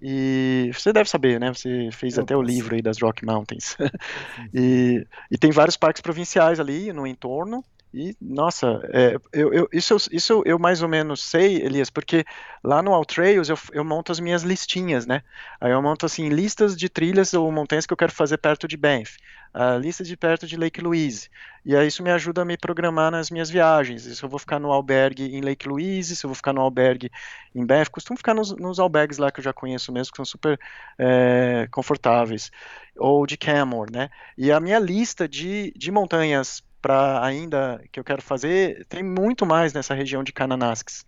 e 0.00 0.70
você 0.72 0.92
deve 0.92 1.08
saber, 1.08 1.38
né? 1.38 1.52
Você 1.52 1.88
fez 1.92 2.16
Eu 2.16 2.24
até 2.24 2.36
o 2.36 2.42
livro 2.42 2.74
aí 2.74 2.82
das 2.82 3.00
Rock 3.00 3.24
Mountains. 3.24 3.76
e, 4.52 5.06
e 5.30 5.38
tem 5.38 5.50
vários 5.50 5.76
parques 5.76 6.02
provinciais 6.02 6.58
ali 6.58 6.92
no 6.92 7.06
entorno, 7.06 7.64
e, 7.94 8.16
nossa, 8.20 8.80
é, 8.92 9.16
eu, 9.32 9.54
eu, 9.54 9.68
isso, 9.72 9.96
isso 10.10 10.42
eu 10.44 10.58
mais 10.58 10.82
ou 10.82 10.88
menos 10.88 11.22
sei, 11.22 11.62
Elias, 11.62 11.90
porque 11.90 12.24
lá 12.62 12.82
no 12.82 13.04
Trails 13.04 13.48
eu, 13.48 13.56
eu 13.72 13.84
monto 13.84 14.10
as 14.10 14.18
minhas 14.18 14.42
listinhas, 14.42 15.06
né? 15.06 15.22
Aí 15.60 15.70
eu 15.70 15.80
monto, 15.80 16.04
assim, 16.04 16.28
listas 16.28 16.76
de 16.76 16.88
trilhas 16.88 17.32
ou 17.34 17.52
montanhas 17.52 17.86
que 17.86 17.92
eu 17.92 17.96
quero 17.96 18.10
fazer 18.10 18.38
perto 18.38 18.66
de 18.66 18.76
Banff, 18.76 19.16
a 19.54 19.76
lista 19.76 20.02
de 20.02 20.16
perto 20.16 20.44
de 20.44 20.56
Lake 20.56 20.80
Louise. 20.80 21.30
E 21.64 21.76
aí 21.76 21.86
isso 21.86 22.02
me 22.02 22.10
ajuda 22.10 22.42
a 22.42 22.44
me 22.44 22.56
programar 22.56 23.12
nas 23.12 23.30
minhas 23.30 23.48
viagens. 23.48 24.02
Se 24.02 24.22
eu 24.24 24.28
vou 24.28 24.40
ficar 24.40 24.58
no 24.58 24.72
albergue 24.72 25.26
em 25.26 25.40
Lake 25.40 25.68
Louise, 25.68 26.16
se 26.16 26.26
eu 26.26 26.28
vou 26.28 26.34
ficar 26.34 26.52
no 26.52 26.62
albergue 26.62 27.12
em 27.54 27.64
Banff, 27.64 27.90
costumo 27.92 28.16
ficar 28.16 28.34
nos, 28.34 28.50
nos 28.56 28.80
albergues 28.80 29.18
lá 29.18 29.30
que 29.30 29.38
eu 29.38 29.44
já 29.44 29.52
conheço 29.52 29.92
mesmo, 29.92 30.10
que 30.10 30.16
são 30.16 30.24
super 30.24 30.58
é, 30.98 31.68
confortáveis. 31.70 32.50
Ou 32.96 33.24
de 33.24 33.36
Camor, 33.36 33.88
né? 33.88 34.10
E 34.36 34.50
a 34.50 34.58
minha 34.58 34.80
lista 34.80 35.28
de, 35.28 35.72
de 35.76 35.92
montanhas 35.92 36.60
para 36.84 37.24
ainda 37.24 37.82
que 37.90 37.98
eu 37.98 38.04
quero 38.04 38.20
fazer, 38.20 38.84
tem 38.90 39.02
muito 39.02 39.46
mais 39.46 39.72
nessa 39.72 39.94
região 39.94 40.22
de 40.22 40.34
Kananaskis. 40.34 41.02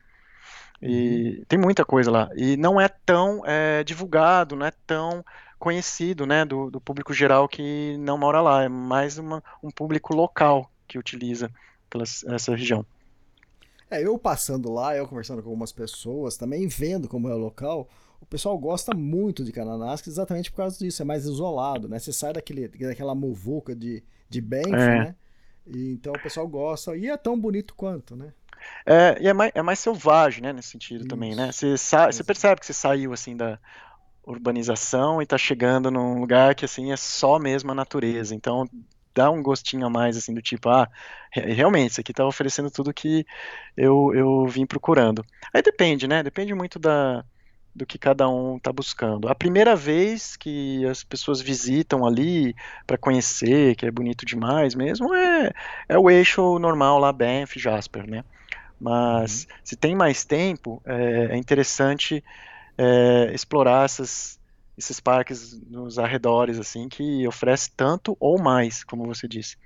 E 0.81 1.37
uhum. 1.39 1.45
tem 1.47 1.59
muita 1.59 1.85
coisa 1.85 2.11
lá. 2.11 2.31
E 2.35 2.57
não 2.57 2.81
é 2.81 2.89
tão 2.89 3.43
é, 3.45 3.85
divulgado, 3.85 4.57
não 4.57 4.65
é 4.65 4.73
tão 4.87 5.23
conhecido 5.59 6.25
né, 6.25 6.47
do, 6.47 6.71
do, 6.71 6.81
público 6.81 7.13
geral 7.13 7.47
que 7.47 7.95
não 7.99 8.17
mora 8.17 8.41
lá. 8.41 8.65
É 8.65 8.71
mais 8.71 9.19
uma, 9.19 9.45
um 9.63 9.71
público 9.71 10.15
local 10.15 10.71
que 10.89 10.99
utiliza 10.99 11.51
aquelas, 11.89 12.25
essa 12.25 12.57
região. 12.57 12.85
É, 13.91 14.03
eu 14.03 14.19
passando 14.19 14.73
lá, 14.73 14.97
eu 14.97 15.07
conversando 15.07 15.43
com 15.43 15.51
algumas 15.51 15.73
pessoas, 15.73 16.39
também 16.39 16.67
vendo 16.67 17.07
como 17.07 17.29
é 17.29 17.35
o 17.35 17.39
local, 17.39 17.87
o 18.19 18.25
pessoal 18.25 18.57
gosta 18.59 18.95
muito 18.95 19.45
de 19.45 19.53
Kananaskis 19.53 20.15
exatamente 20.15 20.51
por 20.51 20.57
causa 20.57 20.79
disso, 20.79 21.03
é 21.03 21.05
mais 21.05 21.27
isolado, 21.27 21.87
né? 21.87 21.99
Você 21.99 22.15
sai 22.15 22.33
daquele, 22.33 22.67
daquela 22.67 23.15
muvuca 23.15 23.77
de, 23.77 24.03
de 24.31 24.41
Banff, 24.41 24.73
é. 24.73 24.99
né? 25.05 25.15
E, 25.67 25.93
então 25.93 26.13
o 26.13 26.23
pessoal 26.23 26.47
gosta. 26.47 26.97
E 26.97 27.09
é 27.09 27.17
tão 27.17 27.39
bonito 27.39 27.75
quanto, 27.75 28.15
né? 28.17 28.33
É, 28.85 29.17
e 29.21 29.29
é 29.29 29.33
mais, 29.33 29.53
é 29.55 29.63
mais 29.63 29.79
selvagem, 29.79 30.43
né, 30.43 30.53
nesse 30.53 30.71
sentido 30.71 31.01
Isso. 31.01 31.09
também, 31.09 31.35
né? 31.35 31.53
Você, 31.53 31.77
sa 31.77 32.07
você 32.11 32.25
percebe 32.25 32.61
que 32.61 32.67
você 32.67 32.73
saiu, 32.73 33.13
assim, 33.13 33.37
da 33.37 33.59
urbanização 34.25 35.23
e 35.23 35.27
tá 35.27 35.39
chegando 35.39 35.91
num 35.91 36.21
lugar 36.21 36.55
que, 36.55 36.65
assim, 36.65 36.93
é 36.93 36.97
só 36.97 37.39
mesmo 37.39 37.71
a 37.71 37.75
natureza. 37.75 38.35
Então, 38.35 38.69
dá 39.15 39.31
um 39.31 39.43
gostinho 39.43 39.87
a 39.87 39.91
mais, 39.91 40.17
assim, 40.17 40.35
do 40.35 40.43
tipo, 40.43 40.69
ah, 40.69 40.89
realmente, 41.33 41.93
isso 41.93 42.01
aqui 42.01 42.13
tá 42.13 42.27
oferecendo 42.27 42.71
tudo 42.71 42.93
que 42.93 43.25
eu, 43.77 44.13
eu 44.15 44.47
vim 44.47 44.67
procurando. 44.67 45.25
Aí 45.55 45.63
depende, 45.63 46.09
né? 46.09 46.23
Depende 46.23 46.55
muito 46.55 46.79
da, 46.79 47.25
do 47.77 47.85
que 47.85 47.99
cada 47.99 48.27
um 48.29 48.57
está 48.57 48.73
buscando. 48.73 49.29
A 49.29 49.35
primeira 49.35 49.77
vez 49.77 50.35
que 50.35 50.85
as 50.87 51.05
pessoas 51.05 51.43
visitam 51.43 52.07
ali 52.07 52.57
para 52.87 52.97
conhecer, 52.97 53.77
que 53.77 53.85
é 53.85 53.91
bonito 53.91 54.25
demais 54.25 54.75
mesmo, 54.75 55.15
é, 55.15 55.53
é 55.87 55.99
o 55.99 56.11
eixo 56.11 56.59
normal 56.59 56.99
lá, 56.99 57.13
Banff, 57.13 57.59
Jasper, 57.59 58.09
né? 58.09 58.25
Mas 58.81 59.45
uhum. 59.45 59.57
se 59.63 59.77
tem 59.77 59.95
mais 59.95 60.25
tempo, 60.25 60.83
é, 60.87 61.29
é 61.33 61.37
interessante 61.37 62.25
é, 62.79 63.31
explorar 63.35 63.85
essas, 63.85 64.41
esses 64.77 64.99
parques 64.99 65.61
nos 65.69 65.99
arredores, 65.99 66.59
assim, 66.59 66.89
que 66.89 67.29
oferece 67.29 67.71
tanto 67.77 68.17
ou 68.19 68.41
mais, 68.41 68.83
como 68.85 69.05
você 69.05 69.29
disse. 69.29 69.57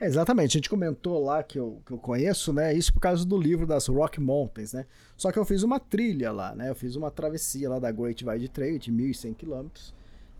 É, 0.00 0.06
exatamente, 0.06 0.52
a 0.52 0.58
gente 0.58 0.70
comentou 0.70 1.24
lá 1.24 1.42
que 1.42 1.58
eu, 1.58 1.82
que 1.84 1.92
eu 1.92 1.98
conheço, 1.98 2.52
né? 2.52 2.72
Isso 2.72 2.92
por 2.92 3.00
causa 3.00 3.24
do 3.24 3.36
livro 3.36 3.66
das 3.66 3.88
Rock 3.88 4.20
Mountains, 4.20 4.72
né? 4.72 4.86
Só 5.16 5.32
que 5.32 5.38
eu 5.38 5.44
fiz 5.44 5.64
uma 5.64 5.80
trilha 5.80 6.30
lá, 6.30 6.54
né? 6.54 6.70
Eu 6.70 6.74
fiz 6.74 6.94
uma 6.94 7.10
travessia 7.10 7.68
lá 7.68 7.80
da 7.80 7.90
Great 7.90 8.24
Wide 8.24 8.48
Trail 8.48 8.78
de 8.78 8.92
1.100 8.92 9.34
km. 9.34 9.68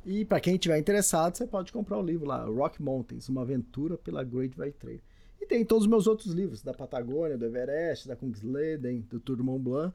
E 0.06 0.24
para 0.24 0.38
quem 0.38 0.56
tiver 0.56 0.78
interessado, 0.78 1.36
você 1.36 1.46
pode 1.46 1.72
comprar 1.72 1.98
o 1.98 2.02
livro 2.02 2.26
lá, 2.26 2.44
Rock 2.44 2.80
Mountains, 2.80 3.28
uma 3.28 3.42
aventura 3.42 3.98
pela 3.98 4.22
Great 4.22 4.58
Wide 4.60 4.76
Trail. 4.78 5.00
E 5.40 5.46
tem 5.46 5.64
todos 5.64 5.84
os 5.84 5.90
meus 5.90 6.06
outros 6.06 6.32
livros, 6.32 6.62
da 6.62 6.72
Patagônia, 6.72 7.36
do 7.36 7.44
Everest, 7.44 8.06
da 8.06 8.14
Kungsleden, 8.14 9.04
do 9.10 9.18
Tour 9.18 9.36
du 9.36 9.44
Mont 9.44 9.60
Blanc. 9.60 9.94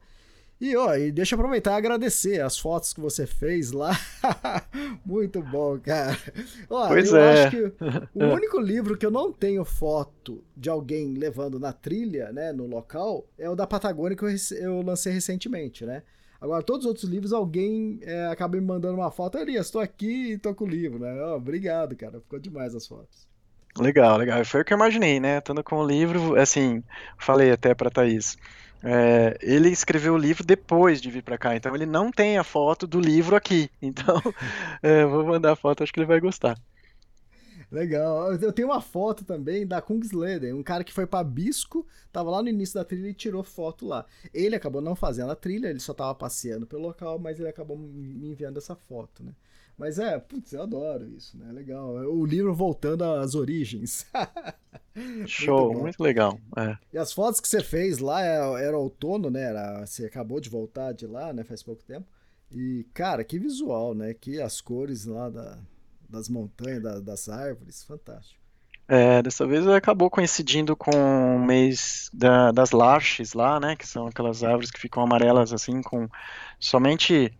E, 0.63 0.77
ó, 0.77 0.95
e 0.95 1.11
deixa 1.11 1.35
eu 1.35 1.39
aproveitar 1.39 1.73
e 1.73 1.75
agradecer 1.75 2.39
as 2.39 2.57
fotos 2.57 2.93
que 2.93 3.01
você 3.01 3.27
fez 3.27 3.73
lá. 3.73 3.91
Muito 5.05 5.41
bom, 5.41 5.77
cara. 5.77 6.17
Ó, 6.69 6.87
pois 6.87 7.11
eu 7.11 7.17
é. 7.17 7.43
acho 7.43 7.51
que 7.51 7.73
o 8.15 8.23
único 8.33 8.61
livro 8.61 8.97
que 8.97 9.05
eu 9.05 9.11
não 9.11 9.33
tenho 9.33 9.65
foto 9.65 10.41
de 10.55 10.69
alguém 10.69 11.15
levando 11.15 11.59
na 11.59 11.73
trilha, 11.73 12.31
né, 12.31 12.53
no 12.53 12.65
local, 12.65 13.27
é 13.37 13.49
o 13.49 13.57
da 13.57 13.67
Patagônia 13.67 14.15
que 14.15 14.23
eu, 14.23 14.29
eu 14.57 14.81
lancei 14.81 15.11
recentemente, 15.11 15.85
né? 15.85 16.01
Agora, 16.39 16.63
todos 16.63 16.85
os 16.85 16.87
outros 16.87 17.09
livros, 17.09 17.33
alguém 17.33 17.99
é, 18.01 18.27
acaba 18.27 18.55
me 18.55 18.65
mandando 18.65 18.95
uma 18.95 19.11
foto. 19.11 19.37
Elias, 19.37 19.65
estou 19.65 19.81
aqui 19.81 20.31
e 20.31 20.37
tô 20.37 20.55
com 20.55 20.63
o 20.63 20.69
livro, 20.69 20.97
né? 20.97 21.13
Oh, 21.25 21.35
obrigado, 21.35 21.93
cara. 21.93 22.21
Ficou 22.21 22.39
demais 22.39 22.73
as 22.73 22.87
fotos. 22.87 23.27
Legal, 23.77 24.17
legal. 24.17 24.45
Foi 24.45 24.61
o 24.61 24.65
que 24.65 24.71
eu 24.71 24.77
imaginei, 24.77 25.19
né? 25.19 25.39
Estando 25.39 25.61
com 25.61 25.75
o 25.79 25.85
livro, 25.85 26.39
assim, 26.39 26.81
falei 27.17 27.51
até 27.51 27.75
pra 27.75 27.89
Thaís. 27.89 28.37
É, 28.83 29.37
ele 29.41 29.69
escreveu 29.69 30.13
o 30.13 30.17
livro 30.17 30.45
depois 30.45 31.01
de 31.01 31.09
vir 31.09 31.23
para 31.23 31.37
cá, 31.37 31.55
então 31.55 31.73
ele 31.75 31.85
não 31.85 32.11
tem 32.11 32.37
a 32.37 32.43
foto 32.43 32.85
do 32.87 32.99
livro 32.99 33.35
aqui. 33.35 33.69
Então, 33.81 34.21
é, 34.81 35.05
vou 35.05 35.25
mandar 35.25 35.53
a 35.53 35.55
foto, 35.55 35.83
acho 35.83 35.93
que 35.93 35.99
ele 35.99 36.07
vai 36.07 36.19
gostar. 36.19 36.57
Legal. 37.71 38.33
Eu 38.35 38.53
tenho 38.53 38.67
uma 38.67 38.81
foto 38.81 39.25
também 39.25 39.65
da 39.65 39.81
Kungsleden, 39.81 40.53
um 40.53 40.61
cara 40.63 40.83
que 40.83 40.93
foi 40.93 41.07
para 41.07 41.23
Bisco, 41.23 41.87
tava 42.11 42.29
lá 42.29 42.41
no 42.43 42.49
início 42.49 42.75
da 42.75 42.85
trilha 42.85 43.09
e 43.09 43.13
tirou 43.15 43.43
foto 43.43 43.87
lá. 43.87 44.05
Ele 44.33 44.55
acabou 44.55 44.81
não 44.81 44.95
fazendo 44.95 45.31
a 45.31 45.35
trilha, 45.35 45.67
ele 45.69 45.79
só 45.79 45.93
tava 45.93 46.13
passeando 46.13 46.67
pelo 46.67 46.83
local, 46.83 47.17
mas 47.17 47.39
ele 47.39 47.49
acabou 47.49 47.77
me 47.77 48.29
enviando 48.29 48.57
essa 48.57 48.75
foto, 48.75 49.23
né? 49.23 49.33
Mas 49.77 49.97
é, 49.97 50.19
putz, 50.19 50.53
eu 50.53 50.63
adoro 50.63 51.07
isso, 51.09 51.37
né? 51.37 51.51
Legal. 51.51 51.89
O 51.89 52.25
livro 52.25 52.53
voltando 52.53 53.03
às 53.03 53.35
origens. 53.35 54.05
Show, 55.25 55.69
muito, 55.69 55.81
muito 55.81 56.03
legal. 56.03 56.39
É. 56.55 56.77
E 56.93 56.97
as 56.97 57.11
fotos 57.11 57.39
que 57.39 57.47
você 57.47 57.63
fez 57.63 57.97
lá 57.97 58.21
era, 58.21 58.61
é, 58.61 58.67
era 58.67 58.77
outono, 58.77 59.29
né? 59.29 59.43
Era, 59.43 59.85
você 59.85 60.05
acabou 60.05 60.39
de 60.39 60.49
voltar 60.49 60.93
de 60.93 61.07
lá, 61.07 61.33
né? 61.33 61.43
Faz 61.43 61.63
pouco 61.63 61.83
tempo. 61.83 62.05
E, 62.51 62.85
cara, 62.93 63.23
que 63.23 63.39
visual, 63.39 63.95
né? 63.95 64.13
Que 64.13 64.39
as 64.39 64.61
cores 64.61 65.05
lá 65.05 65.29
da, 65.29 65.57
das 66.07 66.29
montanhas, 66.29 66.83
da, 66.83 66.99
das 66.99 67.27
árvores, 67.27 67.83
fantástico. 67.83 68.43
É, 68.87 69.23
dessa 69.23 69.47
vez 69.47 69.65
acabou 69.67 70.09
coincidindo 70.09 70.75
com 70.75 70.91
o 70.91 71.39
mês 71.39 72.09
da, 72.13 72.51
das 72.51 72.71
larches 72.71 73.33
lá, 73.33 73.59
né? 73.59 73.75
Que 73.75 73.87
são 73.87 74.05
aquelas 74.05 74.43
árvores 74.43 74.69
que 74.69 74.79
ficam 74.79 75.01
amarelas 75.01 75.51
assim, 75.51 75.81
com 75.81 76.07
somente 76.59 77.33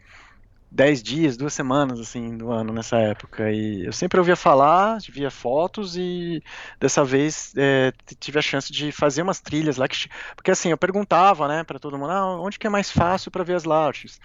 10 0.74 1.04
dias, 1.04 1.38
duas 1.38 1.54
semanas 1.54 2.00
assim 2.00 2.36
do 2.36 2.52
ano 2.52 2.74
nessa 2.74 2.98
época. 2.98 3.52
E 3.52 3.86
eu 3.86 3.94
sempre 3.94 4.20
ouvia 4.20 4.36
falar, 4.36 4.98
via 5.08 5.30
fotos 5.30 5.96
e 5.96 6.42
dessa 6.80 7.06
vez 7.06 7.54
é, 7.56 7.94
tive 8.20 8.40
a 8.40 8.42
chance 8.42 8.74
de 8.74 8.92
fazer 8.92 9.22
umas 9.22 9.40
trilhas 9.40 9.78
lá 9.78 9.88
que 9.88 10.10
porque 10.36 10.50
assim, 10.50 10.70
eu 10.70 10.78
perguntava, 10.78 11.48
né, 11.48 11.64
para 11.64 11.78
todo 11.78 11.98
mundo, 11.98 12.12
ah, 12.12 12.42
onde 12.42 12.58
que 12.58 12.66
é 12.66 12.70
mais 12.72 12.90
fácil 12.92 13.30
para 13.30 13.44
ver 13.44 13.54
as 13.54 13.66
larches? 13.66 14.20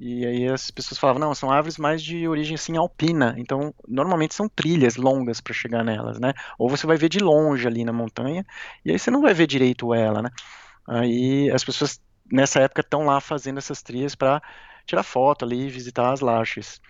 E 0.00 0.26
aí 0.26 0.48
as 0.48 0.72
pessoas 0.72 0.98
falavam, 0.98 1.20
não, 1.20 1.34
são 1.36 1.52
árvores 1.52 1.78
mais 1.78 2.02
de 2.02 2.26
origem 2.26 2.56
assim 2.56 2.76
alpina, 2.76 3.36
então 3.38 3.72
normalmente 3.86 4.34
são 4.34 4.48
trilhas 4.48 4.96
longas 4.96 5.40
para 5.40 5.54
chegar 5.54 5.84
nelas, 5.84 6.18
né? 6.18 6.32
Ou 6.58 6.68
você 6.68 6.84
vai 6.84 6.96
ver 6.96 7.08
de 7.08 7.20
longe 7.20 7.64
ali 7.64 7.84
na 7.84 7.92
montanha, 7.92 8.44
e 8.84 8.90
aí 8.90 8.98
você 8.98 9.10
não 9.10 9.22
vai 9.22 9.32
ver 9.34 9.46
direito 9.46 9.94
ela, 9.94 10.20
né? 10.20 10.30
Aí 10.88 11.48
as 11.52 11.62
pessoas 11.62 12.00
nessa 12.30 12.60
época 12.60 12.80
estão 12.80 13.04
lá 13.04 13.20
fazendo 13.20 13.58
essas 13.58 13.82
trilhas 13.82 14.16
para 14.16 14.42
tirar 14.86 15.02
foto 15.02 15.44
ali, 15.44 15.68
visitar 15.68 16.12
as 16.12 16.20
larches. 16.20 16.80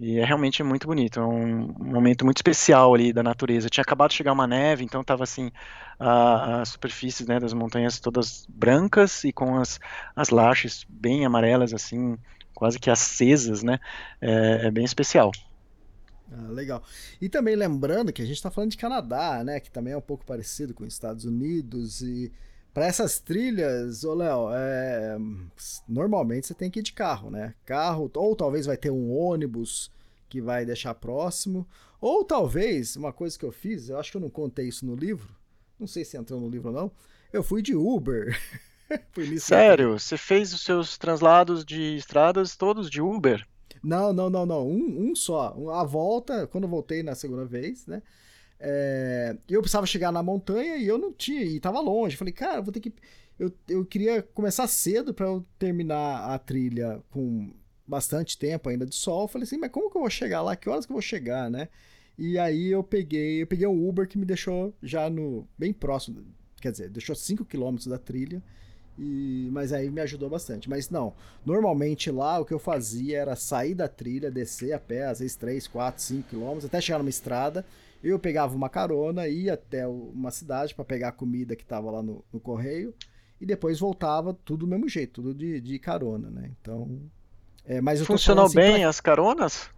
E 0.00 0.18
é 0.18 0.24
realmente 0.24 0.62
muito 0.62 0.86
bonito, 0.86 1.20
é 1.20 1.24
um 1.24 1.68
momento 1.78 2.24
muito 2.24 2.38
especial 2.38 2.92
ali 2.94 3.12
da 3.12 3.22
natureza. 3.22 3.68
Tinha 3.68 3.82
acabado 3.82 4.10
de 4.10 4.16
chegar 4.16 4.32
uma 4.32 4.46
neve, 4.46 4.84
então 4.84 5.00
estava 5.00 5.22
assim, 5.22 5.50
as 5.98 6.70
superfícies 6.70 7.26
né, 7.26 7.38
das 7.38 7.52
montanhas 7.52 8.00
todas 8.00 8.44
brancas 8.48 9.22
e 9.22 9.32
com 9.32 9.58
as, 9.58 9.78
as 10.16 10.30
larches 10.30 10.84
bem 10.88 11.24
amarelas, 11.24 11.72
assim, 11.72 12.18
quase 12.54 12.78
que 12.78 12.90
acesas, 12.90 13.62
né? 13.62 13.78
É, 14.20 14.66
é 14.66 14.70
bem 14.70 14.84
especial. 14.84 15.30
Ah, 16.32 16.48
legal. 16.48 16.82
E 17.20 17.28
também 17.28 17.54
lembrando 17.54 18.12
que 18.12 18.22
a 18.22 18.24
gente 18.24 18.36
está 18.36 18.50
falando 18.50 18.70
de 18.70 18.78
Canadá, 18.78 19.44
né? 19.44 19.60
Que 19.60 19.70
também 19.70 19.92
é 19.92 19.96
um 19.96 20.02
pouco 20.02 20.24
parecido 20.24 20.72
com 20.72 20.82
os 20.82 20.92
Estados 20.92 21.24
Unidos 21.24 22.00
e 22.00 22.32
para 22.72 22.86
essas 22.86 23.18
trilhas, 23.18 24.04
ô 24.04 24.14
Léo, 24.14 24.48
é... 24.52 25.16
normalmente 25.88 26.46
você 26.46 26.54
tem 26.54 26.70
que 26.70 26.80
ir 26.80 26.82
de 26.82 26.92
carro, 26.92 27.30
né? 27.30 27.54
Carro, 27.64 28.10
ou 28.14 28.36
talvez 28.36 28.66
vai 28.66 28.76
ter 28.76 28.90
um 28.90 29.12
ônibus 29.12 29.90
que 30.28 30.40
vai 30.40 30.64
deixar 30.64 30.94
próximo, 30.94 31.66
ou 32.00 32.24
talvez, 32.24 32.96
uma 32.96 33.12
coisa 33.12 33.38
que 33.38 33.44
eu 33.44 33.52
fiz, 33.52 33.88
eu 33.88 33.98
acho 33.98 34.10
que 34.10 34.16
eu 34.16 34.20
não 34.20 34.30
contei 34.30 34.68
isso 34.68 34.86
no 34.86 34.94
livro, 34.94 35.28
não 35.78 35.86
sei 35.86 36.04
se 36.04 36.16
entrou 36.16 36.40
no 36.40 36.48
livro 36.48 36.68
ou 36.68 36.74
não, 36.74 36.92
eu 37.32 37.42
fui 37.42 37.62
de 37.62 37.74
Uber. 37.74 38.38
Sério? 39.38 39.98
Você 39.98 40.18
fez 40.18 40.52
os 40.52 40.62
seus 40.62 40.98
translados 40.98 41.64
de 41.64 41.96
estradas 41.96 42.56
todos 42.56 42.90
de 42.90 43.00
Uber? 43.00 43.46
Não, 43.82 44.12
não, 44.12 44.30
não, 44.30 44.46
não. 44.46 44.68
Um, 44.68 45.10
um 45.10 45.14
só. 45.14 45.56
A 45.72 45.82
volta, 45.82 46.46
quando 46.46 46.64
eu 46.64 46.70
voltei 46.70 47.02
na 47.02 47.14
segunda 47.14 47.44
vez, 47.44 47.86
né? 47.86 48.02
É, 48.64 49.36
eu 49.48 49.60
precisava 49.60 49.84
chegar 49.86 50.12
na 50.12 50.22
montanha 50.22 50.76
e 50.76 50.86
eu 50.86 50.96
não 50.96 51.12
tinha, 51.12 51.42
e 51.42 51.58
tava 51.58 51.80
longe. 51.80 52.16
Falei, 52.16 52.32
cara, 52.32 52.62
vou 52.62 52.72
ter 52.72 52.78
que. 52.78 52.92
Eu, 53.36 53.52
eu 53.68 53.84
queria 53.84 54.22
começar 54.22 54.68
cedo 54.68 55.12
para 55.12 55.26
eu 55.26 55.44
terminar 55.58 56.32
a 56.32 56.38
trilha 56.38 57.02
com 57.10 57.52
bastante 57.84 58.38
tempo 58.38 58.68
ainda 58.68 58.86
de 58.86 58.94
sol. 58.94 59.26
Falei 59.26 59.44
assim, 59.44 59.58
mas 59.58 59.72
como 59.72 59.90
que 59.90 59.96
eu 59.96 60.02
vou 60.02 60.10
chegar 60.10 60.42
lá? 60.42 60.54
Que 60.54 60.70
horas 60.70 60.86
que 60.86 60.92
eu 60.92 60.94
vou 60.94 61.02
chegar, 61.02 61.50
né? 61.50 61.68
E 62.16 62.38
aí 62.38 62.68
eu 62.68 62.84
peguei, 62.84 63.42
eu 63.42 63.46
peguei 63.48 63.66
um 63.66 63.88
Uber 63.88 64.06
que 64.06 64.16
me 64.16 64.24
deixou 64.24 64.72
já 64.80 65.10
no 65.10 65.48
bem 65.58 65.72
próximo, 65.72 66.24
quer 66.60 66.70
dizer, 66.70 66.88
deixou 66.88 67.16
5 67.16 67.44
km 67.44 67.76
da 67.88 67.98
trilha. 67.98 68.40
E, 68.96 69.48
mas 69.50 69.72
aí 69.72 69.90
me 69.90 70.02
ajudou 70.02 70.30
bastante. 70.30 70.70
Mas 70.70 70.88
não, 70.88 71.14
normalmente 71.44 72.12
lá 72.12 72.38
o 72.38 72.44
que 72.44 72.54
eu 72.54 72.60
fazia 72.60 73.18
era 73.18 73.34
sair 73.34 73.74
da 73.74 73.88
trilha, 73.88 74.30
descer 74.30 74.72
a 74.72 74.78
pé, 74.78 75.06
às 75.06 75.18
vezes 75.18 75.34
3, 75.34 75.66
4, 75.66 76.00
5 76.00 76.28
quilômetros, 76.28 76.66
até 76.66 76.80
chegar 76.80 76.98
numa 76.98 77.10
estrada 77.10 77.64
eu 78.02 78.18
pegava 78.18 78.54
uma 78.56 78.68
carona, 78.68 79.28
ia 79.28 79.54
até 79.54 79.86
uma 79.86 80.30
cidade 80.30 80.74
para 80.74 80.84
pegar 80.84 81.08
a 81.08 81.12
comida 81.12 81.54
que 81.54 81.62
estava 81.62 81.90
lá 81.90 82.02
no, 82.02 82.24
no, 82.32 82.40
correio 82.40 82.94
e 83.40 83.46
depois 83.46 83.78
voltava 83.78 84.34
tudo 84.44 84.60
do 84.60 84.66
mesmo 84.66 84.88
jeito, 84.88 85.22
tudo 85.22 85.34
de, 85.34 85.60
de 85.60 85.78
carona, 85.78 86.28
né? 86.28 86.50
Então, 86.60 87.00
é, 87.64 87.80
mas 87.80 88.00
funcionou 88.02 88.46
assim 88.46 88.56
bem 88.56 88.80
pra... 88.80 88.88
as 88.88 89.00
caronas? 89.00 89.70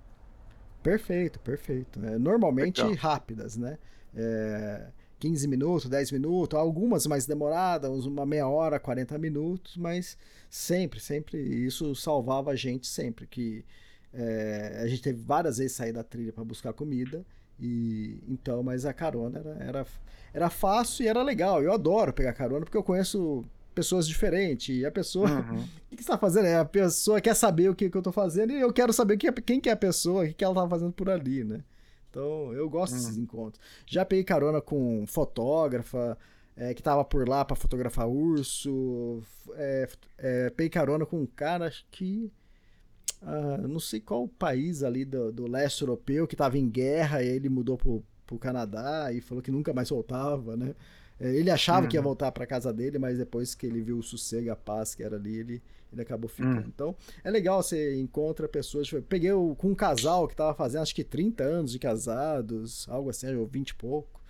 Perfeito, 0.83 1.39
perfeito. 1.41 2.05
É, 2.05 2.19
normalmente 2.19 2.83
Legal. 2.83 2.97
rápidas, 2.97 3.57
né? 3.57 3.79
É, 4.15 4.87
15 5.19 5.49
minutos, 5.49 5.89
10 5.89 6.13
minutos, 6.13 6.59
algumas 6.59 7.07
mais 7.07 7.27
demoradas, 7.27 8.07
uma 8.07 8.27
meia 8.27 8.49
hora, 8.49 8.79
40 8.79 9.19
minutos, 9.19 9.77
mas 9.77 10.17
sempre, 10.51 11.01
sempre 11.01 11.39
isso 11.39 11.95
salvava 11.95 12.51
a 12.51 12.57
gente 12.57 12.87
sempre 12.87 13.27
que 13.27 13.65
é, 14.13 14.81
a 14.83 14.87
gente 14.87 15.03
teve 15.03 15.21
várias 15.21 15.59
vezes 15.59 15.77
sair 15.77 15.93
da 15.93 16.05
trilha 16.05 16.33
para 16.33 16.45
buscar 16.45 16.73
comida 16.73 17.25
e 17.59 18.19
então, 18.29 18.63
mas 18.63 18.85
a 18.85 18.93
carona 18.93 19.39
era, 19.39 19.65
era, 19.65 19.87
era 20.33 20.51
fácil 20.51 21.05
e 21.05 21.09
era 21.09 21.23
legal. 21.23 21.63
Eu 21.63 21.73
adoro 21.73 22.13
pegar 22.13 22.33
carona 22.33 22.65
porque 22.65 22.77
eu 22.77 22.83
conheço 22.83 23.45
pessoas 23.75 24.07
diferentes. 24.07 24.77
E 24.77 24.87
a 24.87 24.91
pessoa. 24.91 25.29
Uhum. 25.45 25.65
O 25.91 25.97
que, 25.97 26.03
você 26.03 26.11
está 26.11 26.19
fazendo? 26.19 26.47
É, 26.47 26.57
a 26.57 26.65
pessoa 26.65 27.21
quer 27.21 27.35
saber 27.35 27.69
o 27.69 27.75
que, 27.75 27.89
que 27.89 27.97
eu 27.97 28.01
estou 28.01 28.13
fazendo 28.13 28.53
e 28.53 28.61
eu 28.61 28.73
quero 28.73 28.93
saber 28.93 29.17
que, 29.17 29.31
quem 29.31 29.61
que 29.61 29.69
é 29.69 29.73
a 29.73 29.77
pessoa, 29.77 30.25
o 30.25 30.27
que, 30.27 30.35
que 30.35 30.45
ela 30.45 30.53
está 30.53 30.69
fazendo 30.69 30.93
por 30.93 31.09
ali, 31.09 31.45
né? 31.45 31.63
Então, 32.11 32.53
eu 32.53 32.69
gosto 32.69 32.95
uhum. 32.95 32.99
desses 32.99 33.17
encontros. 33.17 33.61
Já 33.87 34.05
peguei 34.05 34.25
carona 34.25 34.61
com 34.61 35.05
fotógrafa 35.07 36.19
é, 36.57 36.75
que 36.75 36.81
estava 36.81 37.05
por 37.05 37.29
lá 37.29 37.45
para 37.45 37.57
fotografar 37.57 38.09
urso. 38.09 39.23
É, 39.55 39.89
é, 40.19 40.51
peguei 40.51 40.71
carona 40.71 41.07
com 41.07 41.21
um 41.21 41.27
cara 41.27 41.73
que 41.91 42.31
uh, 43.25 43.69
não 43.69 43.81
sei 43.81 44.01
qual 44.01 44.29
país 44.29 44.83
ali 44.83 45.05
do, 45.05 45.33
do 45.33 45.47
leste 45.47 45.83
europeu 45.83 46.27
que 46.27 46.35
estava 46.35 46.59
em 46.59 46.69
guerra 46.69 47.23
e 47.23 47.29
ele 47.29 47.49
mudou 47.49 47.77
pro, 47.77 48.05
pro 48.27 48.39
Canadá 48.39 49.13
e 49.13 49.21
falou 49.21 49.43
que 49.43 49.51
nunca 49.51 49.73
mais 49.73 49.91
voltava, 49.91 50.57
né? 50.57 50.75
É, 51.19 51.35
ele 51.35 51.51
achava 51.51 51.83
uhum. 51.83 51.89
que 51.89 51.97
ia 51.97 52.01
uhum. 52.01 52.05
voltar 52.05 52.33
para 52.33 52.47
casa 52.47 52.73
dele, 52.73 52.99
mas 52.99 53.19
depois 53.19 53.55
que 53.55 53.67
ele 53.67 53.81
viu 53.81 53.99
o 53.99 54.03
sossego, 54.03 54.51
a 54.51 54.57
paz 54.57 54.95
que 54.95 55.03
era 55.03 55.17
ali, 55.17 55.37
ele, 55.37 55.63
ele 55.93 56.03
acabou 56.03 56.29
ficando. 56.29 56.59
Uhum. 56.61 56.65
Então, 56.67 56.97
é 57.23 57.31
legal, 57.31 57.63
você 57.63 57.97
encontra 57.97 58.49
pessoas. 58.49 58.87
Tipo, 58.87 59.01
peguei 59.03 59.33
o, 59.33 59.55
com 59.55 59.69
um 59.69 59.75
casal 59.75 60.27
que 60.27 60.35
tava 60.35 60.55
fazendo 60.55 60.83
acho 60.83 60.95
que 60.95 61.05
30 61.05 61.45
anos 61.45 61.73
de 61.73 61.79
casados, 61.79 62.87
algo 62.89 63.11
assim, 63.11 63.35
ou 63.35 63.47
20 63.47 63.71
e 63.71 63.75
pouco. 63.75 64.21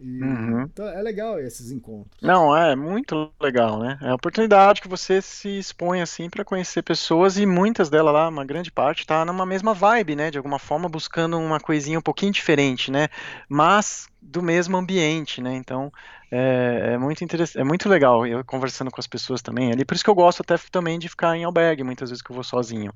E, 0.00 0.22
uhum. 0.22 0.62
Então 0.62 0.88
é 0.88 1.02
legal 1.02 1.40
esses 1.40 1.70
encontros. 1.70 2.22
Não, 2.22 2.56
é 2.56 2.76
muito 2.76 3.30
legal, 3.40 3.78
né? 3.80 3.98
É 4.02 4.10
a 4.10 4.14
oportunidade 4.14 4.80
que 4.80 4.88
você 4.88 5.20
se 5.20 5.58
expõe 5.58 6.00
assim 6.00 6.30
para 6.30 6.44
conhecer 6.44 6.82
pessoas 6.82 7.36
e 7.36 7.44
muitas 7.44 7.90
delas 7.90 8.14
lá, 8.14 8.28
uma 8.28 8.44
grande 8.44 8.70
parte, 8.70 9.06
tá 9.06 9.24
numa 9.24 9.44
mesma 9.44 9.74
vibe, 9.74 10.14
né? 10.14 10.30
De 10.30 10.38
alguma 10.38 10.58
forma 10.58 10.88
buscando 10.88 11.38
uma 11.38 11.58
coisinha 11.58 11.98
um 11.98 12.02
pouquinho 12.02 12.32
diferente, 12.32 12.90
né? 12.90 13.08
Mas 13.48 14.08
do 14.20 14.42
mesmo 14.42 14.76
ambiente, 14.76 15.40
né? 15.40 15.54
Então 15.54 15.92
é, 16.30 16.92
é, 16.94 16.98
muito 16.98 17.24
interessante, 17.24 17.60
é 17.60 17.64
muito 17.64 17.88
legal 17.88 18.26
eu 18.26 18.44
conversando 18.44 18.90
com 18.90 19.00
as 19.00 19.06
pessoas 19.06 19.40
também 19.40 19.72
ali. 19.72 19.84
Por 19.84 19.94
isso 19.94 20.04
que 20.04 20.10
eu 20.10 20.14
gosto 20.14 20.42
até 20.42 20.56
também 20.70 20.98
de 20.98 21.08
ficar 21.08 21.36
em 21.36 21.44
albergue, 21.44 21.84
muitas 21.84 22.10
vezes 22.10 22.22
que 22.22 22.30
eu 22.30 22.34
vou 22.34 22.44
sozinho, 22.44 22.92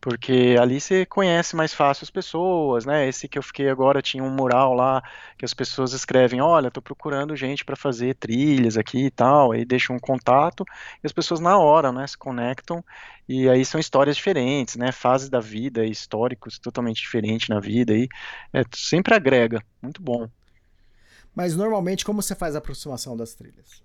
porque 0.00 0.56
ali 0.60 0.80
você 0.80 1.06
conhece 1.06 1.54
mais 1.56 1.72
fácil 1.74 2.04
as 2.04 2.10
pessoas, 2.10 2.84
né? 2.86 3.08
Esse 3.08 3.28
que 3.28 3.38
eu 3.38 3.42
fiquei 3.42 3.68
agora 3.70 4.02
tinha 4.02 4.22
um 4.24 4.30
mural 4.34 4.74
lá 4.74 5.02
que 5.38 5.44
as 5.44 5.54
pessoas 5.54 5.92
escrevem, 5.92 6.40
olha, 6.40 6.70
tô 6.70 6.82
procurando 6.82 7.36
gente 7.36 7.64
para 7.64 7.76
fazer 7.76 8.14
trilhas 8.16 8.76
aqui 8.76 9.06
e 9.06 9.10
tal, 9.10 9.52
aí 9.52 9.64
deixam 9.64 9.96
um 9.96 10.00
contato 10.00 10.64
e 11.02 11.06
as 11.06 11.12
pessoas 11.12 11.40
na 11.40 11.58
hora, 11.58 11.92
né, 11.92 12.06
se 12.06 12.18
conectam 12.18 12.84
e 13.28 13.48
aí 13.48 13.64
são 13.64 13.78
histórias 13.80 14.16
diferentes, 14.16 14.76
né? 14.76 14.90
Fases 14.92 15.28
da 15.28 15.40
vida, 15.40 15.84
históricos 15.86 16.58
totalmente 16.58 17.00
diferentes 17.00 17.48
na 17.48 17.60
vida 17.60 17.94
e 17.94 18.08
é, 18.52 18.62
sempre 18.74 19.14
agrega, 19.14 19.62
muito 19.82 20.02
bom. 20.02 20.28
Mas 21.34 21.56
normalmente, 21.56 22.04
como 22.04 22.22
você 22.22 22.34
faz 22.34 22.54
a 22.54 22.58
aproximação 22.58 23.16
das 23.16 23.34
trilhas? 23.34 23.82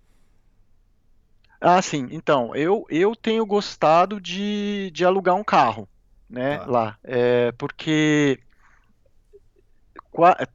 Ah, 1.60 1.82
sim. 1.82 2.08
Então, 2.12 2.56
eu, 2.56 2.86
eu 2.90 3.16
tenho 3.16 3.46
gostado 3.46 4.22
de, 4.22 4.92
de 4.94 5.04
alugar 5.04 5.36
um 5.36 5.44
carro, 5.44 5.88
né, 6.30 6.58
ah. 6.58 6.66
lá. 6.66 6.98
É, 7.04 7.52
porque 7.54 8.40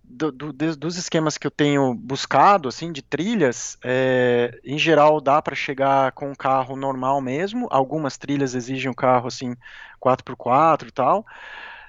do, 0.03 0.33
do, 0.33 0.53
dos 0.53 0.97
esquemas 0.97 1.39
que 1.39 1.47
eu 1.47 1.51
tenho 1.51 1.95
buscado, 1.95 2.69
assim, 2.69 2.91
de 2.91 3.01
trilhas, 3.01 3.79
é, 3.85 4.59
em 4.65 4.77
geral 4.77 5.21
dá 5.21 5.41
para 5.41 5.55
chegar 5.55 6.13
com 6.13 6.31
um 6.31 6.35
carro 6.35 6.77
normal 6.77 7.21
mesmo. 7.21 7.69
Algumas 7.71 8.19
trilhas 8.19 8.55
exigem 8.55 8.91
um 8.91 8.95
carro, 8.95 9.29
assim, 9.29 9.55
4x4 10.01 10.89
e 10.89 10.91
tal. 10.91 11.25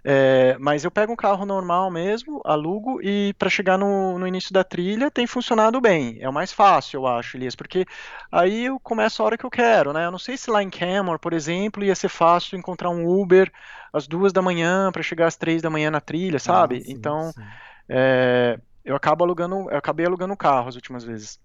É, 0.06 0.58
mas 0.60 0.84
eu 0.84 0.92
pego 0.92 1.14
um 1.14 1.16
carro 1.16 1.46
normal 1.46 1.90
mesmo, 1.90 2.42
alugo 2.44 3.02
e 3.02 3.34
para 3.40 3.50
chegar 3.50 3.78
no, 3.78 4.20
no, 4.20 4.28
início 4.28 4.52
da 4.54 4.64
trilha 4.64 5.10
tem 5.10 5.26
funcionado 5.26 5.80
bem. 5.80 6.18
É 6.20 6.28
o 6.28 6.34
mais 6.34 6.52
fácil, 6.52 6.98
eu 6.98 7.08
acho, 7.08 7.38
Elias, 7.38 7.56
porque 7.56 7.86
aí 8.30 8.66
eu 8.66 8.78
começo 8.80 9.22
a 9.22 9.26
hora 9.26 9.38
que 9.38 9.46
eu 9.46 9.50
quero, 9.50 9.94
né? 9.94 10.06
Eu 10.06 10.12
não 10.12 10.20
sei 10.20 10.36
se 10.36 10.52
lá 10.52 10.62
em 10.62 10.70
Camor, 10.70 11.20
por 11.20 11.32
exemplo, 11.32 11.86
ia 11.86 11.96
ser 11.96 12.10
fácil 12.10 12.58
encontrar 12.58 12.90
um 12.90 13.08
Uber 13.08 13.50
às 13.94 14.06
duas 14.06 14.34
da 14.34 14.42
manhã 14.42 14.92
para 14.92 15.02
chegar 15.02 15.28
às 15.28 15.38
três 15.38 15.62
da 15.62 15.70
manhã 15.70 15.90
na 15.90 16.02
trilha, 16.02 16.40
sabe? 16.40 16.80
Ah, 16.80 16.86
sim, 16.86 16.92
então 16.92 17.32
sim. 17.32 17.42
É, 17.88 18.60
eu 18.84 18.96
acabo 18.96 19.24
alugando, 19.24 19.70
eu 19.70 19.78
acabei 19.78 20.06
alugando 20.06 20.36
carro 20.36 20.68
as 20.68 20.76
últimas 20.76 21.04
vezes. 21.04 21.40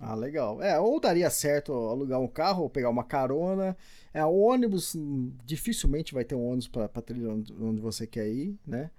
Ah, 0.00 0.14
legal. 0.14 0.62
É, 0.62 0.80
ou 0.80 0.98
daria 0.98 1.28
certo 1.28 1.72
alugar 1.72 2.18
um 2.18 2.28
carro 2.28 2.62
ou 2.62 2.70
pegar 2.70 2.88
uma 2.88 3.04
carona. 3.04 3.76
É, 4.12 4.24
o 4.24 4.34
ônibus, 4.40 4.94
hum, 4.94 5.32
dificilmente 5.44 6.12
vai 6.12 6.24
ter 6.24 6.34
um 6.34 6.44
ônibus 6.44 6.68
para 6.68 6.88
trilha 6.88 7.30
onde, 7.30 7.54
onde, 7.60 7.80
você 7.80 8.06
quer 8.06 8.28
ir, 8.28 8.58
né? 8.66 8.90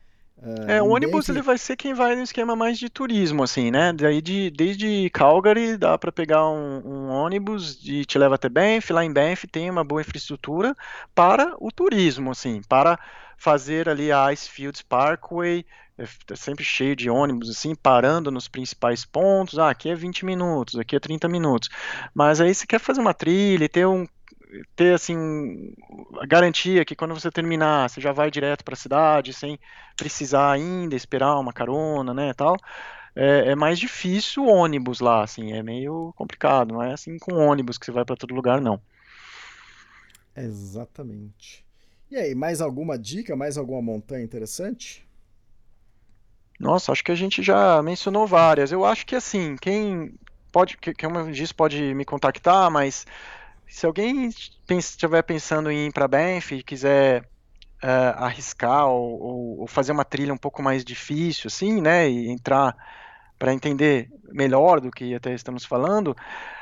É, 0.67 0.81
o 0.81 0.87
ônibus 0.87 1.29
ele 1.29 1.41
vai 1.41 1.55
ser 1.55 1.75
quem 1.75 1.93
vai 1.93 2.15
no 2.15 2.23
esquema 2.23 2.55
mais 2.55 2.79
de 2.79 2.89
turismo, 2.89 3.43
assim, 3.43 3.69
né? 3.69 3.93
Daí 3.93 4.21
de, 4.21 4.49
desde 4.49 5.07
Calgary 5.11 5.77
dá 5.77 5.97
para 5.99 6.11
pegar 6.11 6.49
um, 6.49 6.81
um, 6.83 7.09
ônibus 7.09 7.79
e 7.83 8.03
te 8.05 8.17
leva 8.17 8.35
até 8.35 8.49
Banff. 8.49 8.91
Lá 8.91 9.05
em 9.05 9.13
Banff 9.13 9.45
tem 9.47 9.69
uma 9.69 9.83
boa 9.83 10.01
infraestrutura 10.01 10.75
para 11.13 11.55
o 11.59 11.71
turismo, 11.71 12.31
assim, 12.31 12.61
para 12.67 12.97
fazer 13.37 13.87
ali 13.87 14.11
a 14.11 14.31
Icefields 14.31 14.81
Parkway, 14.81 15.63
é, 15.97 16.03
é 16.03 16.35
sempre 16.35 16.63
cheio 16.63 16.95
de 16.95 17.09
ônibus, 17.09 17.49
assim, 17.49 17.75
parando 17.75 18.31
nos 18.31 18.47
principais 18.47 19.05
pontos. 19.05 19.59
Ah, 19.59 19.69
aqui 19.69 19.89
é 19.89 19.95
20 19.95 20.25
minutos, 20.25 20.79
aqui 20.79 20.95
é 20.95 20.99
30 20.99 21.27
minutos. 21.27 21.69
Mas 22.13 22.41
aí 22.41 22.53
você 22.53 22.65
quer 22.65 22.79
fazer 22.79 23.01
uma 23.01 23.13
trilha 23.13 23.65
e 23.65 23.69
ter 23.69 23.85
um 23.85 24.07
ter 24.75 24.93
assim 24.93 25.73
a 26.19 26.25
garantia 26.25 26.83
que 26.85 26.95
quando 26.95 27.13
você 27.13 27.31
terminar 27.31 27.89
você 27.89 28.01
já 28.01 28.11
vai 28.11 28.29
direto 28.29 28.63
para 28.63 28.73
a 28.73 28.77
cidade 28.77 29.33
sem 29.33 29.59
precisar 29.95 30.51
ainda 30.51 30.95
esperar 30.95 31.39
uma 31.39 31.53
carona, 31.53 32.13
né, 32.13 32.33
tal. 32.33 32.57
É, 33.15 33.51
é, 33.51 33.55
mais 33.55 33.77
difícil 33.77 34.43
o 34.43 34.47
ônibus 34.47 35.01
lá, 35.01 35.23
assim, 35.23 35.51
é 35.51 35.61
meio 35.61 36.13
complicado, 36.15 36.73
não 36.73 36.81
é 36.81 36.93
assim 36.93 37.17
com 37.17 37.35
ônibus 37.35 37.77
que 37.77 37.85
você 37.85 37.91
vai 37.91 38.05
para 38.05 38.15
todo 38.15 38.33
lugar, 38.33 38.61
não. 38.61 38.81
Exatamente. 40.35 41.65
E 42.09 42.15
aí, 42.15 42.33
mais 42.33 42.61
alguma 42.61 42.97
dica, 42.97 43.35
mais 43.35 43.57
alguma 43.57 43.81
montanha 43.81 44.23
interessante? 44.23 45.05
Nossa, 46.59 46.91
acho 46.91 47.03
que 47.03 47.11
a 47.11 47.15
gente 47.15 47.41
já 47.41 47.81
mencionou 47.81 48.27
várias. 48.27 48.71
Eu 48.71 48.85
acho 48.85 49.05
que 49.05 49.15
assim, 49.15 49.55
quem 49.59 50.13
pode, 50.51 50.77
que, 50.77 50.93
como 50.93 51.17
eu 51.17 51.31
disse, 51.31 51.53
pode 51.53 51.93
me 51.93 52.05
contactar, 52.05 52.69
mas 52.69 53.05
se 53.71 53.85
alguém 53.85 54.29
estiver 54.69 55.21
pensando 55.23 55.71
em 55.71 55.87
ir 55.87 55.93
para 55.93 56.07
Banff 56.07 56.53
e 56.53 56.61
quiser 56.61 57.23
uh, 57.81 58.17
arriscar 58.17 58.87
ou, 58.87 59.61
ou, 59.61 59.67
fazer 59.67 59.93
uma 59.93 60.03
trilha 60.03 60.33
um 60.33 60.37
pouco 60.37 60.61
mais 60.61 60.83
difícil, 60.83 61.47
assim, 61.47 61.81
né, 61.81 62.09
e 62.09 62.29
entrar 62.29 62.75
para 63.39 63.53
entender 63.53 64.09
melhor 64.29 64.81
do 64.81 64.91
que 64.91 65.15
até 65.15 65.33
estamos 65.33 65.65
falando, 65.65 66.15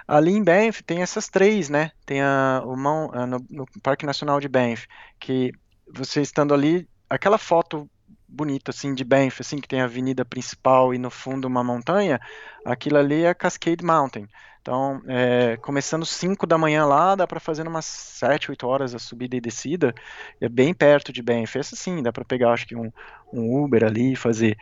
ali 0.08 0.32
em 0.32 0.44
Banff 0.44 0.84
tem 0.84 1.02
essas 1.02 1.28
três, 1.28 1.68
né? 1.68 1.92
Tem 2.06 2.22
a, 2.22 2.62
o 2.64 2.78
Mão, 2.78 3.12
no, 3.28 3.46
no, 3.50 3.66
Parque 3.84 4.06
Nacional 4.06 4.40
de 4.40 4.48
Banff, 4.48 4.88
que 5.20 5.52
você 5.94 6.22
estando 6.22 6.54
ali, 6.54 6.88
aquela 7.10 7.38
foto 7.38 7.90
bonita 8.30 8.72
assim 8.72 8.94
de 8.94 9.04
Banff, 9.04 9.42
assim 9.42 9.58
que 9.58 9.68
tem 9.68 9.82
a 9.82 9.86
avenida 9.86 10.24
principal 10.24 10.94
e 10.94 10.98
no 10.98 11.10
fundo 11.10 11.48
uma 11.48 11.64
montanha, 11.64 12.20
aquilo 12.66 12.98
ali 12.98 13.24
é 13.24 13.34
Cascade 13.34 13.84
Mountain. 13.84 14.28
Então, 14.62 15.02
é, 15.08 15.58
começando 15.58 16.06
5 16.06 16.46
da 16.46 16.58
manhã 16.58 16.86
lá, 16.86 17.16
dá 17.16 17.26
para 17.26 17.40
fazer 17.40 17.68
umas 17.68 17.86
7, 17.86 18.52
8 18.52 18.68
horas 18.68 18.94
a 18.94 19.00
subida 19.00 19.36
e 19.36 19.42
descida. 19.42 19.96
É 20.40 20.50
bem 20.50 20.74
perto 20.74 21.14
de 21.14 21.24
Banff. 21.24 21.58
Essa 21.58 21.76
sim, 21.76 22.04
dá 22.04 22.12
para 22.12 22.26
pegar, 22.26 22.52
acho 22.52 22.68
que 22.68 22.76
um, 22.76 22.92
um 23.34 23.64
Uber 23.64 23.84
ali 23.84 24.14
e 24.14 24.16
fazer. 24.16 24.58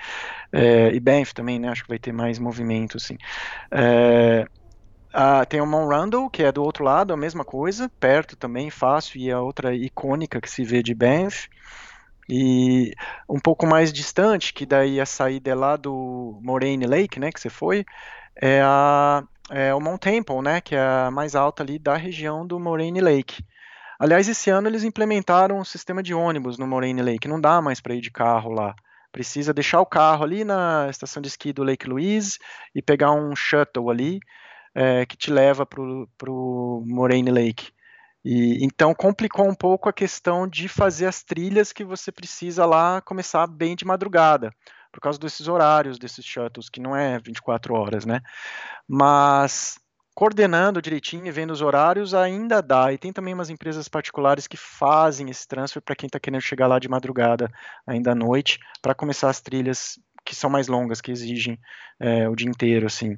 É, 0.52 0.91
e 0.94 0.99
Banff 0.99 1.34
também, 1.34 1.60
né? 1.60 1.69
Acho 1.69 1.84
que 1.84 1.89
vai 1.89 1.99
ter 1.99 2.14
mais 2.14 2.38
movimento, 2.38 2.98
assim. 2.98 3.18
É, 3.72 4.45
tem 5.49 5.60
o 5.60 5.65
Mount 5.65 5.89
Randall, 5.89 6.30
que 6.30 6.44
é 6.44 6.52
do 6.52 6.64
outro 6.64 6.84
lado, 6.84 7.11
a 7.11 7.18
mesma 7.18 7.44
coisa, 7.44 7.89
perto 7.99 8.38
também, 8.38 8.69
fácil, 8.69 9.19
e 9.19 9.31
a 9.31 9.41
outra 9.41 9.76
icônica 9.76 10.39
que 10.39 10.49
se 10.49 10.64
vê 10.64 10.84
de 10.84 10.94
Banff. 10.94 11.49
E 12.29 12.93
um 13.29 13.39
pouco 13.39 13.65
mais 13.65 13.91
distante, 13.93 14.53
que 14.53 14.65
daí 14.65 14.99
a 14.99 15.05
saída 15.05 15.51
é 15.51 15.55
lá 15.55 15.77
do 15.77 16.39
Moraine 16.43 16.85
Lake, 16.85 17.19
né, 17.19 17.31
que 17.31 17.39
você 17.39 17.49
foi, 17.49 17.85
é 18.35 18.61
a 18.61 19.23
é 19.49 19.73
o 19.73 19.79
Mount 19.79 20.01
Temple, 20.01 20.41
né, 20.41 20.59
que 20.59 20.75
é 20.75 20.79
a 20.79 21.09
mais 21.11 21.35
alta 21.35 21.63
ali 21.63 21.79
da 21.79 21.95
região 21.95 22.45
do 22.45 22.59
Moraine 22.59 22.99
Lake. 22.99 23.43
Aliás, 23.99 24.27
esse 24.27 24.49
ano 24.49 24.67
eles 24.67 24.83
implementaram 24.83 25.57
um 25.57 25.63
sistema 25.63 26.03
de 26.03 26.13
ônibus 26.13 26.57
no 26.57 26.67
Moraine 26.67 27.01
Lake. 27.01 27.27
Não 27.27 27.41
dá 27.41 27.61
mais 27.61 27.81
para 27.81 27.95
ir 27.95 28.01
de 28.01 28.11
carro 28.11 28.51
lá. 28.51 28.75
Precisa 29.11 29.53
deixar 29.53 29.81
o 29.81 29.85
carro 29.85 30.23
ali 30.23 30.43
na 30.43 30.87
estação 30.89 31.21
de 31.21 31.27
esqui 31.29 31.51
do 31.51 31.63
Lake 31.63 31.87
Louise 31.87 32.37
e 32.75 32.81
pegar 32.81 33.11
um 33.11 33.35
shuttle 33.35 33.89
ali 33.89 34.19
é, 34.75 35.05
que 35.05 35.17
te 35.17 35.31
leva 35.31 35.65
para 35.65 35.81
o 35.81 36.83
Moraine 36.85 37.31
Lake. 37.31 37.71
E, 38.29 38.61
então 38.61 38.93
complicou 38.93 39.47
um 39.47 39.55
pouco 39.55 39.87
a 39.87 39.93
questão 39.93 40.45
de 40.45 40.67
fazer 40.67 41.05
as 41.05 41.23
trilhas 41.23 41.71
que 41.71 41.85
você 41.85 42.11
precisa 42.11 42.65
lá 42.65 42.99
começar 42.99 43.47
bem 43.47 43.73
de 43.73 43.85
madrugada 43.85 44.51
por 44.91 44.99
causa 44.99 45.17
desses 45.17 45.47
horários 45.47 45.97
desses 45.97 46.25
shuttles, 46.25 46.67
que 46.67 46.81
não 46.81 46.93
é 46.93 47.17
24 47.19 47.73
horas, 47.73 48.05
né? 48.05 48.19
Mas 48.85 49.79
coordenando 50.13 50.81
direitinho 50.81 51.25
e 51.25 51.31
vendo 51.31 51.51
os 51.51 51.61
horários 51.61 52.13
ainda 52.13 52.61
dá. 52.61 52.91
E 52.91 52.97
tem 52.97 53.13
também 53.13 53.33
umas 53.33 53.49
empresas 53.49 53.87
particulares 53.87 54.45
que 54.45 54.57
fazem 54.57 55.29
esse 55.29 55.47
transfer 55.47 55.81
para 55.81 55.95
quem 55.95 56.07
está 56.07 56.19
querendo 56.19 56.41
chegar 56.41 56.67
lá 56.67 56.79
de 56.79 56.89
madrugada, 56.89 57.49
ainda 57.85 58.11
à 58.11 58.15
noite, 58.15 58.59
para 58.81 58.93
começar 58.93 59.29
as 59.29 59.39
trilhas 59.39 59.97
que 60.25 60.35
são 60.35 60.49
mais 60.49 60.67
longas, 60.67 60.99
que 60.99 61.11
exigem 61.11 61.57
é, 61.97 62.27
o 62.27 62.35
dia 62.35 62.49
inteiro, 62.49 62.87
assim. 62.87 63.17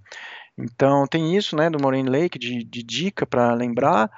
Então 0.55 1.07
tem 1.07 1.35
isso, 1.35 1.55
né, 1.55 1.67
do 1.67 1.81
Moraine 1.81 2.09
Lake, 2.09 2.37
de, 2.37 2.63
de 2.63 2.83
dica 2.83 3.25
para 3.25 3.55
lembrar. 3.55 4.11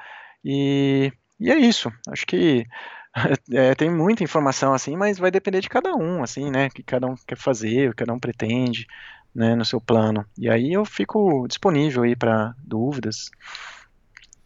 E, 0.43 1.11
e 1.39 1.51
é 1.51 1.57
isso. 1.57 1.91
Acho 2.07 2.26
que 2.26 2.65
é, 3.51 3.76
tem 3.76 3.89
muita 3.89 4.23
informação 4.23 4.73
assim, 4.73 4.95
mas 4.95 5.18
vai 5.18 5.31
depender 5.31 5.61
de 5.61 5.69
cada 5.69 5.95
um, 5.95 6.23
assim, 6.23 6.49
né? 6.49 6.68
O 6.68 6.69
que 6.72 6.84
cada 6.84 7.07
um 7.07 7.15
quer 7.27 7.38
fazer, 7.38 7.89
o 7.89 7.91
que 7.91 7.97
cada 7.97 8.13
um 8.13 8.19
pretende, 8.19 8.88
né, 9.34 9.55
no 9.55 9.65
seu 9.65 9.81
plano. 9.81 10.26
E 10.38 10.49
aí 10.49 10.73
eu 10.73 10.85
fico 10.85 11.47
disponível 11.47 12.03
aí 12.03 12.15
para 12.15 12.55
dúvidas, 12.63 13.30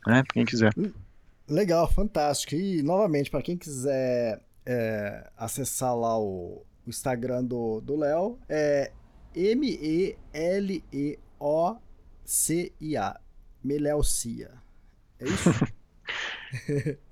né? 0.08 0.24
Pra 0.24 0.34
quem 0.34 0.46
quiser. 0.46 0.74
Legal, 1.48 1.92
fantástico. 1.92 2.56
E 2.56 2.82
novamente, 2.82 3.30
para 3.30 3.42
quem 3.42 3.58
quiser 3.58 4.42
é, 4.66 5.30
acessar 5.38 5.96
lá 5.96 6.18
o, 6.20 6.66
o 6.86 6.90
Instagram 6.90 7.44
do 7.44 7.96
Léo, 7.96 8.40
é 8.50 8.92
M-E-L-E-O-C-I-A. 9.36 10.16
Melelcia. 13.64 14.52
É 15.20 15.26
isso? 15.26 15.50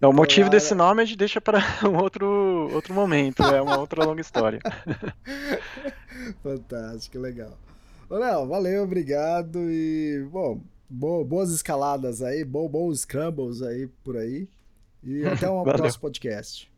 Não, 0.00 0.10
o 0.10 0.14
motivo 0.14 0.48
desse 0.48 0.74
nome 0.76 1.02
a 1.02 1.04
gente 1.04 1.18
deixa 1.18 1.40
para 1.40 1.58
um 1.84 1.96
outro, 1.96 2.70
outro 2.72 2.94
momento, 2.94 3.42
é 3.42 3.60
uma 3.60 3.78
outra 3.78 4.04
longa 4.04 4.20
história. 4.20 4.60
Fantástico, 6.42 7.18
legal. 7.18 7.58
Ô, 8.08 8.16
Léo, 8.16 8.46
valeu, 8.46 8.84
obrigado 8.84 9.58
e, 9.68 10.24
bom, 10.30 10.60
boas 11.24 11.50
escaladas 11.50 12.22
aí, 12.22 12.44
bons 12.44 13.00
scrambles 13.00 13.60
aí 13.60 13.88
por 14.04 14.16
aí 14.16 14.48
e 15.02 15.26
até 15.26 15.50
um 15.50 15.64
próximo 15.64 16.02
podcast. 16.02 16.70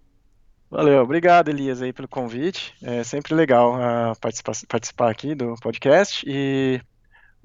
Valeu, 0.71 1.03
obrigado 1.03 1.49
Elias 1.49 1.83
aí 1.83 1.93
pelo 1.93 2.09
convite, 2.09 2.75
é 2.83 3.05
sempre 3.05 3.35
legal 3.35 3.75
uh, 3.75 4.19
participar, 4.19 4.55
participar 4.67 5.11
aqui 5.11 5.35
do 5.35 5.57
podcast 5.57 6.25
e 6.27 6.81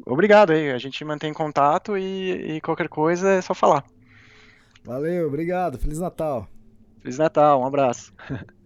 obrigado 0.06 0.52
aí, 0.52 0.72
a 0.72 0.78
gente 0.78 1.04
mantém 1.06 1.34
contato 1.34 1.98
e, 1.98 2.56
e 2.56 2.62
qualquer 2.62 2.90
coisa 2.90 3.30
é 3.30 3.42
só 3.42 3.54
falar. 3.54 3.84
Valeu, 4.84 5.28
obrigado. 5.28 5.78
Feliz 5.78 6.00
Natal. 6.00 6.48
Feliz 7.02 7.18
Natal, 7.18 7.62
um 7.62 7.66
abraço. 7.66 8.14